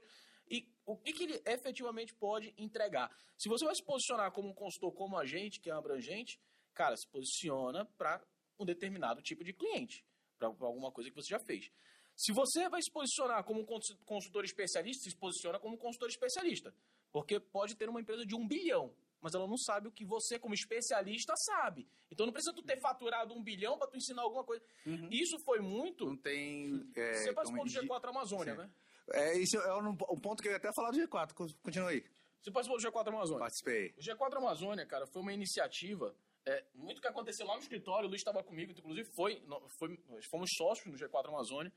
O 0.85 0.97
que, 0.97 1.13
que 1.13 1.25
ele 1.25 1.43
efetivamente 1.47 2.15
pode 2.15 2.53
entregar? 2.59 3.11
Se 3.39 3.49
você 3.49 3.65
vai 3.65 3.75
se 3.75 3.85
posicionar 3.85 4.33
como 4.33 4.49
um 4.49 4.55
consultor 4.55 4.93
como 4.93 5.17
a 5.17 5.25
gente, 5.25 5.61
que 5.61 5.71
é 5.71 5.73
abrangente, 5.73 6.41
cara, 6.75 6.97
se 6.97 7.07
posiciona 7.09 7.85
para 7.97 8.21
um 8.59 8.65
determinado 8.65 9.23
tipo 9.23 9.45
de 9.45 9.53
cliente, 9.53 10.05
para 10.39 10.49
alguma 10.49 10.91
coisa 10.91 11.11
que 11.11 11.17
você 11.17 11.29
já 11.29 11.39
fez. 11.39 11.71
Se 12.17 12.33
você 12.33 12.69
vai 12.69 12.83
se 12.83 12.91
posicionar 12.91 13.43
como 13.45 13.61
um 13.61 13.67
consultor 14.05 14.45
especialista, 14.45 15.09
se 15.09 15.17
posiciona 15.17 15.59
como 15.59 15.75
um 15.75 15.79
consultor 15.79 16.09
especialista. 16.09 16.75
Porque 17.11 17.39
pode 17.39 17.77
ter 17.77 17.89
uma 17.89 18.01
empresa 18.01 18.25
de 18.25 18.35
um 18.35 18.47
bilhão, 18.47 18.95
mas 19.21 19.35
ela 19.35 19.47
não 19.47 19.57
sabe 19.57 19.89
o 19.89 19.93
que 19.93 20.05
você, 20.05 20.39
como 20.39 20.55
especialista, 20.55 21.35
sabe. 21.37 21.87
Então 22.11 22.27
não 22.27 22.33
precisa 22.33 22.55
tu 22.55 22.63
ter 22.63 22.81
faturado 22.81 23.35
um 23.35 23.43
bilhão 23.43 23.79
para 23.79 23.87
tu 23.87 23.97
ensinar 23.97 24.23
alguma 24.23 24.45
coisa. 24.45 24.65
Uhum. 24.87 25.09
Isso 25.11 25.39
foi 25.45 25.61
muito. 25.61 26.07
Não 26.07 26.17
tem. 26.17 26.91
É, 26.95 27.13
você 27.15 27.33
participou 27.33 27.65
do 27.65 27.71
G4 27.71 28.09
Amazônia, 28.09 28.55
Sim. 28.55 28.61
né? 28.61 28.71
É, 29.11 29.39
isso 29.39 29.57
é 29.59 29.75
um, 29.75 29.91
um, 29.91 30.21
ponto 30.21 30.43
que 30.43 30.49
eu 30.49 30.53
ia 30.53 30.59
até 30.59 30.71
falar 30.75 30.91
do 30.91 30.99
G4. 30.99 31.33
Continua 31.63 31.91
aí. 31.91 32.05
Você 32.41 32.51
participou 32.51 32.81
do 32.81 32.87
G4 32.87 33.09
Amazônia? 33.09 33.41
Participei. 33.41 33.95
O 33.97 34.01
G4 34.01 34.37
Amazônia, 34.37 34.87
cara, 34.87 35.07
foi 35.07 35.23
uma 35.23 35.33
iniciativa. 35.33 36.15
É, 36.45 36.65
muito 36.75 37.01
que 37.01 37.07
aconteceu 37.07 37.47
lá 37.47 37.55
no 37.55 37.63
escritório, 37.63 38.07
o 38.07 38.09
Luiz 38.09 38.21
estava 38.21 38.43
comigo, 38.43 38.73
inclusive 38.73 39.09
foi, 39.15 39.41
foi, 39.79 39.97
fomos 40.29 40.51
sócios 40.57 40.87
no 40.87 40.99
G4 40.99 41.29
Amazônia. 41.29 41.73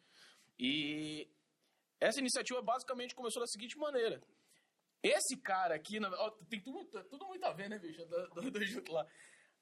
E 0.57 1.29
essa 1.99 2.19
iniciativa 2.19 2.61
basicamente 2.61 3.13
começou 3.13 3.41
da 3.41 3.47
seguinte 3.47 3.77
maneira: 3.77 4.21
esse 5.03 5.37
cara 5.37 5.75
aqui, 5.75 5.99
ó, 6.03 6.31
tem 6.49 6.61
tudo, 6.61 6.83
tudo 7.03 7.27
muito 7.27 7.43
a 7.45 7.53
ver, 7.53 7.69
né, 7.69 7.77
bicho? 7.77 8.03
Do, 8.05 8.41
do, 8.41 8.51
do 8.51 8.91
lá. 8.91 9.05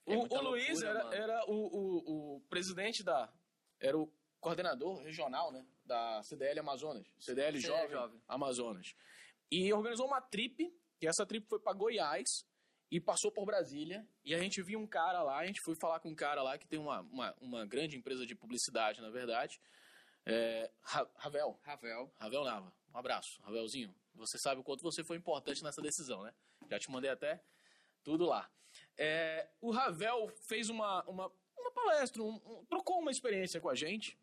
É 0.06 0.16
o, 0.16 0.22
o 0.22 0.42
Luiz 0.42 0.82
era, 0.82 1.16
era 1.16 1.46
o, 1.48 1.54
o, 1.54 2.36
o, 2.36 2.42
presidente 2.50 3.04
da. 3.04 3.32
Era 3.80 3.98
o 3.98 4.12
coordenador 4.44 5.02
regional, 5.02 5.52
né? 5.52 5.66
Da 5.86 6.22
CDL 6.24 6.60
Amazonas. 6.60 7.08
CDL, 7.18 7.58
Jovem, 7.60 7.90
Jovem 7.90 8.22
Amazonas. 8.28 8.94
E 9.50 9.72
organizou 9.74 10.06
uma 10.06 10.22
trip, 10.22 10.72
e 11.02 11.08
essa 11.08 11.26
trip 11.26 11.48
foi 11.48 11.60
para 11.60 11.74
Goiás 11.74 12.46
e 12.92 13.00
passou 13.00 13.32
por 13.32 13.46
Brasília. 13.46 14.06
E 14.24 14.36
a 14.36 14.40
gente 14.40 14.62
viu 14.62 14.80
um 14.80 14.86
cara 14.86 15.24
lá, 15.24 15.38
a 15.38 15.46
gente 15.46 15.62
foi 15.64 15.76
falar 15.76 16.00
com 16.00 16.10
um 16.10 16.16
cara 16.16 16.44
lá 16.44 16.58
que 16.58 16.68
tem 16.68 16.78
uma, 16.78 17.02
uma, 17.02 17.36
uma 17.40 17.66
grande 17.66 17.98
empresa 17.98 18.26
de 18.26 18.36
publicidade, 18.36 19.02
na 19.02 19.10
verdade. 19.10 19.60
É, 20.26 20.70
Ravel. 21.16 21.60
Ravel. 21.64 22.14
Ravel 22.18 22.44
Nava. 22.44 22.74
Um 22.94 22.98
abraço, 22.98 23.42
Ravelzinho. 23.42 23.94
Você 24.16 24.38
sabe 24.38 24.62
o 24.62 24.64
quanto 24.64 24.84
você 24.84 25.04
foi 25.04 25.18
importante 25.18 25.64
nessa 25.64 25.82
decisão, 25.82 26.22
né? 26.24 26.34
Já 26.70 26.78
te 26.78 26.92
mandei 26.92 27.10
até 27.10 27.42
tudo 28.04 28.26
lá. 28.26 28.50
É, 28.98 29.50
o 29.60 29.72
Ravel 29.72 30.30
fez 30.48 30.70
uma, 30.70 31.04
uma 31.06 31.32
palestra, 31.84 32.22
um, 32.22 32.36
um, 32.36 32.66
trocou 32.66 33.00
uma 33.00 33.12
experiência 33.12 33.60
com 33.60 33.70
a 33.70 33.76
gente. 33.76 34.18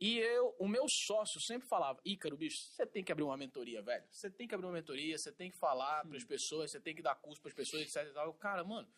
E 0.00 0.18
eu, 0.18 0.54
o 0.58 0.68
meu 0.68 0.86
sócio 0.88 1.40
sempre 1.40 1.68
falava: 1.68 2.00
Ícaro, 2.04 2.36
bicho, 2.36 2.58
você 2.58 2.84
tem 2.84 3.02
que 3.02 3.12
abrir 3.12 3.24
uma 3.24 3.36
mentoria, 3.36 3.80
velho. 3.80 4.04
Você 4.10 4.30
tem 4.30 4.46
que 4.46 4.54
abrir 4.54 4.66
uma 4.66 4.72
mentoria, 4.72 5.16
você 5.16 5.32
tem 5.32 5.50
que 5.50 5.56
falar 5.56 6.04
para 6.04 6.16
as 6.16 6.24
pessoas, 6.24 6.70
você 6.70 6.80
tem 6.80 6.94
que 6.94 7.02
dar 7.02 7.14
curso 7.14 7.40
para 7.40 7.50
as 7.50 7.54
pessoas, 7.54 7.82
etc. 7.82 8.08
E 8.10 8.12
tal. 8.12 8.34
Cara, 8.34 8.64
mano, 8.64 8.88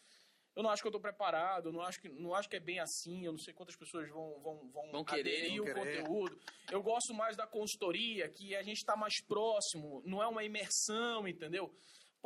eu 0.56 0.62
não 0.62 0.70
acho 0.70 0.82
que 0.82 0.86
eu 0.86 0.90
estou 0.90 1.00
preparado, 1.00 1.68
eu 1.68 1.72
não 1.72 1.82
acho 1.82 2.00
que, 2.00 2.08
não 2.08 2.34
acho 2.34 2.48
que 2.48 2.56
é 2.56 2.60
bem 2.60 2.80
assim, 2.80 3.26
eu 3.26 3.32
não 3.32 3.38
sei 3.38 3.52
quantas 3.52 3.76
pessoas 3.76 4.08
vão, 4.08 4.40
vão, 4.40 4.70
vão, 4.70 4.90
vão 4.90 5.04
querer, 5.04 5.36
aderir 5.36 5.62
o 5.62 5.74
conteúdo. 5.74 6.40
Eu 6.72 6.82
gosto 6.82 7.12
mais 7.12 7.36
da 7.36 7.46
consultoria, 7.46 8.26
que 8.30 8.56
a 8.56 8.62
gente 8.62 8.78
está 8.78 8.96
mais 8.96 9.20
próximo, 9.20 10.02
não 10.06 10.22
é 10.22 10.26
uma 10.26 10.44
imersão, 10.44 11.28
entendeu? 11.28 11.70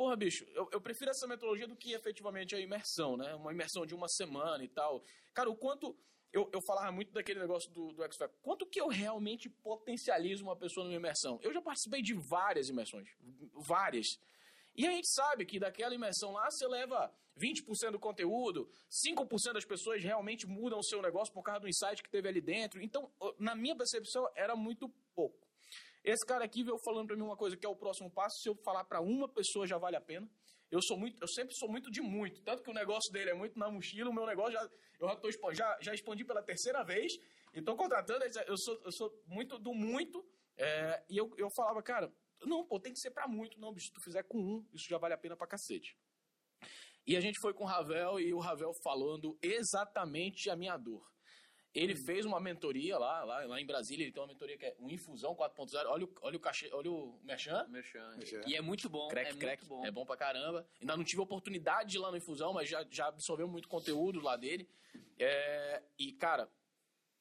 Porra, 0.01 0.15
bicho, 0.15 0.47
eu, 0.55 0.67
eu, 0.71 0.81
prefiro 0.81 1.11
essa 1.11 1.27
metodologia 1.27 1.67
do 1.67 1.75
que 1.75 1.93
efetivamente 1.93 2.55
a 2.55 2.59
imersão, 2.59 3.15
né? 3.15 3.35
Uma 3.35 3.51
imersão 3.51 3.85
de 3.85 3.93
uma 3.93 4.07
semana 4.07 4.63
e 4.63 4.67
tal. 4.67 5.03
Cara, 5.31 5.47
o 5.47 5.55
quanto. 5.55 5.95
Eu, 6.33 6.49
eu 6.51 6.59
falava 6.59 6.91
muito 6.91 7.13
daquele 7.13 7.39
negócio 7.39 7.69
do, 7.69 7.93
do 7.93 8.03
X-Factor. 8.05 8.35
Quanto 8.41 8.65
que 8.65 8.81
eu 8.81 8.87
realmente 8.87 9.47
potencializo 9.47 10.43
uma 10.43 10.55
pessoa 10.55 10.85
numa 10.85 10.95
imersão? 10.95 11.39
Eu 11.43 11.53
já 11.53 11.61
participei 11.61 12.01
de 12.01 12.15
várias 12.15 12.67
imersões. 12.67 13.09
Várias. 13.53 14.19
E 14.75 14.87
a 14.87 14.91
gente 14.91 15.07
sabe 15.07 15.45
que 15.45 15.59
daquela 15.59 15.93
imersão 15.93 16.31
lá 16.31 16.49
você 16.49 16.65
leva 16.65 17.13
20% 17.37 17.91
do 17.91 17.99
conteúdo, 17.99 18.67
5% 18.89 19.53
das 19.53 19.65
pessoas 19.65 20.03
realmente 20.03 20.47
mudam 20.47 20.79
o 20.79 20.83
seu 20.83 20.99
negócio 20.99 21.31
por 21.31 21.43
causa 21.43 21.59
do 21.59 21.69
insight 21.69 22.01
que 22.01 22.09
teve 22.09 22.27
ali 22.27 22.41
dentro. 22.41 22.81
Então, 22.81 23.11
na 23.37 23.53
minha 23.53 23.75
percepção, 23.75 24.27
era 24.33 24.55
muito 24.55 24.89
pouco. 25.13 25.40
Esse 26.03 26.25
cara 26.25 26.43
aqui 26.43 26.63
veio 26.63 26.77
falando 26.83 27.07
para 27.07 27.15
mim 27.15 27.23
uma 27.23 27.37
coisa 27.37 27.55
que 27.55 27.65
é 27.65 27.69
o 27.69 27.75
próximo 27.75 28.09
passo. 28.09 28.41
Se 28.41 28.49
eu 28.49 28.55
falar 28.63 28.83
para 28.83 29.01
uma 29.01 29.27
pessoa 29.27 29.67
já 29.67 29.77
vale 29.77 29.95
a 29.95 30.01
pena. 30.01 30.29
Eu 30.71 30.81
sou 30.81 30.97
muito, 30.97 31.21
eu 31.21 31.27
sempre 31.27 31.53
sou 31.55 31.69
muito 31.69 31.91
de 31.91 32.01
muito, 32.01 32.41
tanto 32.43 32.63
que 32.63 32.69
o 32.69 32.73
negócio 32.73 33.11
dele 33.11 33.31
é 33.31 33.33
muito 33.33 33.59
na 33.59 33.69
mochila, 33.69 34.09
o 34.09 34.13
meu 34.13 34.25
negócio 34.25 34.53
já 34.53 34.69
eu 35.01 35.07
já, 35.09 35.15
tô, 35.17 35.53
já, 35.53 35.77
já 35.81 35.93
expandi 35.93 36.23
pela 36.23 36.41
terceira 36.41 36.81
vez 36.83 37.11
e 37.53 37.59
estou 37.59 37.75
contratando. 37.75 38.23
Eu 38.47 38.57
sou, 38.57 38.81
eu 38.85 38.91
sou 38.91 39.23
muito 39.25 39.59
do 39.59 39.73
muito 39.73 40.23
é, 40.55 41.03
e 41.09 41.17
eu, 41.17 41.29
eu 41.37 41.49
falava, 41.55 41.81
cara, 41.81 42.13
não, 42.45 42.65
pô, 42.65 42.79
tem 42.79 42.93
que 42.93 42.99
ser 42.99 43.11
para 43.11 43.27
muito. 43.27 43.59
Não, 43.59 43.73
bicho, 43.73 43.87
se 43.87 43.93
tu 43.93 44.01
fizer 44.01 44.23
com 44.23 44.37
um, 44.37 44.65
isso 44.71 44.87
já 44.87 44.97
vale 44.97 45.13
a 45.13 45.17
pena 45.17 45.35
pra 45.35 45.47
cacete. 45.47 45.97
E 47.05 47.17
a 47.17 47.19
gente 47.19 47.39
foi 47.41 47.53
com 47.53 47.63
o 47.63 47.67
Ravel 47.67 48.19
e 48.19 48.33
o 48.33 48.39
Ravel 48.39 48.71
falando 48.83 49.37
exatamente 49.41 50.49
a 50.49 50.55
minha 50.55 50.77
dor. 50.77 51.03
Ele 51.73 51.93
hum. 51.93 51.97
fez 51.97 52.25
uma 52.25 52.39
mentoria 52.39 52.97
lá, 52.97 53.23
lá, 53.23 53.45
lá 53.45 53.61
em 53.61 53.65
Brasília, 53.65 54.03
ele 54.03 54.11
tem 54.11 54.21
uma 54.21 54.27
mentoria 54.27 54.57
que 54.57 54.65
é 54.65 54.75
um 54.79 54.89
Infusão 54.89 55.33
4.0. 55.33 55.85
Olha 55.87 56.05
o, 56.05 56.13
olha 56.21 56.37
o 56.37 56.39
cachê, 56.39 56.69
olha 56.73 56.91
o 56.91 57.19
Merchan. 57.23 57.65
Merchan. 57.69 58.41
E 58.45 58.55
é 58.55 58.61
muito 58.61 58.89
bom. 58.89 59.07
Crack, 59.07 59.31
é 59.31 59.33
crack. 59.35 59.61
Muito 59.61 59.69
bom. 59.69 59.85
É 59.85 59.91
bom 59.91 60.05
pra 60.05 60.17
caramba. 60.17 60.67
Ainda 60.81 60.97
não 60.97 61.03
tive 61.03 61.21
oportunidade 61.21 61.91
de 61.91 61.97
ir 61.97 61.99
lá 61.99 62.11
no 62.11 62.17
Infusão, 62.17 62.51
mas 62.53 62.67
já, 62.67 62.85
já 62.89 63.07
absorveu 63.07 63.47
muito 63.47 63.69
conteúdo 63.69 64.19
lá 64.19 64.35
dele. 64.35 64.69
É, 65.17 65.81
e, 65.97 66.11
cara, 66.13 66.49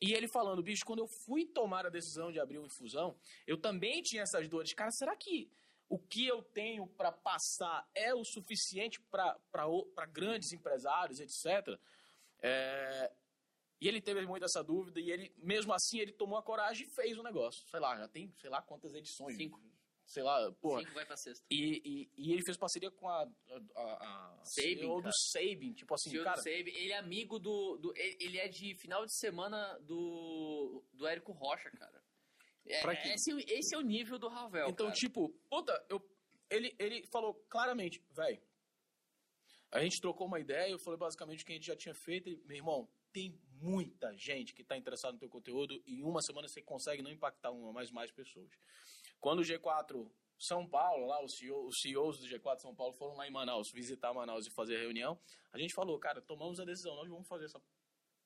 e 0.01 0.15
ele 0.15 0.27
falando, 0.27 0.63
bicho, 0.63 0.85
quando 0.85 1.01
eu 1.01 1.07
fui 1.07 1.45
tomar 1.45 1.85
a 1.85 1.91
decisão 1.91 2.33
de 2.33 2.41
abrir 2.41 2.57
uma 2.57 2.67
infusão, 2.67 3.15
eu 3.47 3.59
também 3.59 4.01
tinha 4.01 4.23
essas 4.23 4.49
dores. 4.49 4.73
Cara, 4.73 4.91
será 4.91 5.15
que 5.15 5.51
o 5.89 5.99
que 5.99 6.27
eu 6.27 6.43
tenho 6.43 6.87
para 6.87 7.13
passar 7.13 7.87
é 7.95 8.15
o 8.15 8.25
suficiente 8.25 8.99
para 9.11 10.07
grandes 10.11 10.53
empresários, 10.53 11.21
etc? 11.21 11.79
É, 12.43 13.13
e 13.81 13.89
ele 13.89 14.01
teve 14.01 14.27
muito 14.27 14.45
essa 14.45 14.63
dúvida 14.63 15.01
e 15.01 15.11
ele, 15.11 15.33
mesmo 15.39 15.73
assim, 15.73 15.99
ele 15.99 16.13
tomou 16.13 16.39
a 16.39 16.43
coragem 16.43 16.87
e 16.87 16.91
fez 16.91 17.17
o 17.19 17.23
negócio. 17.23 17.67
Sei 17.69 17.81
lá, 17.81 17.97
já 17.97 18.09
tem, 18.09 18.33
sei 18.39 18.51
lá 18.51 18.61
quantas 18.61 18.95
edições. 18.95 19.37
Cinco 19.37 19.61
sei 20.11 20.25
lá, 20.25 20.53
pô. 20.61 20.79
Cinco 20.81 20.93
vai 20.93 21.07
pra 21.07 21.17
sexta. 21.17 21.47
E, 21.49 21.81
e, 21.85 22.11
e, 22.17 22.33
ele 22.33 22.43
fez 22.43 22.57
parceria 22.57 22.91
com 22.91 23.09
a. 23.09 23.23
a, 23.23 24.39
a 24.39 24.41
Sabin, 24.43 24.79
CEO 24.79 25.01
do 25.01 25.11
Sabin, 25.13 25.73
tipo 25.73 25.95
assim, 25.95 26.11
CEO 26.11 26.25
cara. 26.25 26.37
Do 26.37 26.43
Sabin, 26.43 26.71
ele 26.71 26.93
é 26.93 26.99
amigo 26.99 27.39
do, 27.39 27.79
do. 27.79 27.95
Ele 27.97 28.39
é 28.39 28.49
de 28.49 28.75
final 28.75 29.07
de 29.07 29.17
semana 29.17 29.79
do. 29.81 30.85
do 30.93 31.07
Érico 31.07 31.33
Rocha, 31.33 31.71
cara. 31.71 32.03
É, 32.67 33.15
esse, 33.15 33.33
esse 33.49 33.75
é 33.75 33.79
o 33.79 33.83
nível 33.83 34.19
do 34.19 34.29
Ravel. 34.29 34.69
Então, 34.69 34.87
cara. 34.87 34.99
tipo, 34.99 35.29
puta, 35.49 35.87
eu, 35.89 36.01
ele, 36.51 36.75
ele 36.79 37.07
falou 37.07 37.35
claramente, 37.49 38.03
velho. 38.11 38.41
A 39.73 39.81
gente 39.81 40.01
trocou 40.01 40.27
uma 40.27 40.41
ideia, 40.41 40.71
eu 40.71 40.79
falei 40.81 40.99
basicamente 40.99 41.43
o 41.43 41.47
que 41.47 41.53
a 41.53 41.55
gente 41.55 41.67
já 41.67 41.77
tinha 41.77 41.95
feito. 41.95 42.29
E, 42.29 42.37
meu 42.45 42.57
irmão, 42.57 42.89
tem 43.13 43.41
muita 43.61 44.17
gente 44.17 44.55
que 44.55 44.63
está 44.63 44.77
interessada 44.77 45.13
no 45.13 45.19
teu 45.19 45.29
conteúdo 45.29 45.81
e 45.87 46.01
em 46.01 46.03
uma 46.03 46.23
semana 46.23 46.49
você 46.49 46.63
consegue 46.63 47.03
não 47.03 47.11
impactar 47.11 47.51
uma, 47.51 47.73
mas 47.73 47.91
mais 47.91 48.11
pessoas. 48.11 48.51
Quando 49.21 49.41
o 49.41 49.43
G4 49.43 50.11
São 50.39 50.67
Paulo, 50.67 51.07
lá 51.07 51.23
os, 51.23 51.37
CEO, 51.37 51.67
os 51.67 51.81
CEOs 51.81 52.19
do 52.21 52.27
G4 52.27 52.59
São 52.59 52.75
Paulo 52.75 52.95
foram 52.95 53.15
lá 53.17 53.27
em 53.27 53.31
Manaus, 53.31 53.71
visitar 53.73 54.13
Manaus 54.15 54.47
e 54.47 54.55
fazer 54.55 54.77
a 54.77 54.81
reunião, 54.81 55.19
a 55.53 55.59
gente 55.59 55.75
falou, 55.75 55.99
cara, 55.99 56.23
tomamos 56.23 56.59
a 56.59 56.65
decisão, 56.65 56.97
nós 56.97 57.09
vamos 57.09 57.29
fazer 57.29 57.45
essa, 57.45 57.61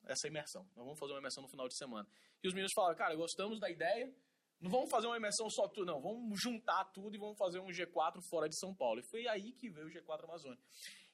essa 0.06 0.28
imersão, 0.28 0.62
nós 0.76 0.84
vamos 0.84 0.98
fazer 0.98 1.12
uma 1.12 1.18
imersão 1.18 1.42
no 1.42 1.48
final 1.48 1.68
de 1.68 1.76
semana. 1.76 2.08
E 2.42 2.48
os 2.48 2.54
meninos 2.54 2.72
falaram, 2.72 2.96
cara, 2.96 3.14
gostamos 3.16 3.58
da 3.58 3.68
ideia, 3.68 4.14
não 4.60 4.70
vamos 4.70 4.88
fazer 4.88 5.06
uma 5.06 5.16
imersão 5.16 5.50
só 5.50 5.68
tudo, 5.68 5.86
não, 5.86 6.00
vamos 6.00 6.40
juntar 6.40 6.84
tudo 6.86 7.14
e 7.16 7.18
vamos 7.18 7.36
fazer 7.36 7.58
um 7.58 7.66
G4 7.66 8.22
fora 8.30 8.48
de 8.48 8.56
São 8.58 8.74
Paulo. 8.74 9.00
E 9.00 9.02
foi 9.02 9.26
aí 9.26 9.52
que 9.52 9.68
veio 9.68 9.88
o 9.88 9.90
G4 9.90 10.24
Amazônia. 10.24 10.58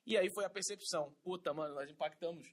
E 0.06 0.16
aí 0.16 0.30
foi 0.34 0.44
a 0.44 0.50
percepção, 0.50 1.14
puta, 1.22 1.52
mano, 1.52 1.74
nós 1.74 1.90
impactamos 1.90 2.46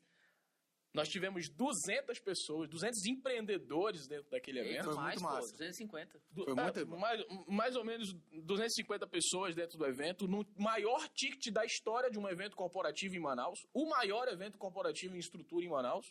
nós 0.98 1.08
tivemos 1.10 1.48
200 1.50 2.20
pessoas, 2.20 2.68
200 2.70 3.06
empreendedores 3.06 4.08
dentro 4.08 4.30
daquele 4.30 4.60
evento. 4.60 4.84
Foi 4.86 4.94
muito 4.96 5.02
mais, 5.02 5.22
massa. 5.22 5.48
Pô, 5.52 5.58
250. 5.58 6.22
Du- 6.32 6.44
Foi 6.44 6.54
é, 6.54 6.56
muito 6.64 6.86
bom. 6.86 6.98
mais, 6.98 7.24
mais 7.48 7.76
ou 7.76 7.86
menos 7.86 8.14
250 8.44 9.08
pessoas 9.08 9.56
dentro 9.56 9.78
do 9.78 9.86
evento, 9.86 10.28
no 10.28 10.46
maior 10.58 11.08
ticket 11.10 11.54
da 11.54 11.64
história 11.64 12.10
de 12.10 12.18
um 12.20 12.28
evento 12.28 12.56
corporativo 12.56 13.16
em 13.16 13.20
Manaus, 13.20 13.60
o 13.74 13.88
maior 13.88 14.28
evento 14.28 14.58
corporativo 14.58 15.16
em 15.16 15.20
estrutura 15.20 15.64
em 15.66 15.70
Manaus. 15.70 16.06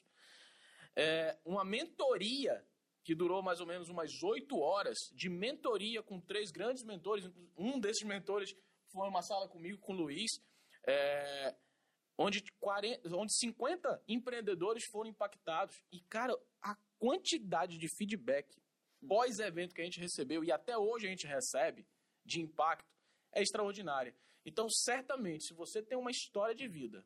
É, 0.95 1.37
uma 1.45 1.65
mentoria 1.65 2.65
que 3.05 3.15
durou 3.15 3.43
mais 3.43 3.61
ou 3.61 3.67
menos 3.67 3.89
umas 3.89 4.11
oito 4.23 4.59
horas 4.59 4.97
de 5.15 5.29
mentoria 5.29 6.03
com 6.03 6.21
três 6.21 6.51
grandes 6.51 6.83
mentores. 6.85 7.29
Um 7.57 7.79
desses 7.79 8.03
mentores 8.07 8.55
foi 8.93 9.09
uma 9.09 9.23
sala 9.23 9.47
comigo, 9.49 9.79
com 9.79 9.93
o 9.93 9.97
Luiz, 9.97 10.31
é, 10.87 11.55
onde, 12.19 12.43
40, 12.61 13.17
onde 13.17 13.35
50 13.35 14.03
empreendedores 14.09 14.85
foram 14.87 15.11
impactados. 15.11 15.83
E, 15.93 16.01
cara, 16.03 16.35
a 16.63 16.77
quantidade 16.99 17.79
de 17.79 17.89
feedback 17.97 18.61
pós-evento 19.07 19.75
que 19.75 19.81
a 19.81 19.85
gente 19.85 20.01
recebeu 20.01 20.43
e 20.43 20.51
até 20.51 20.77
hoje 20.77 21.07
a 21.07 21.11
gente 21.11 21.27
recebe 21.27 21.87
de 22.25 22.41
impacto 22.41 22.89
é 23.33 23.43
extraordinária. 23.43 24.15
Então, 24.45 24.69
certamente, 24.69 25.45
se 25.45 25.55
você 25.55 25.83
tem 25.83 25.99
uma 25.99 26.11
história 26.11 26.55
de 26.55 26.67
vida, 26.67 27.05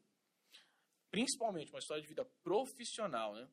principalmente 1.10 1.72
uma 1.72 1.78
história 1.78 2.02
de 2.02 2.08
vida 2.08 2.24
profissional, 2.42 3.34
né? 3.34 3.48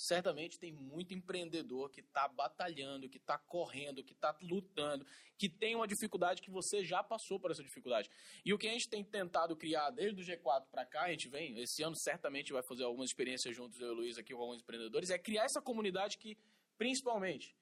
Certamente 0.00 0.58
tem 0.58 0.72
muito 0.72 1.12
empreendedor 1.12 1.90
que 1.90 2.00
está 2.00 2.26
batalhando, 2.26 3.06
que 3.06 3.18
está 3.18 3.36
correndo, 3.36 4.02
que 4.02 4.14
está 4.14 4.34
lutando, 4.40 5.06
que 5.36 5.46
tem 5.46 5.76
uma 5.76 5.86
dificuldade 5.86 6.40
que 6.40 6.50
você 6.50 6.82
já 6.82 7.02
passou 7.02 7.38
por 7.38 7.50
essa 7.50 7.62
dificuldade. 7.62 8.08
E 8.42 8.54
o 8.54 8.56
que 8.56 8.66
a 8.66 8.72
gente 8.72 8.88
tem 8.88 9.04
tentado 9.04 9.54
criar 9.54 9.90
desde 9.90 10.22
o 10.22 10.24
G4 10.24 10.64
para 10.70 10.86
cá, 10.86 11.02
a 11.02 11.10
gente 11.10 11.28
vem, 11.28 11.60
esse 11.60 11.82
ano 11.82 11.94
certamente 11.94 12.50
vai 12.50 12.62
fazer 12.62 12.84
algumas 12.84 13.10
experiências 13.10 13.54
juntos, 13.54 13.78
eu 13.78 13.88
e 13.88 13.90
o 13.90 13.94
Luiz 13.94 14.16
aqui 14.16 14.32
com 14.32 14.40
alguns 14.40 14.62
empreendedores, 14.62 15.10
é 15.10 15.18
criar 15.18 15.44
essa 15.44 15.60
comunidade 15.60 16.16
que, 16.16 16.34
principalmente, 16.78 17.54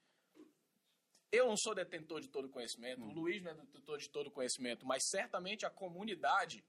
eu 1.33 1.45
não 1.45 1.57
sou 1.57 1.75
detentor 1.75 2.21
de 2.21 2.29
todo 2.29 2.45
o 2.45 2.49
conhecimento, 2.49 3.03
o 3.03 3.11
Luiz 3.11 3.43
não 3.43 3.51
é 3.51 3.55
detentor 3.55 3.97
de 3.97 4.09
todo 4.09 4.27
o 4.27 4.31
conhecimento, 4.31 4.85
mas 4.85 5.03
certamente 5.09 5.65
a 5.65 5.69
comunidade 5.69 6.63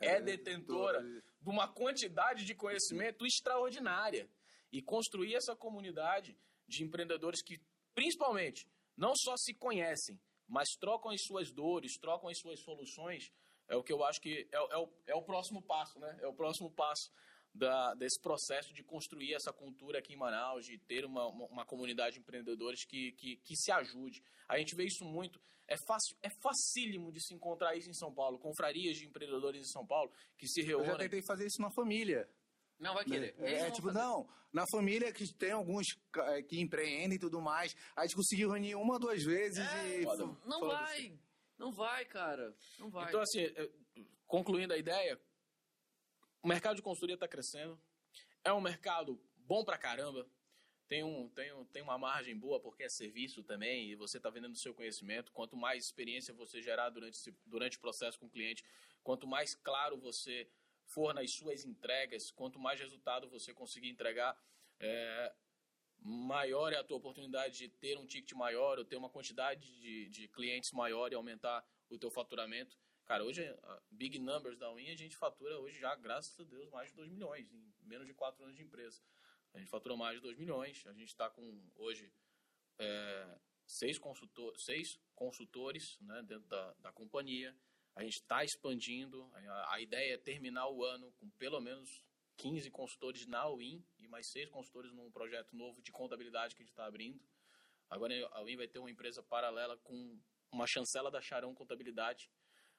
é, 0.00 0.20
detentora 0.20 1.00
de 1.00 1.48
uma 1.48 1.68
quantidade 1.68 2.44
de 2.44 2.56
conhecimento 2.56 3.24
extraordinária. 3.24 4.28
E 4.76 4.82
construir 4.82 5.34
essa 5.36 5.54
comunidade 5.54 6.36
de 6.66 6.82
empreendedores 6.82 7.40
que, 7.42 7.56
principalmente, 7.94 8.66
não 8.96 9.12
só 9.14 9.36
se 9.36 9.54
conhecem, 9.54 10.18
mas 10.48 10.68
trocam 10.80 11.10
as 11.12 11.22
suas 11.22 11.52
dores, 11.52 11.96
trocam 11.98 12.28
as 12.28 12.38
suas 12.38 12.60
soluções, 12.60 13.30
é 13.68 13.76
o 13.76 13.82
que 13.82 13.92
eu 13.92 14.02
acho 14.04 14.20
que 14.20 14.46
é, 14.52 14.60
o- 14.60 14.72
é 14.72 14.76
o, 14.78 14.92
é 15.06 15.14
o 15.14 15.22
próximo 15.22 15.62
passo, 15.62 15.98
né? 16.00 16.18
É 16.20 16.26
o 16.26 16.34
próximo 16.34 16.70
passo 16.72 17.10
da, 17.54 17.94
desse 17.94 18.20
processo 18.20 18.74
de 18.74 18.82
construir 18.82 19.32
essa 19.34 19.52
cultura 19.52 20.00
aqui 20.00 20.12
em 20.12 20.16
Manaus, 20.16 20.66
de 20.66 20.76
ter 20.78 21.04
uma, 21.04 21.26
uma, 21.28 21.46
uma 21.46 21.64
comunidade 21.64 22.14
de 22.16 22.20
empreendedores 22.20 22.84
que, 22.84 23.12
que, 23.12 23.36
que 23.44 23.56
se 23.56 23.70
ajude. 23.70 24.22
A 24.48 24.58
gente 24.58 24.74
vê 24.74 24.84
isso 24.84 25.04
muito. 25.04 25.40
É, 25.66 25.76
fácil, 25.86 26.14
é 26.22 26.28
facílimo 26.42 27.10
de 27.10 27.24
se 27.24 27.32
encontrar 27.32 27.74
isso 27.74 27.88
em 27.88 27.94
São 27.94 28.12
Paulo. 28.12 28.38
Confrarias 28.38 28.98
de 28.98 29.06
empreendedores 29.06 29.62
em 29.62 29.70
São 29.72 29.86
Paulo 29.86 30.12
que 30.36 30.46
se 30.46 30.60
Eu 30.60 30.66
reúnem. 30.66 30.90
já 30.90 30.98
tentei 30.98 31.22
fazer 31.22 31.46
isso 31.46 31.62
na 31.62 31.70
família. 31.70 32.28
Não 32.78 32.94
vai 32.94 33.04
querer. 33.04 33.34
Eles 33.38 33.52
É, 33.52 33.60
vão 33.64 33.70
tipo, 33.72 33.86
fazer. 33.88 33.98
não, 33.98 34.28
na 34.52 34.66
família 34.66 35.12
que 35.12 35.32
tem 35.34 35.52
alguns 35.52 35.94
ca- 36.12 36.42
que 36.42 36.60
empreendem 36.60 37.16
e 37.16 37.18
tudo 37.20 37.40
mais, 37.40 37.74
a 37.96 38.02
gente 38.06 38.16
conseguiu 38.16 38.50
reunir 38.50 38.74
uma, 38.74 38.98
duas 38.98 39.22
vezes 39.22 39.64
e... 39.86 40.02
foda. 40.02 40.24
Não 40.44 40.60
foda-se. 40.60 40.82
vai. 40.82 41.18
Não 41.58 41.72
vai, 41.72 42.04
cara. 42.04 42.56
Não 42.78 42.90
vai. 42.90 43.08
Então, 43.08 43.20
assim, 43.20 43.46
concluindo 44.26 44.74
a 44.74 44.76
ideia, 44.78 45.20
o 46.42 46.48
mercado 46.48 46.76
de 46.76 46.82
consultoria 46.82 47.14
está 47.14 47.28
crescendo. 47.28 47.80
É 48.42 48.52
um 48.52 48.60
mercado 48.60 49.20
bom 49.36 49.64
pra 49.64 49.78
caramba. 49.78 50.26
Tem, 50.86 51.02
um, 51.02 51.28
tem, 51.30 51.50
um, 51.54 51.64
tem 51.64 51.82
uma 51.82 51.96
margem 51.96 52.36
boa 52.36 52.60
porque 52.60 52.82
é 52.82 52.88
serviço 52.90 53.42
também 53.42 53.90
e 53.90 53.94
você 53.94 54.18
está 54.18 54.28
vendendo 54.28 54.52
o 54.52 54.56
seu 54.58 54.74
conhecimento. 54.74 55.32
Quanto 55.32 55.56
mais 55.56 55.84
experiência 55.86 56.34
você 56.34 56.60
gerar 56.60 56.90
durante, 56.90 57.14
esse- 57.16 57.34
durante 57.46 57.78
o 57.78 57.80
processo 57.80 58.18
com 58.18 58.26
o 58.26 58.30
cliente, 58.30 58.62
quanto 59.02 59.26
mais 59.26 59.54
claro 59.54 59.96
você 59.96 60.46
for 60.86 61.14
nas 61.14 61.32
suas 61.32 61.64
entregas, 61.64 62.30
quanto 62.30 62.58
mais 62.58 62.78
resultado 62.80 63.28
você 63.28 63.52
conseguir 63.52 63.88
entregar, 63.88 64.38
é, 64.80 65.34
maior 65.98 66.72
é 66.72 66.76
a 66.76 66.84
tua 66.84 66.96
oportunidade 66.96 67.58
de 67.58 67.68
ter 67.68 67.98
um 67.98 68.06
ticket 68.06 68.32
maior 68.32 68.78
ou 68.78 68.84
ter 68.84 68.96
uma 68.96 69.08
quantidade 69.08 69.60
de, 69.80 70.08
de 70.08 70.28
clientes 70.28 70.72
maior 70.72 71.10
e 71.10 71.14
aumentar 71.14 71.66
o 71.88 71.98
teu 71.98 72.10
faturamento. 72.10 72.78
Cara, 73.06 73.24
hoje, 73.24 73.42
big 73.90 74.18
numbers 74.18 74.58
da 74.58 74.72
Win, 74.72 74.90
a 74.90 74.96
gente 74.96 75.16
fatura 75.16 75.58
hoje 75.60 75.78
já, 75.78 75.94
graças 75.94 76.38
a 76.40 76.44
Deus, 76.44 76.70
mais 76.70 76.88
de 76.90 76.96
2 76.96 77.10
milhões, 77.10 77.52
em 77.52 77.74
menos 77.82 78.06
de 78.06 78.14
4 78.14 78.42
anos 78.42 78.56
de 78.56 78.62
empresa. 78.62 79.02
A 79.52 79.58
gente 79.58 79.68
faturou 79.68 79.96
mais 79.96 80.16
de 80.16 80.22
2 80.22 80.38
milhões, 80.38 80.86
a 80.86 80.92
gente 80.92 81.08
está 81.08 81.28
com, 81.28 81.70
hoje, 81.76 82.10
é, 82.78 83.38
seis, 83.66 83.98
consultor, 83.98 84.58
seis 84.58 84.98
consultores 85.14 85.98
né, 86.00 86.22
dentro 86.22 86.48
da, 86.48 86.74
da 86.74 86.92
companhia. 86.92 87.56
A 87.94 88.02
gente 88.02 88.14
está 88.14 88.44
expandindo, 88.44 89.30
a, 89.68 89.80
ideia 89.80 90.14
é 90.14 90.18
terminar 90.18 90.68
o 90.68 90.84
ano 90.84 91.12
com 91.12 91.30
pelo 91.30 91.60
menos 91.60 92.04
15 92.36 92.68
consultores 92.70 93.26
na 93.26 93.48
Win 93.48 93.84
e 93.98 94.08
mais 94.08 94.26
seis 94.26 94.48
consultores 94.48 94.92
num 94.92 95.10
projeto 95.12 95.54
novo 95.54 95.80
de 95.80 95.92
contabilidade 95.92 96.56
que 96.56 96.62
a 96.62 96.64
gente 96.64 96.72
está 96.72 96.86
abrindo. 96.86 97.22
Agora 97.88 98.12
a 98.32 98.42
Win 98.42 98.56
vai 98.56 98.66
ter 98.66 98.80
uma 98.80 98.90
empresa 98.90 99.22
paralela 99.22 99.76
com 99.78 100.18
uma 100.50 100.66
chancela 100.66 101.08
da 101.10 101.20
Charão 101.20 101.54
Contabilidade. 101.54 102.28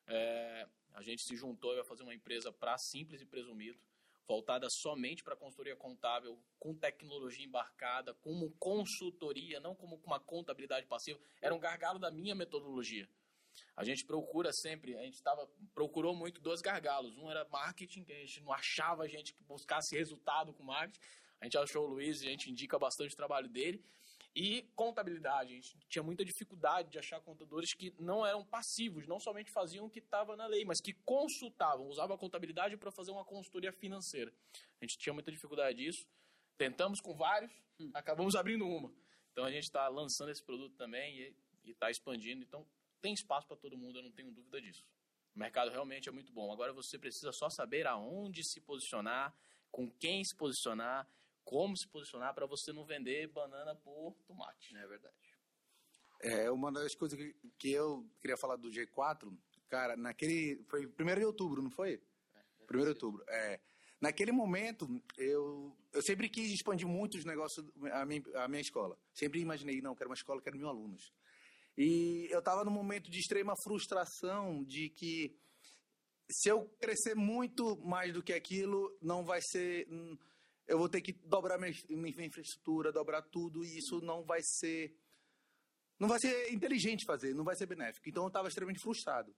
É, 0.08 0.68
a 0.94 1.02
gente 1.02 1.22
se 1.22 1.36
juntou 1.36 1.72
e 1.72 1.76
vai 1.78 1.86
fazer 1.86 2.04
uma 2.04 2.14
empresa 2.14 2.52
para 2.52 2.78
simples 2.78 3.22
e 3.22 3.26
presumido, 3.26 3.80
voltada 4.28 4.70
somente 4.70 5.24
para 5.24 5.36
consultoria 5.36 5.78
contábil, 5.78 6.38
com 6.60 6.76
tecnologia 6.76 7.46
embarcada, 7.46 8.14
como 8.16 8.52
consultoria, 8.60 9.62
não 9.62 9.74
como 9.74 9.96
uma 10.04 10.20
contabilidade 10.20 10.86
passiva. 10.88 11.20
Era 11.42 11.56
um 11.56 11.60
gargalo 11.60 12.00
da 12.00 12.12
minha 12.12 12.36
metodologia. 12.36 13.08
A 13.76 13.84
gente 13.84 14.06
procura 14.06 14.52
sempre, 14.54 14.96
a 14.96 15.04
gente 15.04 15.22
tava, 15.22 15.48
procurou 15.74 16.16
muito 16.16 16.42
dois 16.42 16.62
gargalos. 16.62 17.18
Um 17.18 17.30
era 17.30 17.46
marketing, 17.50 18.04
que 18.04 18.14
a 18.14 18.20
gente 18.20 18.42
não 18.42 18.54
achava 18.54 19.08
gente 19.08 19.34
que 19.34 19.44
buscasse 19.44 19.96
resultado 19.96 20.54
com 20.54 20.64
marketing. 20.64 21.00
A 21.42 21.46
gente 21.46 21.58
achou 21.58 21.86
o 21.86 21.88
Luiz 21.88 22.22
e 22.22 22.28
a 22.28 22.30
gente 22.30 22.50
indica 22.50 22.80
bastante 22.80 23.14
o 23.14 23.18
trabalho 23.18 23.50
dele. 23.50 23.84
E 24.36 24.64
contabilidade, 24.76 25.54
a 25.54 25.56
gente 25.56 25.78
tinha 25.88 26.04
muita 26.04 26.26
dificuldade 26.26 26.90
de 26.90 27.00
achar 27.00 27.22
contadores 27.22 27.74
que 27.74 27.94
não 27.98 28.26
eram 28.26 28.44
passivos, 28.44 29.08
não 29.08 29.18
somente 29.18 29.50
faziam 29.50 29.86
o 29.86 29.90
que 29.90 30.00
estava 30.00 30.36
na 30.36 30.46
lei, 30.46 30.66
mas 30.66 30.82
que 30.82 30.92
consultavam, 31.06 31.88
usavam 31.88 32.18
a 32.18 32.20
contabilidade 32.20 32.76
para 32.76 32.92
fazer 32.92 33.12
uma 33.12 33.24
consultoria 33.24 33.72
financeira. 33.72 34.34
A 34.82 34.86
gente 34.86 34.98
tinha 34.98 35.14
muita 35.14 35.32
dificuldade 35.32 35.78
disso. 35.78 36.06
Tentamos 36.58 37.00
com 37.00 37.16
vários, 37.16 37.52
acabamos 37.94 38.36
abrindo 38.36 38.68
uma. 38.68 38.92
Então 39.32 39.46
a 39.46 39.52
gente 39.52 39.64
está 39.64 39.88
lançando 39.88 40.32
esse 40.32 40.44
produto 40.44 40.76
também 40.76 41.34
e 41.66 41.72
está 41.72 41.90
expandindo. 41.90 42.44
Então 42.44 42.68
tem 43.06 43.14
espaço 43.14 43.48
para 43.48 43.56
todo 43.56 43.78
mundo, 43.78 44.00
eu 44.00 44.04
não 44.04 44.12
tenho 44.12 44.32
dúvida 44.32 44.60
disso. 44.60 44.84
O 45.36 45.38
mercado 45.38 45.70
realmente 45.70 46.10
é 46.10 46.12
muito 46.12 46.34
bom. 46.34 46.52
Agora 46.52 46.74
você 46.74 46.98
precisa 46.98 47.32
só 47.32 47.52
saber 47.52 47.86
aonde 47.86 48.44
se 48.44 48.60
posicionar, 48.60 49.32
com 49.70 49.92
quem 49.92 50.24
se 50.24 50.36
posicionar, 50.36 51.08
como 51.44 51.78
se 51.78 51.88
posicionar 51.88 52.34
para 52.34 52.48
você 52.48 52.74
não 52.74 52.84
vender 52.84 53.28
banana 53.28 53.76
por 53.76 54.16
tomate. 54.26 54.76
É 54.76 54.88
verdade. 54.88 55.16
É, 56.20 56.50
uma 56.50 56.72
das 56.72 56.96
coisas 56.96 57.16
que, 57.16 57.36
que 57.60 57.72
eu 57.72 58.10
queria 58.20 58.38
falar 58.38 58.56
do 58.56 58.72
G4, 58.72 59.32
cara, 59.68 59.96
naquele. 59.96 60.64
Foi 60.68 60.88
1 60.88 61.20
de 61.20 61.26
outubro, 61.26 61.62
não 61.62 61.70
foi? 61.70 62.02
1 62.68 62.82
de 62.82 62.90
outubro, 62.90 63.24
é. 63.28 63.60
Naquele 64.02 64.32
momento, 64.32 64.88
eu, 65.16 65.78
eu 65.94 66.02
sempre 66.02 66.28
quis 66.28 66.52
expandir 66.52 66.88
muito 66.88 67.18
os 67.18 67.26
negócios, 67.26 67.64
a 67.92 68.04
minha, 68.04 68.24
a 68.36 68.48
minha 68.48 68.62
escola. 68.62 68.98
Sempre 69.14 69.42
imaginei, 69.42 69.80
não, 69.80 69.94
quero 69.94 70.10
uma 70.10 70.16
escola, 70.16 70.42
quero 70.42 70.58
mil 70.58 70.68
alunos. 70.68 71.14
E 71.78 72.28
eu 72.30 72.40
estava 72.40 72.64
num 72.64 72.72
momento 72.72 73.12
de 73.12 73.20
extrema 73.20 73.54
frustração 73.64 74.64
de 74.64 74.90
que 74.90 75.36
se 76.32 76.50
eu 76.50 76.68
crescer 76.80 77.16
muito 77.16 77.78
mais 77.86 78.14
do 78.14 78.24
que 78.24 78.34
aquilo, 78.34 78.98
não 79.02 79.24
vai 79.24 79.42
ser. 79.42 79.88
Eu 80.68 80.80
vou 80.80 80.90
ter 80.90 81.02
que 81.02 81.14
dobrar 81.14 81.60
minha, 81.60 82.26
infraestrutura, 82.26 82.92
dobrar 82.92 83.22
tudo, 83.22 83.64
e 83.64 83.78
isso 83.78 84.00
não 84.02 84.24
vai 84.24 84.40
ser. 84.42 84.96
Não 86.00 86.08
vai 86.08 86.20
ser 86.20 86.52
inteligente 86.52 87.06
fazer, 87.06 87.34
não 87.34 87.44
vai 87.44 87.56
ser 87.56 87.66
benéfico. 87.66 88.10
Então 88.10 88.24
eu 88.24 88.28
estava 88.28 88.48
extremamente 88.48 88.82
frustrado. 88.82 89.34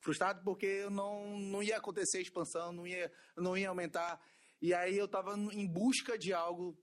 Frustrado 0.00 0.42
porque 0.44 0.88
não, 0.90 1.38
não 1.38 1.62
ia 1.62 1.78
acontecer 1.78 2.20
expansão, 2.20 2.72
não 2.72 2.86
ia, 2.86 3.10
não 3.36 3.56
ia 3.56 3.68
aumentar. 3.68 4.20
E 4.60 4.74
aí 4.74 4.96
eu 4.96 5.08
tava 5.08 5.34
em 5.34 5.66
busca 5.66 6.18
de 6.18 6.32
algo 6.32 6.78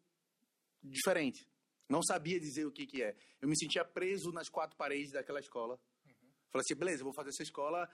diferente. 0.81 1.47
Não 1.89 2.01
sabia 2.01 2.39
dizer 2.39 2.65
o 2.65 2.71
que 2.71 2.85
que 2.85 3.03
é. 3.03 3.15
Eu 3.41 3.47
me 3.47 3.57
sentia 3.57 3.83
preso 3.83 4.31
nas 4.31 4.49
quatro 4.49 4.77
paredes 4.77 5.11
daquela 5.11 5.39
escola. 5.39 5.79
Falei 6.51 6.63
assim, 6.65 6.75
beleza, 6.75 7.03
vou 7.03 7.13
fazer 7.13 7.29
essa 7.29 7.43
escola 7.43 7.89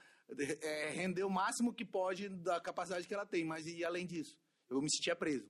é, 0.62 0.90
render 0.90 1.24
o 1.24 1.30
máximo 1.30 1.74
que 1.74 1.84
pode 1.84 2.28
da 2.28 2.60
capacidade 2.60 3.06
que 3.06 3.14
ela 3.14 3.26
tem, 3.26 3.44
mas 3.44 3.66
e 3.66 3.84
além 3.84 4.06
disso? 4.06 4.38
Eu 4.68 4.80
me 4.80 4.90
sentia 4.90 5.16
preso. 5.16 5.48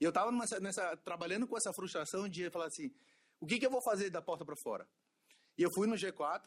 E 0.00 0.04
eu 0.04 0.10
estava 0.10 0.30
trabalhando 1.04 1.46
com 1.46 1.56
essa 1.56 1.72
frustração 1.72 2.28
de 2.28 2.50
falar 2.50 2.66
assim, 2.66 2.90
o 3.40 3.46
que, 3.46 3.58
que 3.58 3.66
eu 3.66 3.70
vou 3.70 3.82
fazer 3.82 4.10
da 4.10 4.22
porta 4.22 4.44
para 4.44 4.56
fora? 4.62 4.88
E 5.58 5.62
eu 5.62 5.70
fui 5.74 5.86
no 5.86 5.96
G4, 5.96 6.42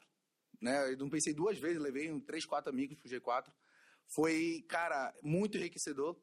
né? 0.61 0.91
Eu 0.91 0.97
não 0.97 1.09
pensei 1.09 1.33
duas 1.33 1.59
vezes, 1.59 1.81
levei 1.81 2.11
um, 2.11 2.19
três, 2.19 2.45
quatro 2.45 2.71
amigos 2.71 2.97
pro 2.97 3.09
G4. 3.09 3.51
Foi, 4.13 4.63
cara, 4.69 5.13
muito 5.21 5.57
enriquecedor. 5.57 6.15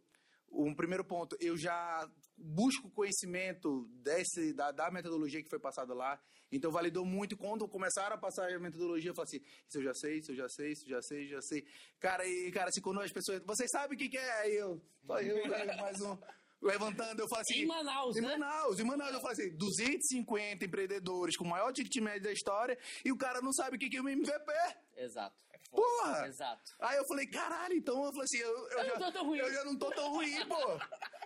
Um 0.52 0.74
primeiro 0.74 1.04
ponto, 1.04 1.36
eu 1.40 1.56
já 1.56 2.06
busco 2.36 2.90
conhecimento 2.90 3.88
desse, 4.02 4.52
da, 4.52 4.70
da 4.70 4.90
metodologia 4.90 5.42
que 5.42 5.48
foi 5.48 5.58
passada 5.58 5.94
lá. 5.94 6.20
Então 6.50 6.70
validou 6.70 7.04
muito. 7.04 7.36
Quando 7.36 7.66
começaram 7.66 8.14
a 8.14 8.18
passar 8.18 8.52
a 8.52 8.58
metodologia, 8.58 9.10
eu 9.10 9.14
falei 9.14 9.28
assim: 9.28 9.44
Isso 9.66 9.78
eu 9.78 9.82
já 9.82 9.94
sei, 9.94 10.18
isso 10.18 10.32
eu 10.32 10.36
já 10.36 10.48
sei, 10.48 10.72
isso 10.72 10.84
eu 10.84 10.90
já 10.90 11.02
sei, 11.02 11.22
isso 11.24 11.32
eu 11.32 11.36
já 11.36 11.42
sei. 11.42 11.66
Cara, 11.98 12.26
e 12.26 12.50
cara, 12.50 12.68
assim, 12.68 12.80
quando 12.80 13.00
as 13.00 13.10
pessoas. 13.10 13.42
Vocês 13.46 13.70
sabem 13.70 13.96
o 13.96 13.98
que, 13.98 14.08
que 14.08 14.18
é? 14.18 14.32
Aí 14.40 14.54
eu. 14.54 14.80
Eu, 15.08 15.48
né, 15.48 15.76
mais 15.76 16.00
um 16.00 16.16
levantando, 16.62 17.20
eu 17.20 17.28
falo 17.28 17.40
assim... 17.42 17.62
Em 17.62 17.66
Manaus, 17.66 18.16
em 18.16 18.20
né? 18.20 18.36
Manaus, 18.36 18.78
em 18.78 18.84
Manaus, 18.84 19.12
eu 19.12 19.20
falo 19.20 19.32
assim, 19.32 19.50
250 19.56 20.64
empreendedores 20.64 21.36
com 21.36 21.44
o 21.44 21.48
maior 21.48 21.72
ticket 21.72 21.96
médio 22.00 22.22
da 22.22 22.32
história 22.32 22.78
e 23.04 23.10
o 23.10 23.16
cara 23.16 23.40
não 23.40 23.52
sabe 23.52 23.76
o 23.76 23.78
que 23.78 23.90
que 23.90 23.96
é 23.96 24.00
o 24.00 24.08
MVP. 24.08 24.52
Exato. 24.96 25.34
Porra! 25.72 26.28
Exato. 26.28 26.74
Aí 26.78 26.96
eu 26.98 27.06
falei, 27.06 27.26
caralho, 27.26 27.74
então 27.74 28.04
eu 28.04 28.12
falei 28.12 28.24
assim, 28.24 28.38
eu, 28.38 28.68
eu, 28.68 28.78
Eu 28.78 28.84
já, 28.84 28.94
não 28.94 28.98
tô 29.00 29.12
tão 29.12 29.24
ruim. 29.26 29.38
eu 29.38 29.52
já 29.52 29.64
não 29.64 29.78
tô 29.78 29.90
tão 29.90 30.10
ruim, 30.12 30.46
pô. 30.46 30.78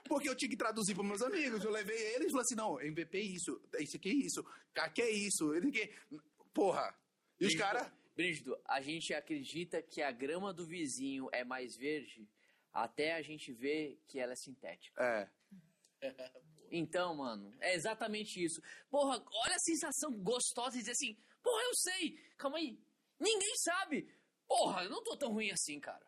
Porque 0.08 0.28
eu 0.28 0.36
tinha 0.36 0.48
que 0.48 0.56
traduzir 0.56 0.94
para 0.94 1.02
meus 1.04 1.20
amigos. 1.20 1.64
Eu 1.64 1.70
levei 1.70 1.96
eles 2.14 2.28
e 2.28 2.30
falei 2.30 2.42
assim, 2.42 2.54
não, 2.54 2.80
MVP 2.80 3.18
é 3.18 3.20
isso, 3.20 3.60
isso 3.80 3.96
aqui 3.96 4.08
é 4.08 4.14
isso, 4.14 4.46
aqui 4.76 5.02
é 5.02 5.10
isso, 5.10 5.52
ele 5.54 5.70
que. 5.72 5.92
Porra. 6.54 6.96
E 7.40 7.44
os 7.46 7.52
Brígido, 7.52 7.62
caras. 7.62 7.92
Brígido, 8.14 8.58
a 8.64 8.80
gente 8.80 9.12
acredita 9.12 9.82
que 9.82 10.00
a 10.00 10.10
grama 10.10 10.52
do 10.54 10.64
vizinho 10.64 11.28
é 11.32 11.44
mais 11.44 11.76
verde 11.76 12.26
até 12.72 13.14
a 13.14 13.22
gente 13.22 13.52
ver 13.52 14.00
que 14.06 14.18
ela 14.18 14.32
é 14.32 14.36
sintética. 14.36 15.02
É. 15.02 15.28
Então, 16.68 17.14
mano, 17.14 17.54
é 17.60 17.76
exatamente 17.76 18.42
isso. 18.42 18.60
Porra, 18.90 19.24
olha 19.44 19.54
a 19.54 19.58
sensação 19.60 20.12
gostosa 20.18 20.72
de 20.72 20.78
dizer 20.78 20.90
assim, 20.90 21.16
porra, 21.40 21.62
eu 21.62 21.74
sei, 21.76 22.18
calma 22.36 22.58
aí, 22.58 22.76
ninguém 23.20 23.54
sabe. 23.58 24.12
Porra, 24.48 24.84
eu 24.84 24.90
não 24.90 25.02
tô 25.02 25.16
tão 25.16 25.32
ruim 25.32 25.50
assim, 25.50 25.78
cara. 25.80 26.06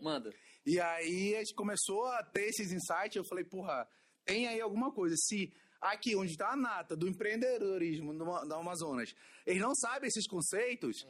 Manda. 0.00 0.32
E 0.64 0.78
aí 0.80 1.34
a 1.34 1.38
gente 1.38 1.54
começou 1.54 2.04
a 2.06 2.22
ter 2.22 2.48
esses 2.48 2.72
insights. 2.72 3.16
Eu 3.16 3.24
falei, 3.24 3.44
porra, 3.44 3.88
tem 4.24 4.46
aí 4.46 4.60
alguma 4.60 4.92
coisa. 4.92 5.16
Se 5.16 5.52
aqui 5.80 6.14
onde 6.14 6.32
está 6.32 6.52
a 6.52 6.56
nata 6.56 6.96
do 6.96 7.08
empreendedorismo 7.08 8.12
no, 8.12 8.44
no 8.44 8.54
Amazonas, 8.54 9.14
eles 9.46 9.62
não 9.62 9.74
sabem 9.74 10.08
esses 10.08 10.26
conceitos, 10.26 11.06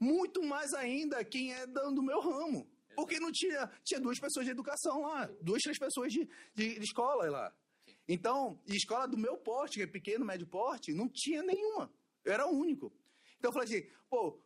muito 0.00 0.42
mais 0.42 0.72
ainda 0.72 1.24
quem 1.24 1.52
é 1.52 1.66
do, 1.66 1.92
do 1.92 2.02
meu 2.02 2.20
ramo. 2.20 2.66
Porque 2.94 3.18
não 3.18 3.30
tinha, 3.32 3.70
tinha 3.84 4.00
duas 4.00 4.18
pessoas 4.18 4.44
de 4.44 4.52
educação 4.52 5.02
lá, 5.02 5.26
duas, 5.40 5.62
três 5.62 5.78
pessoas 5.78 6.12
de, 6.12 6.28
de, 6.54 6.78
de 6.78 6.84
escola 6.84 7.30
lá. 7.30 7.54
Então, 8.08 8.60
escola 8.66 9.06
do 9.06 9.16
meu 9.16 9.36
porte, 9.36 9.78
que 9.78 9.82
é 9.82 9.86
pequeno, 9.86 10.24
médio 10.24 10.46
porte, 10.46 10.92
não 10.92 11.08
tinha 11.08 11.42
nenhuma. 11.42 11.90
Eu 12.24 12.32
era 12.32 12.46
o 12.46 12.50
único. 12.50 12.92
Então 13.38 13.50
eu 13.50 13.52
falei 13.52 13.68
assim, 13.68 13.88
pô, 14.10 14.38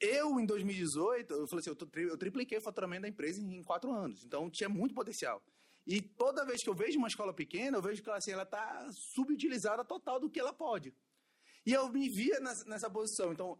eu 0.00 0.40
em 0.40 0.46
2018, 0.46 1.32
eu 1.34 1.46
falei 1.46 1.60
assim, 1.60 1.70
eu, 1.70 1.76
tri- 1.76 2.08
eu 2.08 2.16
tripliquei 2.18 2.58
o 2.58 2.62
faturamento 2.62 3.02
da 3.02 3.08
empresa 3.08 3.40
em, 3.40 3.56
em 3.58 3.62
quatro 3.62 3.90
anos. 3.92 4.24
Então 4.24 4.50
tinha 4.50 4.68
muito 4.68 4.94
potencial. 4.94 5.42
E 5.86 6.00
toda 6.00 6.44
vez 6.44 6.62
que 6.62 6.68
eu 6.68 6.74
vejo 6.74 6.98
uma 6.98 7.08
escola 7.08 7.32
pequena, 7.32 7.76
eu 7.78 7.82
vejo 7.82 8.02
que 8.02 8.08
ela 8.08 8.18
assim, 8.18 8.32
está 8.32 8.90
subutilizada 8.92 9.84
total 9.84 10.20
do 10.20 10.30
que 10.30 10.38
ela 10.38 10.52
pode. 10.52 10.94
E 11.66 11.72
eu 11.72 11.88
me 11.90 12.08
via 12.08 12.38
nessa, 12.40 12.64
nessa 12.64 12.90
posição. 12.90 13.32
Então, 13.32 13.58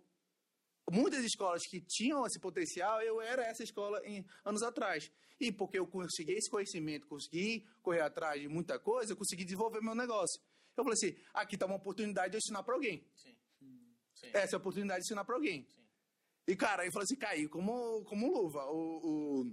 muitas 0.91 1.25
escolas 1.25 1.63
que 1.67 1.81
tinham 1.81 2.27
esse 2.27 2.39
potencial, 2.39 3.01
eu 3.03 3.21
era 3.21 3.43
essa 3.45 3.63
escola 3.63 4.01
em 4.07 4.25
anos 4.45 4.63
atrás. 4.63 5.11
E 5.39 5.51
porque 5.51 5.79
eu 5.79 5.87
consegui 5.87 6.33
esse 6.33 6.51
conhecimento, 6.51 7.07
consegui 7.07 7.67
correr 7.83 8.03
atrás 8.03 8.41
de 8.41 8.49
muita 8.49 8.79
coisa, 8.79 9.13
eu 9.13 9.17
consegui 9.17 9.45
desenvolver 9.45 9.81
meu 9.81 9.95
negócio. 9.95 10.41
Eu 10.77 10.85
falei 10.85 10.95
assim, 10.95 11.17
aqui 11.33 11.57
está 11.57 11.67
uma 11.67 11.77
oportunidade 11.77 12.31
de 12.31 12.37
eu 12.37 12.39
ensinar 12.39 12.63
para 12.63 12.75
alguém. 12.75 13.05
Sim. 13.15 13.35
Sim. 14.15 14.31
Essa 14.35 14.55
é 14.55 14.57
a 14.57 14.59
oportunidade 14.61 15.01
de 15.01 15.07
ensinar 15.07 15.25
para 15.25 15.35
alguém. 15.35 15.67
Sim. 15.69 15.80
E, 16.51 16.57
cara, 16.57 16.83
aí 16.83 16.91
falou 16.91 17.05
assim, 17.05 17.17
caiu 17.17 17.49
como, 17.49 18.03
como 18.05 18.33
luva. 18.33 18.65
O, 18.67 19.43
o, 19.43 19.45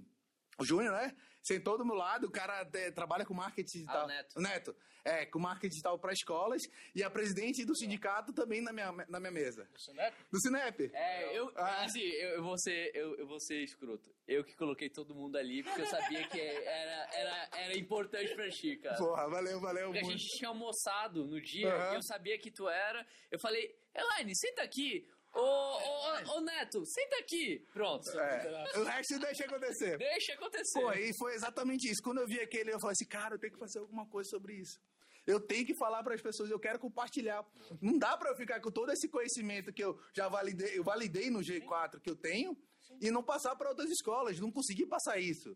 o 0.59 0.65
Júnior, 0.65 0.93
né? 0.93 1.15
Sentou 1.43 1.77
do 1.77 1.85
meu 1.85 1.95
lado, 1.95 2.27
o 2.27 2.31
cara 2.31 2.67
é, 2.73 2.91
trabalha 2.91 3.25
com 3.25 3.33
marketing 3.33 3.85
Ah, 3.87 4.03
digital. 4.03 4.03
o 4.03 4.07
Neto. 4.07 4.39
Neto. 4.41 4.75
É, 5.05 5.25
com 5.25 5.39
marketing 5.39 5.69
digital 5.69 5.97
para 5.97 6.11
escolas. 6.11 6.63
E 6.93 7.01
a 7.01 7.09
presidente 7.09 7.63
do 7.63 7.73
sindicato 7.73 8.33
também 8.33 8.59
na 8.61 8.73
minha, 8.73 8.91
na 9.07 9.19
minha 9.19 9.31
mesa. 9.31 9.69
Isso, 9.77 9.93
né? 9.93 10.11
Do 10.29 10.41
Cinep. 10.41 10.91
É, 10.93 11.37
eu, 11.37 11.49
Ah. 11.55 11.85
assim, 11.85 12.01
eu, 12.01 12.29
eu 12.31 12.43
vou 12.43 12.57
ser, 12.57 12.91
eu, 12.93 13.15
eu 13.15 13.25
vou 13.27 13.39
ser 13.39 13.63
escroto. 13.63 14.13
Eu 14.27 14.43
que 14.43 14.55
coloquei 14.57 14.89
todo 14.89 15.15
mundo 15.15 15.37
ali, 15.37 15.63
porque 15.63 15.81
eu 15.83 15.87
sabia 15.87 16.27
que 16.27 16.37
era, 16.41 17.15
era, 17.15 17.49
era 17.53 17.77
importante 17.77 18.35
pra 18.35 18.49
ti, 18.49 18.75
cara. 18.75 18.97
Porra, 18.97 19.29
valeu, 19.29 19.61
valeu 19.61 19.85
Porque 19.85 19.99
a 19.99 20.03
muito. 20.03 20.17
gente 20.17 20.37
tinha 20.37 20.49
almoçado 20.49 21.25
no 21.25 21.39
dia, 21.39 21.69
e 21.91 21.95
eu 21.95 22.01
sabia 22.03 22.37
que 22.37 22.51
tu 22.51 22.67
era. 22.67 23.07
Eu 23.31 23.39
falei, 23.39 23.73
Elaine, 23.95 24.35
senta 24.35 24.63
aqui. 24.63 25.07
Ô, 25.37 25.41
ô, 25.41 26.37
ô, 26.37 26.41
Neto, 26.41 26.83
senta 26.85 27.17
aqui. 27.17 27.59
Pronto. 27.71 28.09
É, 28.19 28.79
o 28.79 28.83
resto 28.83 29.19
deixa 29.19 29.45
acontecer. 29.45 29.97
Deixa 29.97 30.33
acontecer. 30.33 30.79
Pô, 30.79 30.91
e 30.93 31.15
foi 31.17 31.35
exatamente 31.35 31.89
isso. 31.89 32.01
Quando 32.01 32.19
eu 32.19 32.27
vi 32.27 32.39
aquele, 32.39 32.73
eu 32.73 32.79
falei 32.79 32.93
assim, 32.93 33.05
cara, 33.05 33.35
eu 33.35 33.39
tenho 33.39 33.53
que 33.53 33.59
fazer 33.59 33.79
alguma 33.79 34.07
coisa 34.07 34.29
sobre 34.29 34.55
isso. 34.55 34.79
Eu 35.27 35.39
tenho 35.41 35.65
que 35.65 35.75
falar 35.75 36.01
para 36.03 36.15
as 36.15 36.21
pessoas, 36.21 36.49
eu 36.49 36.59
quero 36.59 36.79
compartilhar. 36.79 37.45
Não 37.81 37.97
dá 37.99 38.15
para 38.17 38.31
eu 38.31 38.35
ficar 38.35 38.61
com 38.61 38.71
todo 38.71 38.91
esse 38.91 39.09
conhecimento 39.09 39.73
que 39.73 39.83
eu 39.83 39.99
já 40.15 40.29
validei, 40.29 40.77
eu 40.77 40.83
validei 40.83 41.29
no 41.29 41.39
G4 41.39 41.99
que 42.01 42.09
eu 42.09 42.15
tenho 42.15 42.57
e 43.01 43.11
não 43.11 43.21
passar 43.21 43.53
para 43.55 43.69
outras 43.69 43.91
escolas, 43.91 44.39
não 44.39 44.51
conseguir 44.51 44.87
passar 44.87 45.19
isso. 45.19 45.53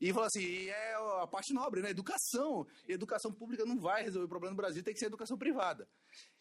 E 0.00 0.12
falou 0.12 0.26
assim, 0.26 0.42
e 0.42 0.68
é 0.70 0.94
a 1.22 1.26
parte 1.26 1.52
nobre, 1.52 1.82
né? 1.82 1.90
Educação. 1.90 2.66
Educação 2.86 3.32
pública 3.32 3.64
não 3.64 3.78
vai 3.80 4.02
resolver 4.02 4.26
o 4.26 4.28
problema 4.28 4.54
do 4.54 4.56
Brasil, 4.56 4.82
tem 4.82 4.94
que 4.94 5.00
ser 5.00 5.06
educação 5.06 5.36
privada. 5.36 5.88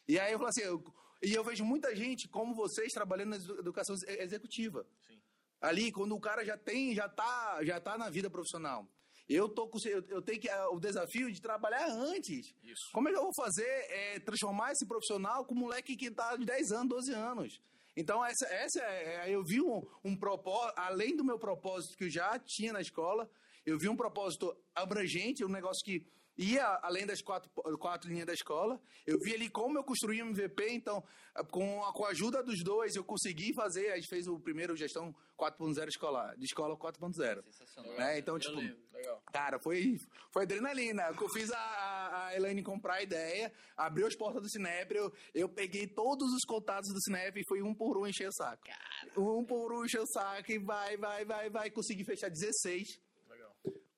E 0.08 0.20
aí 0.20 0.32
eu 0.32 0.38
falei 0.38 0.50
assim, 0.52 0.62
eu- 0.62 0.84
e 1.24 1.34
eu 1.34 1.44
vejo 1.44 1.66
muita 1.66 1.96
gente 1.96 2.28
como 2.28 2.54
vocês 2.54 2.94
trabalhando 2.94 3.30
na 3.30 3.36
edu- 3.38 3.60
educação 3.60 3.96
ex- 3.96 4.20
executiva 4.22 4.86
Sim. 5.08 5.20
ali 5.60 5.92
quando 5.92 6.16
o 6.16 6.20
cara 6.20 6.46
já 6.46 6.56
tem 6.56 6.94
já 6.94 7.10
tá 7.10 7.58
já 7.64 7.80
tá 7.82 7.98
na 7.98 8.08
vida 8.08 8.30
profissional 8.30 8.88
eu 9.28 9.50
tô 9.50 9.68
com 9.68 9.80
eu, 9.86 10.04
eu 10.10 10.22
tenho 10.22 10.40
que 10.40 10.48
ah, 10.48 10.70
o 10.70 10.80
desafio 10.80 11.32
de 11.32 11.42
trabalhar 11.42 11.90
antes 11.90 12.54
Isso. 12.64 12.92
como 12.94 13.10
é 13.10 13.12
que 13.12 13.18
eu 13.18 13.24
vou 13.24 13.34
fazer 13.36 13.66
é, 13.90 14.20
transformar 14.20 14.72
esse 14.74 14.86
profissional 14.86 15.44
com 15.44 15.56
um 15.56 15.58
moleque 15.58 15.98
que 15.98 16.12
tá 16.12 16.36
de 16.38 16.46
10 16.46 16.72
anos 16.72 16.88
12 16.90 17.12
anos 17.14 17.60
então 17.96 18.24
essa 18.24 18.46
essa 18.54 18.80
é, 18.84 19.28
é- 19.28 19.36
eu 19.36 19.44
vi 19.44 19.60
um, 19.60 19.82
um 20.06 20.16
propósito 20.16 20.78
além 20.80 21.16
do 21.18 21.26
meu 21.26 21.40
propósito 21.40 21.98
que 21.98 22.04
eu 22.04 22.10
já 22.12 22.38
tinha 22.38 22.72
na 22.72 22.80
escola 22.82 23.28
eu 23.68 23.78
vi 23.78 23.90
um 23.90 23.98
propósito 23.98 24.56
abrangente 24.74 25.44
um 25.44 25.50
negócio 25.50 25.84
que 25.84 26.02
ia 26.38 26.80
além 26.84 27.06
das 27.06 27.22
quatro, 27.22 27.50
quatro 27.78 28.10
linhas 28.10 28.26
da 28.26 28.34
escola. 28.34 28.80
Eu 29.06 29.20
vi 29.20 29.34
ali 29.34 29.50
como 29.50 29.78
eu 29.78 29.84
construí 29.84 30.22
um 30.22 30.30
MVP, 30.30 30.70
então, 30.70 31.04
com 31.52 31.84
a, 31.84 31.92
com 31.92 32.06
a 32.06 32.10
ajuda 32.10 32.44
dos 32.44 32.64
dois, 32.64 32.96
eu 32.96 33.04
consegui 33.04 33.54
fazer. 33.54 33.92
A 33.92 33.96
gente 33.96 34.08
fez 34.08 34.28
o 34.28 34.40
primeiro 34.40 34.76
gestão 34.76 35.14
4.0 35.38 35.88
escolar, 35.88 36.36
de 36.38 36.46
escola 36.46 36.78
4.0. 36.78 37.44
Sensacional. 37.44 37.98
Né? 37.98 38.20
Então, 38.20 38.36
Eu 38.36 38.40
tipo. 38.40 38.88
Legal. 38.94 39.22
cara, 39.32 39.60
foi, 39.60 39.96
foi 40.32 40.44
adrenalina. 40.44 41.14
Eu 41.20 41.30
fiz 41.30 41.52
a, 41.52 42.28
a, 42.28 42.36
Elaine 42.36 42.64
comprar 42.64 42.96
a 42.96 43.04
ideia, 43.04 43.52
abriu 43.76 44.08
as 44.08 44.16
portas 44.16 44.42
do 44.42 44.50
Cinep, 44.50 44.92
eu, 44.96 45.12
eu 45.34 45.50
peguei 45.50 45.88
todos 45.88 46.32
os 46.34 46.44
contatos 46.46 46.92
do 46.92 47.02
Cinep 47.02 47.40
e 47.40 47.48
foi 47.48 47.62
um 47.62 47.76
por 47.76 47.98
um 47.98 48.08
encher 48.08 48.28
o 48.30 48.34
saco. 48.34 48.64
Um 49.18 49.44
por 49.44 49.74
um 49.74 49.86
encher 49.86 50.02
o 50.02 50.08
saco 50.08 50.52
e 50.52 50.58
vai, 50.58 50.98
vai, 50.98 51.26
vai, 51.26 51.50
vai. 51.50 51.70
Consegui 51.70 52.04
fechar 52.04 52.30
16. 52.30 53.07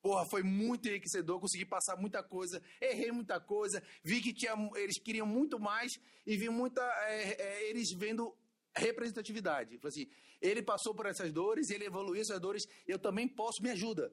Porra, 0.10 0.26
foi 0.26 0.42
muito 0.42 0.88
enriquecedor, 0.88 1.40
consegui 1.40 1.66
passar 1.66 1.96
muita 1.96 2.24
coisa, 2.24 2.60
errei 2.82 3.12
muita 3.12 3.40
coisa, 3.40 3.80
vi 4.04 4.20
que 4.20 4.34
tinha, 4.34 4.54
eles 4.76 4.98
queriam 4.98 5.28
muito 5.28 5.60
mais 5.60 6.00
e 6.26 6.36
vi 6.36 6.50
muita, 6.50 6.82
é, 7.08 7.40
é, 7.40 7.70
eles 7.70 7.92
vendo 7.92 8.36
representatividade. 8.76 9.78
Falei 9.78 9.90
assim, 9.90 10.12
ele 10.42 10.64
passou 10.64 10.96
por 10.96 11.06
essas 11.06 11.32
dores, 11.32 11.70
ele 11.70 11.86
evoluiu 11.86 12.24
essas 12.24 12.40
dores, 12.42 12.66
eu 12.88 12.98
também 12.98 13.28
posso, 13.28 13.62
me 13.62 13.70
ajuda. 13.70 14.12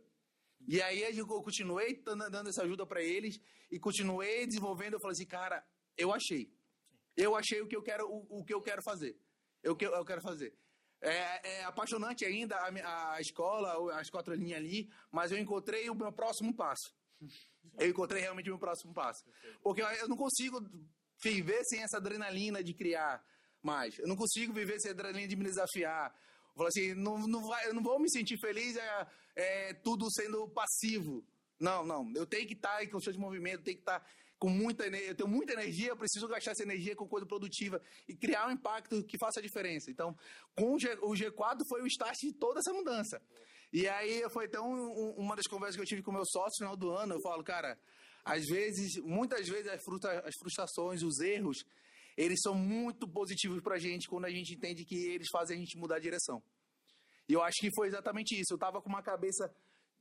E 0.68 0.82
aí 0.82 1.16
eu 1.16 1.26
continuei 1.26 2.02
dando 2.04 2.50
essa 2.50 2.62
ajuda 2.62 2.84
para 2.84 3.02
eles 3.02 3.40
e 3.70 3.78
continuei 3.78 4.46
desenvolvendo. 4.46 4.92
Eu 4.92 5.00
falei 5.00 5.14
assim, 5.14 5.24
cara, 5.24 5.66
eu 5.96 6.12
achei. 6.12 6.52
Eu 7.16 7.34
achei 7.34 7.62
o 7.62 7.66
que 7.66 7.74
eu 7.74 7.82
quero, 7.82 8.06
o, 8.06 8.40
o 8.40 8.44
que 8.44 8.52
eu 8.52 8.60
quero 8.60 8.82
fazer. 8.82 9.18
Eu, 9.62 9.74
eu 9.80 10.04
quero 10.04 10.20
fazer. 10.20 10.54
É, 11.00 11.58
é 11.58 11.64
apaixonante 11.64 12.24
ainda 12.24 12.56
a, 12.56 13.14
a 13.14 13.20
escola, 13.20 13.98
as 14.00 14.08
quatro 14.08 14.34
linhas 14.34 14.58
ali, 14.58 14.88
mas 15.10 15.30
eu 15.30 15.38
encontrei 15.38 15.88
o 15.90 15.94
meu 15.94 16.12
próximo 16.12 16.54
passo. 16.54 16.94
Eu 17.78 17.90
encontrei 17.90 18.22
realmente 18.22 18.48
o 18.48 18.52
meu 18.52 18.58
próximo 18.58 18.92
passo. 18.94 19.24
Porque 19.62 19.82
eu, 19.82 20.08
não 20.08 20.16
consigo 20.16 20.60
viver 21.22 21.62
sem 21.64 21.82
essa 21.82 21.98
adrenalina 21.98 22.62
de 22.62 22.74
criar 22.74 23.22
mais. 23.62 23.98
Eu 23.98 24.08
não 24.08 24.16
consigo 24.16 24.52
viver 24.52 24.80
sem 24.80 24.90
a 24.90 24.94
adrenalina 24.94 25.28
de 25.28 25.36
me 25.36 25.44
desafiar. 25.44 26.14
Eu 26.50 26.54
falo 26.54 26.68
assim, 26.68 26.94
não, 26.94 27.18
não 27.26 27.46
vai, 27.46 27.66
eu 27.66 27.74
não 27.74 27.82
vou 27.82 27.98
me 27.98 28.10
sentir 28.10 28.38
feliz 28.38 28.76
é, 28.76 29.06
é, 29.34 29.74
tudo 29.74 30.10
sendo 30.10 30.48
passivo. 30.48 31.24
Não, 31.60 31.84
não. 31.84 32.10
Eu 32.14 32.26
tenho 32.26 32.46
que 32.46 32.54
estar 32.54 32.82
em 32.82 32.88
constante 32.88 33.18
movimento, 33.18 33.62
tenho 33.62 33.76
que 33.76 33.82
estar 33.82 34.04
com 34.38 34.50
muita. 34.50 34.86
Eu 34.86 35.14
tenho 35.14 35.28
muita 35.28 35.52
energia, 35.52 35.88
eu 35.88 35.96
preciso 35.96 36.28
gastar 36.28 36.52
essa 36.52 36.62
energia 36.62 36.94
com 36.94 37.08
coisa 37.08 37.26
produtiva 37.26 37.80
e 38.08 38.14
criar 38.14 38.48
um 38.48 38.52
impacto 38.52 39.02
que 39.04 39.18
faça 39.18 39.40
a 39.40 39.42
diferença. 39.42 39.90
Então, 39.90 40.16
com 40.54 40.74
o, 40.74 40.78
G, 40.78 40.92
o 41.02 41.12
G4 41.12 41.60
foi 41.68 41.82
o 41.82 41.86
start 41.86 42.18
de 42.20 42.32
toda 42.32 42.60
essa 42.60 42.72
mudança. 42.72 43.20
E 43.72 43.88
aí 43.88 44.22
foi 44.30 44.46
então 44.46 44.70
um, 44.70 45.14
uma 45.16 45.34
das 45.36 45.46
conversas 45.46 45.76
que 45.76 45.82
eu 45.82 45.86
tive 45.86 46.02
com 46.02 46.12
meu 46.12 46.24
sócio 46.24 46.64
no 46.64 46.70
final 46.70 46.76
do 46.76 46.90
ano. 46.90 47.14
Eu 47.14 47.20
falo, 47.20 47.42
cara, 47.42 47.78
às 48.24 48.44
vezes, 48.46 48.96
muitas 49.02 49.48
vezes 49.48 49.68
as, 49.68 49.82
frustra, 49.82 50.20
as 50.20 50.34
frustrações, 50.38 51.02
os 51.02 51.18
erros, 51.20 51.64
eles 52.16 52.40
são 52.42 52.54
muito 52.54 53.06
positivos 53.08 53.60
pra 53.62 53.78
gente 53.78 54.08
quando 54.08 54.24
a 54.24 54.30
gente 54.30 54.54
entende 54.54 54.84
que 54.84 54.96
eles 54.96 55.28
fazem 55.30 55.56
a 55.56 55.60
gente 55.60 55.76
mudar 55.78 55.96
a 55.96 56.00
direção. 56.00 56.42
E 57.28 57.32
eu 57.32 57.42
acho 57.42 57.56
que 57.60 57.70
foi 57.74 57.88
exatamente 57.88 58.34
isso. 58.34 58.54
Eu 58.54 58.58
tava 58.58 58.80
com 58.80 58.88
uma 58.88 59.02
cabeça, 59.02 59.52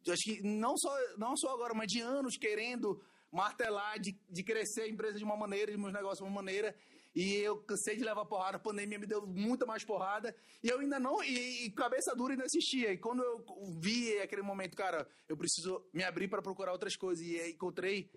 acho 0.07 0.23
que 0.23 0.41
não 0.41 0.77
só, 0.77 0.95
não 1.17 1.35
só 1.35 1.53
agora, 1.53 1.73
mas 1.73 1.87
de 1.87 1.99
anos 1.99 2.37
querendo 2.37 3.01
martelar, 3.35 3.99
de, 3.99 4.17
de 4.29 4.43
crescer 4.43 4.83
a 4.83 4.87
empresa 4.87 5.17
de 5.17 5.23
uma 5.23 5.35
maneira, 5.35 5.71
de 5.71 5.77
meus 5.77 5.93
negócios 5.93 6.19
de 6.19 6.23
uma 6.23 6.31
maneira. 6.31 6.75
E 7.13 7.35
eu 7.35 7.57
cansei 7.57 7.95
de 7.95 8.03
levar 8.03 8.25
porrada, 8.25 8.57
a 8.57 8.59
pandemia 8.59 8.99
me 8.99 9.05
deu 9.05 9.25
muita 9.25 9.65
mais 9.65 9.85
porrada. 9.85 10.35
E 10.61 10.67
eu 10.67 10.79
ainda 10.79 10.99
não. 10.99 11.23
E, 11.23 11.65
e 11.65 11.71
cabeça 11.71 12.13
dura 12.15 12.33
ainda 12.33 12.45
assistia. 12.45 12.91
E 12.91 12.97
quando 12.97 13.23
eu 13.23 13.45
vi 13.79 14.17
aquele 14.19 14.41
momento, 14.41 14.75
cara, 14.75 15.07
eu 15.29 15.37
preciso 15.37 15.81
me 15.93 16.03
abrir 16.03 16.27
para 16.27 16.41
procurar 16.41 16.73
outras 16.73 16.95
coisas. 16.95 17.25
E 17.25 17.51
encontrei. 17.51 18.11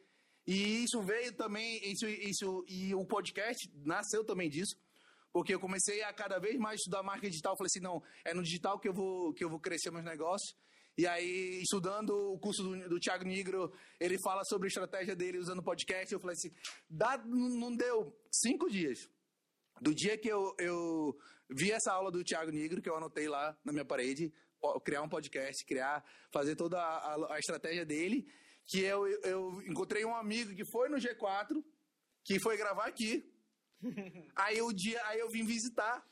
E 0.46 0.82
isso 0.82 1.00
veio 1.02 1.32
também. 1.34 1.80
Isso, 1.84 2.08
isso, 2.08 2.64
e 2.66 2.92
o 2.92 3.04
podcast 3.04 3.70
nasceu 3.84 4.24
também 4.24 4.48
disso. 4.48 4.76
Porque 5.32 5.54
eu 5.54 5.60
comecei 5.60 6.02
a 6.02 6.12
cada 6.12 6.40
vez 6.40 6.58
mais 6.58 6.80
estudar 6.80 7.02
marca 7.04 7.28
digital. 7.28 7.56
Falei 7.56 7.68
assim: 7.68 7.80
não, 7.80 8.02
é 8.24 8.34
no 8.34 8.42
digital 8.42 8.80
que 8.80 8.88
eu 8.88 8.92
vou, 8.92 9.32
que 9.32 9.44
eu 9.44 9.48
vou 9.48 9.60
crescer 9.60 9.92
meus 9.92 10.04
negócios. 10.04 10.56
E 10.98 11.06
aí, 11.06 11.62
estudando 11.62 12.10
o 12.10 12.38
curso 12.40 12.60
do, 12.60 12.88
do 12.88 12.98
Thiago 12.98 13.24
Nigro, 13.24 13.72
ele 14.00 14.18
fala 14.18 14.42
sobre 14.44 14.66
a 14.66 14.68
estratégia 14.68 15.14
dele 15.14 15.38
usando 15.38 15.62
podcast. 15.62 16.12
Eu 16.12 16.18
falei 16.18 16.34
assim: 16.34 16.50
dá, 16.90 17.16
não 17.24 17.72
deu 17.76 18.12
cinco 18.32 18.68
dias. 18.68 19.08
Do 19.80 19.94
dia 19.94 20.18
que 20.18 20.26
eu, 20.26 20.56
eu 20.58 21.16
vi 21.48 21.70
essa 21.70 21.92
aula 21.92 22.10
do 22.10 22.24
Thiago 22.24 22.50
Nigro, 22.50 22.82
que 22.82 22.90
eu 22.90 22.96
anotei 22.96 23.28
lá 23.28 23.56
na 23.64 23.72
minha 23.72 23.84
parede, 23.84 24.34
criar 24.84 25.02
um 25.02 25.08
podcast, 25.08 25.64
criar, 25.64 26.04
fazer 26.32 26.56
toda 26.56 26.76
a, 26.80 27.14
a, 27.14 27.34
a 27.34 27.38
estratégia 27.38 27.86
dele, 27.86 28.26
que 28.66 28.80
eu, 28.80 29.06
eu 29.22 29.62
encontrei 29.68 30.04
um 30.04 30.16
amigo 30.16 30.52
que 30.52 30.64
foi 30.64 30.88
no 30.88 30.96
G4, 30.96 31.62
que 32.24 32.40
foi 32.40 32.56
gravar 32.56 32.86
aqui. 32.86 33.32
aí, 34.34 34.60
o 34.60 34.72
dia, 34.72 35.00
aí 35.06 35.20
eu 35.20 35.30
vim 35.30 35.46
visitar. 35.46 36.04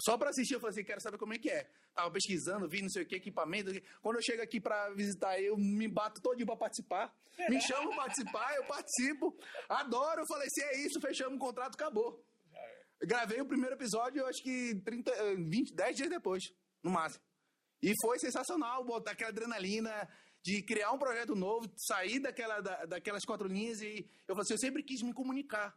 Só 0.00 0.18
para 0.18 0.30
assistir, 0.30 0.54
eu 0.54 0.60
falei 0.60 0.72
assim, 0.72 0.84
quero 0.84 1.00
saber 1.00 1.16
como 1.16 1.32
é 1.32 1.38
que 1.38 1.48
é 1.48 1.70
tava 1.94 2.10
pesquisando, 2.10 2.68
vi 2.68 2.82
não 2.82 2.88
sei 2.88 3.02
o 3.02 3.06
que, 3.06 3.16
equipamento. 3.16 3.70
Quando 4.02 4.16
eu 4.16 4.22
chego 4.22 4.42
aqui 4.42 4.60
para 4.60 4.90
visitar, 4.90 5.40
eu 5.40 5.56
me 5.56 5.88
bato 5.88 6.20
todo 6.20 6.36
dia 6.36 6.46
para 6.46 6.56
participar. 6.56 7.14
Me 7.48 7.60
chamam 7.60 7.88
para 7.88 8.04
participar, 8.04 8.54
eu 8.56 8.64
participo. 8.64 9.36
Adoro. 9.68 10.22
Eu 10.22 10.26
falei, 10.26 10.48
se 10.50 10.62
é 10.62 10.78
isso, 10.78 11.00
fechamos 11.00 11.36
o 11.36 11.38
contrato, 11.38 11.74
acabou. 11.74 12.24
Gravei 13.02 13.40
o 13.40 13.46
primeiro 13.46 13.74
episódio, 13.74 14.20
eu 14.20 14.26
acho 14.26 14.42
que 14.42 14.74
30, 14.84 15.36
20, 15.36 15.74
10 15.74 15.96
dias 15.96 16.10
depois, 16.10 16.52
no 16.82 16.90
máximo. 16.90 17.24
E 17.82 17.94
foi 18.02 18.18
sensacional 18.18 18.84
botar 18.84 19.12
aquela 19.12 19.30
adrenalina 19.30 19.90
de 20.42 20.62
criar 20.62 20.92
um 20.92 20.98
projeto 20.98 21.34
novo, 21.34 21.70
sair 21.76 22.18
daquela, 22.18 22.60
da, 22.60 22.84
daquelas 22.84 23.24
quatro 23.24 23.48
linhas 23.48 23.80
e 23.80 24.08
eu 24.28 24.34
falei 24.34 24.42
assim, 24.42 24.54
eu 24.54 24.58
sempre 24.58 24.82
quis 24.82 25.02
me 25.02 25.14
comunicar. 25.14 25.74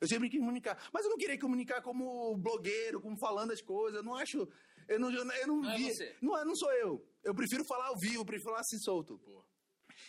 Eu 0.00 0.08
sempre 0.08 0.28
quis 0.28 0.40
comunicar. 0.40 0.76
Mas 0.92 1.04
eu 1.04 1.10
não 1.10 1.16
queria 1.16 1.38
comunicar 1.38 1.80
como 1.80 2.36
blogueiro, 2.36 3.00
como 3.00 3.16
falando 3.18 3.52
as 3.52 3.62
coisas. 3.62 3.98
Eu 3.98 4.02
não 4.02 4.16
acho. 4.16 4.48
Eu 4.88 4.98
não, 5.00 5.10
eu 5.12 5.24
não, 5.24 5.34
eu 5.34 5.46
não, 5.46 5.60
Não 5.62 5.70
é 5.70 5.76
vi. 5.76 5.84
você. 5.94 6.16
não, 6.20 6.44
não 6.44 6.54
sou 6.56 6.72
eu. 6.72 7.06
Eu 7.22 7.34
prefiro 7.34 7.64
falar 7.64 7.86
ao 7.86 7.98
vivo, 7.98 8.24
prefiro 8.24 8.50
falar 8.50 8.60
assim 8.60 8.78
solto. 8.78 9.20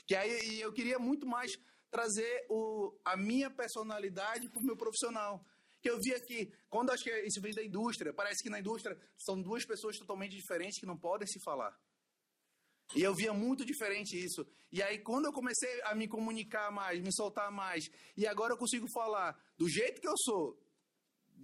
Que 0.08 0.16
aí 0.16 0.56
e 0.56 0.62
eu 0.62 0.72
queria 0.74 0.98
muito 1.00 1.26
mais 1.26 1.52
trazer 1.92 2.46
o, 2.50 2.98
a 3.06 3.16
minha 3.16 3.50
personalidade 3.50 4.50
pro 4.50 4.62
meu 4.62 4.76
profissional. 4.76 5.46
Que 5.82 5.90
eu 5.90 6.00
via 6.00 6.20
que, 6.20 6.52
quando 6.70 6.92
acho 6.92 7.04
que 7.04 7.12
isso 7.26 7.42
vem 7.42 7.54
da 7.54 7.64
indústria, 7.64 8.14
parece 8.14 8.42
que 8.42 8.50
na 8.50 8.60
indústria 8.60 8.98
são 9.18 9.42
duas 9.42 9.66
pessoas 9.66 9.98
totalmente 9.98 10.36
diferentes 10.36 10.80
que 10.80 10.86
não 10.86 10.98
podem 10.98 11.28
se 11.28 11.40
falar. 11.42 11.78
E 12.96 13.02
eu 13.02 13.14
via 13.14 13.34
muito 13.34 13.66
diferente 13.66 14.18
isso. 14.18 14.46
E 14.72 14.82
aí, 14.82 15.00
quando 15.00 15.26
eu 15.26 15.34
comecei 15.34 15.82
a 15.84 15.96
me 15.96 16.08
comunicar 16.08 16.72
mais, 16.72 17.02
me 17.02 17.14
soltar 17.14 17.52
mais, 17.52 17.90
e 18.16 18.26
agora 18.28 18.54
eu 18.54 18.58
consigo 18.58 18.88
falar 18.94 19.36
do 19.58 19.68
jeito 19.70 20.00
que 20.02 20.08
eu 20.08 20.16
sou, 20.18 20.58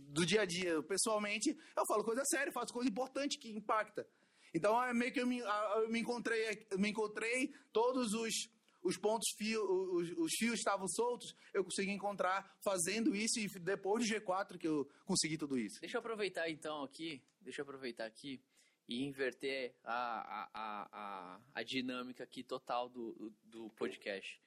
do 0.07 0.25
dia 0.25 0.41
a 0.41 0.45
dia, 0.45 0.81
pessoalmente, 0.83 1.49
eu 1.49 1.85
falo 1.87 2.03
coisa 2.03 2.23
séria, 2.25 2.51
faço 2.51 2.73
coisa 2.73 2.89
importante 2.89 3.37
que 3.37 3.49
impacta. 3.49 4.07
Então, 4.53 4.81
é 4.83 4.93
meio 4.93 5.11
que 5.11 5.21
eu 5.21 5.27
me, 5.27 5.39
eu 5.39 5.89
me 5.89 5.99
encontrei, 5.99 6.65
eu 6.71 6.79
me 6.79 6.89
encontrei 6.89 7.53
todos 7.71 8.13
os, 8.13 8.33
os 8.81 8.97
pontos, 8.97 9.27
fio, 9.37 9.61
os, 9.63 10.09
os 10.17 10.31
fios 10.37 10.59
estavam 10.59 10.87
soltos, 10.87 11.35
eu 11.53 11.63
consegui 11.63 11.91
encontrar 11.91 12.57
fazendo 12.63 13.15
isso, 13.15 13.39
e 13.39 13.47
depois 13.59 14.07
do 14.07 14.15
G4 14.15 14.57
que 14.57 14.67
eu 14.67 14.89
consegui 15.05 15.37
tudo 15.37 15.57
isso. 15.57 15.79
Deixa 15.79 15.97
eu 15.97 15.99
aproveitar 15.99 16.49
então 16.49 16.83
aqui, 16.83 17.21
deixa 17.41 17.61
eu 17.61 17.63
aproveitar 17.63 18.05
aqui 18.05 18.41
e 18.87 19.03
inverter 19.03 19.75
a, 19.83 19.93
a, 19.93 20.49
a, 20.53 20.89
a, 20.91 21.41
a 21.53 21.63
dinâmica 21.63 22.23
aqui 22.23 22.43
total 22.43 22.89
do, 22.89 23.31
do 23.43 23.69
podcast. 23.71 24.41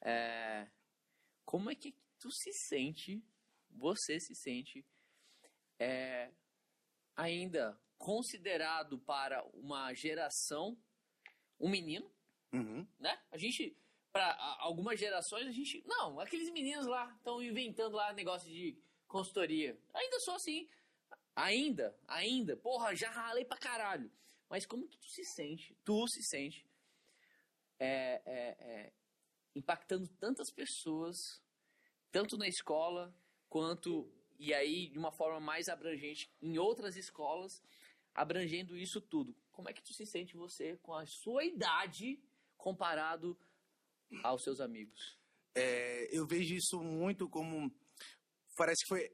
É, 0.00 0.68
como 1.44 1.70
é 1.70 1.74
que 1.74 1.92
tu 2.20 2.30
se 2.30 2.52
sente, 2.52 3.20
você 3.70 4.18
se 4.20 4.34
sente, 4.34 4.84
é, 5.78 6.30
ainda 7.16 7.78
considerado 7.98 8.98
para 8.98 9.44
uma 9.54 9.92
geração 9.94 10.76
um 11.58 11.68
menino, 11.68 12.10
Uhum. 12.52 12.86
né? 12.98 13.22
A 13.30 13.38
gente, 13.38 13.76
para 14.10 14.34
algumas 14.58 14.98
gerações, 14.98 15.46
a 15.46 15.52
gente. 15.52 15.82
Não, 15.86 16.18
aqueles 16.18 16.50
meninos 16.50 16.86
lá 16.86 17.12
estão 17.16 17.40
inventando 17.42 17.94
lá 17.94 18.12
negócio 18.12 18.48
de 18.50 18.76
consultoria. 19.06 19.78
Ainda 19.94 20.18
sou 20.20 20.34
assim. 20.34 20.68
Ainda, 21.36 21.96
ainda. 22.08 22.56
Porra, 22.56 22.94
já 22.96 23.10
ralei 23.10 23.44
pra 23.44 23.56
caralho. 23.56 24.10
Mas 24.48 24.66
como 24.66 24.88
que 24.88 24.98
tu 24.98 25.08
se 25.08 25.24
sente? 25.24 25.76
Tu 25.84 26.08
se 26.08 26.22
sente 26.24 26.66
é, 27.78 28.20
é, 28.26 28.56
é, 28.58 28.92
impactando 29.54 30.08
tantas 30.18 30.50
pessoas, 30.50 31.40
tanto 32.10 32.36
na 32.36 32.48
escola 32.48 33.14
quanto, 33.50 34.10
e 34.38 34.54
aí 34.54 34.88
de 34.88 34.98
uma 34.98 35.12
forma 35.12 35.40
mais 35.40 35.68
abrangente, 35.68 36.32
em 36.40 36.56
outras 36.56 36.96
escolas, 36.96 37.62
abrangendo 38.14 38.78
isso 38.78 39.00
tudo. 39.00 39.36
Como 39.50 39.68
é 39.68 39.72
que 39.74 39.82
tu 39.82 39.92
se 39.92 40.06
sente 40.06 40.36
você 40.36 40.78
com 40.78 40.94
a 40.94 41.04
sua 41.04 41.44
idade 41.44 42.18
comparado 42.56 43.36
aos 44.22 44.42
seus 44.42 44.60
amigos? 44.60 45.18
É, 45.54 46.16
eu 46.16 46.26
vejo 46.26 46.54
isso 46.54 46.80
muito 46.82 47.28
como. 47.28 47.70
Parece 48.56 48.84
que 48.84 48.88
foi. 48.88 49.12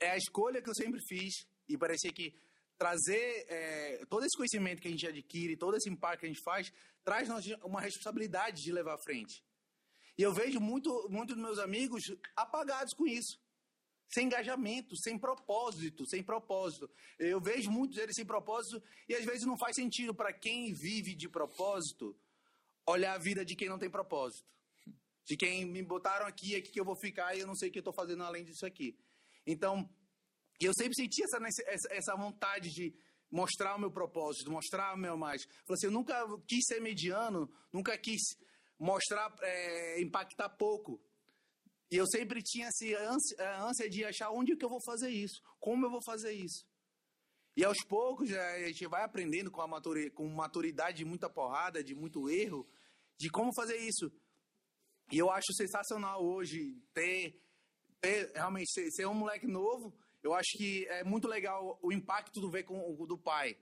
É 0.00 0.10
a 0.10 0.16
escolha 0.16 0.60
que 0.60 0.68
eu 0.68 0.74
sempre 0.74 1.00
fiz, 1.00 1.46
e 1.68 1.78
parecia 1.78 2.12
que 2.12 2.38
trazer 2.76 3.46
é, 3.48 4.04
todo 4.06 4.24
esse 4.24 4.36
conhecimento 4.36 4.80
que 4.80 4.88
a 4.88 4.90
gente 4.90 5.06
adquire, 5.06 5.56
todo 5.56 5.76
esse 5.76 5.88
impacto 5.88 6.20
que 6.20 6.26
a 6.26 6.28
gente 6.28 6.42
faz, 6.42 6.72
traz 7.04 7.28
nós 7.28 7.44
uma 7.64 7.80
responsabilidade 7.80 8.62
de 8.62 8.72
levar 8.72 8.94
à 8.94 8.98
frente. 8.98 9.42
E 10.16 10.22
eu 10.22 10.32
vejo 10.32 10.60
muito, 10.60 11.08
muito 11.08 11.34
dos 11.34 11.42
meus 11.42 11.58
amigos 11.58 12.02
apagados 12.36 12.92
com 12.92 13.06
isso. 13.06 13.40
Sem 14.08 14.26
engajamento, 14.26 14.96
sem 14.96 15.18
propósito, 15.18 16.06
sem 16.06 16.22
propósito. 16.22 16.90
Eu 17.18 17.40
vejo 17.40 17.70
muitos 17.70 17.96
deles 17.96 18.16
sem 18.16 18.24
propósito 18.24 18.82
e 19.08 19.14
às 19.14 19.24
vezes 19.24 19.44
não 19.44 19.58
faz 19.58 19.76
sentido 19.76 20.14
para 20.14 20.32
quem 20.32 20.72
vive 20.72 21.14
de 21.14 21.28
propósito 21.28 22.16
olhar 22.86 23.14
a 23.14 23.18
vida 23.18 23.44
de 23.44 23.54
quem 23.54 23.68
não 23.68 23.78
tem 23.78 23.90
propósito. 23.90 24.48
De 25.24 25.36
quem 25.36 25.66
me 25.66 25.82
botaram 25.82 26.26
aqui, 26.26 26.56
aqui 26.56 26.70
que 26.70 26.80
eu 26.80 26.84
vou 26.84 26.96
ficar 26.96 27.34
e 27.34 27.40
eu 27.40 27.46
não 27.46 27.54
sei 27.54 27.68
o 27.68 27.72
que 27.72 27.78
eu 27.78 27.80
estou 27.80 27.92
fazendo 27.92 28.22
além 28.22 28.44
disso 28.44 28.64
aqui. 28.64 28.98
Então, 29.46 29.88
eu 30.60 30.72
sempre 30.74 30.94
senti 30.94 31.22
essa, 31.22 31.38
essa, 31.90 32.16
vontade 32.16 32.70
de 32.70 32.94
mostrar 33.30 33.76
o 33.76 33.78
meu 33.78 33.90
propósito, 33.90 34.50
mostrar 34.50 34.94
o 34.94 34.98
meu 34.98 35.16
mais. 35.16 35.46
Assim, 35.68 35.86
eu 35.86 35.92
nunca 35.92 36.14
quis 36.46 36.64
ser 36.66 36.80
mediano, 36.80 37.50
nunca 37.72 37.96
quis 37.98 38.20
mostrar, 38.78 39.34
é, 39.42 40.00
impactar 40.00 40.48
pouco. 40.48 41.00
E 41.90 41.96
eu 41.96 42.06
sempre 42.06 42.42
tinha 42.42 42.68
essa 42.68 42.84
ânsia, 43.10 43.48
a 43.48 43.64
ânsia 43.64 43.88
de 43.88 44.04
achar 44.04 44.30
onde 44.30 44.56
que 44.56 44.64
eu 44.64 44.68
vou 44.68 44.82
fazer 44.84 45.10
isso, 45.10 45.40
como 45.58 45.86
eu 45.86 45.90
vou 45.90 46.02
fazer 46.02 46.32
isso. 46.32 46.66
E 47.56 47.64
aos 47.64 47.78
poucos 47.88 48.32
a 48.32 48.68
gente 48.68 48.86
vai 48.86 49.02
aprendendo 49.02 49.50
com, 49.50 49.60
a 49.60 49.66
maturi, 49.66 50.10
com 50.10 50.28
maturidade 50.28 50.98
de 50.98 51.04
muita 51.04 51.28
porrada, 51.28 51.82
de 51.82 51.94
muito 51.94 52.28
erro, 52.28 52.68
de 53.18 53.28
como 53.30 53.52
fazer 53.54 53.76
isso. 53.78 54.12
E 55.10 55.18
eu 55.18 55.30
acho 55.30 55.52
sensacional 55.54 56.24
hoje 56.24 56.80
ter, 56.92 57.42
ter 58.00 58.30
realmente 58.34 58.70
ser, 58.70 58.90
ser 58.92 59.06
um 59.06 59.14
moleque 59.14 59.46
novo. 59.46 59.92
Eu 60.22 60.34
acho 60.34 60.50
que 60.56 60.86
é 60.88 61.02
muito 61.02 61.26
legal 61.26 61.78
o 61.82 61.92
impacto 61.92 62.40
do 62.40 62.50
ver 62.50 62.64
com 62.64 62.78
o 62.78 63.06
do 63.06 63.18
pai. 63.18 63.56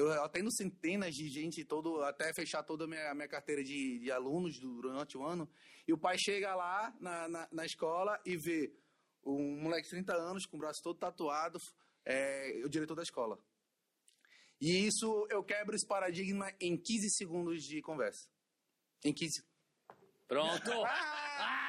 Eu 0.00 0.22
atendo 0.24 0.50
centenas 0.50 1.14
de 1.14 1.28
gente, 1.28 1.64
todo, 1.64 2.02
até 2.02 2.32
fechar 2.32 2.62
toda 2.62 2.84
a 2.84 2.86
minha, 2.86 3.14
minha 3.14 3.28
carteira 3.28 3.62
de, 3.62 3.98
de 3.98 4.10
alunos 4.10 4.58
durante 4.58 5.18
o 5.18 5.24
ano. 5.24 5.48
E 5.86 5.92
o 5.92 5.98
pai 5.98 6.16
chega 6.18 6.54
lá 6.54 6.94
na, 6.98 7.28
na, 7.28 7.48
na 7.52 7.66
escola 7.66 8.18
e 8.24 8.36
vê 8.36 8.72
um 9.24 9.60
moleque 9.62 9.84
de 9.84 9.90
30 9.90 10.14
anos 10.14 10.46
com 10.46 10.56
o 10.56 10.60
braço 10.60 10.82
todo 10.82 10.98
tatuado, 10.98 11.58
é, 12.04 12.62
o 12.64 12.68
diretor 12.68 12.94
da 12.94 13.02
escola. 13.02 13.38
E 14.60 14.86
isso, 14.86 15.26
eu 15.30 15.42
quebro 15.42 15.74
esse 15.74 15.86
paradigma 15.86 16.50
em 16.60 16.76
15 16.76 17.10
segundos 17.10 17.62
de 17.62 17.80
conversa. 17.82 18.28
Em 19.04 19.12
15. 19.12 19.44
Pronto. 20.26 20.70
Ah! 20.86 21.60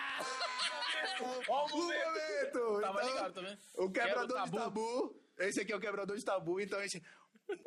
Ó 1.47 1.65
o 1.65 1.69
momento. 1.69 2.81
Tava 2.81 2.99
Então, 2.99 3.07
ligado 3.07 3.33
também. 3.33 3.57
O 3.77 3.89
quebrador 3.91 4.43
Quebra 4.43 4.43
o 4.43 4.45
de 4.45 4.57
tabu. 4.57 5.21
Esse 5.47 5.61
aqui 5.61 5.71
é 5.73 5.75
o 5.75 5.79
quebrador 5.79 6.17
de 6.17 6.23
tabu, 6.25 6.59
então 6.59 6.81
esse. 6.83 7.01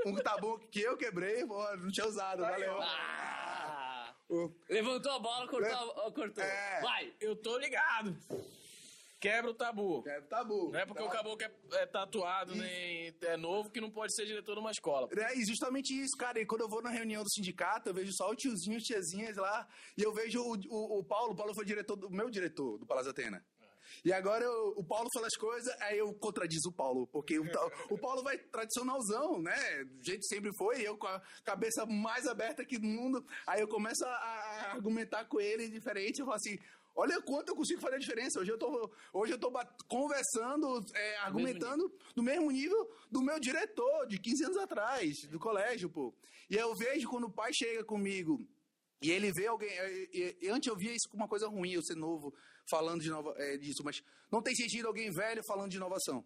Um 0.07 0.15
tabu 0.17 0.59
que 0.71 0.81
eu 0.81 0.97
quebrei, 0.97 1.45
pô, 1.47 1.63
não 1.77 1.91
tinha 1.91 2.07
usado, 2.07 2.41
valeu. 2.41 2.79
Ah, 2.81 4.15
O- 4.31 4.51
levantou 4.69 5.13
a 5.13 5.19
bola, 5.19 5.47
cortou. 5.49 5.91
a- 6.07 6.13
cortou. 6.13 6.43
É. 6.45 6.81
Vai. 6.81 7.15
Eu 7.21 7.37
tô 7.37 7.59
ligado. 7.59 8.17
Quebra 9.21 9.51
o 9.51 9.55
tabu. 9.55 10.05
É 10.07 10.21
tabu. 10.23 10.71
Não 10.71 10.79
é 10.79 10.85
porque 10.85 11.03
Tá? 11.03 11.09
o 11.09 11.11
caboclo 11.13 11.43
é, 11.47 11.77
é 11.83 11.87
tatuado 11.87 12.55
nem 12.55 13.15
é 13.23 13.37
novo 13.39 13.71
que 13.71 13.81
não 13.81 13.91
pode 13.91 14.15
ser 14.15 14.27
diretor 14.27 14.53
de 14.55 14.61
uma 14.61 14.71
escola. 14.71 15.09
É, 15.17 15.39
e 15.39 15.45
justamente 15.47 15.95
isso, 15.99 16.15
cara. 16.19 16.39
E 16.39 16.45
quando 16.45 16.61
eu 16.61 16.69
vou 16.69 16.83
na 16.83 16.91
reunião 16.91 17.23
do 17.23 17.31
sindicato, 17.31 17.89
eu 17.89 17.95
vejo 17.95 18.13
só 18.13 18.31
o 18.31 18.35
tiozinho, 18.37 18.77
as 18.77 18.83
tiazinhas 18.83 19.37
lá. 19.37 19.67
E 19.97 20.03
eu 20.03 20.13
vejo 20.13 20.43
o, 20.43 20.55
o, 20.69 20.99
o 20.99 21.05
Paulo. 21.05 21.33
O 21.33 21.37
Paulo 21.37 21.55
foi 21.55 21.65
diretor 21.65 21.97
do 21.97 22.11
meu 22.11 22.29
diretor 22.29 22.77
do 22.79 22.85
Palácio 22.87 23.11
Atena. 23.13 23.43
E 24.05 24.13
agora 24.13 24.45
eu- 24.45 24.75
o 24.77 24.85
Paulo 24.85 25.09
fala 25.13 25.27
as 25.27 25.37
coisas, 25.37 25.75
aí 25.83 25.99
eu 25.99 26.13
contradizo 26.15 26.69
o 26.71 26.73
Paulo. 26.73 27.07
Porque 27.09 27.39
o, 27.39 27.45
o 27.91 27.99
Paulo 27.99 28.23
vai 28.23 28.39
tradicionalzão, 28.39 29.41
né? 29.43 29.85
Do 29.85 30.05
jeito 30.05 30.21
que 30.21 30.27
sempre 30.35 30.51
foi. 30.57 30.81
Eu 30.83 30.97
com 30.97 31.07
a 31.07 31.21
cabeça 31.45 31.85
mais 31.87 32.27
aberta 32.27 32.63
aqui 32.63 32.79
do 32.79 32.87
mundo. 32.87 33.25
Aí 33.47 33.61
eu 33.61 33.69
começo 33.69 34.05
a, 34.05 34.09
a 34.11 34.73
argumentar 34.73 35.25
com 35.27 35.41
ele 35.41 35.69
diferente. 35.69 36.21
Eu 36.21 36.27
falo 36.27 36.37
assim. 36.37 36.59
Olha 36.97 37.21
quanto 37.23 37.49
eu 37.49 37.57
consigo 37.57 37.81
fazer 37.81 37.97
a 37.97 37.99
diferença. 37.99 38.39
Hoje 38.39 38.53
eu 38.53 38.57
tô, 38.59 38.89
hoje 39.13 39.33
eu 39.33 39.39
tô 39.39 39.51
conversando, 39.89 40.85
é, 40.95 41.17
argumentando 41.19 41.93
no 42.15 42.23
mesmo 42.23 42.51
nível 42.51 42.89
do 43.11 43.23
meu 43.23 43.41
diretor 43.41 44.07
de 44.07 44.19
15 44.19 44.45
anos 44.45 44.57
atrás, 44.59 45.23
do 45.29 45.39
colégio, 45.39 45.89
pô. 45.91 46.15
E 46.51 46.57
eu 46.57 46.75
vejo 46.77 47.09
quando 47.09 47.25
o 47.25 47.33
pai 47.33 47.51
chega 47.53 47.83
comigo 47.85 48.39
e 49.03 49.11
ele 49.11 49.33
vê 49.33 49.47
alguém. 49.47 49.71
e- 49.71 50.09
e- 50.13 50.47
e 50.47 50.49
antes 50.51 50.69
eu 50.69 50.77
via 50.77 50.93
isso 50.93 51.09
como 51.11 51.23
uma 51.23 51.29
coisa 51.29 51.49
ruim, 51.49 51.73
eu 51.73 51.83
ser 51.83 51.97
novo 51.97 52.33
falando 52.69 53.01
de 53.03 53.11
nova, 53.11 53.35
é, 53.39 53.57
disso, 53.57 53.83
mas 53.85 54.03
não 54.31 54.43
tem 54.43 54.55
sentido 54.55 54.87
alguém 54.89 55.11
velho 55.11 55.43
falando 55.45 55.71
de 55.71 55.77
inovação. 55.77 56.25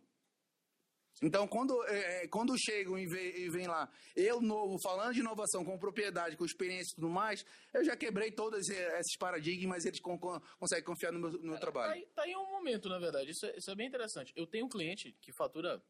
Então, 1.20 1.49
quando, 1.49 1.82
é, 1.89 2.22
é, 2.24 2.28
quando 2.28 2.57
chegam 2.57 2.97
e 2.97 3.05
vem, 3.05 3.36
e 3.41 3.51
vem 3.51 3.66
lá, 3.66 3.91
eu 4.14 4.41
novo, 4.41 4.76
falando 4.80 5.14
de 5.14 5.18
inovação, 5.20 5.64
com 5.64 5.76
propriedade, 5.76 6.36
com 6.36 6.45
experiência 6.45 6.93
e 6.93 6.95
tudo 6.95 7.09
mais, 7.09 7.45
eu 7.74 7.84
já 7.84 7.97
quebrei 7.97 8.30
todos 8.30 8.68
esses 8.68 9.16
paradigmas, 9.18 9.84
eles 9.84 9.99
con- 9.99 10.16
con- 10.16 10.41
conseguem 10.61 10.84
confiar 10.84 11.11
no 11.12 11.18
meu, 11.18 11.32
no 11.32 11.43
meu 11.43 11.55
Tá 11.55 11.61
trabalho. 11.61 11.93
aí, 11.95 12.07
tá 12.14 12.22
aí 12.22 12.36
um 12.36 12.49
momento, 12.53 12.89
na 12.89 13.01
verdade. 13.01 13.32
Isso 13.32 13.45
é, 13.47 13.57
isso 13.59 13.68
é 13.68 13.74
bem 13.74 13.89
interessante. 13.89 14.32
Eu 14.36 14.47
tenho 14.47 14.66
um 14.66 14.68
cliente 14.68 15.12
que 15.20 15.32
fatura 15.32 15.82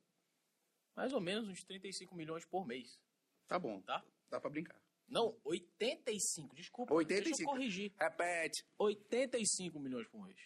mais 0.97 1.13
ou 1.13 1.21
menos 1.21 1.47
uns 1.47 1.63
35 1.63 2.15
milhões 2.17 2.47
por 2.47 2.67
mês, 2.67 2.99
Tá 3.47 3.59
bom, 3.59 3.83
tá? 3.83 4.03
dá 4.31 4.41
pra 4.41 4.49
brincar. 4.49 4.81
Não, 5.09 5.41
85, 5.45 6.55
desculpa. 6.55 6.95
85. 6.95 7.37
Deixa 7.37 7.43
eu 7.43 7.47
corrigir. 7.47 7.93
Repete. 7.99 8.65
85 8.79 9.81
milhões 9.81 10.07
por 10.09 10.25
mês. 10.25 10.39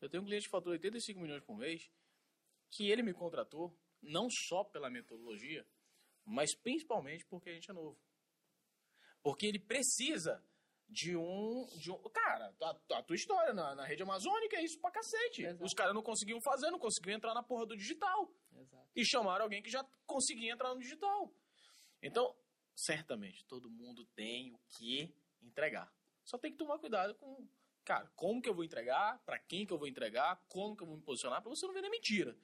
Eu 0.00 0.10
tenho 0.10 0.22
um 0.22 0.26
cliente 0.26 0.44
que 0.44 0.50
fatura 0.50 0.72
85 0.72 1.20
milhões 1.20 1.42
por 1.44 1.56
mês, 1.56 1.90
que 2.70 2.90
ele 2.90 3.02
me 3.02 3.14
contratou 3.14 3.74
não 4.02 4.28
só 4.28 4.64
pela 4.64 4.90
metodologia, 4.90 5.66
mas 6.24 6.54
principalmente 6.54 7.24
porque 7.26 7.50
a 7.50 7.54
gente 7.54 7.70
é 7.70 7.74
novo. 7.74 7.98
Porque 9.22 9.46
ele 9.46 9.58
precisa 9.58 10.44
de 10.88 11.16
um. 11.16 11.66
De 11.78 11.90
um 11.90 11.98
cara, 12.10 12.54
a, 12.60 12.98
a 12.98 13.02
tua 13.02 13.16
história 13.16 13.54
na, 13.54 13.74
na 13.74 13.84
rede 13.84 14.02
amazônica 14.02 14.56
é 14.56 14.64
isso 14.64 14.78
pra 14.80 14.90
cacete. 14.90 15.44
Exato. 15.44 15.64
Os 15.64 15.72
caras 15.72 15.94
não 15.94 16.02
conseguiam 16.02 16.40
fazer, 16.42 16.70
não 16.70 16.78
conseguiam 16.78 17.16
entrar 17.16 17.32
na 17.32 17.42
porra 17.42 17.66
do 17.66 17.76
digital. 17.76 18.30
Exato. 18.52 18.90
E 18.94 19.04
chamaram 19.06 19.44
alguém 19.44 19.62
que 19.62 19.70
já 19.70 19.82
conseguia 20.04 20.52
entrar 20.52 20.74
no 20.74 20.80
digital. 20.80 21.32
Então, 22.02 22.34
certamente, 22.74 23.44
todo 23.46 23.70
mundo 23.70 24.04
tem 24.14 24.52
o 24.52 24.58
que 24.68 25.14
entregar. 25.42 25.92
Só 26.24 26.38
tem 26.38 26.52
que 26.52 26.58
tomar 26.58 26.78
cuidado 26.78 27.14
com, 27.14 27.46
cara, 27.84 28.10
como 28.14 28.40
que 28.40 28.48
eu 28.48 28.54
vou 28.54 28.64
entregar, 28.64 29.18
pra 29.24 29.38
quem 29.38 29.66
que 29.66 29.72
eu 29.72 29.78
vou 29.78 29.88
entregar, 29.88 30.40
como 30.48 30.76
que 30.76 30.82
eu 30.82 30.86
vou 30.86 30.96
me 30.96 31.02
posicionar, 31.02 31.42
pra 31.42 31.50
você 31.50 31.66
não 31.66 31.74
vender 31.74 31.90
mentira. 31.90 32.36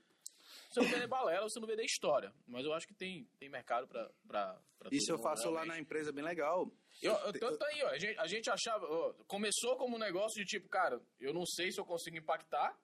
Você 0.71 0.81
não 0.81 0.89
vender 0.89 1.07
balela, 1.07 1.49
você 1.49 1.59
não 1.59 1.67
vender 1.67 1.85
história. 1.85 2.33
Mas 2.47 2.65
eu 2.65 2.73
acho 2.75 2.87
que 2.87 2.95
tem, 2.95 3.25
tem 3.39 3.49
mercado 3.49 3.87
pra, 3.89 4.11
pra, 4.27 4.61
pra 4.79 4.89
Isso 4.93 5.11
eu 5.11 5.19
faço 5.19 5.51
lá 5.51 5.65
na 5.65 5.79
empresa, 5.79 6.13
bem 6.13 6.25
legal. 6.25 6.71
Eu, 7.01 7.13
eu, 7.13 7.33
tanto 7.33 7.65
aí, 7.65 7.83
ó, 7.85 7.89
a 7.89 7.99
gente, 7.99 8.19
a 8.19 8.27
gente 8.27 8.51
achava, 8.51 8.85
ó, 8.87 9.13
começou 9.27 9.77
como 9.77 9.97
um 9.97 9.99
negócio 9.99 10.39
de 10.39 10.45
tipo, 10.45 10.69
cara, 10.69 11.01
eu 11.21 11.33
não 11.33 11.47
sei 11.47 11.71
se 11.73 11.81
eu 11.81 11.85
consigo 11.85 12.17
impactar 12.17 12.79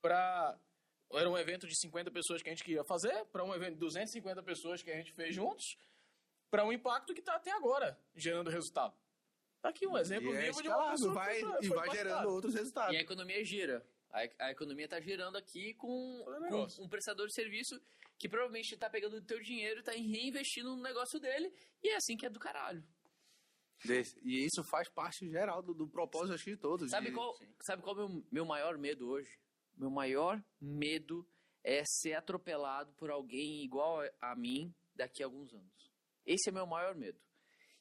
pra... 0.00 0.58
Era 1.12 1.28
um 1.28 1.36
evento 1.36 1.66
de 1.66 1.76
50 1.76 2.10
pessoas 2.12 2.40
que 2.40 2.48
a 2.48 2.52
gente 2.52 2.62
queria 2.62 2.84
fazer, 2.84 3.24
para 3.26 3.44
um 3.44 3.52
evento 3.52 3.74
de 3.74 3.80
250 3.80 4.42
pessoas 4.44 4.80
que 4.80 4.92
a 4.92 4.96
gente 4.96 5.12
fez 5.12 5.34
juntos, 5.34 5.76
para 6.50 6.64
um 6.64 6.72
impacto 6.72 7.14
que 7.14 7.22
tá 7.22 7.36
até 7.36 7.50
agora 7.52 7.98
gerando 8.14 8.50
resultado. 8.50 8.94
Tá 9.62 9.68
aqui 9.68 9.86
um 9.86 9.96
exemplo 9.96 10.32
E 10.32 10.36
é 10.36 10.40
vivo 10.42 10.62
de 10.62 10.68
uma 10.68 10.90
pessoa 10.92 11.14
vai, 11.14 11.34
que 11.34 11.40
foi, 11.46 11.64
e 11.64 11.68
vai 11.68 11.90
gerando 11.90 12.28
outros 12.28 12.54
resultados. 12.54 12.94
E 12.94 12.96
a 12.98 13.00
economia 13.00 13.44
gira. 13.44 13.86
A, 14.10 14.46
a 14.46 14.50
economia 14.50 14.86
está 14.86 15.00
girando 15.00 15.36
aqui 15.36 15.74
com, 15.74 16.24
com 16.48 16.82
um 16.84 16.88
prestador 16.88 17.26
de 17.28 17.34
serviço 17.34 17.80
que 18.18 18.28
provavelmente 18.28 18.72
está 18.74 18.90
pegando 18.90 19.16
o 19.18 19.22
teu 19.22 19.40
dinheiro 19.40 19.76
e 19.76 19.80
está 19.80 19.92
reinvestindo 19.92 20.74
no 20.74 20.82
negócio 20.82 21.20
dele. 21.20 21.52
E 21.82 21.88
é 21.90 21.96
assim 21.96 22.16
que 22.16 22.26
é 22.26 22.30
do 22.30 22.40
caralho. 22.40 22.82
Desse- 23.84 24.18
E 24.22 24.44
isso 24.44 24.64
faz 24.64 24.88
parte 24.88 25.28
geral 25.30 25.62
do, 25.62 25.72
do 25.72 25.88
propósito, 25.88 26.34
acho 26.34 26.44
que 26.44 26.50
de 26.50 26.56
todos. 26.56 26.90
Sabe 26.90 27.08
de- 27.08 27.12
qual, 27.14 27.38
sabe 27.62 27.82
qual 27.82 27.98
é 27.98 28.04
o 28.04 28.08
meu, 28.08 28.26
meu 28.32 28.44
maior 28.44 28.76
medo 28.76 29.08
hoje? 29.08 29.38
Meu 29.76 29.90
maior 29.90 30.42
medo 30.60 31.26
é 31.62 31.82
ser 31.86 32.14
atropelado 32.14 32.92
por 32.94 33.10
alguém 33.10 33.62
igual 33.64 34.00
a- 34.00 34.32
a 34.32 34.36
mim 34.36 34.74
daqui 34.94 35.22
a 35.22 35.26
alguns 35.26 35.52
anos. 35.54 35.89
Esse 36.26 36.50
é 36.50 36.52
meu 36.52 36.66
maior 36.66 36.94
medo. 36.94 37.18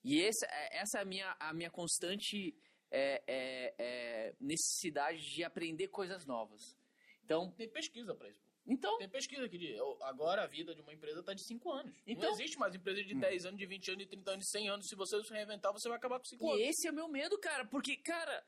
E 0.03 0.19
esse, 0.21 0.45
é- 0.45 0.77
essa 0.79 0.99
é 0.99 1.01
a 1.01 1.05
minha, 1.05 1.35
a 1.39 1.53
minha 1.53 1.69
constante 1.69 2.55
é, 2.91 3.21
é, 3.27 3.75
é, 3.77 4.35
necessidade 4.39 5.19
de 5.19 5.43
aprender 5.43 5.87
coisas 5.89 6.25
novas. 6.25 6.75
Então, 7.23 7.51
Tem 7.51 7.69
pesquisa 7.69 8.15
pra 8.15 8.27
isso. 8.29 8.41
pô. 8.41 8.47
então 8.65 8.97
Tem 8.97 9.09
pesquisa 9.09 9.47
que 9.47 9.57
diz, 9.57 9.77
agora 10.01 10.43
a 10.43 10.47
vida 10.47 10.73
de 10.73 10.81
uma 10.81 10.93
empresa 10.93 11.21
tá 11.21 11.33
de 11.33 11.45
5 11.45 11.71
anos. 11.71 11.95
Então- 12.07 12.23
não 12.29 12.33
existe 12.39 12.57
mais 12.57 12.73
empresa 12.73 13.03
de 13.03 13.13
10 13.13 13.45
anos, 13.45 13.59
de 13.59 13.65
20 13.67 13.89
anos, 13.91 14.03
de 14.03 14.09
30 14.09 14.31
anos, 14.31 14.45
de 14.45 14.51
100 14.51 14.69
anos. 14.69 14.87
Se 14.87 14.95
você 14.95 15.21
se 15.23 15.31
reinventar, 15.33 15.71
você 15.71 15.87
vai 15.87 15.97
acabar 15.97 16.17
com 16.17 16.25
5 16.25 16.47
anos. 16.49 16.59
E 16.59 16.63
esse 16.69 16.87
é 16.87 16.91
o 16.91 16.95
meu 16.95 17.07
medo, 17.07 17.37
cara, 17.37 17.65
porque, 17.65 17.97
cara, 17.97 18.43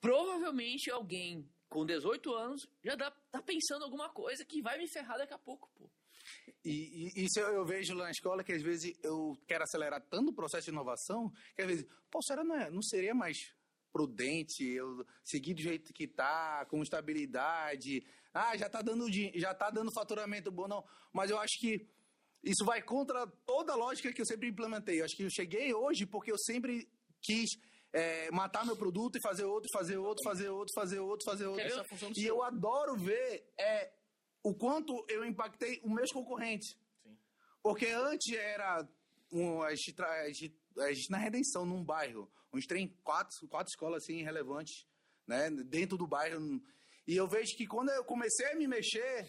provavelmente 0.00 0.90
alguém 0.90 1.46
com 1.68 1.84
18 1.86 2.32
anos 2.34 2.66
já 2.82 2.94
dá, 2.94 3.10
tá 3.30 3.42
pensando 3.42 3.84
alguma 3.84 4.08
coisa 4.10 4.44
que 4.44 4.60
vai 4.62 4.78
me 4.78 4.88
ferrar 4.88 5.18
daqui 5.18 5.32
a 5.34 5.38
pouco, 5.38 5.70
pô. 5.76 5.90
E, 6.64 7.12
e 7.14 7.24
isso 7.24 7.40
eu, 7.40 7.54
eu 7.54 7.64
vejo 7.64 7.94
lá 7.94 8.04
na 8.04 8.10
escola 8.10 8.44
que 8.44 8.52
às 8.52 8.62
vezes 8.62 8.92
eu 9.02 9.36
quero 9.46 9.64
acelerar 9.64 10.00
tanto 10.08 10.30
o 10.30 10.34
processo 10.34 10.64
de 10.64 10.70
inovação 10.70 11.30
que 11.54 11.62
às 11.62 11.68
vezes, 11.68 11.86
pô, 12.10 12.22
será 12.22 12.44
não, 12.44 12.54
é, 12.54 12.70
não 12.70 12.82
seria 12.82 13.14
mais 13.14 13.52
prudente 13.92 14.64
eu 14.64 15.04
seguir 15.22 15.54
do 15.54 15.60
jeito 15.60 15.92
que 15.92 16.08
tá, 16.08 16.64
com 16.66 16.82
estabilidade? 16.82 18.04
Ah, 18.32 18.56
já 18.56 18.68
tá 18.68 18.80
dando 18.80 19.06
já 19.34 19.54
tá 19.54 19.70
dando 19.70 19.92
faturamento 19.92 20.50
bom, 20.50 20.66
não. 20.66 20.84
Mas 21.12 21.30
eu 21.30 21.38
acho 21.38 21.58
que 21.60 21.86
isso 22.42 22.64
vai 22.64 22.82
contra 22.82 23.26
toda 23.46 23.72
a 23.72 23.76
lógica 23.76 24.12
que 24.12 24.20
eu 24.20 24.26
sempre 24.26 24.48
implementei. 24.48 25.00
Eu 25.00 25.04
acho 25.04 25.16
que 25.16 25.22
eu 25.22 25.30
cheguei 25.30 25.72
hoje 25.74 26.06
porque 26.06 26.32
eu 26.32 26.38
sempre 26.38 26.88
quis 27.20 27.50
é, 27.92 28.30
matar 28.30 28.64
meu 28.64 28.76
produto 28.76 29.16
e 29.16 29.20
fazer 29.20 29.44
outro, 29.44 29.68
fazer 29.72 29.98
outro, 29.98 30.24
fazer 30.24 30.48
outro, 30.48 30.74
fazer 30.74 30.98
outro, 30.98 31.24
fazer 31.30 31.46
outro. 31.46 32.14
Do 32.14 32.18
E 32.18 32.26
eu 32.26 32.42
adoro 32.42 32.96
ver 32.96 33.52
é, 33.58 33.92
o 34.42 34.54
quanto 34.54 35.04
eu 35.08 35.24
impactei 35.24 35.80
os 35.84 35.90
meus 35.90 36.10
concorrentes. 36.10 36.76
Sim. 37.02 37.16
Porque 37.62 37.86
antes 37.86 38.32
era 38.34 38.86
um, 39.30 39.62
a, 39.62 39.74
gente, 39.74 40.02
a, 40.02 40.28
gente, 40.28 40.56
a 40.78 40.92
gente 40.92 41.10
na 41.10 41.18
redenção, 41.18 41.64
num 41.64 41.84
bairro. 41.84 42.30
Gente 42.54 42.68
tem 42.68 42.88
quatro, 43.02 43.48
quatro 43.48 43.70
escolas 43.70 44.02
assim 44.02 44.22
relevantes, 44.22 44.86
né? 45.26 45.50
Dentro 45.50 45.96
do 45.96 46.06
bairro. 46.06 46.60
E 47.06 47.16
eu 47.16 47.26
vejo 47.26 47.56
que 47.56 47.66
quando 47.66 47.90
eu 47.90 48.04
comecei 48.04 48.46
a 48.52 48.56
me 48.56 48.68
mexer, 48.68 49.26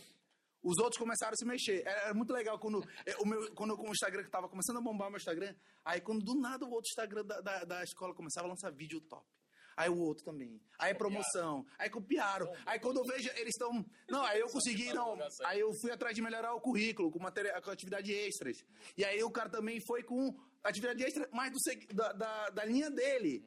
os 0.61 0.77
outros 0.77 0.97
começaram 0.97 1.33
a 1.33 1.37
se 1.37 1.45
mexer. 1.45 1.85
Era, 1.85 2.13
muito 2.13 2.33
legal 2.33 2.59
quando, 2.59 2.85
o 3.19 3.25
meu, 3.25 3.53
quando 3.55 3.79
o 3.79 3.91
Instagram 3.91 4.23
que 4.23 4.29
tava 4.29 4.49
começando 4.49 4.77
a 4.77 4.81
bombar 4.81 5.09
meu 5.09 5.17
Instagram, 5.17 5.55
aí 5.85 6.01
quando 6.01 6.23
do 6.23 6.35
nada 6.35 6.65
o 6.65 6.71
outro 6.71 6.89
Instagram 6.89 7.25
da, 7.25 7.39
da, 7.39 7.63
da 7.63 7.83
escola 7.83 8.13
começava 8.13 8.47
a 8.47 8.49
lançar 8.49 8.71
vídeo 8.71 8.99
top. 9.01 9.25
Aí 9.75 9.89
o 9.89 9.97
outro 9.97 10.23
também. 10.23 10.61
Aí 10.77 10.93
promoção. 10.93 11.65
Aí 11.77 11.89
copiaram. 11.89 12.51
Aí 12.65 12.79
quando 12.79 12.97
eu 12.97 13.03
vejo, 13.03 13.29
eles 13.35 13.53
estão. 13.55 13.85
Não, 14.09 14.23
aí 14.23 14.39
eu 14.39 14.47
consegui, 14.47 14.93
não. 14.93 15.17
Aí 15.45 15.59
eu 15.59 15.71
fui 15.81 15.91
atrás 15.91 16.15
de 16.15 16.21
melhorar 16.21 16.53
o 16.53 16.61
currículo 16.61 17.11
com, 17.11 17.19
matéria, 17.19 17.59
com 17.61 17.71
atividade 17.71 18.11
extras. 18.11 18.65
E 18.97 19.03
aí 19.03 19.23
o 19.23 19.31
cara 19.31 19.49
também 19.49 19.79
foi 19.85 20.03
com 20.03 20.35
atividade 20.63 21.03
extra 21.03 21.27
mais 21.31 21.51
do, 21.51 21.95
da, 21.95 22.13
da, 22.13 22.49
da 22.49 22.65
linha 22.65 22.89
dele. 22.89 23.45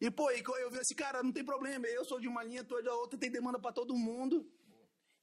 E, 0.00 0.10
pô, 0.10 0.30
eu 0.30 0.70
vi 0.70 0.78
assim, 0.78 0.94
cara, 0.94 1.22
não 1.22 1.32
tem 1.32 1.44
problema. 1.44 1.86
Eu 1.86 2.04
sou 2.04 2.20
de 2.20 2.28
uma 2.28 2.42
linha, 2.42 2.64
tu 2.64 2.76
é 2.76 2.82
da 2.82 2.94
outra, 2.94 3.18
tem 3.18 3.30
demanda 3.30 3.58
pra 3.58 3.72
todo 3.72 3.96
mundo. 3.96 4.46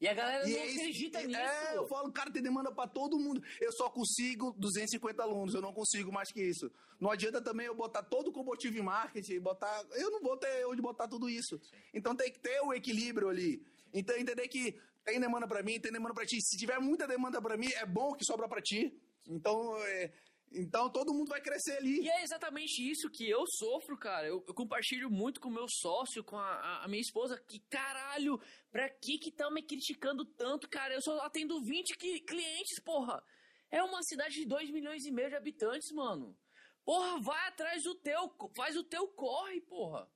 E 0.02 0.08
a 0.08 0.14
galera 0.16 0.50
E 0.50 0.52
não 0.52 0.60
é 0.60 0.66
isso- 0.66 0.80
acredita 0.80 1.22
é, 1.22 1.28
nisso. 1.28 1.40
É, 1.40 1.78
eu 1.78 1.88
falo, 1.88 2.12
cara, 2.12 2.32
tem 2.32 2.42
demanda 2.42 2.72
pra 2.72 2.88
todo 2.88 3.20
mundo. 3.20 3.42
Eu 3.62 3.72
só 3.72 3.88
consigo 3.90 4.52
250 4.58 5.22
alunos, 5.22 5.54
eu 5.54 5.62
não 5.62 5.72
consigo 5.72 6.12
mais 6.12 6.32
que 6.32 6.42
isso. 6.42 6.72
Não 7.00 7.12
adianta 7.12 7.40
também 7.40 7.68
eu 7.68 7.76
botar 7.76 8.02
todo 8.02 8.30
o 8.30 8.32
combustível 8.34 8.82
em 8.82 8.86
marketing, 8.86 9.40
botar. 9.40 9.86
Eu 9.94 10.10
não 10.10 10.20
vou 10.22 10.36
ter 10.38 10.66
onde 10.66 10.82
botar 10.82 11.08
tudo 11.08 11.30
isso. 11.30 11.62
Então 11.94 12.16
tem 12.16 12.32
que 12.32 12.40
ter 12.40 12.60
o 12.62 12.74
equilíbrio 12.74 13.30
ali. 13.30 13.64
Então 13.94 14.18
entender 14.18 14.48
que 14.48 14.76
tem 15.06 15.20
demanda 15.20 15.48
pra 15.48 15.62
mim, 15.62 15.80
tem 15.80 15.92
demanda 15.92 16.16
pra 16.16 16.26
ti. 16.26 16.42
Se 16.42 16.58
tiver 16.58 16.80
muita 16.80 17.08
demanda 17.08 17.40
pra 17.42 17.56
mim, 17.56 17.70
é 17.74 17.86
bom 17.86 18.14
que 18.14 18.26
sobra 18.26 18.48
pra 18.50 18.62
ti. 18.62 18.92
Então, 19.28 19.78
é, 19.86 20.12
Então 20.54 20.90
todo 20.90 21.14
mundo 21.14 21.30
vai 21.30 21.40
crescer 21.40 21.78
ali. 21.78 22.02
E 22.02 22.10
é 22.10 22.24
exatamente 22.24 22.82
isso 22.92 23.10
que 23.10 23.30
eu 23.30 23.42
sofro, 23.48 23.98
cara. 23.98 24.28
Eu, 24.28 24.44
eu 24.46 24.54
compartilho 24.54 25.10
muito 25.10 25.40
com 25.40 25.48
o 25.48 25.54
meu 25.54 25.66
sócio, 25.70 26.22
com 26.26 26.38
a- 26.38 26.84
a 26.84 26.88
minha 26.90 27.00
esposa, 27.00 27.42
que 27.48 27.58
caralho, 27.70 28.38
pra 28.72 28.90
que 28.90 29.18
que 29.20 29.32
tá 29.32 29.50
me 29.52 29.62
criticando 29.62 30.26
tanto, 30.26 30.70
cara? 30.70 30.94
Eu 30.94 31.02
só 31.02 31.20
atendo 31.22 31.62
20 31.64 31.98
cli- 31.98 32.22
clientes, 32.22 32.80
porra. 32.84 33.24
É 33.70 33.84
uma 33.84 34.02
cidade 34.04 34.36
de 34.36 34.46
2 34.46 34.70
milhões 34.72 35.06
e 35.06 35.12
meio 35.12 35.30
de 35.30 35.36
habitantes, 35.36 35.92
mano. 35.92 36.38
Porra, 36.84 37.20
vai 37.22 37.48
atrás 37.48 37.84
do 37.84 37.96
teu, 37.96 38.36
faz 38.56 38.76
o 38.76 38.84
teu 38.84 39.08
corre, 39.10 39.62
porra. 39.62 40.12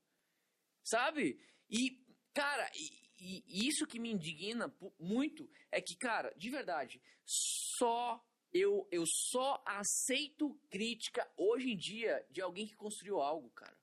Sabe? 0.84 1.40
E, 1.70 2.02
cara, 2.34 2.70
e, 2.76 3.44
e 3.48 3.68
isso 3.68 3.86
que 3.86 4.00
me 4.00 4.12
indigna 4.12 4.74
muito 5.00 5.50
é 5.72 5.82
que, 5.82 5.96
cara, 5.96 6.34
de 6.36 6.50
verdade, 6.50 7.02
só 7.26 8.24
eu, 8.54 8.88
eu 8.92 9.04
só 9.06 9.62
aceito 9.66 10.54
crítica 10.70 11.30
hoje 11.38 11.72
em 11.72 11.78
dia 11.78 12.26
de 12.30 12.42
alguém 12.42 12.68
que 12.68 12.76
construiu 12.76 13.20
algo, 13.20 13.50
cara. 13.52 13.78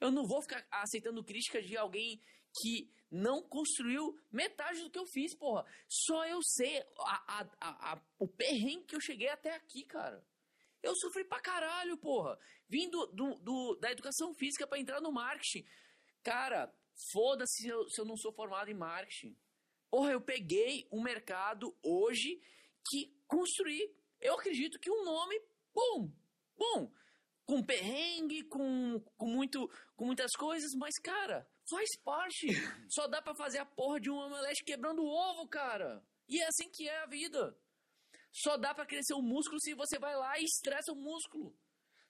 Eu 0.00 0.10
não 0.10 0.26
vou 0.26 0.40
ficar 0.42 0.66
aceitando 0.70 1.24
crítica 1.24 1.60
de 1.62 1.76
alguém 1.76 2.20
que 2.60 2.90
não 3.10 3.42
construiu 3.42 4.18
metade 4.30 4.82
do 4.82 4.90
que 4.90 4.98
eu 4.98 5.06
fiz, 5.06 5.34
porra. 5.34 5.64
Só 5.88 6.26
eu 6.26 6.40
sei 6.42 6.78
a, 7.00 7.40
a- 7.40 7.50
a- 7.60 7.92
a- 7.92 8.02
o 8.18 8.28
perrengue 8.28 8.84
que 8.84 8.96
eu 8.96 9.00
cheguei 9.00 9.28
até 9.28 9.54
aqui, 9.54 9.84
cara. 9.84 10.24
Eu 10.82 10.94
sofri 10.96 11.24
pra 11.24 11.40
caralho, 11.40 11.96
porra. 11.96 12.38
Vindo 12.68 13.06
do, 13.08 13.74
da 13.76 13.90
educação 13.90 14.34
física 14.34 14.66
pra 14.66 14.78
entrar 14.78 15.00
no 15.00 15.10
marketing. 15.10 15.66
Cara, 16.22 16.72
foda-se 17.12 17.62
se 17.62 17.68
eu, 17.68 17.88
se 17.88 18.00
eu 18.00 18.04
não 18.04 18.16
sou 18.16 18.32
formado 18.32 18.70
em 18.70 18.74
marketing. 18.74 19.36
Porra, 19.90 20.12
eu 20.12 20.20
peguei 20.20 20.86
um 20.92 21.02
mercado 21.02 21.76
hoje 21.82 22.40
que 22.90 23.12
construí. 23.26 23.92
Eu 24.20 24.34
acredito 24.34 24.78
que 24.78 24.90
um 24.90 25.04
nome 25.04 25.40
bom, 25.74 26.12
bom, 26.56 26.92
com 27.46 27.62
perrengue, 27.62 28.42
com, 28.44 29.00
com, 29.16 29.26
muito, 29.26 29.68
com 29.96 30.04
muitas 30.04 30.32
coisas, 30.32 30.72
mas, 30.74 30.94
cara, 31.02 31.48
faz 31.68 31.88
parte. 32.04 32.48
Só 32.88 33.06
dá 33.06 33.20
pra 33.20 33.34
fazer 33.34 33.58
a 33.58 33.66
porra 33.66 34.00
de 34.00 34.10
um 34.10 34.16
omelete 34.16 34.64
quebrando 34.64 35.02
o 35.02 35.08
ovo, 35.08 35.48
cara. 35.48 36.04
E 36.28 36.40
é 36.40 36.46
assim 36.46 36.68
que 36.70 36.88
é 36.88 36.98
a 37.02 37.06
vida. 37.06 37.56
Só 38.32 38.56
dá 38.56 38.74
pra 38.74 38.86
crescer 38.86 39.14
o 39.14 39.22
músculo 39.22 39.60
se 39.60 39.74
você 39.74 39.98
vai 39.98 40.14
lá 40.16 40.38
e 40.38 40.44
estressa 40.44 40.92
o 40.92 40.96
músculo. 40.96 41.56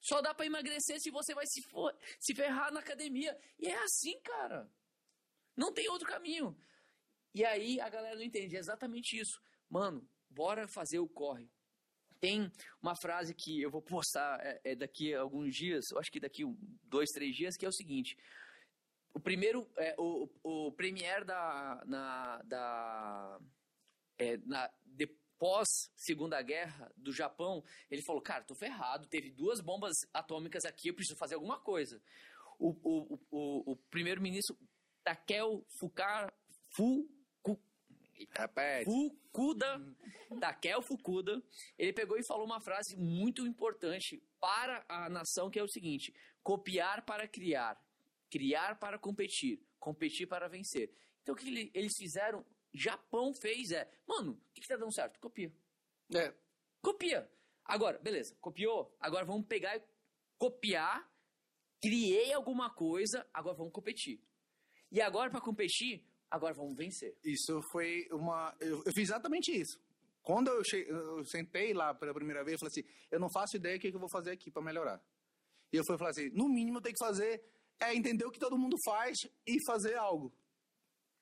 Só 0.01 0.21
dá 0.21 0.33
pra 0.35 0.47
emagrecer 0.47 1.01
se 1.01 1.11
você 1.11 1.35
vai 1.35 1.47
se, 1.47 1.63
for, 1.63 1.97
se 2.21 2.35
ferrar 2.35 2.73
na 2.73 2.81
academia. 2.81 3.37
E 3.59 3.67
é 3.67 3.83
assim, 3.83 4.21
cara. 4.21 4.71
Não 5.57 5.73
tem 5.73 5.89
outro 5.89 6.07
caminho. 6.07 6.57
E 7.35 7.45
aí 7.45 7.81
a 7.81 7.89
galera 7.89 8.17
não 8.17 8.23
entende. 8.23 8.57
É 8.57 8.59
exatamente 8.59 9.19
isso. 9.19 9.41
Mano, 9.69 10.09
bora 10.29 10.69
fazer 10.69 10.99
o 10.99 11.09
corre. 11.09 11.51
Tem 12.21 12.51
uma 12.83 12.97
frase 12.97 13.35
que 13.35 13.61
eu 13.61 13.71
vou 13.71 13.83
postar 13.83 14.41
é, 14.45 14.61
é 14.65 14.75
daqui 14.75 15.15
a 15.15 15.21
alguns 15.21 15.55
dias, 15.55 15.93
acho 15.93 16.11
que 16.11 16.19
daqui 16.19 16.43
dois, 16.83 17.11
três 17.11 17.35
dias, 17.37 17.57
que 17.57 17.65
é 17.65 17.69
o 17.69 17.73
seguinte. 17.73 18.17
O 19.19 19.21
primeiro, 19.21 19.69
é, 19.77 19.97
o, 19.99 20.31
o 20.45 20.71
premier 20.71 21.25
da, 21.25 21.83
na, 21.87 22.41
da, 22.45 23.41
é, 24.17 24.37
na, 24.47 24.71
de, 24.85 25.09
pós 25.37 25.67
Segunda 25.97 26.41
Guerra 26.41 26.89
do 26.97 27.13
Japão, 27.13 27.65
ele 27.91 28.01
falou, 28.03 28.23
cara, 28.23 28.45
tô 28.45 28.55
ferrado, 28.55 29.09
teve 29.09 29.33
duas 29.33 29.61
bombas 29.61 29.97
atômicas 30.15 30.65
aqui, 30.65 30.91
eu 30.91 30.95
preciso 30.95 31.19
fazer 31.19 31.35
alguma 31.35 31.59
coisa. 31.59 32.01
O, 32.61 32.69
o, 32.69 33.21
o, 33.29 33.73
o, 33.73 33.77
primeiro-ministro 33.91 34.57
Takeo 35.03 35.67
Fuka, 35.81 36.33
Fu, 36.71 37.11
Ku-. 37.43 37.61
Fukuda, 38.85 39.97
Takeo 40.41 40.81
Fukuda, 40.81 41.43
ele 41.77 41.93
pegou 41.93 42.17
e 42.17 42.25
falou 42.25 42.47
uma 42.47 42.61
frase 42.61 42.97
muito 42.97 43.45
importante 43.45 44.23
para 44.39 44.85
a 44.89 45.09
nação, 45.09 45.51
que 45.51 45.59
é 45.59 45.63
o 45.63 45.69
seguinte, 45.69 46.15
copiar 46.41 47.05
para 47.05 47.27
criar, 47.27 47.77
criar 48.31 48.79
para 48.79 48.99
competir, 48.99 49.61
competir 49.79 50.27
para 50.27 50.49
vencer. 50.49 50.91
Então 51.23 51.35
o 51.35 51.39
que 51.39 51.49
ele- 51.49 51.71
eles 51.75 51.97
fizeram, 51.97 52.45
Japão 52.73 53.33
fez 53.35 53.71
é, 53.73 53.91
mano, 54.07 54.33
o 54.33 54.53
que, 54.53 54.61
que 54.61 54.69
tá 54.69 54.77
dando 54.77 54.93
certo? 54.93 55.19
Copia. 55.21 55.53
É. 56.15 56.35
Copia. 56.83 57.31
Agora, 57.65 57.99
beleza, 57.99 58.35
copiou. 58.41 58.97
Agora 59.01 59.25
vamos 59.27 59.47
pegar 59.47 59.77
e 59.77 59.83
copiar. 60.39 61.07
Criei 61.81 62.33
alguma 62.33 62.71
coisa, 62.75 63.29
agora 63.33 63.57
vamos 63.57 63.73
competir. 63.73 64.21
E 64.91 65.01
agora, 65.01 65.31
para 65.31 65.41
competir, 65.41 66.03
agora 66.31 66.55
vamos 66.55 66.75
vencer. 66.77 67.17
Isso 67.23 67.61
foi 67.71 68.09
uma. 68.11 68.57
Eu, 68.59 68.79
eu 68.85 68.93
fiz 68.93 69.09
exatamente 69.11 69.53
isso. 69.53 69.79
Quando 70.23 70.49
eu, 70.49 70.65
che... 70.65 70.87
eu 70.89 71.25
sentei 71.25 71.73
lá 71.73 71.95
pela 71.95 72.13
primeira 72.13 72.43
vez, 72.43 72.55
eu 72.55 72.59
falei 72.59 72.71
assim: 72.73 73.07
eu 73.11 73.21
não 73.21 73.31
faço 73.31 73.57
ideia 73.57 73.77
do 73.77 73.81
que, 73.81 73.91
que 73.91 73.97
eu 73.97 74.01
vou 74.01 74.09
fazer 74.11 74.33
aqui 74.33 74.51
para 74.51 74.63
melhorar. 74.63 75.01
E 75.73 75.77
eu 75.77 75.85
fui 75.87 75.97
falar 75.99 76.11
assim: 76.11 76.31
no 76.31 76.49
mínimo 76.49 76.79
eu 76.79 76.83
tenho 76.83 76.95
que 76.95 77.05
fazer 77.05 77.45
é 77.81 77.95
entender 77.95 78.25
o 78.25 78.31
que 78.31 78.39
todo 78.39 78.59
mundo 78.59 78.77
faz 78.85 79.27
e 79.47 79.63
fazer 79.65 79.95
algo. 79.97 80.33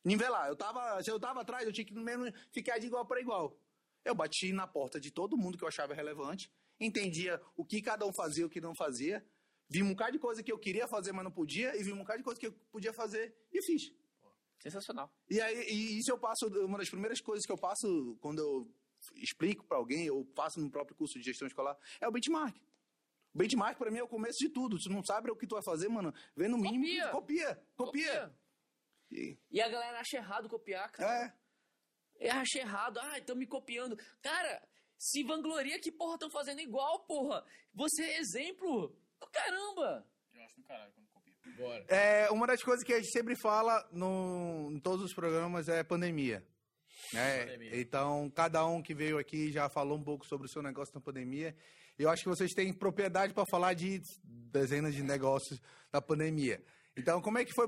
Nivelar. 0.04 0.48
Eu 0.48 0.56
tava, 0.56 1.02
se 1.02 1.10
eu 1.10 1.18
tava 1.18 1.40
atrás, 1.40 1.66
eu 1.66 1.72
tinha 1.72 1.84
que 1.84 1.94
mesmo 1.94 2.32
ficar 2.52 2.78
de 2.78 2.86
igual 2.86 3.04
para 3.06 3.20
igual. 3.20 3.58
Eu 4.04 4.14
bati 4.14 4.52
na 4.52 4.66
porta 4.66 5.00
de 5.00 5.10
todo 5.10 5.36
mundo 5.36 5.58
que 5.58 5.64
eu 5.64 5.68
achava 5.68 5.94
relevante, 5.94 6.50
entendia 6.78 7.40
o 7.56 7.64
que 7.64 7.82
cada 7.82 8.06
um 8.06 8.12
fazia 8.12 8.42
e 8.42 8.46
o 8.46 8.50
que 8.50 8.60
não 8.60 8.74
fazia, 8.74 9.24
vi 9.68 9.82
um 9.82 9.90
bocado 9.90 10.12
de 10.12 10.18
coisa 10.18 10.42
que 10.42 10.52
eu 10.52 10.58
queria 10.58 10.86
fazer, 10.86 11.12
mas 11.12 11.24
não 11.24 11.32
podia, 11.32 11.76
e 11.76 11.82
vi 11.82 11.92
um 11.92 11.98
bocado 11.98 12.18
de 12.18 12.24
coisa 12.24 12.38
que 12.38 12.46
eu 12.46 12.52
podia 12.70 12.92
fazer 12.92 13.34
e 13.52 13.60
fiz. 13.62 13.92
Sensacional. 14.60 15.12
E 15.28 15.40
aí, 15.40 15.68
e 15.68 15.98
isso 15.98 16.10
eu 16.10 16.18
passo, 16.18 16.46
uma 16.64 16.78
das 16.78 16.88
primeiras 16.88 17.20
coisas 17.20 17.44
que 17.44 17.52
eu 17.52 17.58
passo 17.58 18.16
quando 18.20 18.38
eu 18.38 18.74
explico 19.16 19.64
para 19.64 19.76
alguém, 19.76 20.10
ou 20.10 20.24
faço 20.34 20.60
no 20.60 20.70
próprio 20.70 20.96
curso 20.96 21.18
de 21.18 21.24
gestão 21.24 21.46
escolar, 21.46 21.76
é 22.00 22.08
o 22.08 22.12
benchmark. 22.12 22.56
Benchmark 23.36 23.78
para 23.78 23.90
mim 23.90 23.98
é 23.98 24.02
o 24.02 24.08
começo 24.08 24.38
de 24.38 24.48
tudo. 24.48 24.80
Se 24.80 24.88
não 24.88 25.04
sabe 25.04 25.30
o 25.30 25.36
que 25.36 25.46
tu 25.46 25.54
vai 25.54 25.62
fazer, 25.64 25.88
mano, 25.88 26.12
vê 26.36 26.48
no 26.48 26.56
mínimo, 26.58 26.84
Copia. 26.84 27.08
copia, 27.10 27.62
copia. 27.76 28.34
E- 29.10 29.38
E 29.50 29.60
a 29.60 29.68
galera 29.68 30.00
acha 30.00 30.16
errado 30.16 30.48
copiar, 30.48 30.90
cara. 30.90 31.34
É, 32.18 32.26
É. 32.28 32.30
Acha 32.30 32.58
errado. 32.60 32.98
Ah, 32.98 33.18
estão 33.18 33.36
me 33.36 33.46
copiando. 33.46 33.96
Cara, 34.22 34.66
se 34.98 35.22
vangloria 35.22 35.78
que 35.78 35.92
porra 35.92 36.14
estão 36.14 36.30
fazendo 36.30 36.60
igual, 36.60 37.00
porra. 37.00 37.44
Você 37.74 38.02
é 38.02 38.18
exemplo. 38.18 38.96
do 39.20 39.26
Caramba. 39.28 40.06
Eu 40.34 40.42
acho 40.42 40.56
do 40.56 40.62
caralho 40.62 40.92
quando 40.94 41.06
copia. 41.08 41.34
Bora. 41.58 41.84
É, 41.88 42.30
uma 42.30 42.46
das 42.46 42.62
coisas 42.62 42.82
que 42.84 42.92
a 42.92 42.96
gente 42.96 43.10
sempre 43.12 43.36
fala 43.36 43.86
no, 43.92 44.70
em 44.72 44.80
todos 44.80 45.04
os 45.04 45.14
programas 45.14 45.68
é 45.68 45.82
pandemia. 45.84 46.42
né? 47.12 47.40
Pandemia. 47.44 47.80
Então, 47.80 48.30
cada 48.30 48.66
um 48.66 48.82
que 48.82 48.94
veio 48.94 49.18
aqui 49.18 49.52
já 49.52 49.68
falou 49.68 49.96
um 49.98 50.02
pouco 50.02 50.26
sobre 50.26 50.46
o 50.46 50.50
seu 50.50 50.62
negócio 50.62 50.94
na 50.94 51.00
pandemia. 51.00 51.54
Eu 51.98 52.10
acho 52.10 52.22
que 52.22 52.28
vocês 52.28 52.52
têm 52.52 52.72
propriedade 52.72 53.32
para 53.32 53.44
falar 53.46 53.74
de 53.74 54.00
dezenas 54.24 54.94
de 54.94 55.02
negócios 55.02 55.60
da 55.90 56.00
pandemia. 56.00 56.62
Então, 56.96 57.20
como 57.20 57.38
é 57.38 57.44
que 57.44 57.52
foi 57.52 57.66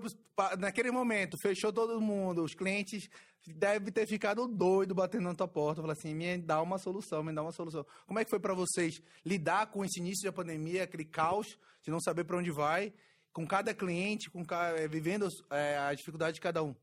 naquele 0.58 0.90
momento? 0.90 1.36
Fechou 1.42 1.72
todo 1.72 2.00
mundo, 2.00 2.42
os 2.42 2.54
clientes 2.54 3.08
devem 3.46 3.92
ter 3.92 4.06
ficado 4.06 4.46
doido 4.48 4.94
batendo 4.94 5.24
na 5.24 5.34
tua 5.34 5.48
porta, 5.48 5.80
falando 5.82 5.96
assim, 5.98 6.14
me 6.14 6.38
dá 6.38 6.60
uma 6.62 6.78
solução, 6.78 7.22
me 7.22 7.34
dá 7.34 7.42
uma 7.42 7.52
solução. 7.52 7.84
Como 8.06 8.18
é 8.18 8.24
que 8.24 8.30
foi 8.30 8.40
para 8.40 8.54
vocês 8.54 9.00
lidar 9.24 9.70
com 9.70 9.84
esse 9.84 10.00
início 10.00 10.24
da 10.24 10.32
pandemia, 10.32 10.84
aquele 10.84 11.04
caos 11.04 11.46
de 11.82 11.90
não 11.90 12.00
saber 12.00 12.24
para 12.24 12.36
onde 12.38 12.50
vai, 12.50 12.92
com 13.32 13.46
cada 13.46 13.74
cliente, 13.74 14.30
com 14.30 14.44
ca- 14.44 14.72
eh, 14.78 14.88
vivendo 14.88 15.28
eh, 15.50 15.78
a 15.78 15.92
dificuldade 15.94 16.34
de 16.36 16.40
cada 16.40 16.62
um? 16.62 16.74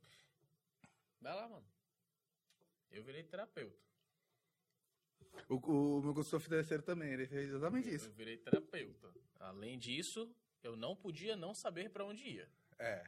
Vai 1.21 1.35
lá, 1.35 1.47
mano. 1.47 1.65
Eu 2.91 3.03
virei 3.03 3.23
terapeuta. 3.23 3.84
O, 5.49 5.55
o 5.55 6.01
meu 6.01 6.13
consultor 6.13 6.39
financeiro 6.39 6.83
também, 6.83 7.13
ele 7.13 7.27
fez 7.27 7.49
exatamente 7.49 7.93
isso. 7.93 8.07
Eu 8.07 8.13
virei 8.13 8.37
terapeuta. 8.37 9.13
Além 9.39 9.77
disso, 9.77 10.33
eu 10.63 10.75
não 10.75 10.95
podia 10.95 11.35
não 11.35 11.53
saber 11.53 11.89
para 11.89 12.05
onde 12.05 12.23
ia. 12.23 12.49
É. 12.79 13.03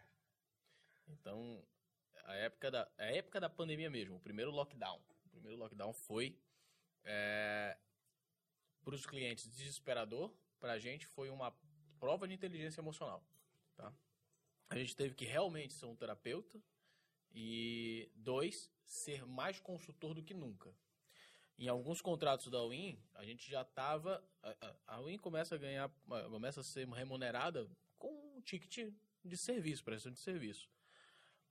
Então, 1.08 1.64
a 2.26 2.36
época 2.36 2.70
da, 2.70 2.92
a 2.98 3.06
época 3.06 3.40
da 3.40 3.50
pandemia 3.50 3.90
mesmo, 3.90 4.18
o 4.18 4.20
primeiro 4.20 4.52
lockdown. 4.52 5.02
O 5.26 5.30
primeiro 5.30 5.58
lockdown 5.58 5.94
foi 5.94 6.38
para 8.84 8.96
os 8.96 9.06
clientes 9.06 9.50
desesperador, 9.50 10.34
para 10.60 10.74
a 10.74 10.80
gente 10.80 11.06
foi 11.06 11.30
uma 11.30 11.54
prova 12.00 12.28
de 12.28 12.34
inteligência 12.34 12.82
emocional. 12.82 13.24
Tá? 13.76 13.94
A 14.70 14.78
gente 14.78 14.96
teve 14.96 15.14
que 15.14 15.26
realmente 15.26 15.74
ser 15.74 15.86
um 15.86 15.96
terapeuta 15.96 16.62
e, 17.32 18.10
dois, 18.16 18.72
ser 18.86 19.26
mais 19.26 19.60
consultor 19.60 20.14
do 20.14 20.24
que 20.24 20.34
nunca. 20.34 20.74
Em 21.58 21.68
alguns 21.68 22.02
contratos 22.02 22.52
da 22.52 22.64
Win, 22.68 23.00
a 23.16 23.26
gente 23.26 23.50
já 23.50 23.62
estava. 23.62 24.24
A 24.86 25.02
Win 25.02 25.18
começa 25.18 25.56
a 25.56 25.58
ganhar, 25.58 25.90
começa 26.30 26.62
a 26.62 26.64
ser 26.64 26.88
remunerada 26.88 27.68
com 27.98 28.14
um 28.36 28.42
ticket 28.42 28.94
de 29.26 29.38
serviço, 29.38 29.84
prestação 29.84 30.12
de 30.12 30.20
serviço. 30.20 30.70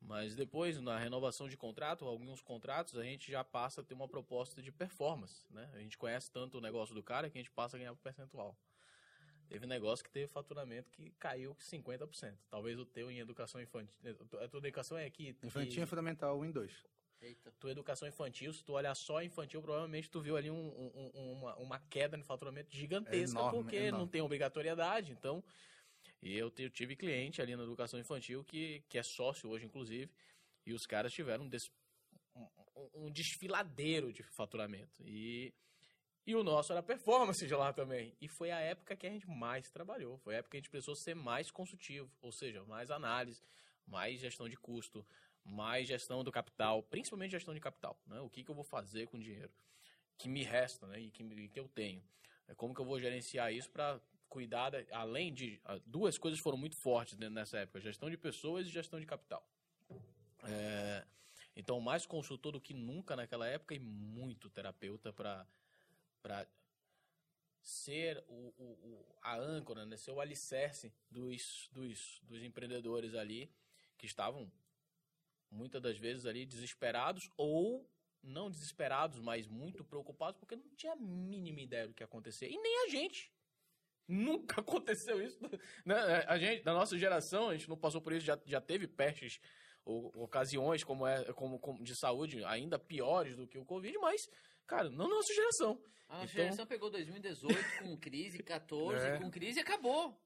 Mas 0.00 0.36
depois, 0.36 0.80
na 0.80 0.98
renovação 0.98 1.48
de 1.48 1.56
contrato, 1.56 2.04
alguns 2.04 2.40
contratos, 2.40 2.96
a 2.96 3.02
gente 3.02 3.32
já 3.32 3.42
passa 3.42 3.80
a 3.80 3.84
ter 3.84 3.94
uma 3.94 4.06
proposta 4.06 4.62
de 4.62 4.70
performance. 4.70 5.44
Né? 5.50 5.68
A 5.74 5.78
gente 5.78 5.98
conhece 5.98 6.30
tanto 6.30 6.58
o 6.58 6.60
negócio 6.60 6.94
do 6.94 7.02
cara 7.02 7.28
que 7.28 7.38
a 7.38 7.40
gente 7.40 7.50
passa 7.50 7.76
a 7.76 7.78
ganhar 7.78 7.94
percentual. 7.96 8.56
Teve 9.48 9.66
negócio 9.66 10.04
que 10.04 10.10
teve 10.10 10.26
faturamento 10.26 10.90
que 10.90 11.10
caiu 11.12 11.54
50%. 11.56 12.36
Talvez 12.50 12.78
o 12.78 12.84
teu 12.84 13.10
em 13.10 13.18
educação 13.18 13.60
infantil. 13.60 13.94
A 14.40 14.48
tua 14.48 14.58
educação 14.58 14.98
é 14.98 15.06
aqui. 15.06 15.36
Infantil 15.42 15.82
e 15.82 15.86
fundamental, 15.86 16.38
um 16.38 16.44
em 16.44 16.50
dois. 16.50 16.84
Eita. 17.20 17.50
tua 17.58 17.70
educação 17.70 18.06
infantil, 18.06 18.52
se 18.52 18.62
tu 18.62 18.72
olhar 18.74 18.94
só 18.94 19.22
infantil, 19.22 19.62
provavelmente 19.62 20.10
tu 20.10 20.20
viu 20.20 20.36
ali 20.36 20.50
um- 20.50 20.56
um- 20.68 21.10
um- 21.14 21.32
uma, 21.32 21.56
uma 21.56 21.78
queda 21.88 22.16
no 22.16 22.24
faturamento 22.24 22.70
gigantesca, 22.74 23.38
Enorme, 23.38 23.58
porque 23.62 23.76
enorme. 23.76 23.98
não 23.98 24.06
tem 24.08 24.20
obrigatoriedade. 24.20 25.12
Então, 25.12 25.42
e 26.22 26.36
eu, 26.36 26.52
eu 26.58 26.70
tive 26.70 26.94
cliente 26.94 27.40
ali 27.40 27.56
na 27.56 27.62
educação 27.62 27.98
infantil 27.98 28.44
que, 28.44 28.82
que 28.88 28.98
é 28.98 29.02
sócio 29.02 29.48
hoje, 29.48 29.64
inclusive, 29.64 30.10
e 30.64 30.72
os 30.74 30.86
caras 30.86 31.12
tiveram 31.12 31.44
um, 31.44 31.48
des- 31.48 31.70
um- 32.34 32.48
um- 32.76 33.06
um 33.06 33.10
desfiladeiro 33.10 34.12
de 34.12 34.22
faturamento. 34.22 35.02
E, 35.06 35.54
e 36.26 36.34
o 36.36 36.44
nosso 36.44 36.70
era 36.72 36.82
performance 36.82 37.46
de 37.46 37.54
lá 37.54 37.72
também. 37.72 38.14
E 38.20 38.28
foi 38.28 38.50
a 38.50 38.60
época 38.60 38.94
que 38.94 39.06
a 39.06 39.10
gente 39.10 39.26
mais 39.26 39.70
trabalhou. 39.70 40.18
Foi 40.18 40.34
a 40.34 40.38
época 40.38 40.50
que 40.50 40.56
a 40.58 40.60
gente 40.60 40.70
precisou 40.70 40.94
ser 40.94 41.14
mais 41.14 41.50
consultivo, 41.50 42.10
ou 42.20 42.30
seja, 42.30 42.62
mais 42.64 42.90
análise, 42.90 43.42
mais 43.86 44.20
gestão 44.20 44.48
de 44.48 44.56
custo, 44.56 45.06
mais 45.46 45.86
gestão 45.86 46.22
do 46.24 46.32
capital, 46.32 46.82
principalmente 46.82 47.30
gestão 47.32 47.54
de 47.54 47.60
capital. 47.60 47.98
Né? 48.06 48.20
O 48.20 48.28
que, 48.28 48.42
que 48.44 48.50
eu 48.50 48.54
vou 48.54 48.64
fazer 48.64 49.06
com 49.06 49.16
o 49.16 49.20
dinheiro 49.20 49.52
que 50.18 50.28
me 50.28 50.42
resta 50.42 50.86
né? 50.86 51.00
e 51.00 51.10
que, 51.10 51.48
que 51.48 51.60
eu 51.60 51.68
tenho. 51.68 52.02
É 52.48 52.54
como 52.54 52.74
que 52.74 52.80
eu 52.80 52.84
vou 52.84 52.98
gerenciar 53.00 53.52
isso 53.52 53.70
para 53.70 54.00
cuidar, 54.28 54.70
da- 54.70 54.84
além 54.92 55.32
de... 55.32 55.60
ah, 55.64 55.78
Duas 55.86 56.18
coisas 56.18 56.40
foram 56.40 56.58
muito 56.58 56.76
fortes 56.76 57.16
nessa 57.16 57.58
época, 57.58 57.80
gestão 57.80 58.10
de 58.10 58.16
pessoas 58.16 58.66
e 58.66 58.70
gestão 58.70 58.98
de 59.00 59.06
capital. 59.06 59.46
É, 60.44 61.04
então, 61.54 61.80
mais 61.80 62.06
consultor 62.06 62.52
do 62.52 62.60
que 62.60 62.74
nunca 62.74 63.16
naquela 63.16 63.46
época 63.48 63.74
e 63.74 63.78
muito 63.78 64.48
terapeuta 64.50 65.12
para 65.12 65.46
ser 67.60 68.22
o, 68.28 68.52
o- 68.58 69.16
a 69.22 69.36
âncora, 69.36 69.84
né? 69.84 69.96
ser 69.96 70.12
o 70.12 70.20
alicerce 70.20 70.92
dos, 71.10 71.68
dos, 71.72 72.20
dos 72.22 72.42
empreendedores 72.42 73.14
ali 73.14 73.50
que 73.98 74.06
estavam 74.06 74.50
muitas 75.50 75.80
das 75.82 75.98
vezes 75.98 76.26
ali 76.26 76.44
desesperados 76.46 77.30
ou 77.36 77.88
não 78.22 78.50
desesperados, 78.50 79.20
mas 79.20 79.46
muito 79.46 79.84
preocupados 79.84 80.38
porque 80.38 80.56
não 80.56 80.68
tinha 80.76 80.92
a 80.92 80.96
mínima 80.96 81.60
ideia 81.60 81.86
do 81.86 81.94
que 81.94 82.02
ia 82.02 82.06
acontecer. 82.06 82.48
E 82.48 82.58
nem 82.60 82.84
a 82.84 82.88
gente. 82.88 83.32
Nunca 84.08 84.60
aconteceu 84.62 85.22
isso. 85.22 85.38
Né? 85.84 85.94
A 86.26 86.38
gente, 86.38 86.62
da 86.62 86.72
nossa 86.72 86.96
geração, 86.98 87.48
a 87.48 87.56
gente 87.56 87.68
não 87.68 87.76
passou 87.76 88.00
por 88.00 88.12
isso, 88.12 88.24
já, 88.26 88.38
já 88.46 88.60
teve 88.60 88.86
pestes 88.88 89.38
ou 89.84 90.06
ocasiões 90.22 90.82
como 90.82 91.06
é 91.06 91.32
como, 91.32 91.58
como 91.60 91.82
de 91.84 91.94
saúde 91.96 92.42
ainda 92.44 92.78
piores 92.78 93.36
do 93.36 93.46
que 93.46 93.58
o 93.58 93.64
Covid, 93.64 93.96
mas, 93.98 94.20
cara, 94.66 94.90
não 94.90 95.08
na 95.08 95.14
nossa 95.14 95.32
geração. 95.34 95.80
A 96.08 96.18
nossa 96.18 96.32
Então- 96.32 96.42
geração 96.44 96.66
pegou 96.66 96.90
2018 96.90 97.78
com 97.82 97.96
crise, 97.96 98.42
14 98.42 99.04
É. 99.06 99.18
com 99.18 99.30
crise 99.30 99.58
e 99.58 99.62
acabou. 99.62 100.20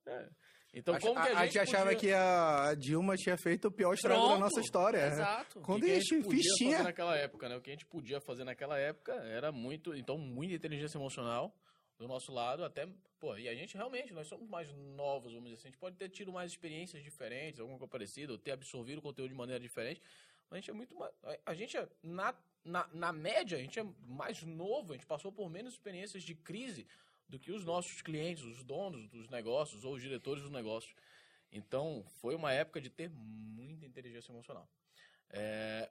Então, 0.73 0.97
como 1.01 1.15
que 1.15 1.19
a, 1.21 1.23
a 1.25 1.29
gente 1.47 1.55
gente 1.55 1.59
achava 1.59 1.91
podia- 1.95 1.99
que 2.01 2.13
a 2.13 2.75
Dilma 2.79 3.17
tinha 3.17 3.37
feito 3.37 3.67
o 3.69 3.73
pior 3.73 3.93
estrago 3.95 4.21
da 4.21 4.27
Pronto. 4.29 4.41
nossa 4.41 4.61
história. 4.61 5.07
Exato. 5.07 5.61
Quando 5.61 5.85
que 5.85 5.91
a 5.91 5.95
a 5.95 5.97
gente 5.99 6.09
gente 6.15 6.25
podia 6.25 6.43
fichinha. 6.43 6.71
fazer 6.73 6.83
naquela 6.85 7.17
época, 7.17 7.49
né? 7.49 7.57
O 7.57 7.61
que 7.61 7.71
a 7.71 7.73
gente 7.73 7.87
podia 7.87 8.21
fazer 8.21 8.45
naquela 8.45 8.79
época 8.79 9.13
era 9.15 9.51
muito, 9.51 9.95
então, 9.97 10.17
muita 10.17 10.55
inteligência 10.55 10.97
emocional 10.97 11.53
do 11.99 12.07
nosso 12.09 12.33
lado, 12.33 12.65
até, 12.65 12.89
pô, 13.19 13.37
e 13.37 13.49
a 13.49 13.55
gente 13.55 13.77
realmente, 13.77 14.13
nós 14.15 14.27
somos 14.29 14.49
mais 14.49 14.73
novos, 14.73 15.33
vamos 15.35 15.51
dizer 15.51 15.57
assim, 15.57 15.69
a 15.69 15.71
gente 15.73 15.79
pode 15.81 15.97
ter 15.97 16.09
tido 16.09 16.33
mais 16.33 16.51
experiências 16.51 17.03
diferentes, 17.03 17.61
alguma 17.61 17.77
coisa 17.79 17.91
parecida, 17.91 18.33
ou 18.33 18.39
ter 18.39 18.53
absorvido 18.53 18.99
o 18.99 19.03
conteúdo 19.03 19.29
de 19.31 19.37
maneira 19.37 19.61
diferente, 19.61 20.01
mas 20.49 20.57
a 20.57 20.61
gente 20.61 20.71
é 20.71 20.73
muito 20.73 20.95
mais, 20.95 21.13
a- 21.25 21.39
a 21.47 21.53
gente 21.55 21.77
é, 21.77 21.87
na, 22.03 22.35
na, 22.65 22.89
na 22.95 23.13
média, 23.13 23.59
a 23.59 23.61
gente 23.61 23.79
é 23.79 23.85
mais 24.09 24.43
novo, 24.43 24.93
a 24.93 24.97
gente 24.97 25.05
passou 25.07 25.31
por 25.31 25.51
menos 25.51 25.75
experiências 25.75 26.23
de 26.23 26.35
crise 26.35 26.87
do 27.31 27.39
que 27.39 27.53
os 27.53 27.65
nossos 27.65 28.03
clientes, 28.03 28.45
os 28.45 28.63
donos 28.63 29.07
dos 29.09 29.29
negócios 29.29 29.85
ou 29.85 29.95
os 29.95 30.03
diretores 30.03 30.43
dos 30.43 30.51
negócios. 30.53 30.95
Então, 31.53 32.05
foi 32.21 32.35
uma 32.35 32.53
época 32.53 32.81
de 32.81 32.91
ter 32.91 33.09
muita 33.09 33.87
inteligência 33.87 34.31
emocional. 34.33 34.69
É, 35.31 35.91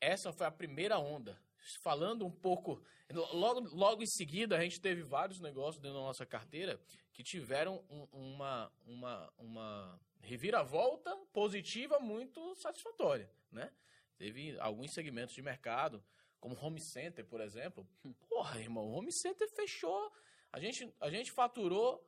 essa 0.00 0.32
foi 0.32 0.46
a 0.46 0.50
primeira 0.50 0.98
onda. 0.98 1.38
Falando 1.82 2.24
um 2.24 2.30
pouco. 2.30 2.82
Logo, 3.12 3.60
logo 3.74 4.02
em 4.02 4.06
seguida, 4.06 4.56
a 4.56 4.62
gente 4.62 4.80
teve 4.80 5.02
vários 5.02 5.40
negócios 5.40 5.80
dentro 5.82 5.98
da 5.98 6.04
nossa 6.04 6.24
carteira 6.24 6.80
que 7.12 7.22
tiveram 7.22 7.84
um- 7.90 8.06
uma, 8.12 8.72
uma, 8.86 9.32
uma 9.38 10.00
reviravolta 10.20 11.14
positiva 11.32 11.98
muito 11.98 12.54
satisfatória. 12.56 13.30
Né? 13.50 13.70
Teve 14.16 14.58
alguns 14.60 14.92
segmentos 14.92 15.34
de 15.34 15.42
mercado, 15.42 16.02
como 16.40 16.56
home 16.58 16.80
center, 16.80 17.24
por 17.26 17.40
exemplo. 17.40 17.86
Porra, 18.28 18.60
irmão, 18.60 18.84
o 18.86 18.92
home 18.92 19.12
center 19.12 19.48
fechou. 19.50 20.12
A 20.52 20.60
gente, 20.60 20.92
a 21.00 21.10
gente 21.10 21.30
faturou 21.30 22.04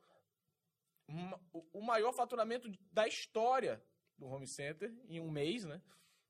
o- 1.73 1.81
maior 1.81 2.13
faturamento 2.13 2.71
da 2.91 3.07
história 3.07 3.83
do 4.17 4.27
home 4.27 4.47
center 4.47 4.93
em 5.07 5.19
um 5.19 5.29
mês, 5.29 5.65
né? 5.65 5.81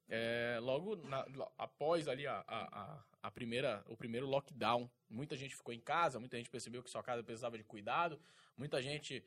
É, 0.08 0.60
logo 0.62 0.96
na- 0.96 1.26
após 1.58 2.08
ali 2.08 2.28
a, 2.28 2.44
a- 2.48 3.06
a 3.24 3.32
primeira, 3.32 3.84
o 3.88 3.96
primeiro 3.96 4.26
lockdown, 4.28 4.90
muita 5.10 5.38
gente 5.38 5.56
ficou 5.56 5.74
em 5.74 5.80
casa, 5.80 6.20
muita 6.20 6.38
gente 6.38 6.50
percebeu 6.50 6.84
que 6.84 6.90
sua 6.90 7.04
casa 7.04 7.24
precisava 7.24 7.58
de 7.58 7.64
cuidado, 7.64 8.20
muita 8.58 8.82
gente 8.82 9.24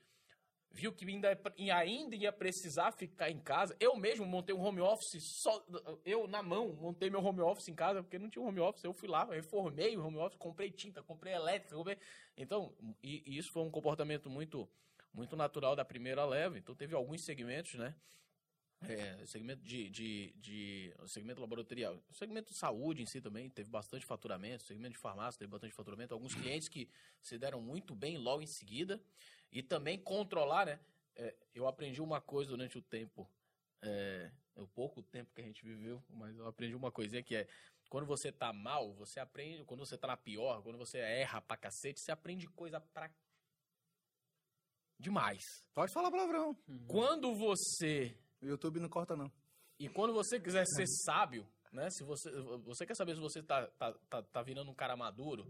viu 0.75 0.93
que 0.93 1.07
ainda, 1.07 1.29
é 1.31 1.71
ainda 1.71 2.17
ia 2.17 2.33
precisar 2.33 2.91
ficar 2.91 3.31
em 3.31 3.39
casa. 3.39 3.77
Eu 3.79 3.97
mesmo 3.97 4.27
montei 4.27 4.55
um 4.55 4.61
home 4.61 4.81
office, 4.81 5.23
só, 5.23 5.65
eu 6.05 6.27
na 6.27 6.43
mão 6.43 6.73
montei 6.75 7.09
meu 7.09 7.25
home 7.25 7.41
office 7.41 7.69
em 7.69 7.75
casa, 7.75 8.03
porque 8.03 8.19
não 8.19 8.29
tinha 8.29 8.45
home 8.45 8.59
office. 8.59 8.83
Eu 8.83 8.93
fui 8.93 9.09
lá, 9.09 9.25
reformei 9.25 9.97
o 9.97 10.05
home 10.05 10.19
office, 10.19 10.37
comprei 10.37 10.71
tinta, 10.71 11.03
comprei 11.03 11.33
elétrica, 11.33 11.77
comprei... 11.77 11.97
Então, 12.37 12.75
e, 13.03 13.23
e 13.25 13.39
isso 13.39 13.53
foi 13.53 13.63
um 13.63 13.71
comportamento 13.71 14.29
muito, 14.29 14.69
muito 15.13 15.37
natural 15.37 15.77
da 15.77 15.85
primeira 15.85 16.25
leva. 16.27 16.59
Então, 16.59 16.75
teve 16.75 16.95
alguns 16.95 17.25
segmentos, 17.25 17.75
né? 17.75 17.95
É, 18.83 19.25
segmento 19.25 19.63
de, 19.63 19.89
de, 19.89 20.35
de 20.37 20.95
segmento 21.07 21.41
laboratorial, 21.41 21.99
segmento 22.11 22.53
de 22.53 22.59
saúde 22.59 23.03
em 23.03 23.07
si 23.07 23.19
também 23.19 23.49
teve 23.49 23.71
bastante 23.71 24.05
faturamento, 24.05 24.63
segmento 24.65 24.93
de 24.93 24.99
farmácia 24.99 25.39
teve 25.39 25.51
bastante 25.51 25.73
faturamento, 25.73 26.13
alguns 26.13 26.35
clientes 26.35 26.69
que 26.69 26.91
se 27.23 27.39
deram 27.39 27.63
muito 27.63 27.95
bem 27.95 28.19
logo 28.19 28.43
em 28.43 28.47
seguida 28.47 29.01
e 29.55 29.63
também 29.63 29.99
controlar, 29.99 30.67
né? 30.67 30.81
É, 31.17 31.35
eu 31.55 31.67
aprendi 31.69 32.03
uma 32.03 32.21
coisa 32.21 32.51
durante 32.51 32.77
o 32.77 32.83
tempo, 32.83 33.31
é, 33.81 34.31
o 34.57 34.67
pouco 34.67 35.01
tempo 35.01 35.33
que 35.33 35.41
a 35.41 35.45
gente 35.45 35.65
viveu, 35.65 36.03
mas 36.11 36.37
eu 36.37 36.47
aprendi 36.47 36.75
uma 36.75 36.91
coisinha 36.91 37.23
que 37.23 37.37
é 37.37 37.47
quando 37.89 38.07
você 38.07 38.33
tá 38.33 38.53
mal, 38.53 38.93
você 38.95 39.21
aprende, 39.21 39.65
quando 39.65 39.87
você 39.87 39.97
tá 39.97 40.09
na 40.09 40.17
pior, 40.17 40.61
quando 40.63 40.77
você 40.77 40.99
erra 40.99 41.41
pra 41.41 41.57
cacete, 41.57 42.01
você 42.01 42.11
aprende 42.11 42.49
coisa 42.49 42.81
pra 42.81 43.09
demais. 44.99 45.45
Pode 45.73 45.93
falar 45.93 46.11
palavrão. 46.11 46.57
Quando 46.89 47.35
você 47.35 48.17
O 48.43 48.47
YouTube 48.47 48.81
não 48.81 48.89
corta, 48.89 49.15
não. 49.17 49.31
e 49.79 49.89
quando 49.89 50.13
você 50.13 50.41
quiser 50.41 50.65
ser 50.67 50.87
sábio, 51.05 51.47
né? 51.73 51.89
Se 51.91 52.03
você, 52.05 52.31
você 52.65 52.87
quer 52.87 52.95
saber 52.97 53.15
se 53.15 53.21
você 53.21 53.43
tá, 53.43 53.67
tá, 53.79 53.93
tá, 54.09 54.23
tá 54.23 54.43
virando 54.43 54.71
um 54.71 54.75
cara 54.75 54.97
maduro, 54.97 55.45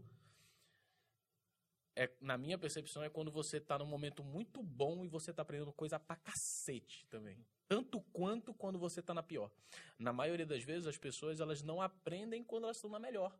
é, 1.96 2.10
na 2.20 2.36
minha 2.36 2.58
percepção, 2.58 3.02
é 3.04 3.08
quando 3.08 3.30
você 3.30 3.60
tá 3.60 3.78
num 3.78 3.86
momento 3.86 4.22
muito 4.24 4.62
bom 4.62 5.04
e 5.04 5.08
você 5.08 5.32
tá 5.32 5.42
aprendendo 5.42 5.72
coisa 5.72 5.98
pra 5.98 6.16
cacete 6.16 7.06
também. 7.08 7.44
Tanto 7.68 8.00
quanto 8.12 8.52
quando 8.54 8.78
você 8.78 9.00
tá 9.00 9.14
na 9.14 9.22
pior. 9.22 9.50
Na 9.98 10.12
maioria 10.12 10.44
das 10.46 10.62
vezes, 10.64 10.86
as 10.86 10.98
pessoas 10.98 11.40
elas 11.40 11.62
não 11.62 11.80
aprendem 11.80 12.42
quando 12.42 12.64
elas 12.64 12.76
estão 12.76 12.90
na 12.90 12.98
melhor. 12.98 13.36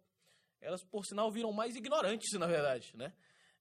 Elas, 0.60 0.82
por 0.84 1.04
sinal, 1.04 1.30
viram 1.30 1.52
mais 1.52 1.76
ignorantes, 1.76 2.32
na 2.38 2.46
verdade, 2.46 2.96
né? 2.96 3.12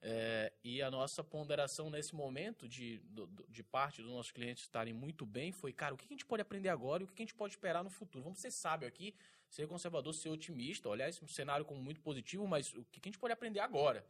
É, 0.06 0.52
e 0.64 0.82
a 0.82 0.92
nossa 0.92 1.24
ponderação 1.24 1.90
nesse 1.90 2.14
momento 2.14 2.68
de, 2.68 3.00
do- 3.06 3.26
de 3.48 3.64
parte 3.64 4.02
dos 4.02 4.12
nossos 4.12 4.32
clientes 4.34 4.64
estarem 4.64 4.94
muito 4.94 5.26
bem 5.26 5.52
foi, 5.54 5.72
cara, 5.72 5.94
o 5.94 5.98
que 5.98 6.06
a 6.06 6.10
gente 6.10 6.26
pode 6.26 6.42
aprender 6.42 6.68
agora 6.68 7.02
e 7.02 7.06
o 7.06 7.08
que 7.08 7.22
a 7.22 7.26
gente 7.26 7.34
pode 7.36 7.54
esperar 7.54 7.84
no 7.86 7.90
futuro? 7.90 8.24
Vamos 8.24 8.40
ser 8.42 8.52
sábio 8.52 8.86
aqui, 8.86 9.16
ser 9.50 9.66
conservador, 9.66 10.14
ser 10.14 10.28
otimista, 10.30 10.90
olhar 10.90 11.08
esse 11.08 11.26
cenário 11.30 11.66
como 11.66 11.82
muito 11.82 12.02
positivo, 12.02 12.46
mas 12.46 12.68
o 12.74 12.84
que 12.86 13.00
a 13.02 13.08
gente 13.08 13.18
pode 13.20 13.32
aprender 13.34 13.62
agora? 13.62 14.06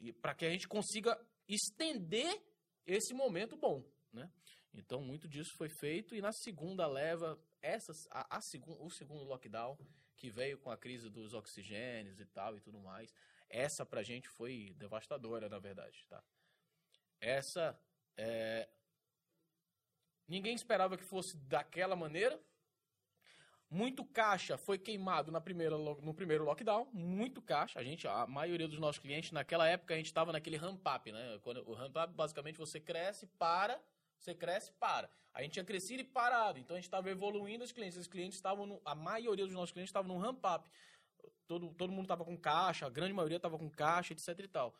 E 0.00 0.12
para 0.12 0.34
que 0.34 0.44
a 0.44 0.50
gente 0.50 0.68
consiga 0.68 1.18
estender 1.48 2.42
esse 2.86 3.12
momento 3.14 3.56
bom, 3.56 3.84
né? 4.12 4.30
Então, 4.72 5.00
muito 5.00 5.28
disso 5.28 5.56
foi 5.56 5.68
feito 5.68 6.14
e 6.14 6.20
na 6.20 6.32
segunda 6.32 6.86
leva, 6.86 7.38
essa, 7.60 7.92
a, 8.10 8.36
a 8.36 8.40
o 8.80 8.90
segundo 8.90 9.24
lockdown, 9.24 9.76
que 10.16 10.30
veio 10.30 10.58
com 10.58 10.70
a 10.70 10.76
crise 10.76 11.08
dos 11.08 11.32
oxigênios 11.32 12.20
e 12.20 12.26
tal 12.26 12.56
e 12.56 12.60
tudo 12.60 12.78
mais, 12.80 13.12
essa 13.48 13.84
pra 13.86 14.02
gente 14.02 14.28
foi 14.28 14.74
devastadora, 14.76 15.48
na 15.48 15.58
verdade, 15.58 16.04
tá? 16.08 16.22
Essa 17.20 17.78
é... 18.16 18.68
Ninguém 20.26 20.54
esperava 20.54 20.96
que 20.96 21.04
fosse 21.04 21.36
daquela 21.38 21.96
maneira. 21.96 22.38
Muito 23.70 24.02
caixa 24.02 24.56
foi 24.56 24.78
queimado 24.78 25.30
na 25.30 25.42
primeira, 25.42 25.76
no 25.76 26.14
primeiro 26.14 26.42
lockdown. 26.44 26.88
Muito 26.92 27.42
caixa. 27.42 27.78
A 27.78 27.84
gente, 27.84 28.08
a 28.08 28.26
maioria 28.26 28.66
dos 28.66 28.78
nossos 28.78 28.98
clientes, 28.98 29.30
naquela 29.30 29.68
época, 29.68 29.92
a 29.92 29.96
gente 29.96 30.06
estava 30.06 30.32
naquele 30.32 30.56
ramp-up, 30.56 31.12
né? 31.12 31.38
Quando, 31.42 31.68
o 31.68 31.74
ramp-up, 31.74 32.14
basicamente, 32.14 32.56
você 32.56 32.80
cresce, 32.80 33.26
para, 33.38 33.78
você 34.18 34.34
cresce, 34.34 34.72
para. 34.72 35.10
A 35.34 35.42
gente 35.42 35.52
tinha 35.52 35.64
crescido 35.64 36.00
e 36.00 36.04
parado. 36.04 36.58
Então, 36.58 36.76
a 36.76 36.78
gente 36.78 36.86
estava 36.86 37.10
evoluindo 37.10 37.62
os 37.62 37.70
clientes. 37.70 37.98
Os 37.98 38.06
clientes 38.06 38.38
estavam, 38.38 38.80
a 38.86 38.94
maioria 38.94 39.44
dos 39.44 39.54
nossos 39.54 39.72
clientes 39.72 39.90
estavam 39.90 40.16
no 40.16 40.18
ramp-up. 40.18 40.66
Todo, 41.46 41.74
todo 41.74 41.92
mundo 41.92 42.04
estava 42.04 42.24
com 42.24 42.36
caixa, 42.38 42.86
a 42.86 42.90
grande 42.90 43.12
maioria 43.12 43.36
estava 43.36 43.58
com 43.58 43.70
caixa, 43.70 44.12
etc 44.14 44.38
e 44.38 44.48
tal. 44.48 44.74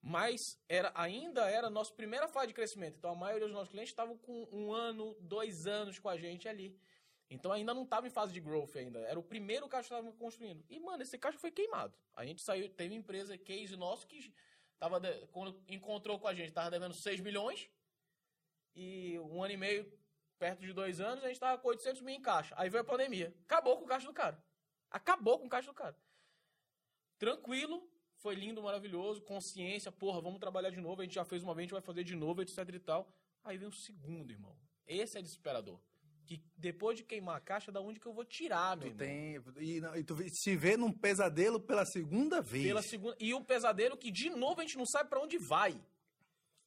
Mas 0.00 0.58
era, 0.68 0.90
ainda 0.94 1.48
era 1.48 1.68
a 1.68 1.70
nossa 1.70 1.92
primeira 1.92 2.28
fase 2.28 2.48
de 2.48 2.54
crescimento. 2.54 2.96
Então, 2.96 3.12
a 3.12 3.14
maioria 3.14 3.46
dos 3.46 3.54
nossos 3.54 3.70
clientes 3.70 3.92
estavam 3.92 4.16
com 4.16 4.48
um 4.50 4.72
ano, 4.72 5.14
dois 5.20 5.66
anos 5.66 5.98
com 5.98 6.08
a 6.08 6.16
gente 6.16 6.48
ali. 6.48 6.76
Então 7.32 7.50
ainda 7.50 7.72
não 7.72 7.84
estava 7.84 8.06
em 8.06 8.10
fase 8.10 8.32
de 8.32 8.40
growth 8.40 8.76
ainda. 8.76 8.98
Era 9.00 9.18
o 9.18 9.22
primeiro 9.22 9.66
caixa 9.66 9.88
que 9.88 9.94
estava 9.94 10.16
construindo. 10.16 10.62
E, 10.68 10.78
mano, 10.78 11.02
esse 11.02 11.16
caixa 11.16 11.38
foi 11.38 11.50
queimado. 11.50 11.94
A 12.14 12.26
gente 12.26 12.42
saiu, 12.42 12.68
teve 12.68 12.94
empresa, 12.94 13.38
case 13.38 13.74
nosso, 13.74 14.06
que 14.06 14.32
tava 14.78 15.00
de, 15.00 15.26
quando 15.28 15.58
encontrou 15.66 16.18
com 16.18 16.28
a 16.28 16.34
gente, 16.34 16.48
estava 16.48 16.70
devendo 16.70 16.92
6 16.92 17.20
milhões. 17.20 17.70
E 18.74 19.18
um 19.20 19.42
ano 19.42 19.54
e 19.54 19.56
meio, 19.56 19.90
perto 20.38 20.60
de 20.60 20.72
dois 20.74 21.00
anos, 21.00 21.24
a 21.24 21.28
gente 21.28 21.36
estava 21.36 21.56
com 21.56 21.68
800 21.68 22.02
mil 22.02 22.14
em 22.14 22.20
caixa. 22.20 22.54
Aí 22.58 22.68
veio 22.68 22.82
a 22.82 22.86
pandemia. 22.86 23.34
Acabou 23.44 23.78
com 23.78 23.84
o 23.84 23.88
caixa 23.88 24.06
do 24.06 24.12
cara. 24.12 24.42
Acabou 24.90 25.38
com 25.38 25.46
o 25.46 25.48
caixa 25.48 25.68
do 25.68 25.74
cara. 25.74 25.96
Tranquilo, 27.18 27.90
foi 28.16 28.34
lindo, 28.34 28.62
maravilhoso, 28.62 29.22
consciência, 29.22 29.90
porra, 29.90 30.20
vamos 30.20 30.38
trabalhar 30.38 30.70
de 30.70 30.80
novo, 30.80 31.00
a 31.00 31.04
gente 31.04 31.14
já 31.14 31.24
fez 31.24 31.42
uma 31.42 31.54
vez, 31.54 31.62
a 31.62 31.66
gente 31.66 31.72
vai 31.72 31.80
fazer 31.80 32.04
de 32.04 32.14
novo, 32.14 32.42
etc 32.42 32.58
e 32.68 32.78
tal. 32.78 33.10
Aí 33.42 33.56
vem 33.56 33.68
o 33.68 33.72
segundo, 33.72 34.30
irmão. 34.30 34.54
Esse 34.86 35.18
é 35.18 35.22
desesperador 35.22 35.80
que 36.38 36.42
depois 36.56 36.96
de 36.96 37.04
queimar 37.04 37.36
a 37.36 37.40
caixa, 37.40 37.72
da 37.72 37.80
onde 37.80 38.00
que 38.00 38.06
eu 38.06 38.12
vou 38.12 38.24
tirar, 38.24 38.76
meu 38.76 38.94
tu 38.94 39.02
irmão? 39.02 39.44
Tem, 39.54 39.64
e, 39.64 39.80
não, 39.80 39.96
e 39.96 40.04
tu 40.04 40.16
se 40.30 40.56
vê 40.56 40.76
num 40.76 40.92
pesadelo 40.92 41.60
pela 41.60 41.84
segunda 41.84 42.40
vez. 42.40 42.66
Pela 42.66 42.82
segunda, 42.82 43.16
e 43.20 43.34
um 43.34 43.44
pesadelo 43.44 43.96
que, 43.96 44.10
de 44.10 44.30
novo, 44.30 44.60
a 44.60 44.64
gente 44.64 44.76
não 44.76 44.86
sabe 44.86 45.10
para 45.10 45.20
onde 45.20 45.38
vai. 45.38 45.80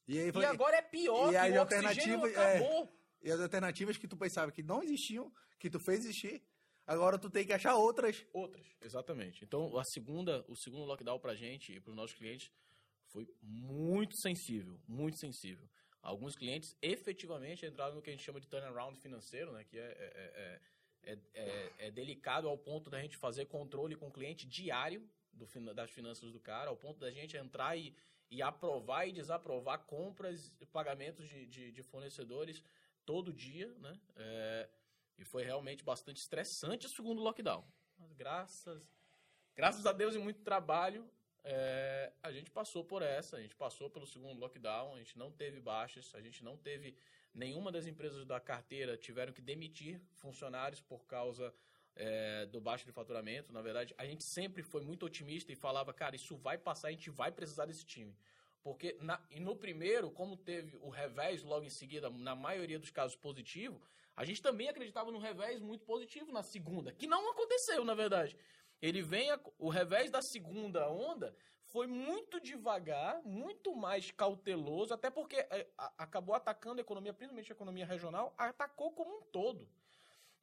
E, 0.07 0.19
aí, 0.19 0.31
e 0.31 0.45
agora 0.45 0.77
é 0.77 0.81
pior, 0.81 1.33
e 1.33 1.51
que 1.51 1.57
o 1.57 1.61
oxigênio 1.61 2.27
é, 2.27 2.29
acabou. 2.29 2.83
É, 3.23 3.27
e 3.27 3.31
as 3.31 3.39
alternativas 3.39 3.97
que 3.97 4.07
tu 4.07 4.15
pensava 4.15 4.51
que 4.51 4.61
não 4.61 4.83
existiam, 4.83 5.31
que 5.57 5.69
tu 5.69 5.79
fez 5.79 6.05
existir, 6.05 6.43
agora 6.85 7.17
tu 7.17 7.29
tem 7.29 7.45
que 7.45 7.53
achar 7.53 7.75
outras. 7.75 8.25
Outras, 8.31 8.67
exatamente. 8.81 9.43
Então, 9.43 9.75
a 9.77 9.83
segunda, 9.85 10.45
o 10.47 10.55
segundo 10.55 10.85
lockdown 10.85 11.19
pra 11.19 11.33
gente 11.33 11.73
e 11.73 11.79
pros 11.79 11.95
nossos 11.95 12.15
clientes 12.15 12.51
foi 13.07 13.27
muito 13.41 14.15
sensível, 14.17 14.79
muito 14.87 15.17
sensível. 15.17 15.67
Alguns 16.05 16.35
clientes 16.35 16.77
efetivamente 16.83 17.65
entraram 17.65 17.95
no 17.95 18.01
que 18.01 18.11
a 18.11 18.13
gente 18.13 18.23
chama 18.23 18.39
de 18.39 18.47
turnaround 18.47 18.95
financeiro, 18.99 19.51
né? 19.51 19.63
que 19.63 19.79
é, 19.79 19.81
é, 19.81 20.61
é, 21.01 21.17
é, 21.33 21.71
é 21.79 21.91
delicado 21.91 22.47
ao 22.47 22.55
ponto 22.55 22.91
da 22.91 23.01
gente 23.01 23.17
fazer 23.17 23.45
controle 23.45 23.95
com 23.95 24.07
o 24.07 24.11
cliente 24.11 24.45
diário 24.45 25.09
do, 25.33 25.47
das 25.73 25.89
finanças 25.89 26.31
do 26.31 26.39
cara, 26.39 26.69
ao 26.69 26.77
ponto 26.77 26.99
da 26.99 27.09
gente 27.09 27.35
entrar 27.35 27.75
e, 27.75 27.95
e 28.29 28.39
aprovar 28.39 29.07
e 29.07 29.11
desaprovar 29.11 29.79
compras 29.79 30.53
e 30.61 30.65
pagamentos 30.67 31.27
de, 31.27 31.47
de, 31.47 31.71
de, 31.71 31.81
fornecedores 31.81 32.63
todo 33.03 33.33
dia, 33.33 33.73
né? 33.79 33.99
É, 34.15 34.69
e 35.17 35.25
foi 35.25 35.43
realmente 35.43 35.83
bastante 35.83 36.17
estressante 36.17 36.85
o 36.85 36.89
segundo 36.89 37.19
lockdown. 37.23 37.65
Mas 37.97 38.13
graças, 38.13 38.87
graças 39.55 39.87
a 39.87 39.91
Deus 39.91 40.13
e 40.13 40.19
muito 40.19 40.43
trabalho, 40.43 41.09
é, 41.47 42.11
a 42.23 42.31
gente 42.31 42.49
passou 42.49 42.83
por 42.83 43.03
essa, 43.03 43.37
a 43.37 43.41
gente 43.41 43.55
passou 43.55 43.87
pelo 43.87 44.07
segundo 44.07 44.39
lockdown, 44.39 44.95
a 44.95 44.97
gente 44.97 45.15
não 45.15 45.31
teve 45.31 45.59
baixas, 45.59 46.11
a 46.15 46.19
gente 46.19 46.43
não 46.43 46.57
teve. 46.57 46.97
Nenhuma 47.33 47.71
das 47.71 47.85
empresas 47.85 48.25
da 48.25 48.39
carteira 48.39 48.97
tiveram 48.97 49.31
que 49.31 49.41
demitir 49.41 50.01
funcionários 50.13 50.81
por 50.81 51.05
causa 51.05 51.53
é, 51.95 52.47
do 52.47 52.59
baixo 52.59 52.85
de 52.85 52.91
faturamento. 52.91 53.53
Na 53.53 53.61
verdade, 53.61 53.93
a 53.95 54.05
gente 54.05 54.23
sempre 54.23 54.63
foi 54.63 54.81
muito 54.81 55.05
otimista 55.05 55.51
e 55.51 55.55
falava, 55.55 55.93
cara, 55.93 56.15
isso 56.15 56.35
vai 56.35 56.57
passar, 56.57 56.87
a 56.87 56.91
gente 56.91 57.11
vai 57.11 57.31
precisar 57.31 57.65
desse 57.65 57.85
time. 57.85 58.17
Porque 58.63 58.97
na, 58.99 59.21
e 59.29 59.39
no 59.39 59.55
primeiro, 59.55 60.09
como 60.09 60.35
teve 60.35 60.75
o 60.77 60.89
revés 60.89 61.43
logo 61.43 61.63
em 61.63 61.69
seguida, 61.69 62.09
na 62.09 62.35
maioria 62.35 62.79
dos 62.79 62.89
casos 62.89 63.15
positivo, 63.15 63.79
a 64.15 64.25
gente 64.25 64.41
também 64.41 64.67
acreditava 64.67 65.11
no 65.11 65.19
revés 65.19 65.61
muito 65.61 65.85
positivo 65.85 66.31
na 66.31 66.41
segunda, 66.41 66.91
que 66.91 67.05
não 67.05 67.29
aconteceu, 67.29 67.85
na 67.85 67.93
verdade. 67.93 68.35
Ele 68.85 69.01
vem, 69.01 69.31
a, 69.31 69.39
o 69.57 69.69
revés 69.69 70.11
da 70.11 70.21
segunda 70.21 70.87
onda 70.87 71.35
foi 71.71 71.87
muito 71.87 72.39
devagar, 72.39 73.19
muito 73.23 73.75
mais 73.75 74.11
cauteloso, 74.11 74.93
até 74.93 75.09
porque 75.09 75.37
é, 75.37 75.67
a, 75.75 76.03
acabou 76.03 76.35
atacando 76.35 76.79
a 76.79 76.81
economia, 76.81 77.11
principalmente 77.11 77.51
a 77.51 77.55
economia 77.55 77.85
regional, 77.85 78.35
atacou 78.37 78.91
como 78.91 79.17
um 79.17 79.21
todo. 79.31 79.67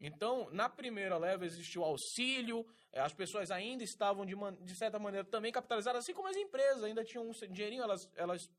Então, 0.01 0.51
na 0.51 0.69
primeira 0.69 1.17
leva 1.17 1.47
existiu 1.47 1.85
auxílio, 1.85 2.67
é, 2.91 2.99
as 3.01 3.15
pessoas 3.15 3.53
ainda 3.53 3.85
estavam, 3.85 4.27
de, 4.27 4.35
de 4.61 4.77
certa 4.77 4.99
maneira, 4.99 5.25
também 5.25 5.53
capitalizadas, 5.53 6.03
assim 6.03 6.13
como 6.13 6.27
as 6.27 6.37
empresas 6.37 6.83
ainda 6.83 7.05
tinham 7.05 7.29
um 7.29 7.33
dinheirinho, 7.53 7.85
elas, 7.85 8.11
elas 8.17 8.51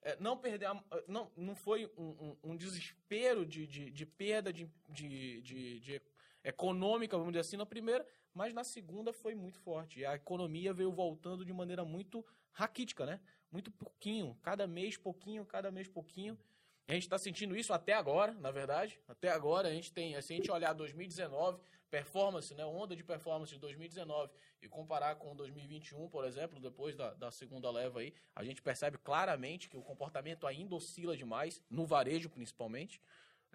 é, 0.00 0.16
não 0.18 0.38
perder, 0.38 0.70
não, 1.06 1.30
não 1.36 1.54
foi 1.54 1.84
um, 1.98 2.08
um, 2.08 2.52
um 2.52 2.56
desespero 2.56 3.44
de, 3.44 3.66
de, 3.66 3.90
de 3.90 4.06
perda 4.06 4.50
de, 4.50 4.66
de, 4.88 5.42
de, 5.42 5.80
de 5.80 6.02
econômica, 6.42 7.18
vamos 7.18 7.32
dizer 7.32 7.40
assim, 7.40 7.56
na 7.56 7.66
primeira, 7.66 8.06
mas 8.36 8.52
na 8.52 8.62
segunda 8.62 9.14
foi 9.14 9.34
muito 9.34 9.58
forte. 9.58 10.04
A 10.04 10.14
economia 10.14 10.70
veio 10.74 10.92
voltando 10.92 11.42
de 11.42 11.54
maneira 11.54 11.86
muito 11.86 12.22
raquítica, 12.52 13.06
né? 13.06 13.18
Muito 13.50 13.70
pouquinho, 13.70 14.36
cada 14.42 14.66
mês 14.66 14.98
pouquinho, 14.98 15.46
cada 15.46 15.70
mês 15.70 15.88
pouquinho. 15.88 16.38
A 16.86 16.92
gente 16.92 17.04
está 17.04 17.16
sentindo 17.16 17.56
isso 17.56 17.72
até 17.72 17.94
agora, 17.94 18.32
na 18.34 18.50
verdade. 18.50 19.00
Até 19.08 19.30
agora 19.30 19.68
a 19.68 19.72
gente 19.72 19.90
tem, 19.90 20.20
se 20.20 20.34
a 20.34 20.36
gente 20.36 20.50
olhar 20.50 20.74
2019, 20.74 21.58
performance, 21.90 22.54
né, 22.54 22.62
onda 22.66 22.94
de 22.94 23.02
performance 23.02 23.54
de 23.54 23.58
2019 23.58 24.30
e 24.60 24.68
comparar 24.68 25.14
com 25.16 25.34
2021, 25.34 26.06
por 26.10 26.26
exemplo, 26.26 26.60
depois 26.60 26.94
da, 26.94 27.14
da 27.14 27.30
segunda 27.30 27.70
leva 27.70 28.00
aí, 28.00 28.12
a 28.34 28.44
gente 28.44 28.60
percebe 28.60 28.98
claramente 28.98 29.66
que 29.70 29.78
o 29.78 29.82
comportamento 29.82 30.46
ainda 30.46 30.74
oscila 30.74 31.16
demais, 31.16 31.62
no 31.70 31.86
varejo 31.86 32.28
principalmente. 32.28 33.00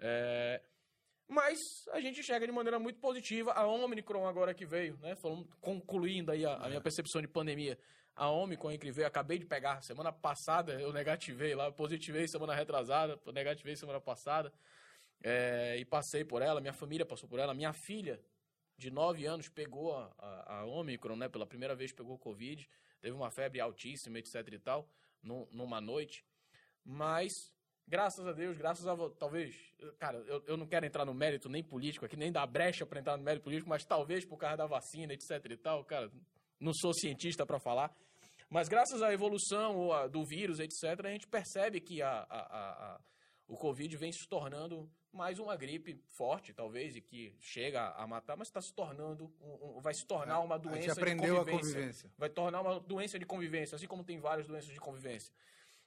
É, 0.00 0.60
mas 1.28 1.58
a 1.92 2.00
gente 2.00 2.22
chega 2.22 2.46
de 2.46 2.52
maneira 2.52 2.78
muito 2.78 3.00
positiva. 3.00 3.52
A 3.52 3.66
Omicron 3.66 4.26
agora 4.26 4.52
que 4.54 4.66
veio, 4.66 4.96
né? 4.98 5.14
Falando, 5.16 5.48
concluindo 5.60 6.30
aí 6.30 6.44
a, 6.44 6.56
a 6.56 6.68
minha 6.68 6.80
percepção 6.80 7.20
de 7.20 7.28
pandemia. 7.28 7.78
A 8.14 8.30
Omicron 8.30 8.76
que 8.78 8.90
veio, 8.90 9.06
acabei 9.06 9.38
de 9.38 9.46
pegar. 9.46 9.80
Semana 9.82 10.12
passada 10.12 10.80
eu 10.80 10.92
negativei 10.92 11.54
lá, 11.54 11.72
positivei 11.72 12.28
semana 12.28 12.54
retrasada, 12.54 13.18
negativei 13.32 13.76
semana 13.76 14.00
passada. 14.00 14.52
É, 15.24 15.76
e 15.78 15.84
passei 15.84 16.24
por 16.24 16.42
ela, 16.42 16.60
minha 16.60 16.72
família 16.72 17.06
passou 17.06 17.28
por 17.28 17.38
ela. 17.38 17.54
Minha 17.54 17.72
filha, 17.72 18.20
de 18.76 18.90
9 18.90 19.24
anos, 19.24 19.48
pegou 19.48 19.96
a, 19.96 20.12
a, 20.18 20.58
a 20.58 20.64
Omicron, 20.66 21.16
né? 21.16 21.28
Pela 21.28 21.46
primeira 21.46 21.74
vez 21.74 21.92
pegou 21.92 22.18
Covid. 22.18 22.68
Teve 23.00 23.16
uma 23.16 23.30
febre 23.30 23.60
altíssima, 23.60 24.18
etc 24.18 24.46
e 24.52 24.58
tal, 24.58 24.88
numa 25.22 25.80
noite. 25.80 26.24
Mas 26.84 27.51
Graças 27.86 28.26
a 28.26 28.32
Deus, 28.32 28.56
graças 28.56 28.86
a 28.86 28.96
talvez, 29.18 29.54
cara, 29.98 30.18
eu, 30.26 30.42
eu 30.46 30.56
não 30.56 30.66
quero 30.66 30.86
entrar 30.86 31.04
no 31.04 31.12
mérito 31.12 31.48
nem 31.48 31.62
político 31.62 32.06
aqui, 32.06 32.16
nem 32.16 32.32
dar 32.32 32.46
brecha 32.46 32.86
para 32.86 33.00
entrar 33.00 33.16
no 33.16 33.22
mérito 33.22 33.44
político, 33.44 33.68
mas 33.68 33.84
talvez 33.84 34.24
por 34.24 34.38
causa 34.38 34.56
da 34.56 34.66
vacina, 34.66 35.12
etc 35.12 35.30
e 35.50 35.56
tal, 35.56 35.84
cara, 35.84 36.10
não 36.58 36.72
sou 36.72 36.94
cientista 36.94 37.44
para 37.44 37.58
falar, 37.58 37.94
mas 38.48 38.68
graças 38.68 39.02
à 39.02 39.12
evolução 39.12 39.92
a, 39.92 40.06
do 40.06 40.24
vírus, 40.24 40.58
etc, 40.58 41.04
a 41.04 41.10
gente 41.10 41.26
percebe 41.26 41.80
que 41.80 42.00
a, 42.00 42.26
a, 42.28 42.40
a, 42.40 43.00
o 43.48 43.56
Covid 43.56 43.96
vem 43.96 44.12
se 44.12 44.26
tornando 44.28 44.90
mais 45.12 45.38
uma 45.38 45.56
gripe 45.56 46.00
forte, 46.16 46.54
talvez, 46.54 46.96
e 46.96 47.00
que 47.00 47.36
chega 47.40 47.90
a 47.90 48.06
matar, 48.06 48.36
mas 48.36 48.48
está 48.48 48.60
se 48.60 48.74
tornando, 48.74 49.30
um, 49.40 49.78
um, 49.78 49.80
vai 49.80 49.92
se 49.92 50.06
tornar 50.06 50.40
uma 50.40 50.58
doença 50.58 50.78
a 50.78 50.80
gente 50.80 50.98
aprendeu 50.98 51.44
de 51.44 51.50
convivência. 51.50 51.58
A 51.58 51.72
convivência. 51.72 52.10
Vai 52.16 52.30
tornar 52.30 52.60
uma 52.62 52.80
doença 52.80 53.18
de 53.18 53.26
convivência, 53.26 53.76
assim 53.76 53.86
como 53.86 54.04
tem 54.04 54.18
várias 54.18 54.46
doenças 54.46 54.72
de 54.72 54.80
convivência. 54.80 55.32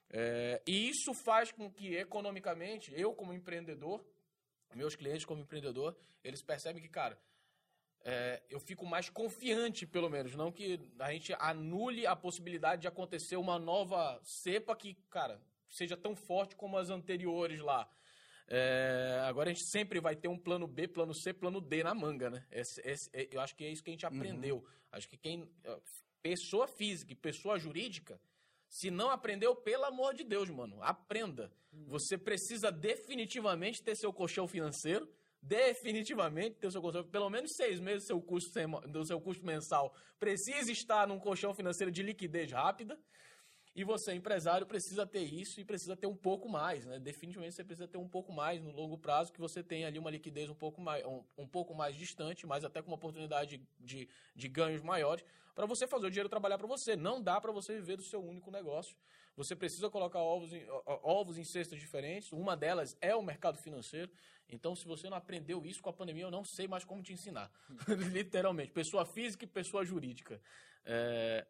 É, 0.10 0.62
e 0.68 0.90
isso 0.90 1.14
faz 1.14 1.52
com 1.52 1.70
que, 1.70 1.96
economicamente, 1.96 2.94
eu 2.96 3.14
como 3.14 3.34
empreendedor, 3.34 4.06
meus 4.74 4.96
clientes 4.96 5.26
como 5.26 5.42
empreendedor, 5.42 5.96
eles 6.24 6.42
percebem 6.42 6.82
que, 6.82 6.90
cara, 6.90 7.18
é, 8.04 8.42
eu 8.50 8.60
fico 8.60 8.86
mais 8.86 9.10
confiante, 9.10 9.88
pelo 9.88 10.10
menos. 10.10 10.36
Não 10.36 10.52
que 10.52 10.80
a 11.00 11.12
gente 11.12 11.34
anule 11.40 12.06
a 12.06 12.16
possibilidade 12.16 12.84
de 12.84 12.88
acontecer 12.88 13.36
uma 13.36 13.58
nova 13.58 14.20
cepa 14.24 14.76
que, 14.76 14.96
cara, 15.10 15.42
seja 15.70 15.98
tão 15.98 16.16
forte 16.16 16.56
como 16.56 16.78
as 16.78 16.90
anteriores 16.90 17.60
lá. 17.60 17.90
É, 18.48 19.22
agora 19.28 19.50
a 19.50 19.54
gente 19.54 19.66
sempre 19.72 20.00
vai 20.00 20.16
ter 20.16 20.28
um 20.28 20.38
plano 20.38 20.68
B, 20.68 20.88
plano 20.88 21.16
C, 21.16 21.34
plano 21.34 21.60
D 21.60 21.84
na 21.84 21.96
manga, 21.96 22.30
né? 22.30 22.46
Esse, 22.52 22.80
esse, 22.88 23.10
eu 23.32 23.42
acho 23.42 23.56
que 23.56 23.66
é 23.66 23.72
isso 23.72 23.84
que 23.84 23.90
a 23.90 23.94
gente 23.94 24.06
aprendeu. 24.06 24.58
Uhum. 24.58 24.68
Acho 24.92 25.10
que 25.10 25.18
quem. 25.18 25.50
Pessoa 26.22 26.68
física 26.68 27.12
e 27.12 27.16
pessoa 27.16 27.58
jurídica 27.58 28.20
se 28.70 28.92
não 28.92 29.10
aprendeu, 29.10 29.56
pelo 29.56 29.86
amor 29.86 30.14
de 30.14 30.24
Deus, 30.24 30.50
mano, 30.50 30.82
aprenda. 30.82 31.52
Você 31.88 32.18
precisa 32.18 32.72
definitivamente 32.72 33.84
ter 33.84 33.96
seu 33.96 34.12
colchão 34.12 34.48
financeiro, 34.48 35.08
definitivamente 35.42 36.58
ter 36.58 36.72
seu 36.72 36.82
colchão, 36.82 37.04
pelo 37.04 37.30
menos 37.30 37.52
seis 37.56 37.80
meses 37.80 38.04
do 38.04 38.08
seu 38.08 38.22
custo, 38.22 38.52
do 38.88 39.06
seu 39.06 39.22
custo 39.22 39.46
mensal 39.46 39.94
precisa 40.18 40.72
estar 40.72 41.08
num 41.08 41.20
colchão 41.20 41.54
financeiro 41.54 41.92
de 41.92 42.02
liquidez 42.02 42.52
rápida. 42.52 42.98
E 43.76 43.84
você, 43.84 44.14
empresário, 44.14 44.66
precisa 44.66 45.06
ter 45.06 45.24
isso 45.24 45.60
e 45.60 45.66
precisa 45.66 45.98
ter 45.98 46.08
um 46.08 46.16
pouco 46.16 46.48
mais, 46.48 46.86
né? 46.86 46.98
Definitivamente 46.98 47.56
você 47.56 47.64
precisa 47.64 47.86
ter 47.86 47.98
um 47.98 48.08
pouco 48.08 48.32
mais 48.32 48.62
no 48.62 48.72
longo 48.72 48.98
prazo, 48.98 49.34
que 49.34 49.40
você 49.40 49.62
tenha 49.62 49.88
ali 49.88 50.00
uma 50.00 50.10
liquidez 50.10 50.50
um 50.50 50.56
pouco 50.56 50.80
mais, 50.80 51.06
um, 51.06 51.22
um 51.38 51.46
pouco 51.46 51.76
mais 51.76 51.94
distante, 51.94 52.48
mas 52.48 52.64
até 52.64 52.82
com 52.82 52.88
uma 52.88 52.96
oportunidade 52.96 53.62
de, 53.78 54.08
de, 54.34 54.48
ganhos 54.48 54.82
maiores, 54.82 55.26
para 55.54 55.66
você 55.66 55.86
fazer 55.86 56.08
o 56.08 56.10
dinheiro 56.10 56.30
trabalhar 56.30 56.58
para 56.58 56.68
você. 56.68 56.96
Não 56.96 57.22
dá 57.22 57.42
para 57.42 57.52
você 57.52 57.76
viver 57.76 57.98
do 57.98 58.04
seu 58.04 58.24
único 58.24 58.50
negócio. 58.50 58.96
Você 59.36 59.54
precisa 59.54 59.90
colocar 59.90 60.20
ovos 60.20 60.54
em, 60.54 60.66
ovos 61.04 61.38
em 61.38 61.44
cestas 61.44 61.78
diferentes. 61.78 62.32
Uma 62.32 62.56
delas 62.56 62.96
é 63.02 63.14
o 63.14 63.22
mercado 63.22 63.58
financeiro. 63.58 64.10
Então, 64.48 64.74
se 64.74 64.86
você 64.86 65.10
não 65.10 65.18
aprendeu 65.18 65.66
isso 65.66 65.82
com 65.82 65.90
a 65.90 65.94
pandemia, 65.94 66.24
eu 66.24 66.32
não 66.32 66.46
sei 66.46 66.66
mais 66.66 66.86
como 66.86 67.04
te 67.04 67.12
ensinar. 67.12 67.52
Literalmente. 68.14 68.72
Pessoa 68.72 69.06
física 69.06 69.44
e 69.44 69.48
pessoa 69.48 69.84
jurídica. 69.84 70.40
É, 70.86 71.46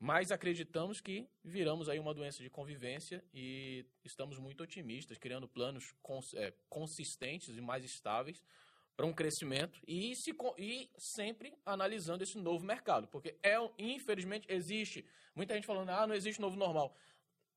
mas 0.00 0.32
acreditamos 0.32 0.98
que 0.98 1.28
viramos 1.44 1.86
aí 1.86 1.98
uma 1.98 2.14
doença 2.14 2.42
de 2.42 2.48
convivência 2.48 3.22
e 3.34 3.84
estamos 4.02 4.38
muito 4.38 4.62
otimistas, 4.62 5.18
criando 5.18 5.46
planos 5.46 5.92
cons 6.02 6.32
é, 6.32 6.54
consistentes 6.70 7.54
e 7.54 7.60
mais 7.60 7.84
estáveis 7.84 8.42
para 8.96 9.04
um 9.04 9.12
crescimento 9.12 9.78
e, 9.86 10.16
se, 10.16 10.34
e 10.56 10.90
sempre 10.96 11.52
analisando 11.66 12.24
esse 12.24 12.38
novo 12.38 12.64
mercado. 12.64 13.08
Porque, 13.08 13.36
é, 13.42 13.56
infelizmente, 13.78 14.46
existe 14.48 15.04
muita 15.34 15.54
gente 15.54 15.66
falando, 15.66 15.90
ah, 15.90 16.06
não 16.06 16.14
existe 16.14 16.40
novo 16.40 16.56
normal. 16.56 16.96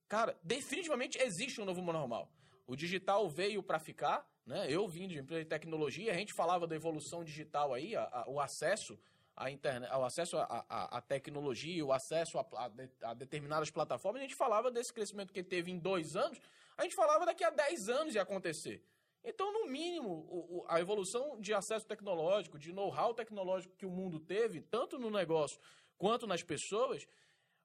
Cara, 0.09 0.37
definitivamente 0.43 1.17
existe 1.19 1.61
um 1.61 1.65
novo 1.65 1.81
normal. 1.81 2.29
O 2.67 2.75
digital 2.75 3.29
veio 3.29 3.63
para 3.63 3.79
ficar, 3.79 4.29
né? 4.45 4.67
Eu 4.69 4.85
vim 4.85 5.07
de 5.07 5.17
empresa 5.17 5.43
de 5.43 5.49
tecnologia, 5.49 6.11
a 6.11 6.17
gente 6.17 6.33
falava 6.33 6.67
da 6.67 6.75
evolução 6.75 7.23
digital 7.23 7.73
aí, 7.73 7.95
a, 7.95 8.03
a, 8.03 8.29
o 8.29 8.41
acesso 8.41 8.99
a 9.35 9.49
internet, 9.49 9.91
ao 9.91 10.05
acesso 10.05 10.37
à 10.37 11.01
tecnologia, 11.01 11.83
o 11.85 11.91
acesso 11.91 12.37
a, 12.37 12.45
a, 12.55 12.67
de, 12.67 12.89
a, 13.01 13.13
determinadas 13.13 13.71
plataformas, 13.71 14.21
a 14.21 14.23
gente 14.23 14.35
falava 14.35 14.69
desse 14.69 14.93
crescimento 14.93 15.33
que 15.33 15.43
teve 15.43 15.71
em 15.71 15.79
dois 15.79 16.15
anos, 16.15 16.39
a 16.77 16.83
gente 16.83 16.95
falava 16.95 17.25
daqui 17.25 17.43
a 17.43 17.49
10 17.49 17.89
anos 17.89 18.15
ia 18.15 18.21
acontecer. 18.21 18.83
Então, 19.23 19.51
no 19.53 19.67
mínimo, 19.67 20.09
o, 20.09 20.57
o, 20.57 20.65
a 20.67 20.79
evolução 20.79 21.39
de 21.39 21.53
acesso 21.53 21.85
tecnológico, 21.85 22.59
de 22.59 22.73
know-how 22.73 23.13
tecnológico 23.13 23.75
que 23.75 23.85
o 23.85 23.89
mundo 23.89 24.19
teve, 24.19 24.61
tanto 24.61 24.99
no 24.99 25.09
negócio 25.09 25.59
quanto 25.97 26.27
nas 26.27 26.43
pessoas, 26.43 27.07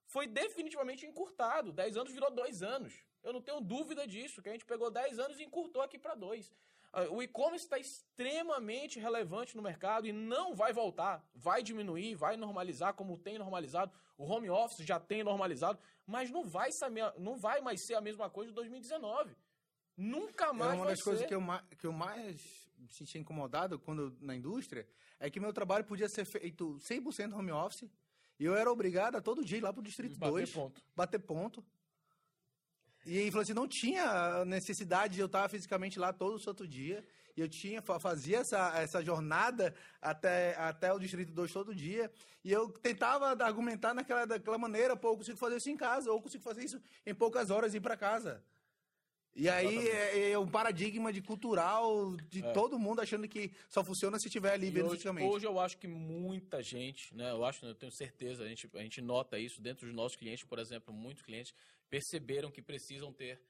foi 0.07 0.27
definitivamente 0.27 1.05
encurtado. 1.05 1.73
10 1.73 1.97
anos 1.97 2.13
virou 2.13 2.31
dois 2.31 2.63
anos. 2.63 2.95
Eu 3.23 3.33
não 3.33 3.43
tenho 3.43 3.61
dúvida 3.61 4.07
disso, 4.07 4.41
que 4.41 4.49
a 4.49 4.53
gente 4.53 4.65
pegou 4.65 4.91
10 4.91 5.19
anos 5.19 5.39
e 5.39 5.43
encurtou 5.43 5.83
aqui 5.83 5.99
para 5.99 6.15
dois 6.15 6.51
o 7.11 7.23
e-commerce 7.23 7.65
está 7.65 7.79
extremamente 7.79 8.99
relevante 8.99 9.57
no 9.57 9.63
mercado 9.63 10.07
e 10.07 10.13
não 10.13 10.55
vai 10.55 10.73
voltar. 10.73 11.25
Vai 11.35 11.63
diminuir, 11.63 12.15
vai 12.15 12.37
normalizar, 12.37 12.95
como 12.95 13.19
tem 13.19 13.39
normalizado. 13.39 13.93
O 14.17 14.25
home 14.25 14.51
office 14.51 14.85
já 14.85 14.99
tem 14.99 15.23
normalizado, 15.23 15.79
mas 16.07 16.31
não 16.31 16.45
vai, 16.45 16.71
não 17.19 17.37
vai 17.37 17.61
mais 17.61 17.87
ser 17.87 17.95
a 17.95 18.01
mesma 18.01 18.29
coisa 18.31 18.51
de 18.51 18.55
2019. 18.55 19.37
Nunca 19.97 20.53
mais. 20.53 20.73
É 20.73 20.75
uma 20.77 20.87
das 20.87 21.03
coisas 21.03 21.27
que 21.27 21.35
eu, 21.35 21.43
que 21.77 21.87
eu 21.87 21.93
mais 21.93 22.69
me 22.79 22.89
senti 22.89 23.19
incomodado 23.19 23.79
quando 23.79 24.17
na 24.21 24.35
indústria 24.35 24.87
é 25.19 25.29
que 25.29 25.41
meu 25.41 25.53
trabalho 25.53 25.85
podia 25.85 26.09
ser 26.09 26.25
feito 26.25 26.79
100% 26.79 27.33
home 27.37 27.51
office 27.51 27.91
e 28.39 28.45
eu 28.45 28.55
era 28.55 28.71
obrigado 28.71 29.17
a 29.17 29.21
todo 29.21 29.45
dia 29.45 29.59
ir 29.59 29.61
lá 29.61 29.73
pro 29.73 29.83
Distrito 29.83 30.17
2. 30.17 30.51
Bater 30.51 30.55
ponto. 30.55 30.83
Bater 30.95 31.19
ponto. 31.19 31.65
E 33.09 33.21
aí 33.21 33.31
falou 33.31 33.43
assim, 33.43 33.55
não 33.55 33.67
tinha 33.67 34.45
necessidade 34.45 35.15
de 35.15 35.21
eu 35.21 35.27
estar 35.27 35.49
fisicamente 35.49 35.99
lá 35.99 36.13
todo 36.13 36.39
santo 36.39 36.69
dia. 36.69 37.03
E 37.35 37.41
eu 37.41 37.49
tinha, 37.49 37.81
fazia 37.81 38.41
essa, 38.41 38.79
essa 38.79 39.03
jornada 39.03 39.75
até, 40.03 40.55
até 40.57 40.93
o 40.93 40.99
Distrito 40.99 41.33
2 41.33 41.51
todo 41.51 41.75
dia. 41.75 42.11
E 42.45 42.53
eu 42.53 42.69
tentava 42.69 43.33
argumentar 43.43 43.95
naquela, 43.95 44.27
daquela 44.27 44.59
maneira, 44.59 44.95
pô, 44.95 45.09
eu 45.13 45.17
consigo 45.17 45.39
fazer 45.39 45.57
isso 45.57 45.71
em 45.71 45.77
casa, 45.77 46.11
ou 46.11 46.19
eu 46.19 46.23
consigo 46.23 46.45
fazer 46.45 46.63
isso 46.63 46.83
em 47.07 47.15
poucas 47.15 47.49
horas 47.51 47.73
e 47.73 47.79
ir 47.79 47.81
para 47.81 47.97
casa. 47.97 48.45
E 49.35 49.49
aí 49.49 49.89
é, 49.89 50.33
é, 50.33 50.39
um 50.39 50.49
paradigma 50.49 51.11
de 51.11 51.23
cultural 51.23 52.15
de 52.29 52.45
é. 52.45 52.53
todo 52.53 52.79
mundo 52.79 53.01
achando 53.01 53.27
que 53.29 53.53
só 53.71 53.83
funciona 53.85 54.19
se 54.19 54.27
estiver 54.27 54.53
ali 54.53 54.69
vendo 54.69 54.91
fisicamente. 54.91 55.33
Hoje 55.33 55.47
eu 55.47 55.59
acho 55.61 55.79
que 55.79 55.87
muita 55.87 56.63
gente, 56.63 57.15
né, 57.15 57.31
eu 57.31 57.45
acho, 57.45 57.65
eu 57.65 57.75
tenho 57.75 57.93
certeza, 57.93 58.43
a 58.43 58.49
gente, 58.49 58.69
a 58.75 58.83
gente 58.83 59.01
nota 59.01 59.39
isso 59.39 59.63
dentro 59.63 59.87
dos 59.87 59.95
nossos 59.95 60.17
clientes, 60.17 60.45
por 60.45 60.59
exemplo, 60.59 60.93
muitos 60.93 61.23
clientes 61.23 61.55
perceberam 61.89 62.51
que 62.51 62.63
precisam 62.63 63.13
ter 63.13 63.41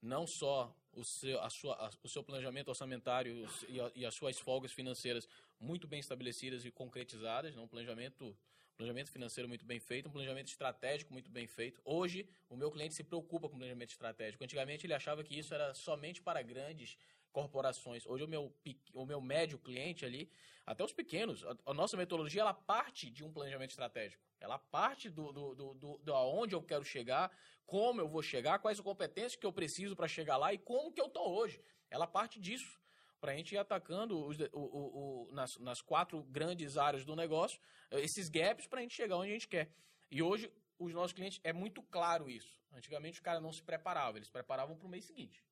não 0.00 0.26
só 0.26 0.74
o 0.92 1.04
seu, 1.04 1.40
a 1.40 1.50
sua, 1.50 1.74
a, 1.74 1.90
o 2.02 2.08
seu 2.08 2.22
planejamento 2.22 2.68
orçamentário 2.68 3.48
e, 3.68 3.80
a, 3.80 3.90
e, 3.94 4.06
as 4.06 4.14
suas 4.14 4.38
folgas 4.38 4.72
financeiras 4.72 5.28
muito 5.58 5.86
bem 5.86 6.00
estabelecidas 6.00 6.64
e 6.64 6.70
concretizadas, 6.70 7.54
né? 7.54 7.60
um 7.60 7.68
planejamento, 7.68 8.36
planejamento 8.76 9.10
financeiro 9.10 9.48
muito 9.48 9.64
bem 9.64 9.78
feito, 9.78 10.08
um 10.08 10.12
planejamento 10.12 10.48
estratégico 10.48 11.12
muito 11.12 11.30
bem 11.30 11.46
feito. 11.46 11.80
Hoje, 11.84 12.28
o 12.48 12.56
meu 12.56 12.70
cliente 12.70 12.94
se 12.94 13.04
preocupa 13.04 13.48
com 13.48 13.56
planejamento 13.56 13.90
estratégico. 13.90 14.42
Antigamente, 14.42 14.86
ele 14.86 14.94
achava 14.94 15.22
que 15.22 15.38
isso 15.38 15.52
era 15.52 15.74
somente 15.74 16.22
para 16.22 16.40
grandes 16.42 16.96
corporações. 17.36 18.06
Hoje 18.06 18.24
o 18.24 18.28
meu, 18.28 18.50
o 18.94 19.04
meu 19.04 19.20
médio 19.20 19.58
cliente 19.58 20.06
ali, 20.06 20.32
até 20.64 20.82
os 20.82 20.94
pequenos, 20.94 21.44
a, 21.44 21.54
a 21.66 21.74
nossa 21.74 21.94
metodologia 21.94 22.40
ela 22.40 22.54
parte 22.54 23.10
de 23.10 23.22
um 23.22 23.30
planejamento 23.30 23.72
estratégico. 23.72 24.24
Ela 24.40 24.58
parte 24.58 25.10
do, 25.10 25.30
do, 25.32 25.54
do, 25.54 25.74
do, 25.74 25.98
do 25.98 26.14
aonde 26.14 26.54
eu 26.54 26.62
quero 26.62 26.82
chegar, 26.82 27.30
como 27.66 28.00
eu 28.00 28.08
vou 28.08 28.22
chegar, 28.22 28.58
quais 28.58 28.78
as 28.78 28.84
competências 28.84 29.36
que 29.36 29.44
eu 29.44 29.52
preciso 29.52 29.94
para 29.94 30.08
chegar 30.08 30.38
lá 30.38 30.54
e 30.54 30.56
como 30.56 30.90
que 30.90 30.98
eu 30.98 31.08
estou 31.08 31.30
hoje. 31.30 31.60
Ela 31.90 32.06
parte 32.06 32.40
disso 32.40 32.80
para 33.20 33.32
a 33.32 33.36
gente 33.36 33.54
ir 33.54 33.58
atacando 33.58 34.18
os, 34.26 34.38
o, 34.40 34.46
o, 34.54 35.28
o, 35.28 35.32
nas, 35.32 35.58
nas 35.58 35.82
quatro 35.82 36.22
grandes 36.22 36.78
áreas 36.78 37.04
do 37.04 37.14
negócio, 37.14 37.60
esses 37.90 38.30
gaps 38.30 38.66
para 38.66 38.78
a 38.78 38.82
gente 38.82 38.94
chegar 38.94 39.18
onde 39.18 39.32
a 39.32 39.34
gente 39.34 39.48
quer. 39.48 39.70
E 40.10 40.22
hoje, 40.22 40.50
os 40.78 40.94
nossos 40.94 41.12
clientes, 41.12 41.38
é 41.44 41.52
muito 41.52 41.82
claro 41.82 42.30
isso. 42.30 42.58
Antigamente, 42.72 43.18
os 43.18 43.20
caras 43.20 43.42
não 43.42 43.52
se 43.52 43.62
preparavam, 43.62 44.16
eles 44.16 44.28
se 44.28 44.32
preparavam 44.32 44.74
para 44.74 44.86
o 44.86 44.88
mês 44.88 45.04
seguinte. 45.04 45.44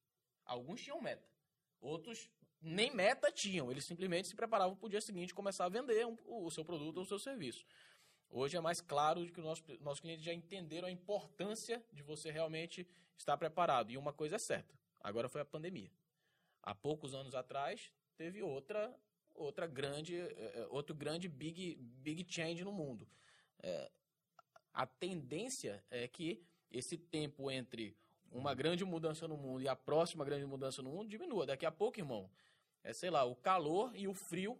Alguns 0.46 0.80
tinham 0.80 0.98
meta. 1.02 1.33
Outros 1.84 2.30
nem 2.62 2.90
meta 2.94 3.30
tinham, 3.30 3.70
eles 3.70 3.84
simplesmente 3.84 4.26
se 4.26 4.34
preparavam 4.34 4.74
para 4.74 4.86
o 4.86 4.88
dia 4.88 5.02
seguinte 5.02 5.34
começar 5.34 5.66
a 5.66 5.68
vender 5.68 6.06
um, 6.06 6.16
o 6.24 6.50
seu 6.50 6.64
produto 6.64 6.96
ou 6.96 7.02
o 7.02 7.06
seu 7.06 7.18
serviço. 7.18 7.62
Hoje 8.30 8.56
é 8.56 8.60
mais 8.60 8.80
claro 8.80 9.30
que 9.30 9.38
os 9.38 9.44
nossos, 9.44 9.78
nossos 9.80 10.00
clientes 10.00 10.24
já 10.24 10.32
entenderam 10.32 10.88
a 10.88 10.90
importância 10.90 11.84
de 11.92 12.02
você 12.02 12.30
realmente 12.30 12.88
estar 13.18 13.36
preparado. 13.36 13.92
E 13.92 13.98
uma 13.98 14.14
coisa 14.14 14.36
é 14.36 14.38
certa, 14.38 14.74
agora 14.98 15.28
foi 15.28 15.42
a 15.42 15.44
pandemia. 15.44 15.92
Há 16.62 16.74
poucos 16.74 17.14
anos 17.14 17.34
atrás, 17.34 17.92
teve 18.16 18.42
outra 18.42 18.98
outra 19.34 19.66
grande 19.66 20.16
é, 20.16 20.60
é 20.60 20.66
outro 20.70 20.94
grande 20.94 21.28
big 21.28 21.76
big 21.76 22.24
change 22.26 22.64
no 22.64 22.72
mundo. 22.72 23.06
É, 23.62 23.90
a 24.72 24.86
tendência 24.86 25.84
é 25.90 26.08
que 26.08 26.42
esse 26.70 26.96
tempo 26.96 27.50
entre 27.50 27.94
uma 28.34 28.52
grande 28.52 28.84
mudança 28.84 29.26
no 29.28 29.36
mundo 29.36 29.62
e 29.62 29.68
a 29.68 29.76
próxima 29.76 30.24
grande 30.24 30.44
mudança 30.44 30.82
no 30.82 30.90
mundo 30.90 31.08
diminua. 31.08 31.46
Daqui 31.46 31.64
a 31.64 31.70
pouco, 31.70 32.00
irmão, 32.00 32.28
é, 32.82 32.92
sei 32.92 33.08
lá, 33.08 33.24
o 33.24 33.36
calor 33.36 33.92
e 33.94 34.08
o 34.08 34.14
frio, 34.14 34.58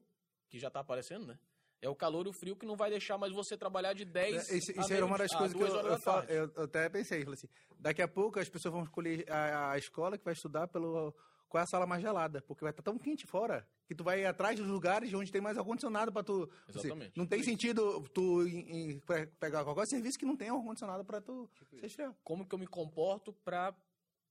que 0.49 0.59
já 0.59 0.69
está 0.69 0.81
aparecendo, 0.81 1.27
né? 1.27 1.39
É 1.83 1.89
o 1.89 1.95
calor 1.95 2.25
e 2.27 2.31
o 2.31 2.33
frio 2.33 2.57
que 2.57 2.65
não 2.65 2.77
vai 2.77 2.89
deixar 2.89 3.19
mais 3.19 3.33
você 3.33 3.59
trabalhar 3.59 3.93
de 3.93 4.07
10 4.07 4.49
é, 4.51 4.57
Isso, 4.57 4.73
isso 4.73 4.93
era 4.93 5.05
uma 5.05 5.19
das 5.19 5.35
coisas 5.35 5.55
que 5.55 5.63
eu, 5.63 5.67
eu, 5.67 5.99
falo, 5.99 6.25
eu, 6.31 6.65
até 6.65 6.89
pensei. 6.89 7.27
Assim, 7.31 7.49
daqui 7.79 8.01
a 8.01 8.09
pouco 8.09 8.39
as 8.39 8.49
pessoas 8.49 8.73
vão 8.73 8.85
escolher 8.85 9.31
a, 9.31 9.73
a 9.73 9.79
escola 9.79 10.17
que 10.17 10.25
vai 10.25 10.33
estudar 10.33 10.69
pelo 10.69 11.15
qual 11.55 11.61
é 11.61 11.63
a 11.63 11.69
sala 11.69 11.87
mais 11.87 12.03
gelada, 12.03 12.43
porque 12.43 12.65
vai 12.65 12.73
estar 12.73 12.83
tão 12.83 12.99
quente 12.99 13.29
fora 13.29 13.65
que 13.87 13.95
tu 13.95 14.03
vai 14.03 14.25
atrás 14.25 14.59
dos 14.59 14.67
lugares 14.67 15.15
onde 15.15 15.31
tem 15.31 15.41
mais 15.41 15.57
ar-condicionado 15.57 16.11
para 16.11 16.25
tu. 16.25 16.51
Assim, 16.69 16.81
Exatamente. 16.81 17.11
Assim, 17.11 17.13
não 17.21 17.27
tem 17.27 17.45
sentido 17.45 18.01
tu 18.13 18.45
em, 18.45 18.91
em, 18.91 19.01
pegar 19.39 19.63
qualquer 19.63 19.87
serviço 19.87 20.19
que 20.19 20.27
não 20.27 20.37
tenha 20.37 20.53
ar-condicionado 20.53 21.05
para 21.05 21.21
tu 21.21 21.49
tipo 21.55 21.79
se 21.79 21.87
esfriar. 21.87 22.13
Como 22.25 22.45
que 22.45 22.53
eu 22.53 22.59
me 22.59 22.67
comporto 22.67 23.33
para 23.33 23.73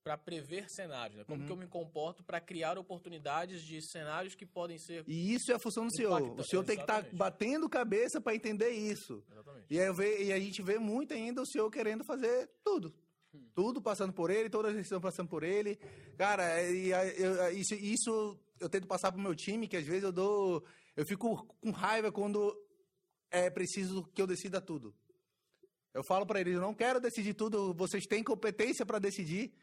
para 0.03 0.17
prever 0.17 0.69
cenários, 0.69 1.19
né? 1.19 1.23
como 1.23 1.39
uhum. 1.39 1.45
que 1.45 1.51
eu 1.53 1.55
me 1.55 1.65
comporto 1.65 2.21
para 2.25 2.41
criar 2.41 2.77
oportunidades 2.77 3.61
de 3.61 3.81
cenários 3.81 4.35
que 4.35 4.45
podem 4.45 4.77
ser. 4.77 5.05
E 5.07 5.33
isso 5.33 5.49
é 5.49 5.55
a 5.55 5.59
função 5.59 5.87
do 5.87 5.95
senhor. 5.95 6.21
O 6.37 6.43
senhor 6.43 6.65
tem 6.65 6.75
que 6.75 6.81
estar 6.81 7.03
tá 7.03 7.09
batendo 7.13 7.69
cabeça 7.69 8.19
para 8.19 8.35
entender 8.35 8.71
isso. 8.71 9.23
Exatamente. 9.31 9.67
E, 9.69 9.79
aí, 9.79 10.25
e 10.25 10.33
a 10.33 10.39
gente 10.41 10.61
vê 10.61 10.77
muito 10.77 11.13
ainda 11.13 11.41
o 11.41 11.45
senhor 11.45 11.71
querendo 11.71 12.03
fazer 12.03 12.49
tudo. 12.65 12.93
Tudo 13.53 13.81
passando 13.81 14.13
por 14.13 14.29
ele, 14.29 14.49
toda 14.49 14.69
a 14.69 14.73
gestão 14.73 15.01
passando 15.01 15.29
por 15.29 15.43
ele. 15.43 15.77
Cara, 16.17 16.61
e, 16.61 16.91
isso, 17.59 17.75
isso 17.75 18.39
eu 18.59 18.69
tento 18.69 18.87
passar 18.87 19.11
pro 19.11 19.21
meu 19.21 19.35
time, 19.35 19.67
que 19.67 19.77
às 19.77 19.85
vezes 19.85 20.03
eu 20.03 20.11
dou. 20.11 20.63
Eu 20.95 21.05
fico 21.05 21.45
com 21.61 21.71
raiva 21.71 22.11
quando 22.11 22.55
é 23.31 23.49
preciso 23.49 24.03
que 24.13 24.21
eu 24.21 24.27
decida 24.27 24.61
tudo. 24.61 24.95
Eu 25.93 26.03
falo 26.03 26.25
para 26.25 26.39
eles, 26.39 26.53
eu 26.53 26.61
não 26.61 26.73
quero 26.73 26.99
decidir 26.99 27.33
tudo, 27.35 27.73
vocês 27.73 28.05
têm 28.05 28.23
competência 28.23 28.85
para 28.85 28.99
decidir. 28.99 29.53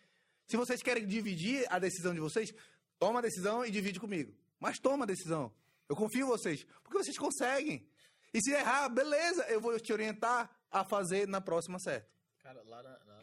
Se 0.47 0.57
vocês 0.57 0.83
querem 0.83 1.07
dividir 1.07 1.65
a 1.69 1.79
decisão 1.79 2.13
de 2.13 2.21
vocês, 2.21 2.53
toma 2.99 3.21
a 3.21 3.23
decisão 3.23 3.65
e 3.65 3.71
divide 3.71 3.99
comigo. 3.99 4.33
Mas 4.59 4.79
toma 4.79 5.05
a 5.05 5.07
decisão. 5.07 5.53
Eu 5.89 5.97
confio 5.97 6.27
em 6.27 6.29
vocês. 6.29 6.65
Porque 6.83 6.99
vocês 6.99 7.19
conseguem. 7.19 7.87
E 8.33 8.41
se 8.41 8.53
errar, 8.53 8.89
beleza, 8.89 9.45
eu 9.49 9.61
vou 9.61 9.79
te 9.79 9.93
orientar 9.93 10.51
a 10.71 10.85
fazer 10.85 11.27
na 11.27 11.41
próxima 11.41 11.79
certo. 11.79 12.09
Cara, 12.43 12.63
lá 12.65 12.83
na. 12.83 12.99
Na 13.05 13.20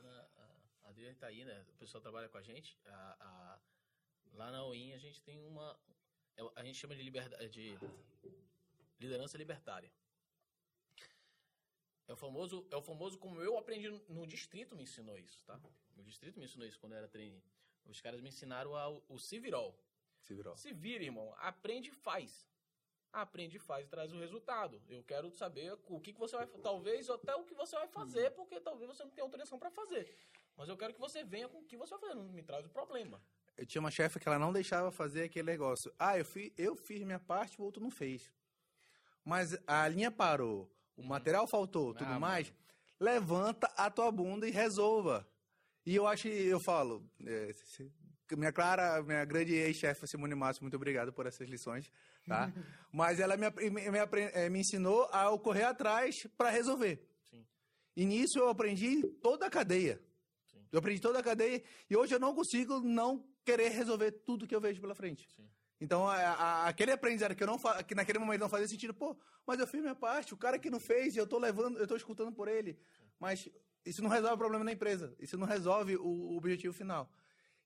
a 1.08 1.12
Adriana 1.12 1.20
tá 1.20 1.28
aí, 1.28 1.46
né? 1.46 1.66
O 1.70 1.78
pessoal 1.78 2.02
trabalha 2.02 2.30
com 2.30 2.38
a 2.38 2.42
gente. 2.42 2.78
A, 2.86 3.18
a, 3.20 3.60
lá 4.34 4.52
na 4.52 4.64
OIN 4.66 4.94
a 4.94 4.98
gente 4.98 5.22
tem 5.24 5.40
uma. 5.46 5.80
É 6.36 6.42
a 6.56 6.64
gente 6.64 6.78
chama 6.78 6.96
de, 6.96 7.04
liberdade, 7.04 7.50
de 7.50 7.78
liderança 9.00 9.38
libertária. 9.38 9.92
É 12.08 12.14
o 12.14 12.16
famoso, 12.16 12.66
é 12.72 12.76
o 12.76 12.82
famoso 12.82 13.18
como 13.18 13.42
eu 13.42 13.58
aprendi 13.58 13.90
no 14.08 14.26
distrito 14.26 14.76
me 14.76 14.84
ensinou 14.84 15.18
isso, 15.18 15.44
tá? 15.46 15.60
O 15.98 16.04
distrito 16.04 16.40
me 16.40 16.46
ensinou 16.46 16.66
isso 16.68 16.80
quando 16.80 16.94
eu 16.94 17.00
era 17.00 17.08
trainee. 17.08 17.44
Os 17.86 18.00
caras 18.02 18.22
me 18.22 18.30
ensinaram 18.30 18.76
a, 18.76 18.88
o 18.90 19.20
Civirol. 19.20 19.78
Civirol. 20.22 20.56
Se 20.58 20.72
vira, 20.74 21.04
irmão. 21.04 21.34
Aprende 21.38 21.90
e 21.90 21.92
faz. 21.92 22.48
Aprende 23.12 23.58
e 23.58 23.60
faz 23.60 23.86
e 23.86 23.90
traz 23.90 24.14
o 24.14 24.20
resultado. 24.20 24.82
Eu 24.88 25.04
quero 25.04 25.32
saber 25.32 25.78
o 25.88 26.00
que, 26.00 26.14
que 26.14 26.20
você 26.20 26.36
vai 26.36 26.46
talvez 26.46 27.10
até 27.10 27.36
o 27.36 27.44
que 27.46 27.54
você 27.54 27.76
vai 27.76 27.88
fazer, 27.88 28.32
porque 28.32 28.60
talvez 28.60 28.90
você 28.90 29.04
não 29.04 29.12
tenha 29.12 29.26
autorização 29.26 29.58
para 29.58 29.72
fazer. 29.72 30.14
Mas 30.58 30.68
eu 30.68 30.76
quero 30.76 30.94
que 30.94 31.00
você 31.00 31.24
venha 31.24 31.48
com 31.48 31.60
o 31.60 31.64
que 31.64 31.78
você 31.78 31.92
vai 31.92 32.00
fazer, 32.00 32.16
não 32.16 32.24
me 32.24 32.44
traz 32.44 32.66
o 32.66 32.70
problema. 32.70 33.22
Eu 33.58 33.66
tinha 33.66 33.80
uma 33.80 33.92
chefe 33.92 34.20
que 34.20 34.28
ela 34.28 34.40
não 34.40 34.52
deixava 34.52 34.92
fazer 34.92 35.24
aquele 35.24 35.52
negócio. 35.52 35.94
Ah, 35.98 36.18
eu, 36.18 36.26
eu 36.58 36.76
fiz 36.76 37.04
minha 37.04 37.20
parte, 37.20 37.60
o 37.60 37.64
outro 37.64 37.82
não 37.82 37.92
fez. 37.92 38.32
Mas 39.24 39.58
a 39.68 39.88
linha 39.88 40.10
parou 40.10 40.70
o 40.98 41.04
material 41.04 41.48
faltou, 41.48 41.94
tudo 41.94 42.12
ah, 42.12 42.20
mais, 42.20 42.50
mano. 42.50 42.60
levanta 43.00 43.68
a 43.78 43.90
tua 43.90 44.12
bunda 44.12 44.48
e 44.48 44.52
resolva. 44.52 45.26
E 45.86 45.96
eu 45.96 46.08
acho, 46.08 46.28
eu 46.28 46.60
falo, 46.60 47.08
é, 47.24 47.52
minha 48.36 48.52
Clara, 48.52 49.02
minha 49.04 49.24
grande 49.24 49.54
ex-chefe 49.54 50.08
Simone 50.08 50.34
Márcio, 50.36 50.64
muito 50.64 50.76
obrigado 50.76 51.14
por 51.14 51.28
essas 51.28 51.48
lições, 51.48 51.90
tá? 52.28 52.52
Mas 52.92 53.20
ela 53.20 53.38
me, 53.38 53.50
me, 53.70 53.92
me, 53.92 54.00
eh, 54.34 54.50
me 54.50 54.60
ensinou 54.60 55.04
a 55.06 55.38
correr 55.38 55.64
atrás 55.64 56.16
para 56.36 56.50
resolver. 56.50 57.00
Sim. 57.30 57.46
E 57.96 58.06
nisso 58.06 58.40
eu 58.40 58.50
aprendi 58.50 59.04
toda 59.22 59.46
a 59.46 59.50
cadeia. 59.50 60.02
Eu 60.72 60.80
aprendi 60.80 61.02
toda 61.02 61.19
a 61.19 61.23
cadeia 61.23 61.64
e 61.89 61.95
hoje 61.95 62.14
eu 62.14 62.19
não 62.19 62.34
consigo 62.34 62.80
não 62.80 63.26
querer 63.45 63.69
resolver 63.69 64.11
tudo 64.11 64.48
que 64.48 64.56
eu 64.56 64.61
vejo 64.61 64.81
pela 64.81 64.95
frente. 64.95 65.27
Sim. 65.35 65.48
Então, 65.80 66.07
a, 66.07 66.15
a, 66.15 66.68
aquele 66.68 66.91
aprendizado 66.91 67.35
que 67.35 67.44
eu 67.44 67.48
não 67.48 67.60
que 67.88 67.94
naquele 67.94 68.19
momento 68.19 68.41
não 68.41 68.49
fazia 68.49 68.68
sentido, 68.68 68.94
pô, 68.94 69.15
mas 69.45 69.60
eu 69.60 69.68
fiz 69.68 69.80
minha 69.80 69.95
parte, 69.95 70.34
o 70.34 70.38
cara 70.38 70.57
que 70.57 70.69
não 70.69 70.80
fez, 70.80 71.15
eu 71.15 71.27
tô 71.27 71.38
levando, 71.38 71.77
eu 71.77 71.88
tô 71.88 71.95
escutando 71.95 72.31
por 72.31 72.48
ele. 72.48 72.80
Mas 73.19 73.48
isso 73.85 74.02
não 74.02 74.10
resolve 74.10 74.35
o 74.35 74.38
problema 74.38 74.65
da 74.65 74.72
empresa. 74.72 75.15
Isso 75.19 75.38
não 75.38 75.45
resolve 75.45 75.95
o, 75.95 76.06
o 76.06 76.38
objetivo 76.38 76.73
final. 76.73 77.10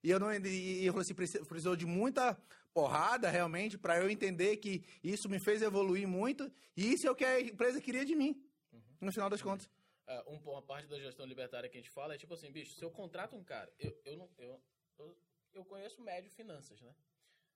E 0.02 0.10
eu 0.10 0.18
não 0.18 0.32
e 0.32 0.84
eu 0.84 0.92
falei 0.92 1.06
assim, 1.06 1.44
precisou 1.44 1.76
de 1.76 1.86
muita 1.86 2.36
porrada 2.74 3.30
realmente 3.30 3.78
para 3.78 3.98
eu 3.98 4.10
entender 4.10 4.56
que 4.56 4.84
isso 5.02 5.28
me 5.28 5.38
fez 5.38 5.62
evoluir 5.62 6.08
muito 6.08 6.50
e 6.76 6.92
isso 6.92 7.06
é 7.06 7.10
o 7.10 7.14
que 7.14 7.24
a 7.24 7.40
empresa 7.40 7.80
queria 7.80 8.04
de 8.04 8.14
mim. 8.14 8.42
Uhum. 8.72 8.80
No 9.00 9.12
final 9.12 9.30
das 9.30 9.40
contas. 9.40 9.68
Uh, 10.06 10.50
uma 10.50 10.62
parte 10.62 10.88
da 10.88 10.98
gestão 10.98 11.24
libertária 11.24 11.68
que 11.68 11.78
a 11.78 11.80
gente 11.80 11.90
fala 11.90 12.14
é 12.14 12.18
tipo 12.18 12.34
assim, 12.34 12.50
bicho, 12.50 12.74
se 12.74 12.84
eu 12.84 12.90
contrato 12.90 13.36
um 13.36 13.44
cara, 13.44 13.72
eu, 13.78 13.96
eu 14.04 14.16
não 14.16 14.28
eu, 14.36 14.60
eu, 14.98 15.16
eu 15.54 15.64
conheço 15.64 16.02
médio 16.02 16.30
finanças, 16.30 16.80
né? 16.80 16.94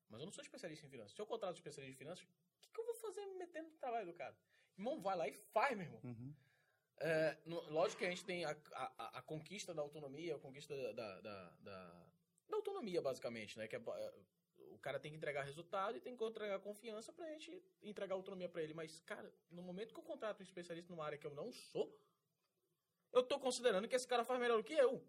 Mas 0.09 0.21
eu 0.21 0.27
não 0.27 0.33
sou 0.33 0.43
especialista 0.43 0.87
em 0.87 0.89
finanças. 0.89 1.13
Se 1.13 1.21
eu 1.21 1.27
contrato 1.27 1.55
um 1.55 1.59
especialista 1.59 1.95
em 1.95 1.99
finanças, 1.99 2.25
o 2.25 2.29
que, 2.61 2.71
que, 2.71 2.81
eu 2.81 2.85
vou 2.85 2.95
fazer 2.95 3.27
me 3.27 3.35
metendo 3.35 3.69
no 3.69 3.77
trabalho 3.77 4.07
do 4.07 4.15
cara? 4.15 4.37
Irmão, 4.79 5.01
vai 5.01 5.17
lá 5.17 5.29
e 5.29 5.33
faz, 5.33 5.77
meu 5.77 5.87
irmão. 5.87 6.01
Uhum. 6.05 6.35
É, 6.99 7.37
no, 7.45 7.61
lógico 7.71 7.99
que 7.99 8.07
a 8.07 8.11
gente 8.11 8.25
tem 8.25 8.45
a, 8.45 8.57
a, 8.73 9.19
a 9.19 9.23
conquista 9.23 9.75
da 9.75 9.83
autonomia, 9.83 10.37
a 10.37 10.39
conquista 10.39 10.75
da, 10.93 11.21
da, 11.21 11.51
da, 11.61 12.07
da 12.49 12.57
autonomia, 12.57 13.03
basicamente, 13.03 13.59
né? 13.59 13.67
Que 13.67 13.77
é, 13.77 13.79
é, 13.79 14.15
o 14.71 14.79
cara 14.79 14.99
tem 14.99 15.11
que 15.11 15.17
entregar 15.17 15.43
resultado 15.43 15.97
e 15.97 16.01
tem 16.01 16.17
que 16.17 16.25
entregar 16.25 16.59
confiança 16.61 17.13
pra 17.13 17.27
gente 17.33 17.63
entregar 17.83 18.15
autonomia 18.15 18.49
para 18.49 18.63
ele. 18.63 18.75
Mas, 18.75 19.01
cara, 19.01 19.33
no 19.51 19.63
momento 19.63 19.93
que 19.93 20.01
eu 20.01 20.05
contrato 20.05 20.41
um 20.41 20.45
especialista 20.45 20.93
numa 20.93 21.05
área 21.05 21.19
que 21.19 21.27
eu 21.27 21.35
não 21.35 21.53
sou, 21.53 21.95
eu 23.17 23.23
tô 23.23 23.39
considerando 23.39 23.89
que 23.89 23.97
esse 23.97 24.07
cara 24.07 24.25
faz 24.25 24.39
melhor 24.39 24.59
do 24.59 24.65
que 24.65 24.75
eu. 24.75 24.95
O 24.95 25.03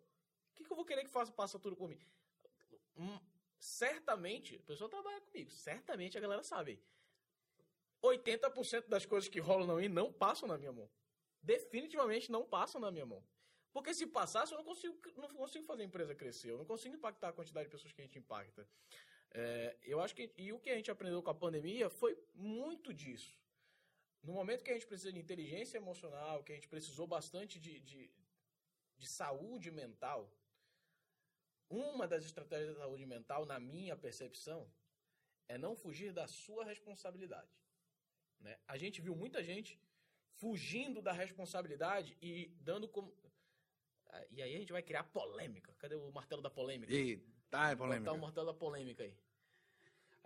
que, 0.55 0.63
que 0.63 0.71
eu 0.71 0.75
vou 0.75 0.85
querer 0.85 1.03
que 1.03 1.09
faça, 1.09 1.31
passa 1.31 1.59
tudo 1.59 1.75
mim? 1.87 1.99
Hum, 2.95 3.19
certamente, 3.59 4.55
a 4.55 4.63
pessoa 4.63 4.89
trabalha 4.89 5.21
comigo, 5.21 5.51
certamente 5.51 6.17
a 6.17 6.21
galera 6.21 6.43
sabe. 6.43 6.81
80% 8.01 8.87
das 8.87 9.05
coisas 9.05 9.29
que 9.29 9.39
rolam 9.39 9.67
na 9.67 9.75
minha 9.75 9.89
não 9.89 10.11
passam 10.11 10.47
na 10.47 10.57
minha 10.57 10.71
mão. 10.71 10.89
Definitivamente 11.41 12.31
não 12.31 12.45
passam 12.45 12.79
na 12.79 12.89
minha 12.91 13.05
mão. 13.05 13.23
Porque 13.73 13.93
se 13.93 14.07
passasse, 14.07 14.53
eu 14.53 14.57
não 14.57 14.65
consigo, 14.65 14.97
não 15.15 15.27
consigo 15.29 15.65
fazer 15.65 15.83
a 15.83 15.85
empresa 15.85 16.15
crescer, 16.15 16.49
eu 16.49 16.57
não 16.57 16.65
consigo 16.65 16.95
impactar 16.95 17.29
a 17.29 17.33
quantidade 17.33 17.67
de 17.67 17.71
pessoas 17.71 17.93
que 17.93 18.01
a 18.01 18.05
gente 18.05 18.17
impacta. 18.17 18.67
É, 19.31 19.77
eu 19.83 19.99
acho 19.99 20.15
que. 20.15 20.31
E 20.37 20.51
o 20.53 20.59
que 20.59 20.69
a 20.69 20.75
gente 20.75 20.89
aprendeu 20.89 21.21
com 21.21 21.29
a 21.29 21.35
pandemia 21.35 21.89
foi 21.89 22.17
muito 22.33 22.93
disso. 22.93 23.37
No 24.23 24.33
momento 24.33 24.63
que 24.63 24.71
a 24.71 24.73
gente 24.73 24.87
precisa 24.87 25.11
de 25.11 25.19
inteligência 25.19 25.77
emocional, 25.77 26.43
que 26.43 26.51
a 26.51 26.55
gente 26.55 26.67
precisou 26.67 27.07
bastante 27.07 27.59
de, 27.59 27.79
de, 27.79 28.11
de 28.97 29.07
saúde 29.07 29.71
mental, 29.71 30.31
uma 31.69 32.07
das 32.07 32.25
estratégias 32.25 32.73
da 32.73 32.81
saúde 32.81 33.05
mental, 33.05 33.45
na 33.45 33.59
minha 33.59 33.95
percepção, 33.95 34.69
é 35.47 35.57
não 35.57 35.75
fugir 35.75 36.11
da 36.11 36.27
sua 36.27 36.65
responsabilidade. 36.65 37.51
Né? 38.39 38.57
A 38.67 38.77
gente 38.77 39.01
viu 39.01 39.15
muita 39.15 39.43
gente 39.43 39.79
fugindo 40.33 41.01
da 41.01 41.11
responsabilidade 41.11 42.17
e 42.21 42.47
dando 42.61 42.87
como. 42.87 43.13
E 44.31 44.41
aí 44.41 44.55
a 44.55 44.59
gente 44.59 44.71
vai 44.71 44.81
criar 44.81 45.03
polêmica. 45.03 45.73
Cadê 45.77 45.95
o 45.95 46.11
martelo 46.11 46.41
da 46.41 46.49
polêmica? 46.49 46.93
E 46.93 47.17
tá, 47.49 47.71
é 47.71 47.75
polêmica. 47.75 48.11
Botar 48.11 48.17
o 48.17 48.21
martelo 48.21 48.45
da 48.47 48.53
polêmica 48.53 49.03
aí. 49.03 49.15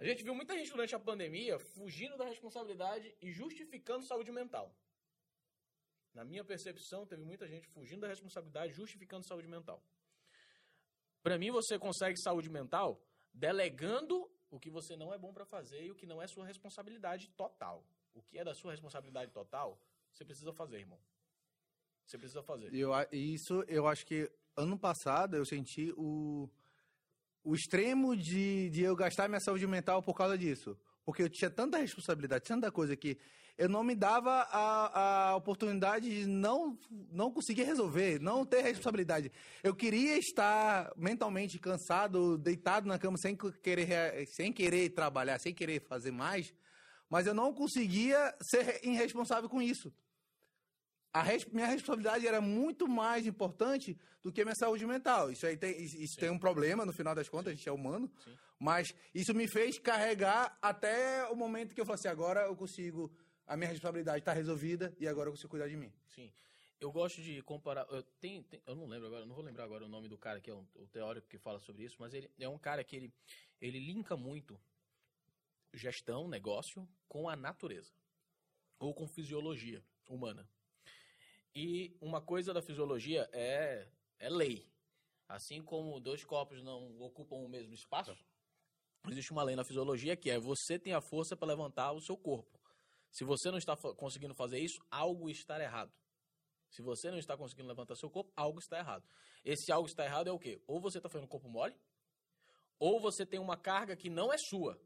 A 0.01 0.03
gente 0.03 0.23
viu 0.23 0.33
muita 0.33 0.57
gente 0.57 0.71
durante 0.71 0.95
a 0.95 0.99
pandemia 0.99 1.59
fugindo 1.59 2.17
da 2.17 2.25
responsabilidade 2.25 3.15
e 3.21 3.31
justificando 3.31 4.03
saúde 4.03 4.31
mental. 4.31 4.75
Na 6.11 6.25
minha 6.25 6.43
percepção, 6.43 7.05
teve 7.05 7.23
muita 7.23 7.47
gente 7.47 7.67
fugindo 7.67 8.01
da 8.01 8.07
responsabilidade, 8.07 8.73
justificando 8.73 9.23
saúde 9.23 9.47
mental. 9.47 9.79
Para 11.21 11.37
mim, 11.37 11.51
você 11.51 11.77
consegue 11.77 12.17
saúde 12.19 12.49
mental 12.49 12.99
delegando 13.31 14.27
o 14.49 14.59
que 14.59 14.71
você 14.71 14.95
não 14.95 15.13
é 15.13 15.19
bom 15.19 15.31
para 15.31 15.45
fazer 15.45 15.83
e 15.85 15.91
o 15.91 15.95
que 15.95 16.07
não 16.07 16.19
é 16.19 16.25
sua 16.25 16.47
responsabilidade 16.47 17.29
total. 17.37 17.85
O 18.15 18.23
que 18.23 18.39
é 18.39 18.43
da 18.43 18.55
sua 18.55 18.71
responsabilidade 18.71 19.31
total, 19.31 19.79
você 20.11 20.25
precisa 20.25 20.51
fazer, 20.51 20.79
irmão. 20.79 20.99
Você 22.07 22.17
precisa 22.17 22.41
fazer. 22.41 22.73
Eu, 22.73 22.89
isso, 23.11 23.63
eu 23.67 23.85
acho 23.85 24.03
que 24.07 24.31
ano 24.57 24.79
passado 24.79 25.37
eu 25.37 25.45
senti 25.45 25.93
o, 25.95 26.49
o 27.43 27.55
extremo 27.55 28.15
de, 28.15 28.69
de 28.69 28.81
eu 28.81 28.95
gastar 28.95 29.27
minha 29.27 29.39
saúde 29.39 29.65
mental 29.67 30.01
por 30.01 30.15
causa 30.15 30.37
disso. 30.37 30.77
Porque 31.03 31.23
eu 31.23 31.29
tinha 31.29 31.49
tanta 31.49 31.77
responsabilidade, 31.77 32.43
tanta 32.43 32.71
coisa 32.71 32.95
que 32.95 33.17
eu 33.57 33.67
não 33.67 33.83
me 33.83 33.95
dava 33.95 34.31
a, 34.31 35.29
a 35.29 35.35
oportunidade 35.35 36.09
de 36.09 36.25
não, 36.25 36.77
não 37.11 37.31
conseguir 37.31 37.63
resolver, 37.63 38.19
não 38.19 38.45
ter 38.45 38.61
responsabilidade. 38.61 39.31
Eu 39.63 39.75
queria 39.75 40.17
estar 40.17 40.91
mentalmente 40.95 41.59
cansado, 41.59 42.37
deitado 42.37 42.87
na 42.87 42.97
cama, 42.97 43.17
sem 43.17 43.35
querer, 43.35 44.27
sem 44.27 44.53
querer 44.53 44.89
trabalhar, 44.89 45.39
sem 45.39 45.53
querer 45.53 45.81
fazer 45.81 46.11
mais, 46.11 46.53
mas 47.09 47.27
eu 47.27 47.33
não 47.33 47.53
conseguia 47.53 48.33
ser 48.41 48.79
irresponsável 48.83 49.49
com 49.49 49.61
isso 49.61 49.91
a 51.13 51.21
res, 51.21 51.45
minha 51.45 51.67
responsabilidade 51.67 52.25
era 52.25 52.39
muito 52.39 52.87
mais 52.87 53.27
importante 53.27 53.97
do 54.23 54.31
que 54.31 54.43
minha 54.43 54.55
saúde 54.55 54.85
mental. 54.85 55.31
Isso 55.31 55.45
aí 55.45 55.57
tem, 55.57 55.81
isso 55.81 56.17
tem 56.17 56.29
um 56.29 56.39
problema, 56.39 56.85
no 56.85 56.93
final 56.93 57.13
das 57.13 57.27
contas, 57.27 57.51
a 57.51 57.55
gente 57.55 57.67
é 57.67 57.71
humano. 57.71 58.09
Sim. 58.23 58.37
Mas 58.59 58.95
isso 59.13 59.33
me 59.33 59.47
fez 59.47 59.77
carregar 59.79 60.57
até 60.61 61.25
o 61.25 61.35
momento 61.35 61.73
que 61.73 61.81
eu 61.81 61.85
falei 61.85 61.99
assim, 61.99 62.07
agora 62.07 62.41
eu 62.41 62.55
consigo, 62.55 63.11
a 63.45 63.57
minha 63.57 63.69
responsabilidade 63.69 64.19
está 64.19 64.33
resolvida 64.33 64.95
e 64.99 65.07
agora 65.07 65.27
eu 65.27 65.33
consigo 65.33 65.49
cuidar 65.49 65.67
de 65.67 65.75
mim. 65.75 65.91
Sim. 66.07 66.31
Eu 66.79 66.91
gosto 66.91 67.21
de 67.21 67.41
comparar. 67.41 67.85
Eu, 67.89 68.03
tem, 68.19 68.43
tem, 68.43 68.61
eu 68.65 68.75
não 68.75 68.87
lembro 68.87 69.07
agora, 69.07 69.25
não 69.25 69.35
vou 69.35 69.43
lembrar 69.43 69.65
agora 69.65 69.85
o 69.85 69.89
nome 69.89 70.07
do 70.07 70.17
cara 70.17 70.39
que 70.39 70.49
é 70.49 70.53
um, 70.53 70.65
o 70.75 70.87
teórico 70.87 71.27
que 71.27 71.37
fala 71.37 71.59
sobre 71.59 71.83
isso, 71.83 71.97
mas 71.99 72.13
ele 72.13 72.31
é 72.39 72.47
um 72.47 72.57
cara 72.57 72.83
que 72.83 72.95
ele, 72.95 73.13
ele 73.59 73.79
linka 73.79 74.15
muito 74.15 74.59
gestão, 75.73 76.27
negócio, 76.27 76.87
com 77.07 77.27
a 77.27 77.35
natureza 77.35 77.91
ou 78.79 78.93
com 78.93 79.07
fisiologia 79.07 79.83
humana. 80.07 80.47
E 81.53 81.95
uma 82.01 82.21
coisa 82.21 82.53
da 82.53 82.61
fisiologia 82.61 83.29
é, 83.33 83.87
é 84.19 84.29
lei. 84.29 84.65
Assim 85.27 85.61
como 85.61 85.99
dois 85.99 86.23
corpos 86.23 86.63
não 86.63 86.99
ocupam 87.01 87.37
o 87.37 87.47
mesmo 87.47 87.73
espaço, 87.73 88.15
existe 89.09 89.31
uma 89.31 89.43
lei 89.43 89.55
na 89.55 89.63
fisiologia 89.63 90.15
que 90.15 90.29
é 90.29 90.39
você 90.39 90.77
tem 90.77 90.93
a 90.93 91.01
força 91.01 91.35
para 91.35 91.47
levantar 91.47 91.91
o 91.91 92.01
seu 92.01 92.17
corpo. 92.17 92.59
Se 93.11 93.23
você 93.25 93.51
não 93.51 93.57
está 93.57 93.75
conseguindo 93.75 94.33
fazer 94.33 94.59
isso, 94.59 94.79
algo 94.89 95.29
está 95.29 95.61
errado. 95.61 95.91
Se 96.69 96.81
você 96.81 97.11
não 97.11 97.17
está 97.17 97.35
conseguindo 97.35 97.67
levantar 97.67 97.95
seu 97.95 98.09
corpo, 98.09 98.31
algo 98.35 98.59
está 98.59 98.79
errado. 98.79 99.03
Esse 99.43 99.71
algo 99.71 99.87
está 99.87 100.05
errado 100.05 100.27
é 100.27 100.31
o 100.31 100.39
quê? 100.39 100.61
Ou 100.65 100.79
você 100.79 100.99
está 100.99 101.09
fazendo 101.09 101.27
corpo 101.27 101.49
mole, 101.49 101.75
ou 102.79 102.99
você 102.99 103.25
tem 103.25 103.39
uma 103.39 103.57
carga 103.57 103.95
que 103.95 104.09
não 104.09 104.31
é 104.31 104.37
sua. 104.37 104.79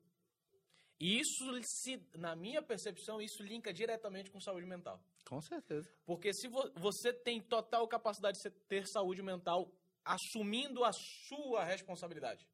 E 0.99 1.19
isso, 1.19 1.61
se, 1.63 2.01
na 2.15 2.35
minha 2.35 2.61
percepção, 2.61 3.21
isso 3.21 3.43
linka 3.43 3.73
diretamente 3.73 4.31
com 4.31 4.39
saúde 4.39 4.65
mental. 4.65 5.01
Com 5.25 5.41
certeza. 5.41 5.89
Porque 6.05 6.33
se 6.33 6.47
vo 6.47 6.71
você 6.75 7.11
tem 7.11 7.41
total 7.41 7.87
capacidade 7.87 8.37
de 8.39 8.49
ter 8.67 8.85
saúde 8.87 9.21
mental 9.21 9.71
assumindo 10.03 10.83
a 10.83 10.91
sua 10.93 11.63
responsabilidade. 11.63 12.47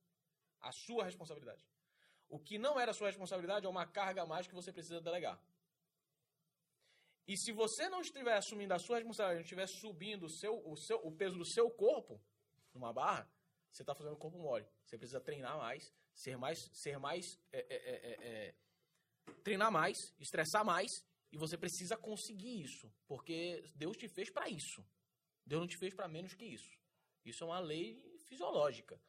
A 0.59 0.71
sua 0.71 1.03
responsabilidade. 1.03 1.63
O 2.29 2.39
que 2.39 2.57
não 2.57 2.79
era 2.79 2.93
sua 2.93 3.07
responsabilidade 3.07 3.65
é 3.65 3.69
uma 3.69 3.85
carga 3.85 4.23
a 4.23 4.25
mais 4.25 4.47
que 4.47 4.55
você 4.55 4.71
precisa 4.71 5.01
delegar. 5.01 5.39
E 7.27 7.37
se 7.37 7.51
você 7.51 7.89
não 7.89 8.01
estiver 8.01 8.35
assumindo 8.35 8.73
a 8.73 8.79
sua 8.79 8.97
responsabilidade, 8.97 9.35
não 9.35 9.43
estiver 9.43 9.67
subindo 9.67 10.25
o, 10.25 10.29
seu, 10.29 10.53
o, 10.65 10.75
seu, 10.77 10.97
o 11.03 11.11
peso 11.11 11.37
do 11.37 11.45
seu 11.45 11.69
corpo 11.69 12.21
numa 12.73 12.93
barra, 12.93 13.29
você 13.71 13.83
está 13.83 13.93
fazendo 13.93 14.13
o 14.13 14.17
corpo 14.17 14.37
mole. 14.37 14.65
Você 14.85 14.97
precisa 14.97 15.19
treinar 15.19 15.57
mais, 15.57 15.93
ser 16.13 16.37
mais, 16.37 16.69
ser 16.73 16.97
mais, 16.97 17.39
é, 17.51 17.59
é, 17.59 17.75
é, 17.75 18.27
é, 18.27 18.55
treinar 19.43 19.71
mais, 19.71 20.13
estressar 20.19 20.65
mais, 20.65 21.05
e 21.31 21.37
você 21.37 21.57
precisa 21.57 21.95
conseguir 21.95 22.61
isso, 22.61 22.91
porque 23.07 23.63
Deus 23.75 23.95
te 23.95 24.07
fez 24.07 24.29
para 24.29 24.49
isso. 24.49 24.85
Deus 25.45 25.61
não 25.61 25.67
te 25.67 25.77
fez 25.77 25.93
para 25.93 26.07
menos 26.07 26.33
que 26.33 26.45
isso. 26.45 26.77
Isso 27.23 27.43
é 27.43 27.47
uma 27.47 27.59
lei 27.59 28.01
fisiológica. 28.25 29.01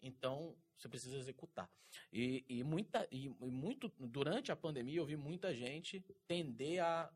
Então, 0.00 0.56
você 0.76 0.88
precisa 0.88 1.16
executar. 1.16 1.70
E, 2.12 2.44
e, 2.48 2.62
muita, 2.62 3.08
e 3.10 3.28
muito 3.28 3.88
durante 3.98 4.52
a 4.52 4.56
pandemia 4.56 4.98
eu 4.98 5.06
vi 5.06 5.16
muita 5.16 5.54
gente 5.54 6.00
tender 6.26 6.82
a 6.82 7.12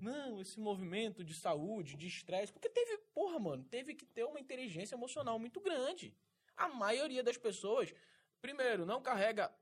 não, 0.00 0.40
esse 0.40 0.58
movimento 0.58 1.22
de 1.22 1.34
saúde, 1.34 1.96
de 1.96 2.08
estresse, 2.08 2.52
porque 2.52 2.68
teve, 2.68 2.98
porra, 3.14 3.38
mano, 3.38 3.64
teve 3.64 3.94
que 3.94 4.04
ter 4.04 4.24
uma 4.24 4.40
inteligência 4.40 4.94
emocional 4.94 5.38
muito 5.38 5.60
grande. 5.60 6.14
A 6.56 6.68
maioria 6.68 7.22
das 7.22 7.36
pessoas, 7.36 7.92
primeiro, 8.40 8.86
não 8.86 9.02
carrega 9.02 9.54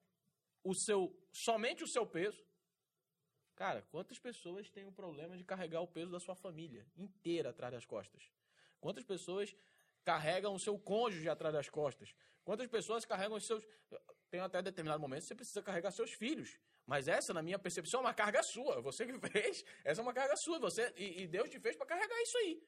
o 0.62 0.74
seu 0.74 1.16
somente 1.32 1.82
o 1.82 1.88
seu 1.88 2.06
peso. 2.06 2.44
Cara, 3.54 3.82
quantas 3.90 4.18
pessoas 4.18 4.70
têm 4.70 4.84
o 4.86 4.92
problema 4.92 5.36
de 5.36 5.44
carregar 5.44 5.80
o 5.80 5.86
peso 5.86 6.10
da 6.10 6.20
sua 6.20 6.34
família 6.34 6.86
inteira 6.96 7.50
atrás 7.50 7.72
das 7.72 7.84
costas? 7.84 8.30
Quantas 8.80 9.04
pessoas 9.04 9.54
carregam 10.04 10.54
o 10.54 10.58
seu 10.58 10.78
cônjuge 10.78 11.28
atrás 11.28 11.54
das 11.54 11.68
costas? 11.68 12.14
Quantas 12.44 12.66
pessoas 12.66 13.04
carregam 13.04 13.36
os 13.36 13.46
seus. 13.46 13.64
Tem 14.30 14.40
até 14.40 14.62
determinado 14.62 15.00
momento 15.00 15.20
que 15.20 15.28
você 15.28 15.34
precisa 15.34 15.62
carregar 15.62 15.90
seus 15.90 16.12
filhos. 16.12 16.58
Mas 16.86 17.06
essa, 17.06 17.32
na 17.32 17.42
minha 17.42 17.58
percepção, 17.58 18.00
é 18.00 18.02
uma 18.04 18.14
carga 18.14 18.42
sua. 18.42 18.80
Você 18.80 19.06
que 19.06 19.12
fez, 19.30 19.64
essa 19.84 20.00
é 20.00 20.02
uma 20.02 20.12
carga 20.12 20.36
sua. 20.36 20.58
Você, 20.58 20.92
e, 20.96 21.22
e 21.22 21.26
Deus 21.26 21.48
te 21.48 21.60
fez 21.60 21.76
para 21.76 21.86
carregar 21.86 22.20
isso 22.22 22.36
aí. 22.38 22.62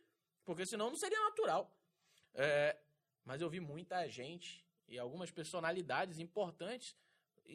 Porque 0.44 0.64
senão 0.66 0.90
não 0.90 0.96
seria 0.96 1.18
natural. 1.20 1.74
É, 2.34 2.78
mas 3.24 3.40
eu 3.40 3.48
vi 3.48 3.60
muita 3.60 4.09
gente 4.09 4.64
e 4.88 4.98
algumas 4.98 5.30
personalidades 5.30 6.18
importantes 6.18 6.96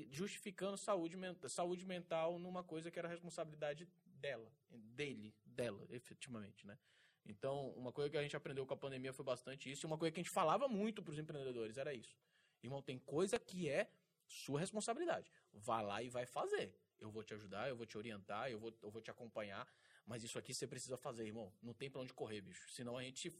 justificando 0.09 0.77
saúde, 0.77 1.17
saúde 1.47 1.85
mental 1.85 2.37
numa 2.39 2.63
coisa 2.63 2.91
que 2.91 2.99
era 2.99 3.07
responsabilidade 3.07 3.87
dela, 4.05 4.51
dele, 4.69 5.33
dela, 5.45 5.85
efetivamente, 5.89 6.65
né? 6.65 6.77
Então, 7.25 7.69
uma 7.71 7.91
coisa 7.91 8.09
que 8.09 8.17
a 8.17 8.21
gente 8.21 8.35
aprendeu 8.35 8.65
com 8.65 8.73
a 8.73 8.77
pandemia 8.77 9.13
foi 9.13 9.25
bastante 9.25 9.71
isso, 9.71 9.85
e 9.85 9.87
uma 9.87 9.97
coisa 9.97 10.11
que 10.11 10.19
a 10.19 10.23
gente 10.23 10.31
falava 10.31 10.67
muito 10.67 11.01
para 11.01 11.11
os 11.11 11.19
empreendedores 11.19 11.77
era 11.77 11.93
isso. 11.93 12.17
Irmão, 12.63 12.81
tem 12.81 12.97
coisa 12.99 13.39
que 13.39 13.69
é 13.69 13.89
sua 14.27 14.59
responsabilidade. 14.59 15.31
Vá 15.53 15.81
lá 15.81 16.01
e 16.01 16.09
vai 16.09 16.25
fazer. 16.25 16.75
Eu 16.99 17.09
vou 17.09 17.23
te 17.23 17.33
ajudar, 17.33 17.69
eu 17.69 17.75
vou 17.75 17.85
te 17.85 17.97
orientar, 17.97 18.51
eu 18.51 18.59
vou, 18.59 18.73
eu 18.81 18.91
vou 18.91 19.01
te 19.01 19.09
acompanhar, 19.09 19.67
mas 20.05 20.23
isso 20.23 20.37
aqui 20.37 20.53
você 20.53 20.67
precisa 20.67 20.97
fazer, 20.97 21.25
irmão. 21.25 21.53
Não 21.61 21.73
tem 21.73 21.89
para 21.89 22.01
onde 22.01 22.13
correr, 22.13 22.41
bicho. 22.41 22.69
Senão 22.69 22.97
a 22.97 23.03
gente 23.03 23.31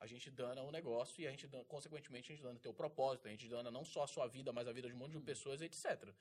a 0.00 0.06
gente 0.06 0.30
dana 0.30 0.62
o 0.62 0.70
negócio 0.70 1.20
e 1.20 1.26
a 1.26 1.30
gente, 1.30 1.46
dana, 1.46 1.64
consequentemente, 1.64 2.30
a 2.30 2.34
gente 2.34 2.44
dana 2.44 2.58
teu 2.58 2.72
propósito, 2.72 3.26
a 3.26 3.30
gente 3.30 3.48
dana 3.48 3.70
não 3.70 3.84
só 3.84 4.04
a 4.04 4.06
sua 4.06 4.26
vida, 4.26 4.52
mas 4.52 4.68
a 4.68 4.72
vida 4.72 4.88
de 4.88 4.94
um 4.94 4.98
monte 4.98 5.12
de 5.12 5.20
pessoas, 5.20 5.60
etc. 5.60 6.12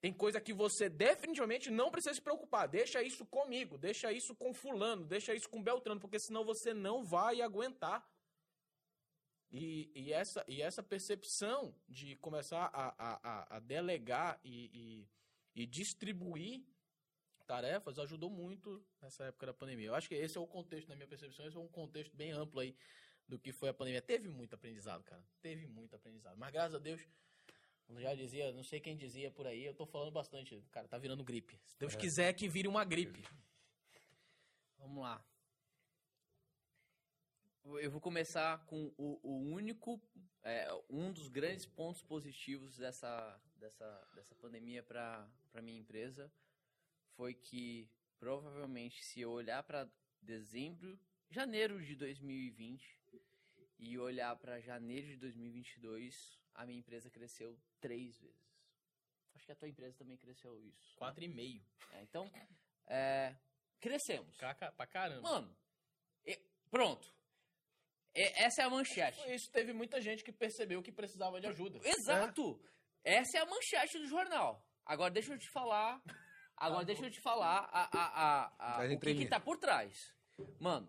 Tem 0.00 0.12
coisa 0.12 0.40
que 0.40 0.52
você 0.52 0.88
definitivamente 0.88 1.70
não 1.70 1.90
precisa 1.90 2.14
se 2.14 2.20
preocupar. 2.20 2.68
Deixa 2.68 3.02
isso 3.02 3.24
comigo, 3.24 3.78
deixa 3.78 4.12
isso 4.12 4.34
com 4.34 4.52
fulano, 4.52 5.04
deixa 5.06 5.34
isso 5.34 5.48
com 5.48 5.62
Beltrano, 5.62 6.00
porque 6.00 6.18
senão 6.18 6.44
você 6.44 6.74
não 6.74 7.04
vai 7.04 7.40
aguentar. 7.40 8.06
E, 9.50 9.90
e 9.94 10.12
essa, 10.12 10.44
e 10.48 10.60
essa 10.60 10.82
percepção 10.82 11.74
de 11.88 12.16
começar 12.16 12.70
a, 12.72 12.94
a, 12.98 13.56
a 13.56 13.60
delegar 13.60 14.40
e, 14.44 15.06
e, 15.54 15.62
e 15.62 15.66
distribuir 15.66 16.64
tarefas 17.44 17.98
ajudou 17.98 18.30
muito 18.30 18.84
nessa 19.00 19.24
época 19.24 19.46
da 19.46 19.54
pandemia. 19.54 19.88
Eu 19.88 19.94
acho 19.94 20.08
que 20.08 20.14
esse 20.14 20.36
é 20.36 20.40
o 20.40 20.46
contexto, 20.46 20.88
na 20.88 20.96
minha 20.96 21.06
percepção, 21.06 21.46
esse 21.46 21.56
é 21.56 21.60
um 21.60 21.68
contexto 21.68 22.16
bem 22.16 22.32
amplo 22.32 22.60
aí 22.60 22.76
do 23.28 23.38
que 23.38 23.52
foi 23.52 23.68
a 23.68 23.74
pandemia. 23.74 24.02
Teve 24.02 24.28
muito 24.28 24.54
aprendizado, 24.54 25.02
cara. 25.04 25.22
Teve 25.40 25.66
muito 25.66 25.94
aprendizado. 25.94 26.36
Mas 26.36 26.52
graças 26.52 26.74
a 26.74 26.78
Deus, 26.78 27.00
já 27.98 28.14
dizia, 28.14 28.52
não 28.52 28.62
sei 28.62 28.80
quem 28.80 28.96
dizia 28.96 29.30
por 29.30 29.46
aí, 29.46 29.64
eu 29.64 29.74
tô 29.74 29.86
falando 29.86 30.10
bastante. 30.10 30.62
Cara, 30.72 30.88
tá 30.88 30.98
virando 30.98 31.24
gripe. 31.24 31.60
Se 31.66 31.78
Deus 31.78 31.94
é. 31.94 31.98
quiser 31.98 32.32
que 32.34 32.48
vire 32.48 32.68
uma 32.68 32.84
gripe. 32.84 33.22
Vamos 34.78 35.02
lá. 35.02 35.24
Eu 37.64 37.90
vou 37.90 38.00
começar 38.00 38.66
com 38.66 38.92
o, 38.98 39.18
o 39.22 39.38
único, 39.50 39.98
é, 40.42 40.68
um 40.90 41.10
dos 41.10 41.28
grandes 41.28 41.64
pontos 41.64 42.02
positivos 42.02 42.76
dessa, 42.76 43.40
dessa, 43.56 44.08
dessa 44.14 44.34
pandemia 44.34 44.82
para 44.82 45.26
minha 45.62 45.78
empresa 45.78 46.30
foi 47.16 47.34
que 47.34 47.88
provavelmente 48.18 49.02
se 49.04 49.20
eu 49.20 49.30
olhar 49.30 49.62
para 49.62 49.88
dezembro, 50.20 50.98
janeiro 51.30 51.82
de 51.82 51.94
2020 51.96 52.82
e 53.78 53.98
olhar 53.98 54.34
para 54.36 54.60
janeiro 54.60 55.08
de 55.08 55.16
2022, 55.16 56.14
a 56.54 56.64
minha 56.64 56.78
empresa 56.78 57.10
cresceu 57.10 57.58
três 57.80 58.18
vezes. 58.18 58.44
Acho 59.34 59.46
que 59.46 59.52
a 59.52 59.56
tua 59.56 59.68
empresa 59.68 59.96
também 59.98 60.16
cresceu 60.16 60.58
isso. 60.60 60.96
Quatro 60.96 61.20
né? 61.20 61.26
e 61.26 61.34
meio. 61.34 61.62
É, 61.92 62.02
então, 62.02 62.30
é, 62.86 63.36
crescemos. 63.80 64.36
Caca, 64.38 64.72
pra 64.72 64.86
caramba. 64.86 65.22
Mano, 65.22 65.56
e, 66.24 66.40
pronto. 66.70 67.12
E, 68.14 68.22
essa 68.42 68.62
é 68.62 68.64
a 68.64 68.70
manchete. 68.70 69.18
Isso 69.32 69.50
teve 69.50 69.72
muita 69.72 70.00
gente 70.00 70.22
que 70.22 70.32
percebeu 70.32 70.82
que 70.82 70.92
precisava 70.92 71.40
de 71.40 71.46
ajuda. 71.48 71.80
Exato. 71.84 72.60
É. 73.02 73.16
Essa 73.16 73.38
é 73.38 73.40
a 73.42 73.46
manchete 73.46 73.98
do 73.98 74.06
jornal. 74.06 74.64
Agora 74.86 75.10
deixa 75.10 75.32
eu 75.32 75.38
te 75.38 75.50
falar 75.50 76.00
Agora 76.56 76.80
tá 76.80 76.84
deixa 76.84 77.06
eu 77.06 77.10
te 77.10 77.20
falar 77.20 77.68
a, 77.72 77.84
a, 77.84 78.06
a, 78.24 78.82
a 78.82 78.94
o 78.94 79.00
que, 79.00 79.14
que 79.14 79.28
tá 79.28 79.40
por 79.40 79.58
trás. 79.58 80.14
Mano, 80.60 80.88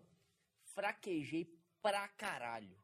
fraquejei 0.74 1.46
pra 1.82 2.08
caralho. 2.08 2.76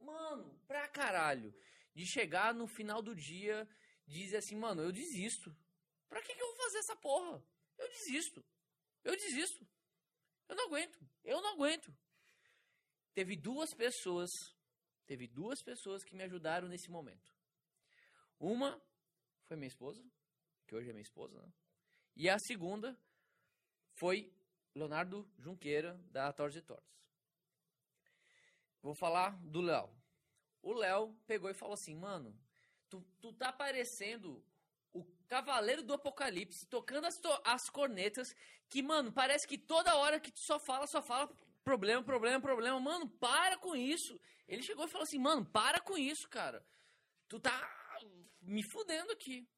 Mano, 0.00 0.58
pra 0.66 0.88
caralho. 0.88 1.54
De 1.94 2.06
chegar 2.06 2.54
no 2.54 2.66
final 2.66 3.02
do 3.02 3.14
dia 3.14 3.68
dizer 4.06 4.38
assim, 4.38 4.56
mano, 4.56 4.82
eu 4.82 4.92
desisto. 4.92 5.54
Pra 6.08 6.22
que, 6.22 6.34
que 6.34 6.42
eu 6.42 6.46
vou 6.46 6.56
fazer 6.56 6.78
essa 6.78 6.96
porra? 6.96 7.44
Eu 7.78 7.88
desisto. 7.88 8.44
Eu 9.04 9.16
desisto. 9.16 9.66
Eu 10.48 10.56
não 10.56 10.66
aguento. 10.66 10.98
Eu 11.24 11.40
não 11.40 11.54
aguento. 11.54 11.94
Teve 13.14 13.36
duas 13.36 13.74
pessoas. 13.74 14.30
Teve 15.06 15.26
duas 15.26 15.62
pessoas 15.62 16.04
que 16.04 16.14
me 16.14 16.22
ajudaram 16.22 16.68
nesse 16.68 16.90
momento. 16.90 17.32
Uma 18.38 18.80
foi 19.44 19.56
minha 19.56 19.68
esposa, 19.68 20.02
que 20.66 20.74
hoje 20.74 20.88
é 20.88 20.92
minha 20.92 21.02
esposa, 21.02 21.40
né? 21.40 21.52
E 22.14 22.28
a 22.28 22.38
segunda 22.38 22.98
foi 23.94 24.32
Leonardo 24.74 25.28
Junqueira, 25.38 25.98
da 26.10 26.32
Torres 26.32 26.56
e 26.56 26.62
Torres. 26.62 26.84
Vou 28.82 28.94
falar 28.94 29.36
do 29.44 29.60
Léo. 29.60 29.90
O 30.62 30.72
Léo 30.72 31.14
pegou 31.26 31.50
e 31.50 31.54
falou 31.54 31.74
assim, 31.74 31.94
mano, 31.94 32.36
tu, 32.88 33.00
tu 33.20 33.32
tá 33.32 33.52
parecendo 33.52 34.44
o 34.92 35.04
Cavaleiro 35.26 35.82
do 35.82 35.94
Apocalipse, 35.94 36.66
tocando 36.66 37.06
as, 37.06 37.20
as 37.44 37.70
cornetas, 37.70 38.34
que, 38.68 38.82
mano, 38.82 39.12
parece 39.12 39.46
que 39.46 39.56
toda 39.56 39.96
hora 39.96 40.20
que 40.20 40.30
tu 40.30 40.40
só 40.40 40.58
fala, 40.58 40.86
só 40.86 41.00
fala 41.02 41.28
problema, 41.64 42.02
problema, 42.02 42.40
problema. 42.40 42.78
Mano, 42.78 43.08
para 43.08 43.56
com 43.58 43.74
isso. 43.74 44.20
Ele 44.46 44.62
chegou 44.62 44.84
e 44.84 44.88
falou 44.88 45.04
assim, 45.04 45.18
mano, 45.18 45.44
para 45.46 45.80
com 45.80 45.96
isso, 45.96 46.28
cara. 46.28 46.64
Tu 47.28 47.40
tá 47.40 48.00
me 48.40 48.62
fudendo 48.62 49.12
aqui. 49.12 49.48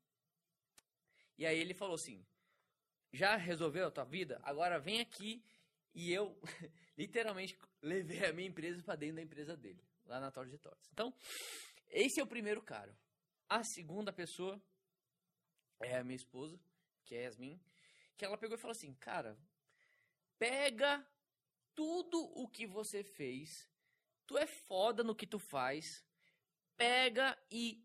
E 1.37 1.45
aí 1.45 1.59
ele 1.59 1.75
falou 1.75 1.97
assim, 1.97 2.25
já 3.15 3.37
resolveu 3.37 3.87
a 3.87 3.91
tua 3.91 4.05
vida? 4.05 4.41
Agora 4.43 4.79
vem 4.79 5.01
aqui 5.01 5.43
e 5.95 6.13
eu 6.13 6.37
literalmente 6.99 7.57
levei 7.81 8.25
a 8.27 8.33
minha 8.33 8.49
empresa 8.49 8.83
para 8.83 8.97
dentro 8.97 9.17
da 9.17 9.23
empresa 9.23 9.57
dele, 9.57 9.83
lá 10.05 10.19
na 10.19 10.31
Torre 10.31 10.51
de 10.51 10.59
Torres. 10.59 10.89
Então, 10.93 11.15
esse 11.89 12.21
é 12.21 12.25
o 12.25 12.27
primeiro 12.27 12.61
cara. 12.61 12.97
A 13.49 13.63
segunda 13.63 14.13
pessoa 14.13 14.61
é 15.81 15.97
a 15.97 16.05
minha 16.05 16.17
esposa, 16.17 16.59
que 17.05 17.15
é 17.15 17.23
Yasmin, 17.23 17.61
que 18.17 18.25
ela 18.25 18.37
pegou 18.37 18.57
e 18.57 18.61
falou 18.61 18.73
assim: 18.73 18.93
"Cara, 18.95 19.39
pega 20.39 21.07
tudo 21.75 22.19
o 22.35 22.49
que 22.49 22.67
você 22.67 23.05
fez, 23.05 23.69
tu 24.27 24.37
é 24.37 24.47
foda 24.47 25.05
no 25.05 25.15
que 25.15 25.27
tu 25.27 25.39
faz, 25.39 26.05
pega 26.77 27.39
e 27.51 27.85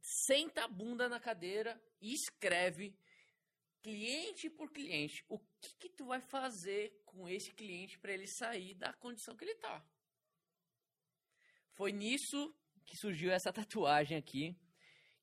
senta 0.00 0.64
a 0.64 0.68
bunda 0.68 1.08
na 1.08 1.18
cadeira 1.18 1.80
e 2.00 2.12
escreve 2.12 2.96
cliente 3.82 4.50
por 4.50 4.70
cliente, 4.70 5.24
o 5.28 5.38
que, 5.60 5.74
que 5.78 5.88
tu 5.88 6.06
vai 6.06 6.20
fazer 6.20 7.00
com 7.04 7.28
esse 7.28 7.52
cliente 7.52 7.98
para 7.98 8.12
ele 8.12 8.26
sair 8.26 8.74
da 8.74 8.92
condição 8.92 9.36
que 9.36 9.44
ele 9.44 9.52
está? 9.52 9.84
Foi 11.72 11.92
nisso 11.92 12.54
que 12.84 12.96
surgiu 12.96 13.30
essa 13.30 13.52
tatuagem 13.52 14.16
aqui, 14.16 14.58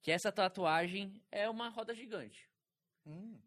que 0.02 0.12
essa 0.12 0.32
tatuagem 0.32 1.22
é 1.32 1.50
uma 1.50 1.70
roda 1.70 1.94
gigante. 1.94 2.50
Hum. 3.06 3.42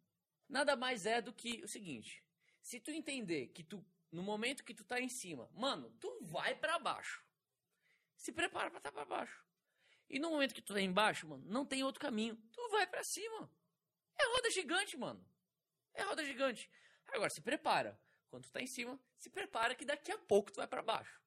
Nada 0.49 0.77
mais 0.77 1.07
é 1.07 1.21
do 1.21 1.33
que 1.33 1.63
o 1.63 1.69
seguinte: 1.69 2.25
se 2.61 2.81
tu 2.81 2.91
entender 2.91 3.49
que 3.49 3.63
tu 3.63 3.85
no 4.11 4.23
momento 4.23 4.65
que 4.65 4.75
tu 4.75 4.85
tá 4.85 5.01
em 5.01 5.09
cima, 5.09 5.51
mano, 5.53 5.91
tu 6.01 6.19
vai 6.23 6.55
para 6.55 6.79
baixo. 6.79 7.23
Se 8.17 8.33
prepara 8.33 8.71
para 8.71 8.79
estar 8.79 8.91
tá 8.91 9.05
para 9.05 9.05
baixo. 9.05 9.45
E 10.09 10.19
no 10.19 10.31
momento 10.31 10.55
que 10.55 10.63
tu 10.63 10.73
tá 10.73 10.81
embaixo, 10.81 11.29
mano, 11.29 11.45
não 11.47 11.67
tem 11.67 11.85
outro 11.85 12.01
caminho. 12.01 12.37
Tu 12.51 12.69
vai 12.71 12.87
para 12.87 13.05
cima. 13.05 13.51
É 14.19 14.27
roda 14.35 14.51
gigante, 14.51 14.97
mano. 14.97 15.25
É 15.95 16.03
roda 16.03 16.25
gigante. 16.25 16.71
Agora, 17.09 17.31
se 17.31 17.41
prepara. 17.41 17.99
Quando 18.29 18.45
tu 18.45 18.53
tá 18.53 18.61
em 18.61 18.67
cima, 18.67 19.01
se 19.17 19.31
prepara 19.31 19.75
que 19.75 19.85
daqui 19.85 20.13
a 20.13 20.19
pouco 20.19 20.53
tu 20.53 20.57
vai 20.57 20.67
para 20.67 20.83
baixo. 20.83 21.21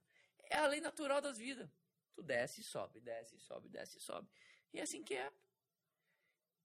É 0.50 0.58
a 0.58 0.68
lei 0.68 0.82
natural 0.82 1.20
das 1.22 1.38
vidas. 1.38 1.70
Tu 2.14 2.22
desce 2.22 2.62
e 2.62 2.64
sobe, 2.64 3.00
desce 3.00 3.36
e 3.36 3.40
sobe, 3.40 3.70
desce 3.70 3.98
e 3.98 4.02
sobe. 4.02 4.30
E 4.74 4.80
é 4.80 4.84
assim 4.84 5.04
que 5.04 5.16
é. 5.16 5.32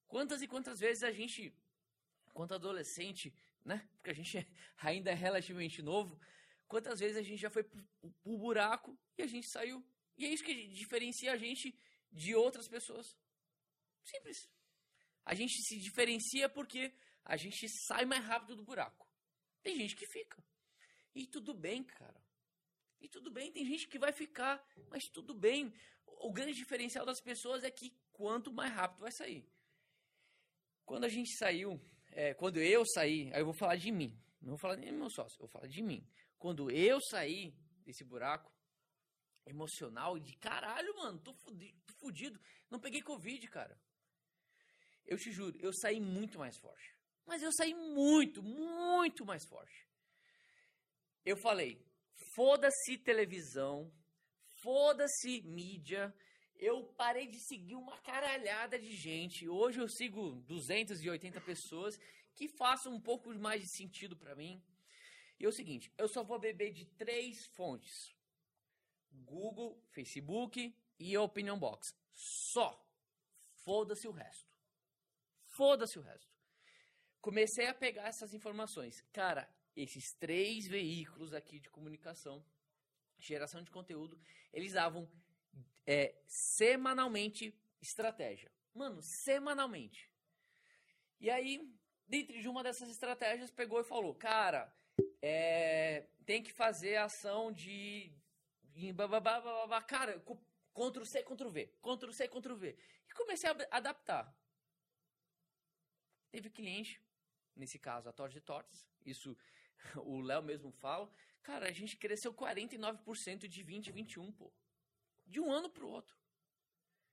Quantas 0.06 0.42
e 0.42 0.46
quantas 0.46 0.78
vezes 0.78 1.02
a 1.02 1.10
gente, 1.10 1.54
quanto 2.34 2.54
adolescente, 2.54 3.34
né? 3.64 3.88
Porque 3.96 4.10
a 4.10 4.14
gente 4.14 4.46
ainda 4.78 5.10
é 5.10 5.14
relativamente 5.14 5.82
novo. 5.82 6.20
Quantas 6.68 7.00
vezes 7.00 7.16
a 7.16 7.22
gente 7.22 7.40
já 7.40 7.50
foi 7.50 7.62
pro, 7.62 7.82
pro 8.22 8.38
buraco 8.38 8.98
e 9.16 9.22
a 9.22 9.26
gente 9.26 9.48
saiu. 9.48 9.84
E 10.16 10.26
é 10.26 10.28
isso 10.28 10.44
que 10.44 10.68
diferencia 10.68 11.32
a 11.32 11.36
gente 11.36 11.78
de 12.10 12.34
outras 12.34 12.68
pessoas. 12.68 13.16
Simples. 14.02 14.48
A 15.26 15.34
gente 15.34 15.60
se 15.60 15.76
diferencia 15.78 16.48
porque 16.48 16.94
a 17.24 17.36
gente 17.36 17.68
sai 17.68 18.04
mais 18.04 18.24
rápido 18.24 18.54
do 18.54 18.62
buraco. 18.62 19.06
Tem 19.60 19.74
gente 19.74 19.96
que 19.96 20.06
fica. 20.06 20.42
E 21.12 21.26
tudo 21.26 21.52
bem, 21.52 21.82
cara. 21.82 22.24
E 23.00 23.08
tudo 23.08 23.30
bem, 23.30 23.52
tem 23.52 23.66
gente 23.66 23.88
que 23.88 23.98
vai 23.98 24.12
ficar, 24.12 24.64
mas 24.88 25.04
tudo 25.12 25.34
bem. 25.34 25.74
O 26.06 26.32
grande 26.32 26.54
diferencial 26.54 27.04
das 27.04 27.20
pessoas 27.20 27.64
é 27.64 27.70
que 27.70 27.92
quanto 28.12 28.52
mais 28.52 28.72
rápido 28.72 29.00
vai 29.00 29.10
sair. 29.10 29.44
Quando 30.84 31.04
a 31.04 31.08
gente 31.08 31.36
saiu, 31.36 31.80
é, 32.12 32.32
quando 32.32 32.60
eu 32.60 32.86
saí, 32.86 33.30
aí 33.34 33.40
eu 33.40 33.44
vou 33.44 33.54
falar 33.54 33.76
de 33.76 33.90
mim. 33.90 34.16
Não 34.40 34.50
vou 34.50 34.58
falar 34.58 34.76
nem 34.76 34.92
do 34.92 34.98
meu 34.98 35.10
sócio, 35.10 35.34
eu 35.36 35.40
vou 35.40 35.48
falar 35.48 35.66
de 35.66 35.82
mim. 35.82 36.06
Quando 36.38 36.70
eu 36.70 37.00
saí 37.00 37.52
desse 37.84 38.04
buraco 38.04 38.54
emocional 39.44 40.18
de 40.18 40.36
caralho, 40.36 40.94
mano, 40.96 41.18
tô 41.18 41.34
fudido. 41.98 42.40
Não 42.70 42.78
peguei 42.78 43.02
Covid, 43.02 43.46
cara. 43.48 43.76
Eu 45.06 45.16
te 45.16 45.30
juro, 45.30 45.56
eu 45.60 45.72
saí 45.72 46.00
muito 46.00 46.38
mais 46.38 46.56
forte. 46.58 46.94
Mas 47.24 47.42
eu 47.42 47.52
saí 47.52 47.74
muito, 47.74 48.42
muito 48.42 49.24
mais 49.24 49.44
forte. 49.44 49.86
Eu 51.24 51.36
falei, 51.36 51.80
foda-se 52.34 52.98
televisão, 52.98 53.92
foda-se 54.62 55.42
mídia. 55.42 56.14
Eu 56.56 56.84
parei 56.96 57.26
de 57.26 57.38
seguir 57.40 57.74
uma 57.74 57.98
caralhada 57.98 58.78
de 58.78 58.94
gente. 58.96 59.48
Hoje 59.48 59.80
eu 59.80 59.88
sigo 59.88 60.36
280 60.46 61.40
pessoas 61.40 61.98
que 62.34 62.48
façam 62.48 62.94
um 62.94 63.00
pouco 63.00 63.34
mais 63.34 63.60
de 63.60 63.68
sentido 63.76 64.16
para 64.16 64.34
mim. 64.34 64.62
E 65.38 65.44
é 65.44 65.48
o 65.48 65.52
seguinte, 65.52 65.92
eu 65.98 66.08
só 66.08 66.22
vou 66.22 66.38
beber 66.38 66.72
de 66.72 66.86
três 66.96 67.46
fontes. 67.56 68.14
Google, 69.10 69.82
Facebook 69.90 70.74
e 70.98 71.18
Opinion 71.18 71.58
Box. 71.58 71.94
Só. 72.12 72.82
Foda-se 73.64 74.06
o 74.06 74.12
resto. 74.12 74.55
Foda-se 75.56 75.98
o 75.98 76.02
resto. 76.02 76.30
Comecei 77.18 77.66
a 77.66 77.74
pegar 77.74 78.08
essas 78.08 78.34
informações. 78.34 79.02
Cara, 79.10 79.48
esses 79.74 80.12
três 80.12 80.66
veículos 80.66 81.32
aqui 81.32 81.58
de 81.58 81.70
comunicação, 81.70 82.44
geração 83.18 83.62
de 83.62 83.70
conteúdo, 83.70 84.20
eles 84.52 84.74
davam 84.74 85.10
é, 85.86 86.14
semanalmente 86.26 87.58
estratégia. 87.80 88.52
Mano, 88.74 89.00
semanalmente. 89.00 90.12
E 91.18 91.30
aí, 91.30 91.74
dentro 92.06 92.38
de 92.38 92.48
uma 92.48 92.62
dessas 92.62 92.90
estratégias, 92.90 93.50
pegou 93.50 93.80
e 93.80 93.84
falou: 93.84 94.14
Cara, 94.14 94.70
é, 95.22 96.06
tem 96.26 96.42
que 96.42 96.52
fazer 96.52 96.96
ação 96.96 97.50
de. 97.50 98.12
cara, 99.88 100.22
Ctrl 100.74 101.04
C, 101.04 101.22
Ctrl 101.22 101.48
V, 101.48 101.66
Ctrl 101.80 102.12
C, 102.12 102.28
Ctrl 102.28 102.54
V. 102.56 102.76
E 103.08 103.14
comecei 103.14 103.48
a 103.48 103.56
adaptar. 103.70 104.36
Teve 106.30 106.50
cliente, 106.50 107.00
nesse 107.54 107.78
caso 107.78 108.08
a 108.08 108.12
Torres 108.12 108.34
de 108.34 108.40
Tortas, 108.40 108.88
isso 109.04 109.36
o 110.04 110.20
Léo 110.20 110.42
mesmo 110.42 110.70
fala. 110.72 111.10
Cara, 111.42 111.68
a 111.68 111.72
gente 111.72 111.96
cresceu 111.96 112.34
49% 112.34 113.46
de 113.46 113.62
2021, 113.62 114.32
pô. 114.32 114.52
De 115.26 115.40
um 115.40 115.52
ano 115.52 115.70
pro 115.70 115.88
outro. 115.88 116.16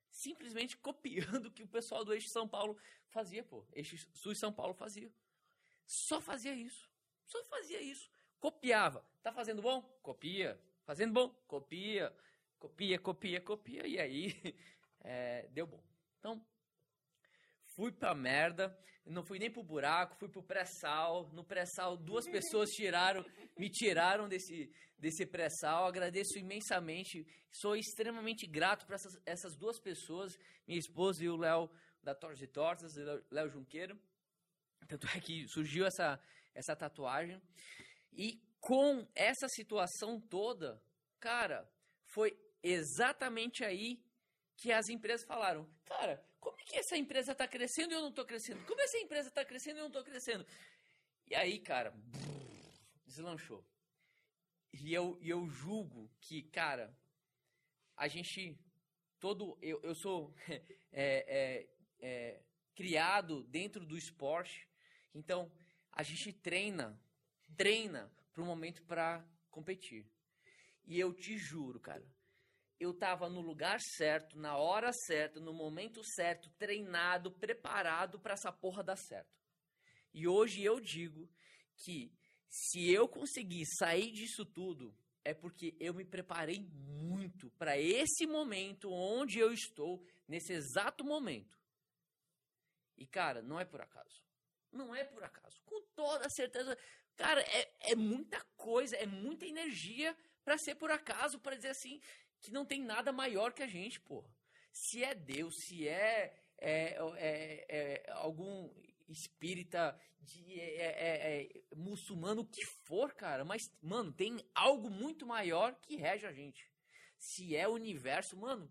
Simplesmente 0.10 0.77
copiando 0.77 1.48
o 1.48 1.52
que 1.52 1.64
o 1.64 1.68
pessoal 1.68 2.03
do 2.06 2.14
Eixo 2.14 2.30
São 2.30 2.48
Paulo 2.48 2.77
fazia, 3.10 3.44
pô. 3.44 3.65
Eixo 3.73 3.98
Sul 4.14 4.35
São 4.35 4.52
Paulo 4.52 4.73
fazia. 4.73 5.11
Só 5.85 6.22
fazia 6.22 6.53
isso. 6.53 6.90
Só 7.26 7.44
fazia 7.45 7.81
isso. 7.81 8.10
Copiava. 8.40 9.06
Tá 9.22 9.31
fazendo 9.31 9.61
bom? 9.61 9.81
Copia. 10.02 10.60
Fazendo 10.84 11.14
bom? 11.14 11.30
Copia. 11.48 12.15
Copia, 12.60 12.99
copia, 12.99 13.41
copia. 13.41 13.88
E 13.88 13.99
aí, 13.99 14.56
é, 15.02 15.48
deu 15.52 15.68
bom. 15.68 15.84
Então, 16.19 16.45
fui 17.76 17.91
pra 17.91 18.14
merda. 18.14 18.78
Não 19.06 19.24
fui 19.24 19.38
nem 19.38 19.52
pro 19.52 19.62
buraco, 19.62 20.16
fui 20.18 20.30
pro 20.30 20.41
pré-sal. 20.41 21.30
No 21.34 21.44
pré-sal, 21.44 21.98
duas 21.98 22.26
pessoas 22.30 22.70
tiraram, 22.70 23.26
me 23.58 23.70
tiraram 23.70 24.30
desse, 24.30 24.72
desse 24.98 25.26
pré-sal. 25.26 25.86
Agradeço 25.86 26.38
imensamente. 26.40 27.26
Sou 27.52 27.76
extremamente 27.76 28.48
grato 28.48 28.86
para 28.86 28.95
essas, 28.95 29.14
essas 29.26 29.58
duas 29.58 29.80
pessoas, 29.80 30.38
minha 30.66 30.80
esposa 30.80 31.24
e 31.24 31.30
o 31.30 31.36
Léo 31.36 31.70
da 32.02 32.16
Torres 32.16 32.41
e 32.41 32.48
Tortas, 32.48 32.94
Léo 33.30 33.50
Junqueiro. 33.50 34.00
Tanto 34.88 35.08
é 35.08 35.20
que 35.20 35.48
surgiu 35.48 35.86
essa, 35.86 36.20
essa 36.54 36.76
tatuagem. 36.76 37.41
E 38.14 38.41
com 38.60 39.06
essa 39.14 39.48
situação 39.50 40.20
toda, 40.22 40.82
cara, 41.20 41.70
foi 42.14 42.38
exatamente 42.62 43.64
aí 43.64 44.02
que 44.58 44.72
as 44.72 44.88
empresas 44.88 45.26
falaram: 45.26 45.70
cara, 45.86 46.24
que 46.65 46.77
essa 46.77 46.98
empresa 46.98 47.31
está 47.34 47.48
crescendo 47.48 47.91
e 47.91 47.95
eu 47.95 48.02
não 48.02 48.10
estou 48.10 48.26
crescendo? 48.26 48.65
Como 48.65 48.81
essa 48.81 48.98
empresa 48.98 49.30
está 49.30 49.44
crescendo 49.45 49.77
e 49.77 49.80
eu 49.80 49.84
não 49.84 49.88
estou 49.88 50.03
crescendo? 50.03 50.45
E 51.27 51.35
aí, 51.35 51.60
cara, 51.60 51.94
deslanchou. 53.06 53.65
E 54.73 54.94
eu, 54.94 55.18
eu 55.22 55.48
julgo 55.48 56.11
que, 56.19 56.44
cara, 56.44 56.95
a 57.95 58.07
gente. 58.07 58.60
Todo. 59.19 59.57
Eu, 59.61 59.80
eu 59.81 59.95
sou 59.95 60.35
é, 60.91 61.26
é, 61.27 61.69
é, 61.99 62.44
criado 62.76 63.44
dentro 63.44 63.85
do 63.85 63.98
esporte, 63.98 64.68
então 65.14 65.52
a 65.91 66.03
gente 66.03 66.34
treina, 66.34 66.99
treina 67.56 68.11
para 68.34 68.44
o 68.44 68.45
momento 68.45 68.84
para 68.84 69.26
competir. 69.49 70.06
E 70.85 70.99
eu 70.99 71.14
te 71.14 71.38
juro, 71.38 71.80
cara, 71.80 72.06
eu 72.84 72.93
tava 72.93 73.30
no 73.30 73.41
lugar 73.41 73.80
certo, 73.80 74.38
na 74.38 74.57
hora 74.57 74.91
certa, 74.91 75.39
no 75.39 75.53
momento 75.53 76.03
certo, 76.03 76.49
treinado, 76.57 77.31
preparado 77.31 78.19
para 78.19 78.34
essa 78.34 78.51
porra 78.51 78.84
dar 78.84 78.97
certo. 78.97 79.41
E 80.14 80.27
hoje 80.27 80.61
eu 80.61 80.80
digo 80.80 81.30
que 81.77 82.11
se 82.49 82.91
eu 82.91 83.07
conseguir 83.07 83.65
sair 83.65 84.11
disso 84.11 84.45
tudo, 84.45 84.95
é 85.23 85.34
porque 85.34 85.76
eu 85.80 85.93
me 85.93 86.03
preparei 86.03 86.60
muito 86.60 87.49
para 87.51 87.77
esse 87.80 88.27
momento 88.27 88.91
onde 88.91 89.39
eu 89.39 89.53
estou, 89.53 90.05
nesse 90.27 90.53
exato 90.53 91.03
momento. 91.03 91.57
E 92.97 93.07
cara, 93.07 93.41
não 93.41 93.60
é 93.60 93.65
por 93.65 93.81
acaso. 93.81 94.22
Não 94.72 94.93
é 94.93 95.03
por 95.03 95.23
acaso. 95.23 95.61
Com 95.65 95.81
toda 95.95 96.30
certeza. 96.30 96.77
Cara, 97.15 97.41
é, 97.41 97.91
é 97.91 97.95
muita 97.95 98.41
coisa, 98.57 98.95
é 98.97 99.05
muita 99.05 99.45
energia 99.45 100.15
para 100.43 100.57
ser 100.57 100.76
por 100.76 100.91
acaso, 100.91 101.39
para 101.39 101.55
dizer 101.55 101.69
assim, 101.69 102.01
que 102.44 102.52
não 102.52 102.65
tem 102.65 102.82
nada 102.82 103.11
maior 103.11 103.53
que 103.53 103.64
a 103.64 103.68
gente, 103.68 103.99
pô. 104.02 104.24
Se 104.72 105.03
é 105.03 105.15
Deus, 105.15 105.56
se 105.65 105.88
é, 105.88 106.36
é, 106.57 106.98
é, 107.18 107.65
é 107.70 108.11
algum 108.11 108.70
espírita 109.07 109.98
de, 110.20 110.60
é, 110.60 110.76
é, 110.76 111.44
é, 111.44 111.64
muçulmano, 111.76 112.41
o 112.41 112.45
que 112.45 112.65
for, 112.65 113.14
cara. 113.14 113.45
Mas, 113.45 113.72
mano, 113.82 114.11
tem 114.11 114.45
algo 114.53 114.90
muito 114.90 115.26
maior 115.26 115.74
que 115.82 115.95
rege 115.95 116.26
a 116.26 116.34
gente. 116.34 116.70
Se 117.18 117.56
é 117.56 117.68
o 117.68 117.74
universo, 117.74 118.36
mano, 118.36 118.70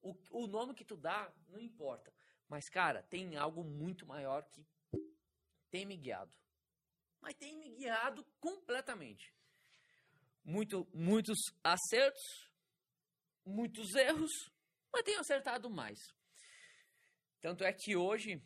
o, 0.00 0.16
o 0.30 0.46
nome 0.48 0.74
que 0.74 0.84
tu 0.84 0.96
dá 0.96 1.32
não 1.48 1.60
importa. 1.60 2.12
Mas, 2.48 2.68
cara, 2.68 3.04
tem 3.04 3.36
algo 3.36 3.62
muito 3.62 4.04
maior 4.04 4.42
que 4.44 4.66
tem 5.70 5.86
me 5.86 5.96
guiado. 5.96 6.36
Mas 7.20 7.34
tem 7.34 7.56
me 7.56 7.70
guiado 7.70 8.24
completamente. 8.40 9.32
Muito, 10.44 10.88
muitos 10.92 11.38
acertos, 11.62 12.51
muitos 13.44 13.94
erros, 13.94 14.30
mas 14.92 15.02
tenho 15.02 15.20
acertado 15.20 15.68
mais. 15.70 15.98
Tanto 17.40 17.64
é 17.64 17.72
que 17.72 17.96
hoje 17.96 18.40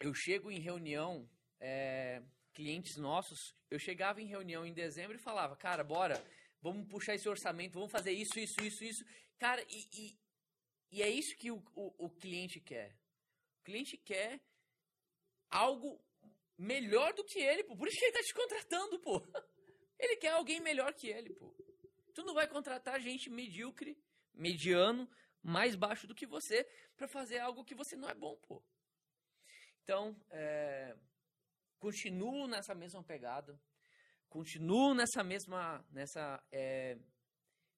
eu 0.00 0.14
chego 0.14 0.50
em 0.50 0.60
reunião, 0.60 1.28
é, 1.58 2.22
clientes 2.52 2.96
nossos, 2.96 3.54
eu 3.70 3.78
chegava 3.78 4.20
em 4.20 4.26
reunião 4.26 4.64
em 4.64 4.72
dezembro 4.72 5.16
e 5.16 5.22
falava, 5.22 5.56
cara, 5.56 5.82
bora, 5.82 6.22
vamos 6.60 6.86
puxar 6.88 7.14
esse 7.14 7.28
orçamento, 7.28 7.74
vamos 7.74 7.90
fazer 7.90 8.12
isso, 8.12 8.38
isso, 8.38 8.60
isso, 8.62 8.84
isso. 8.84 9.04
Cara, 9.38 9.62
e, 9.68 9.88
e, 9.92 10.18
e 10.92 11.02
é 11.02 11.08
isso 11.08 11.36
que 11.36 11.50
o, 11.50 11.62
o, 11.74 12.06
o 12.06 12.10
cliente 12.10 12.60
quer. 12.60 12.96
O 13.60 13.64
cliente 13.64 13.96
quer 13.96 14.40
algo 15.50 16.00
melhor 16.56 17.12
do 17.12 17.24
que 17.24 17.38
ele, 17.38 17.64
pô. 17.64 17.76
Por 17.76 17.88
isso 17.88 17.98
que 17.98 18.04
ele 18.04 18.12
tá 18.12 18.22
te 18.22 18.34
contratando, 18.34 19.00
pô. 19.00 19.20
Ele 19.98 20.16
quer 20.16 20.32
alguém 20.32 20.60
melhor 20.60 20.92
que 20.92 21.08
ele, 21.08 21.32
pô. 21.32 21.55
Tu 22.16 22.24
não 22.24 22.32
vai 22.32 22.48
contratar 22.48 22.98
gente 22.98 23.28
medíocre, 23.28 23.94
mediano, 24.32 25.06
mais 25.42 25.76
baixo 25.76 26.06
do 26.06 26.14
que 26.14 26.24
você 26.24 26.66
para 26.96 27.06
fazer 27.06 27.40
algo 27.40 27.62
que 27.62 27.74
você 27.74 27.94
não 27.94 28.08
é 28.08 28.14
bom, 28.14 28.34
pô. 28.36 28.62
Então, 29.82 30.16
é, 30.30 30.96
continuo 31.78 32.48
nessa 32.48 32.74
mesma 32.74 33.02
pegada, 33.02 33.60
continuo 34.30 34.94
nessa 34.94 35.22
mesma, 35.22 35.84
nessa, 35.90 36.42
é, 36.50 36.96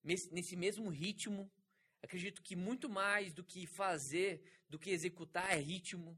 nesse 0.04 0.54
mesmo 0.54 0.88
ritmo. 0.88 1.50
Acredito 2.00 2.40
que 2.40 2.54
muito 2.54 2.88
mais 2.88 3.34
do 3.34 3.42
que 3.42 3.66
fazer, 3.66 4.40
do 4.68 4.78
que 4.78 4.90
executar 4.90 5.50
é 5.50 5.56
ritmo. 5.56 6.16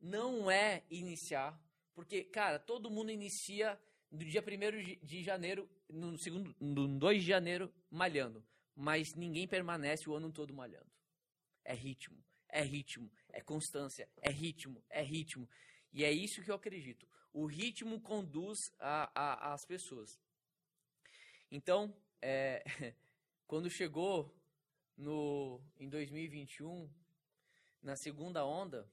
Não 0.00 0.50
é 0.50 0.82
iniciar, 0.88 1.62
porque, 1.92 2.24
cara, 2.24 2.58
todo 2.58 2.90
mundo 2.90 3.10
inicia 3.10 3.78
no 4.14 4.24
dia 4.24 4.42
1 4.42 5.04
de 5.04 5.22
janeiro, 5.22 5.68
no 5.88 6.16
segundo, 6.16 6.54
no 6.60 6.86
2 6.86 7.22
de 7.22 7.28
janeiro, 7.28 7.72
malhando. 7.90 8.44
Mas 8.74 9.14
ninguém 9.14 9.46
permanece 9.46 10.08
o 10.08 10.14
ano 10.14 10.32
todo 10.32 10.54
malhando. 10.54 10.90
É 11.64 11.74
ritmo, 11.74 12.22
é 12.48 12.62
ritmo, 12.62 13.10
é 13.32 13.40
constância, 13.40 14.08
é 14.18 14.30
ritmo, 14.30 14.82
é 14.88 15.02
ritmo. 15.02 15.48
E 15.92 16.04
é 16.04 16.12
isso 16.12 16.42
que 16.42 16.50
eu 16.50 16.54
acredito. 16.54 17.08
O 17.32 17.46
ritmo 17.46 18.00
conduz 18.00 18.72
a, 18.78 19.10
a, 19.14 19.54
as 19.54 19.64
pessoas. 19.64 20.20
Então, 21.50 21.94
é, 22.22 22.62
quando 23.46 23.68
chegou 23.68 24.32
no, 24.96 25.60
em 25.76 25.88
2021, 25.88 26.88
na 27.82 27.96
segunda 27.96 28.44
onda, 28.44 28.88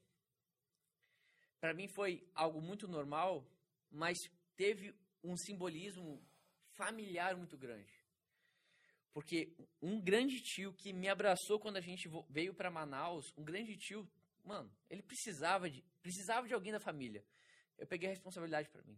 para 1.60 1.74
mim 1.74 1.88
foi 1.88 2.28
algo 2.34 2.60
muito 2.60 2.88
normal, 2.88 3.46
mas 3.92 4.32
teve 4.56 4.96
um 5.24 5.36
simbolismo 5.38 6.22
familiar 6.74 7.36
muito 7.36 7.58
grande. 7.58 7.94
Porque 9.14 9.54
um 9.82 10.00
grande 10.00 10.42
tio 10.42 10.74
que 10.74 10.94
me 10.94 11.10
abraçou 11.10 11.60
quando 11.60 11.78
a 11.78 11.82
gente 11.82 12.10
veio 12.30 12.54
pra 12.54 12.72
Manaus, 12.72 13.34
um 13.38 13.44
grande 13.44 13.78
tio, 13.78 14.10
mano, 14.44 14.72
ele 14.90 15.02
precisava 15.02 15.70
de, 15.70 15.84
precisava 16.02 16.48
de 16.48 16.54
alguém 16.54 16.72
da 16.72 16.80
família. 16.80 17.24
Eu 17.78 17.86
peguei 17.86 18.08
a 18.08 18.12
responsabilidade 18.12 18.70
pra 18.70 18.82
mim. 18.84 18.98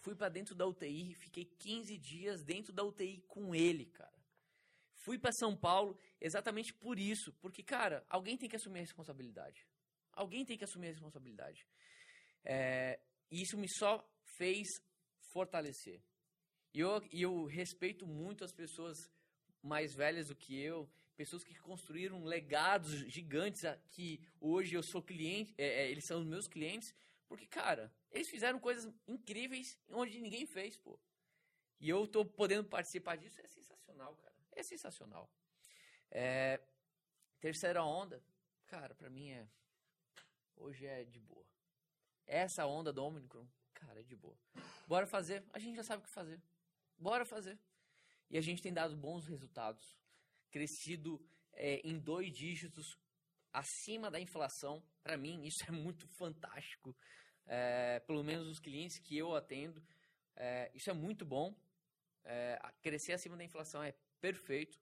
Fui 0.00 0.14
pra 0.14 0.28
dentro 0.28 0.54
da 0.54 0.66
UTI, 0.66 1.14
fiquei 1.14 1.44
15 1.44 1.98
dias 1.98 2.44
dentro 2.44 2.72
da 2.72 2.84
UTI 2.84 3.20
com 3.26 3.54
ele, 3.54 3.86
cara. 3.86 4.16
Fui 5.04 5.18
pra 5.18 5.32
São 5.32 5.56
Paulo 5.56 5.98
exatamente 6.20 6.72
por 6.74 6.98
isso, 6.98 7.32
porque 7.40 7.62
cara, 7.62 8.04
alguém 8.08 8.36
tem 8.36 8.48
que 8.48 8.56
assumir 8.56 8.78
a 8.78 8.82
responsabilidade. 8.82 9.66
Alguém 10.12 10.44
tem 10.44 10.56
que 10.56 10.64
assumir 10.64 10.88
a 10.88 10.90
responsabilidade. 10.90 11.66
É, 12.44 13.00
isso 13.30 13.56
me 13.56 13.68
só 13.68 14.06
fez 14.36 14.66
fortalecer. 15.28 16.00
E 16.74 16.80
eu, 16.80 17.02
eu 17.12 17.44
respeito 17.46 18.06
muito 18.06 18.44
as 18.44 18.52
pessoas 18.52 19.10
mais 19.62 19.94
velhas 19.94 20.28
do 20.28 20.36
que 20.36 20.58
eu, 20.58 20.88
pessoas 21.16 21.42
que 21.42 21.54
construíram 21.58 22.24
legados 22.24 22.92
gigantes 23.10 23.62
que 23.90 24.20
hoje 24.40 24.74
eu 24.74 24.82
sou 24.82 25.02
cliente, 25.02 25.54
é, 25.58 25.82
é, 25.82 25.90
eles 25.90 26.04
são 26.04 26.24
meus 26.24 26.46
clientes, 26.46 26.94
porque, 27.26 27.46
cara, 27.46 27.92
eles 28.10 28.28
fizeram 28.28 28.58
coisas 28.58 28.92
incríveis 29.06 29.78
onde 29.90 30.20
ninguém 30.20 30.46
fez, 30.46 30.76
pô. 30.76 30.98
E 31.80 31.88
eu 31.88 32.06
tô 32.06 32.24
podendo 32.24 32.64
participar 32.64 33.16
disso, 33.16 33.40
é 33.40 33.46
sensacional, 33.46 34.14
cara. 34.16 34.34
É 34.52 34.62
sensacional. 34.62 35.30
É, 36.10 36.60
terceira 37.40 37.82
onda, 37.84 38.22
cara, 38.66 38.94
pra 38.94 39.10
mim 39.10 39.30
é. 39.30 39.46
Hoje 40.56 40.86
é 40.86 41.04
de 41.04 41.20
boa. 41.20 41.46
Essa 42.26 42.66
onda 42.66 42.92
do 42.92 43.04
Omicron, 43.04 43.46
cara, 43.78 44.02
de 44.02 44.16
boa. 44.16 44.36
Bora 44.86 45.06
fazer, 45.06 45.44
a 45.52 45.58
gente 45.58 45.76
já 45.76 45.84
sabe 45.84 46.02
o 46.02 46.06
que 46.06 46.12
fazer. 46.12 46.40
Bora 46.98 47.24
fazer. 47.24 47.58
E 48.30 48.36
a 48.36 48.40
gente 48.40 48.62
tem 48.62 48.72
dado 48.72 48.96
bons 48.96 49.26
resultados. 49.26 49.96
Crescido 50.50 51.20
é, 51.52 51.80
em 51.84 51.98
dois 51.98 52.32
dígitos 52.32 52.98
acima 53.52 54.10
da 54.10 54.20
inflação. 54.20 54.82
Para 55.02 55.16
mim, 55.16 55.44
isso 55.44 55.64
é 55.66 55.70
muito 55.70 56.06
fantástico. 56.08 56.96
É, 57.46 58.00
pelo 58.00 58.22
menos 58.22 58.46
os 58.46 58.58
clientes 58.58 58.98
que 58.98 59.16
eu 59.16 59.34
atendo, 59.34 59.82
é, 60.36 60.70
isso 60.74 60.90
é 60.90 60.92
muito 60.92 61.24
bom. 61.24 61.54
É, 62.24 62.58
crescer 62.82 63.12
acima 63.12 63.36
da 63.36 63.44
inflação 63.44 63.82
é 63.82 63.94
perfeito. 64.20 64.78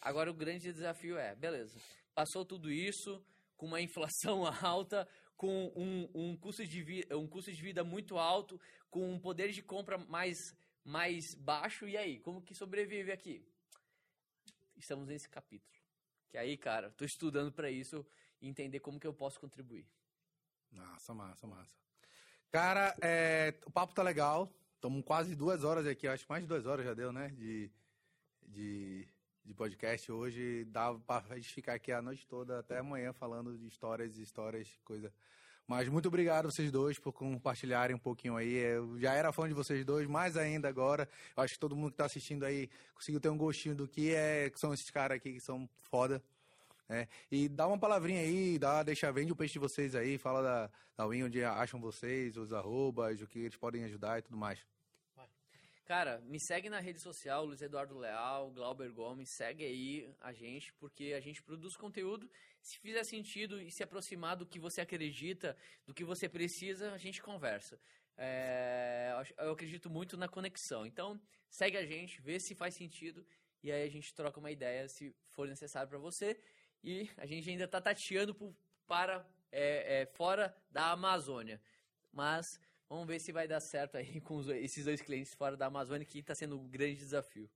Agora 0.00 0.30
o 0.30 0.34
grande 0.34 0.72
desafio 0.72 1.18
é, 1.18 1.34
beleza, 1.36 1.78
passou 2.14 2.44
tudo 2.44 2.70
isso 2.70 3.22
com 3.56 3.66
uma 3.66 3.80
inflação 3.80 4.44
alta, 4.64 5.06
com 5.40 5.72
um, 5.74 6.06
um, 6.14 6.36
custo 6.36 6.66
de 6.66 6.82
vi- 6.82 7.08
um 7.12 7.26
custo 7.26 7.50
de 7.50 7.62
vida 7.62 7.82
muito 7.82 8.18
alto, 8.18 8.60
com 8.90 9.10
um 9.10 9.18
poder 9.18 9.50
de 9.52 9.62
compra 9.62 9.96
mais, 9.96 10.54
mais 10.84 11.34
baixo, 11.34 11.88
e 11.88 11.96
aí, 11.96 12.20
como 12.20 12.42
que 12.42 12.54
sobrevive 12.54 13.10
aqui? 13.10 13.42
Estamos 14.76 15.08
nesse 15.08 15.30
capítulo. 15.30 15.80
Que 16.28 16.36
aí, 16.36 16.58
cara, 16.58 16.90
tô 16.90 17.06
estudando 17.06 17.50
para 17.50 17.70
isso 17.70 18.04
e 18.38 18.48
entender 18.50 18.80
como 18.80 19.00
que 19.00 19.06
eu 19.06 19.14
posso 19.14 19.40
contribuir. 19.40 19.86
Massa, 20.72 21.14
massa, 21.14 21.46
massa. 21.46 21.72
Cara, 22.50 22.94
é, 23.00 23.58
o 23.64 23.70
papo 23.70 23.94
tá 23.94 24.02
legal. 24.02 24.52
Estamos 24.74 25.02
quase 25.02 25.34
duas 25.34 25.64
horas 25.64 25.86
aqui, 25.86 26.06
acho 26.06 26.24
que 26.24 26.30
mais 26.30 26.42
de 26.42 26.48
duas 26.48 26.66
horas 26.66 26.84
já 26.84 26.92
deu, 26.92 27.14
né? 27.14 27.28
De, 27.30 27.70
de, 28.46 29.08
de 29.44 29.54
podcast 29.54 30.10
hoje. 30.10 30.64
Dá 30.66 30.94
pra 30.94 31.36
gente 31.36 31.52
ficar 31.52 31.74
aqui 31.74 31.92
a 31.92 32.02
noite 32.02 32.26
toda, 32.26 32.58
até 32.58 32.78
amanhã, 32.78 33.12
falando 33.12 33.56
de 33.56 33.66
histórias 33.66 34.18
e 34.18 34.22
histórias, 34.22 34.68
coisa. 34.84 35.12
Mas 35.66 35.88
muito 35.88 36.08
obrigado 36.08 36.50
vocês 36.50 36.70
dois 36.72 36.98
por 36.98 37.12
compartilharem 37.12 37.94
um 37.94 37.98
pouquinho 37.98 38.36
aí. 38.36 38.54
Eu 38.54 38.98
já 38.98 39.14
era 39.14 39.30
fã 39.30 39.46
de 39.46 39.54
vocês 39.54 39.84
dois, 39.84 40.08
mais 40.08 40.36
ainda 40.36 40.68
agora. 40.68 41.08
Eu 41.36 41.42
acho 41.44 41.54
que 41.54 41.60
todo 41.60 41.76
mundo 41.76 41.92
que 41.92 41.96
tá 41.96 42.06
assistindo 42.06 42.44
aí 42.44 42.68
conseguiu 42.92 43.20
ter 43.20 43.28
um 43.28 43.38
gostinho 43.38 43.74
do 43.74 43.86
que, 43.86 44.12
é, 44.12 44.50
que 44.50 44.58
são 44.58 44.74
esses 44.74 44.90
caras 44.90 45.16
aqui 45.16 45.34
que 45.34 45.40
são 45.40 45.68
foda. 45.78 46.20
É, 46.88 47.06
e 47.30 47.48
dá 47.48 47.68
uma 47.68 47.78
palavrinha 47.78 48.20
aí, 48.20 48.58
dá, 48.58 48.82
deixa, 48.82 49.12
vende 49.12 49.30
o 49.30 49.36
peixe 49.36 49.52
de 49.52 49.58
vocês 49.60 49.94
aí, 49.94 50.18
fala 50.18 50.42
da, 50.42 50.70
da 50.96 51.06
Win, 51.06 51.22
onde 51.22 51.44
acham 51.44 51.80
vocês, 51.80 52.36
os 52.36 52.52
arrobas, 52.52 53.22
o 53.22 53.28
que 53.28 53.38
eles 53.38 53.56
podem 53.56 53.84
ajudar 53.84 54.18
e 54.18 54.22
tudo 54.22 54.36
mais. 54.36 54.58
Cara, 55.90 56.20
me 56.20 56.38
segue 56.38 56.70
na 56.70 56.78
rede 56.78 57.00
social, 57.00 57.44
Luiz 57.44 57.60
Eduardo 57.60 57.98
Leal, 57.98 58.52
Glauber 58.52 58.92
Gomes, 58.92 59.28
segue 59.28 59.64
aí 59.64 60.14
a 60.20 60.32
gente, 60.32 60.72
porque 60.74 61.14
a 61.16 61.20
gente 61.20 61.42
produz 61.42 61.76
conteúdo. 61.76 62.30
Se 62.62 62.78
fizer 62.78 63.02
sentido 63.02 63.60
e 63.60 63.72
se 63.72 63.82
aproximar 63.82 64.36
do 64.36 64.46
que 64.46 64.60
você 64.60 64.80
acredita, 64.80 65.56
do 65.84 65.92
que 65.92 66.04
você 66.04 66.28
precisa, 66.28 66.92
a 66.92 66.96
gente 66.96 67.20
conversa. 67.20 67.76
É, 68.16 69.12
eu 69.38 69.50
acredito 69.50 69.90
muito 69.90 70.16
na 70.16 70.28
conexão. 70.28 70.86
Então, 70.86 71.20
segue 71.48 71.76
a 71.76 71.84
gente, 71.84 72.22
vê 72.22 72.38
se 72.38 72.54
faz 72.54 72.76
sentido 72.76 73.26
e 73.60 73.72
aí 73.72 73.82
a 73.82 73.90
gente 73.90 74.14
troca 74.14 74.38
uma 74.38 74.52
ideia 74.52 74.88
se 74.88 75.12
for 75.30 75.48
necessário 75.48 75.88
para 75.88 75.98
você. 75.98 76.40
E 76.84 77.10
a 77.16 77.26
gente 77.26 77.50
ainda 77.50 77.66
tá 77.66 77.80
tateando 77.80 78.56
para 78.86 79.28
é, 79.50 80.02
é, 80.02 80.06
fora 80.06 80.56
da 80.70 80.92
Amazônia. 80.92 81.60
Mas 82.12 82.60
Vamos 82.90 83.06
ver 83.06 83.20
se 83.20 83.30
vai 83.30 83.46
dar 83.46 83.60
certo 83.60 83.96
aí 83.96 84.20
com 84.20 84.34
os- 84.36 84.48
esses 84.48 84.84
dois 84.84 85.00
clientes 85.00 85.32
fora 85.32 85.56
da 85.56 85.66
Amazônia, 85.66 86.04
que 86.04 86.18
está 86.18 86.34
sendo 86.34 86.58
um 86.58 86.68
grande 86.68 86.96
desafio. 86.96 87.48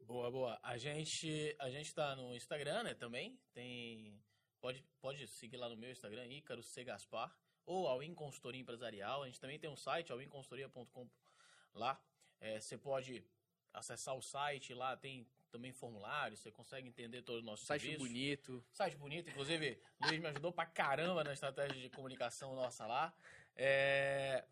Boa, 0.00 0.30
boa. 0.30 0.58
A 0.62 0.78
gente, 0.78 1.54
a 1.58 1.68
gente 1.68 1.94
tá 1.94 2.16
no 2.16 2.34
Instagram, 2.34 2.82
né, 2.82 2.94
também. 2.94 3.38
Tem 3.52 4.18
pode 4.58 4.82
pode 5.02 5.26
seguir 5.28 5.58
lá 5.58 5.68
no 5.68 5.76
meu 5.76 5.90
Instagram, 5.92 6.26
Ícaro 6.28 6.62
C 6.62 6.82
Gaspar, 6.82 7.30
ou 7.66 7.86
ao 7.86 8.00
Consultoria 8.14 8.58
Empresarial. 8.60 9.22
A 9.22 9.26
gente 9.26 9.38
também 9.38 9.58
tem 9.58 9.68
um 9.68 9.76
site, 9.76 10.10
alwinconsultoria.com 10.10 11.06
lá. 11.74 12.02
É, 12.40 12.58
você 12.58 12.78
pode 12.78 13.22
acessar 13.74 14.16
o 14.16 14.22
site, 14.22 14.72
lá 14.72 14.96
tem 14.96 15.26
também 15.50 15.72
formulários, 15.72 16.40
você 16.40 16.50
consegue 16.50 16.88
entender 16.88 17.20
todo 17.22 17.38
o 17.40 17.42
nosso 17.42 17.66
Site 17.66 17.82
serviço. 17.82 17.98
bonito. 18.06 18.64
Site 18.72 18.96
bonito, 18.96 19.28
inclusive, 19.28 19.78
Luiz 20.00 20.18
me 20.20 20.26
ajudou 20.28 20.52
pra 20.52 20.64
caramba 20.66 21.22
na 21.22 21.32
estratégia 21.34 21.80
de 21.80 21.90
comunicação 21.90 22.54
nossa 22.54 22.86
lá. 22.86 23.14
É, 23.58 24.44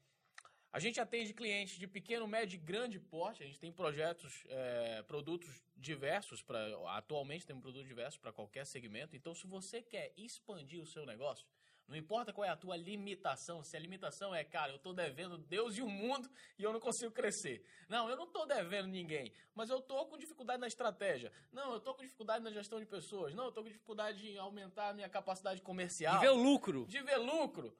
A 0.72 0.80
gente 0.80 1.00
atende 1.00 1.32
clientes 1.32 1.78
de 1.78 1.86
pequeno, 1.86 2.26
médio 2.26 2.56
e 2.56 2.58
grande 2.58 2.98
porte. 2.98 3.42
A 3.42 3.46
gente 3.46 3.58
tem 3.58 3.72
projetos, 3.72 4.44
é, 4.48 5.02
produtos 5.04 5.48
diversos 5.76 6.42
para. 6.42 6.60
Atualmente 6.88 7.46
temos 7.46 7.62
produtos 7.62 7.86
diversos 7.86 8.18
para 8.18 8.32
qualquer 8.32 8.66
segmento. 8.66 9.16
Então, 9.16 9.34
se 9.34 9.46
você 9.46 9.80
quer 9.80 10.12
expandir 10.16 10.82
o 10.82 10.86
seu 10.86 11.06
negócio, 11.06 11.46
não 11.88 11.96
importa 11.96 12.32
qual 12.32 12.44
é 12.44 12.48
a 12.50 12.56
tua 12.56 12.76
limitação, 12.76 13.62
se 13.62 13.76
a 13.76 13.80
limitação 13.80 14.34
é, 14.34 14.42
cara, 14.42 14.72
eu 14.72 14.78
tô 14.78 14.92
devendo 14.92 15.38
Deus 15.38 15.78
e 15.78 15.82
o 15.82 15.88
mundo 15.88 16.28
e 16.58 16.64
eu 16.64 16.72
não 16.72 16.80
consigo 16.80 17.12
crescer. 17.12 17.64
Não, 17.88 18.10
eu 18.10 18.16
não 18.16 18.26
tô 18.26 18.44
devendo 18.44 18.88
ninguém, 18.88 19.32
mas 19.54 19.70
eu 19.70 19.80
tô 19.80 20.04
com 20.06 20.18
dificuldade 20.18 20.60
na 20.60 20.66
estratégia. 20.66 21.32
Não, 21.52 21.74
eu 21.74 21.80
tô 21.80 21.94
com 21.94 22.02
dificuldade 22.02 22.42
na 22.42 22.50
gestão 22.50 22.80
de 22.80 22.86
pessoas. 22.86 23.32
Não, 23.34 23.44
eu 23.44 23.52
tô 23.52 23.62
com 23.62 23.68
dificuldade 23.68 24.20
de 24.20 24.36
aumentar 24.36 24.88
a 24.88 24.92
minha 24.92 25.08
capacidade 25.08 25.62
comercial. 25.62 26.16
E 26.16 26.20
ver 26.20 26.30
lucro. 26.30 26.86
De 26.86 27.00
ver 27.00 27.18
lucro. 27.18 27.72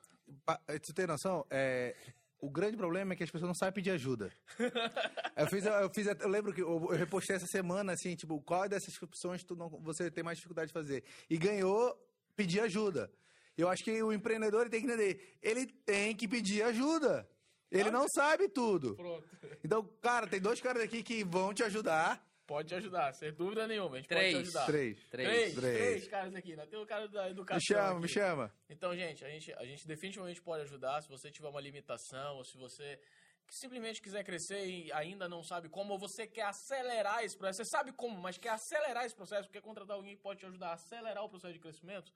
Pa- 0.44 0.60
Você 0.68 0.92
tem 0.92 1.06
noção? 1.06 1.46
É, 1.50 1.94
o 2.38 2.50
grande 2.50 2.76
problema 2.76 3.12
é 3.12 3.16
que 3.16 3.24
as 3.24 3.30
pessoas 3.30 3.48
não 3.48 3.54
sabem 3.54 3.74
pedir 3.74 3.90
ajuda. 3.90 4.32
eu, 5.36 5.46
fiz, 5.46 5.64
eu, 5.64 5.90
fiz, 5.90 6.06
eu 6.06 6.28
lembro 6.28 6.52
que 6.52 6.60
eu, 6.62 6.68
eu 6.90 6.96
repostei 6.96 7.36
essa 7.36 7.46
semana, 7.46 7.92
assim, 7.92 8.14
tipo, 8.16 8.40
qual 8.42 8.68
dessas 8.68 9.00
opções 9.02 9.42
tu 9.44 9.54
não, 9.56 9.68
você 9.68 10.10
tem 10.10 10.24
mais 10.24 10.38
dificuldade 10.38 10.68
de 10.68 10.72
fazer? 10.72 11.04
E 11.30 11.36
ganhou 11.36 11.96
pedir 12.34 12.60
ajuda. 12.60 13.10
Eu 13.56 13.68
acho 13.68 13.82
que 13.82 14.02
o 14.02 14.12
empreendedor 14.12 14.68
tem 14.68 14.80
que 14.82 14.86
entender, 14.86 15.38
ele 15.42 15.66
tem 15.66 16.14
que 16.14 16.28
pedir 16.28 16.62
ajuda. 16.62 17.28
Ele 17.70 17.90
não 17.90 18.06
sabe 18.08 18.48
tudo. 18.48 18.94
Pronto. 18.94 19.26
Então, 19.64 19.82
cara, 20.00 20.26
tem 20.26 20.40
dois 20.40 20.60
caras 20.60 20.82
aqui 20.82 21.02
que 21.02 21.24
vão 21.24 21.52
te 21.52 21.62
ajudar. 21.64 22.24
Pode 22.46 22.68
te 22.68 22.74
ajudar, 22.76 23.12
sem 23.12 23.32
dúvida 23.32 23.66
nenhuma. 23.66 23.96
A 23.96 23.98
gente 23.98 24.08
Três. 24.08 24.32
pode 24.32 24.44
te 24.44 24.48
ajudar. 24.48 24.66
Três. 24.66 25.04
Três. 25.08 25.28
Três, 25.28 25.54
Três. 25.54 25.76
três 25.78 26.08
caras 26.08 26.34
aqui, 26.34 26.54
né? 26.54 26.64
Tem 26.66 26.78
o 26.78 26.86
cara 26.86 27.08
da 27.08 27.28
educação. 27.28 27.56
Me 27.56 27.62
chama, 27.62 27.90
aqui. 27.90 28.00
me 28.02 28.08
chama. 28.08 28.54
Então, 28.70 28.94
gente, 28.94 29.24
a 29.24 29.28
gente, 29.28 29.52
a 29.54 29.64
gente 29.64 29.86
definitivamente 29.86 30.40
pode 30.40 30.62
ajudar 30.62 31.02
se 31.02 31.08
você 31.08 31.30
tiver 31.30 31.48
uma 31.48 31.60
limitação 31.60 32.36
ou 32.36 32.44
se 32.44 32.56
você 32.56 33.00
simplesmente 33.48 34.00
quiser 34.00 34.22
crescer 34.24 34.64
e 34.64 34.92
ainda 34.92 35.28
não 35.28 35.42
sabe 35.42 35.68
como, 35.68 35.92
ou 35.92 35.98
você 35.98 36.26
quer 36.26 36.46
acelerar 36.46 37.24
esse 37.24 37.36
processo. 37.36 37.64
Você 37.64 37.70
sabe 37.70 37.92
como, 37.92 38.20
mas 38.20 38.38
quer 38.38 38.50
acelerar 38.50 39.04
esse 39.04 39.14
processo, 39.14 39.50
quer 39.50 39.60
contratar 39.60 39.96
alguém 39.96 40.16
que 40.16 40.22
pode 40.22 40.40
te 40.40 40.46
ajudar 40.46 40.68
a 40.68 40.74
acelerar 40.74 41.24
o 41.24 41.28
processo 41.28 41.54
de 41.54 41.60
crescimento. 41.60 42.12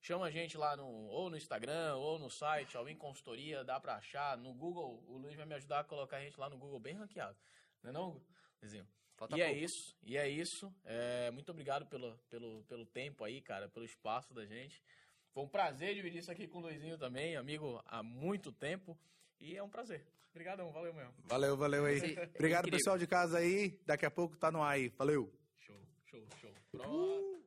Chama 0.00 0.26
a 0.26 0.30
gente 0.30 0.56
lá 0.56 0.76
no, 0.76 0.86
ou 0.86 1.28
no 1.28 1.36
Instagram, 1.36 1.96
ou 1.96 2.18
no 2.18 2.30
site, 2.30 2.76
Alwin 2.76 2.96
Consultoria, 2.96 3.64
dá 3.64 3.80
pra 3.80 3.96
achar. 3.96 4.36
No 4.38 4.54
Google, 4.54 5.02
o 5.08 5.18
Luiz 5.18 5.34
vai 5.36 5.44
me 5.44 5.54
ajudar 5.56 5.80
a 5.80 5.84
colocar 5.84 6.18
a 6.18 6.20
gente 6.20 6.38
lá 6.38 6.48
no 6.48 6.56
Google 6.56 6.78
bem 6.78 6.94
ranqueado. 6.94 7.36
Não 7.82 7.90
é 7.90 7.92
não, 7.92 8.22
Luizinho? 8.62 8.86
Falta 9.18 9.36
e 9.36 9.40
é 9.42 9.46
pouco. 9.48 9.60
isso, 9.64 9.96
e 10.04 10.16
é 10.16 10.28
isso. 10.28 10.72
É, 10.84 11.30
muito 11.32 11.50
obrigado 11.50 11.84
pelo, 11.86 12.16
pelo, 12.30 12.62
pelo 12.64 12.86
tempo 12.86 13.24
aí, 13.24 13.40
cara, 13.40 13.68
pelo 13.68 13.84
espaço 13.84 14.32
da 14.32 14.46
gente. 14.46 14.80
Foi 15.34 15.42
um 15.42 15.48
prazer 15.48 15.92
dividir 15.94 16.20
isso 16.20 16.30
aqui 16.30 16.46
com 16.46 16.58
o 16.58 16.60
Luizinho 16.62 16.96
também, 16.96 17.36
amigo 17.36 17.82
há 17.86 18.00
muito 18.00 18.52
tempo. 18.52 18.96
E 19.40 19.56
é 19.56 19.62
um 19.62 19.68
prazer. 19.68 20.06
Obrigadão, 20.30 20.70
valeu 20.70 20.94
mesmo. 20.94 21.12
Valeu, 21.24 21.56
valeu 21.56 21.84
aí. 21.84 21.98
Sim, 21.98 22.12
Obrigado, 22.36 22.66
incrível. 22.66 22.78
pessoal 22.78 22.96
de 22.96 23.06
casa 23.08 23.38
aí. 23.38 23.76
Daqui 23.84 24.06
a 24.06 24.10
pouco 24.10 24.36
tá 24.36 24.52
no 24.52 24.62
ar 24.62 24.74
aí. 24.74 24.88
Valeu. 24.90 25.32
Show, 25.58 25.76
show, 26.06 26.24
show. 26.40 26.54
Pronto. 26.70 27.37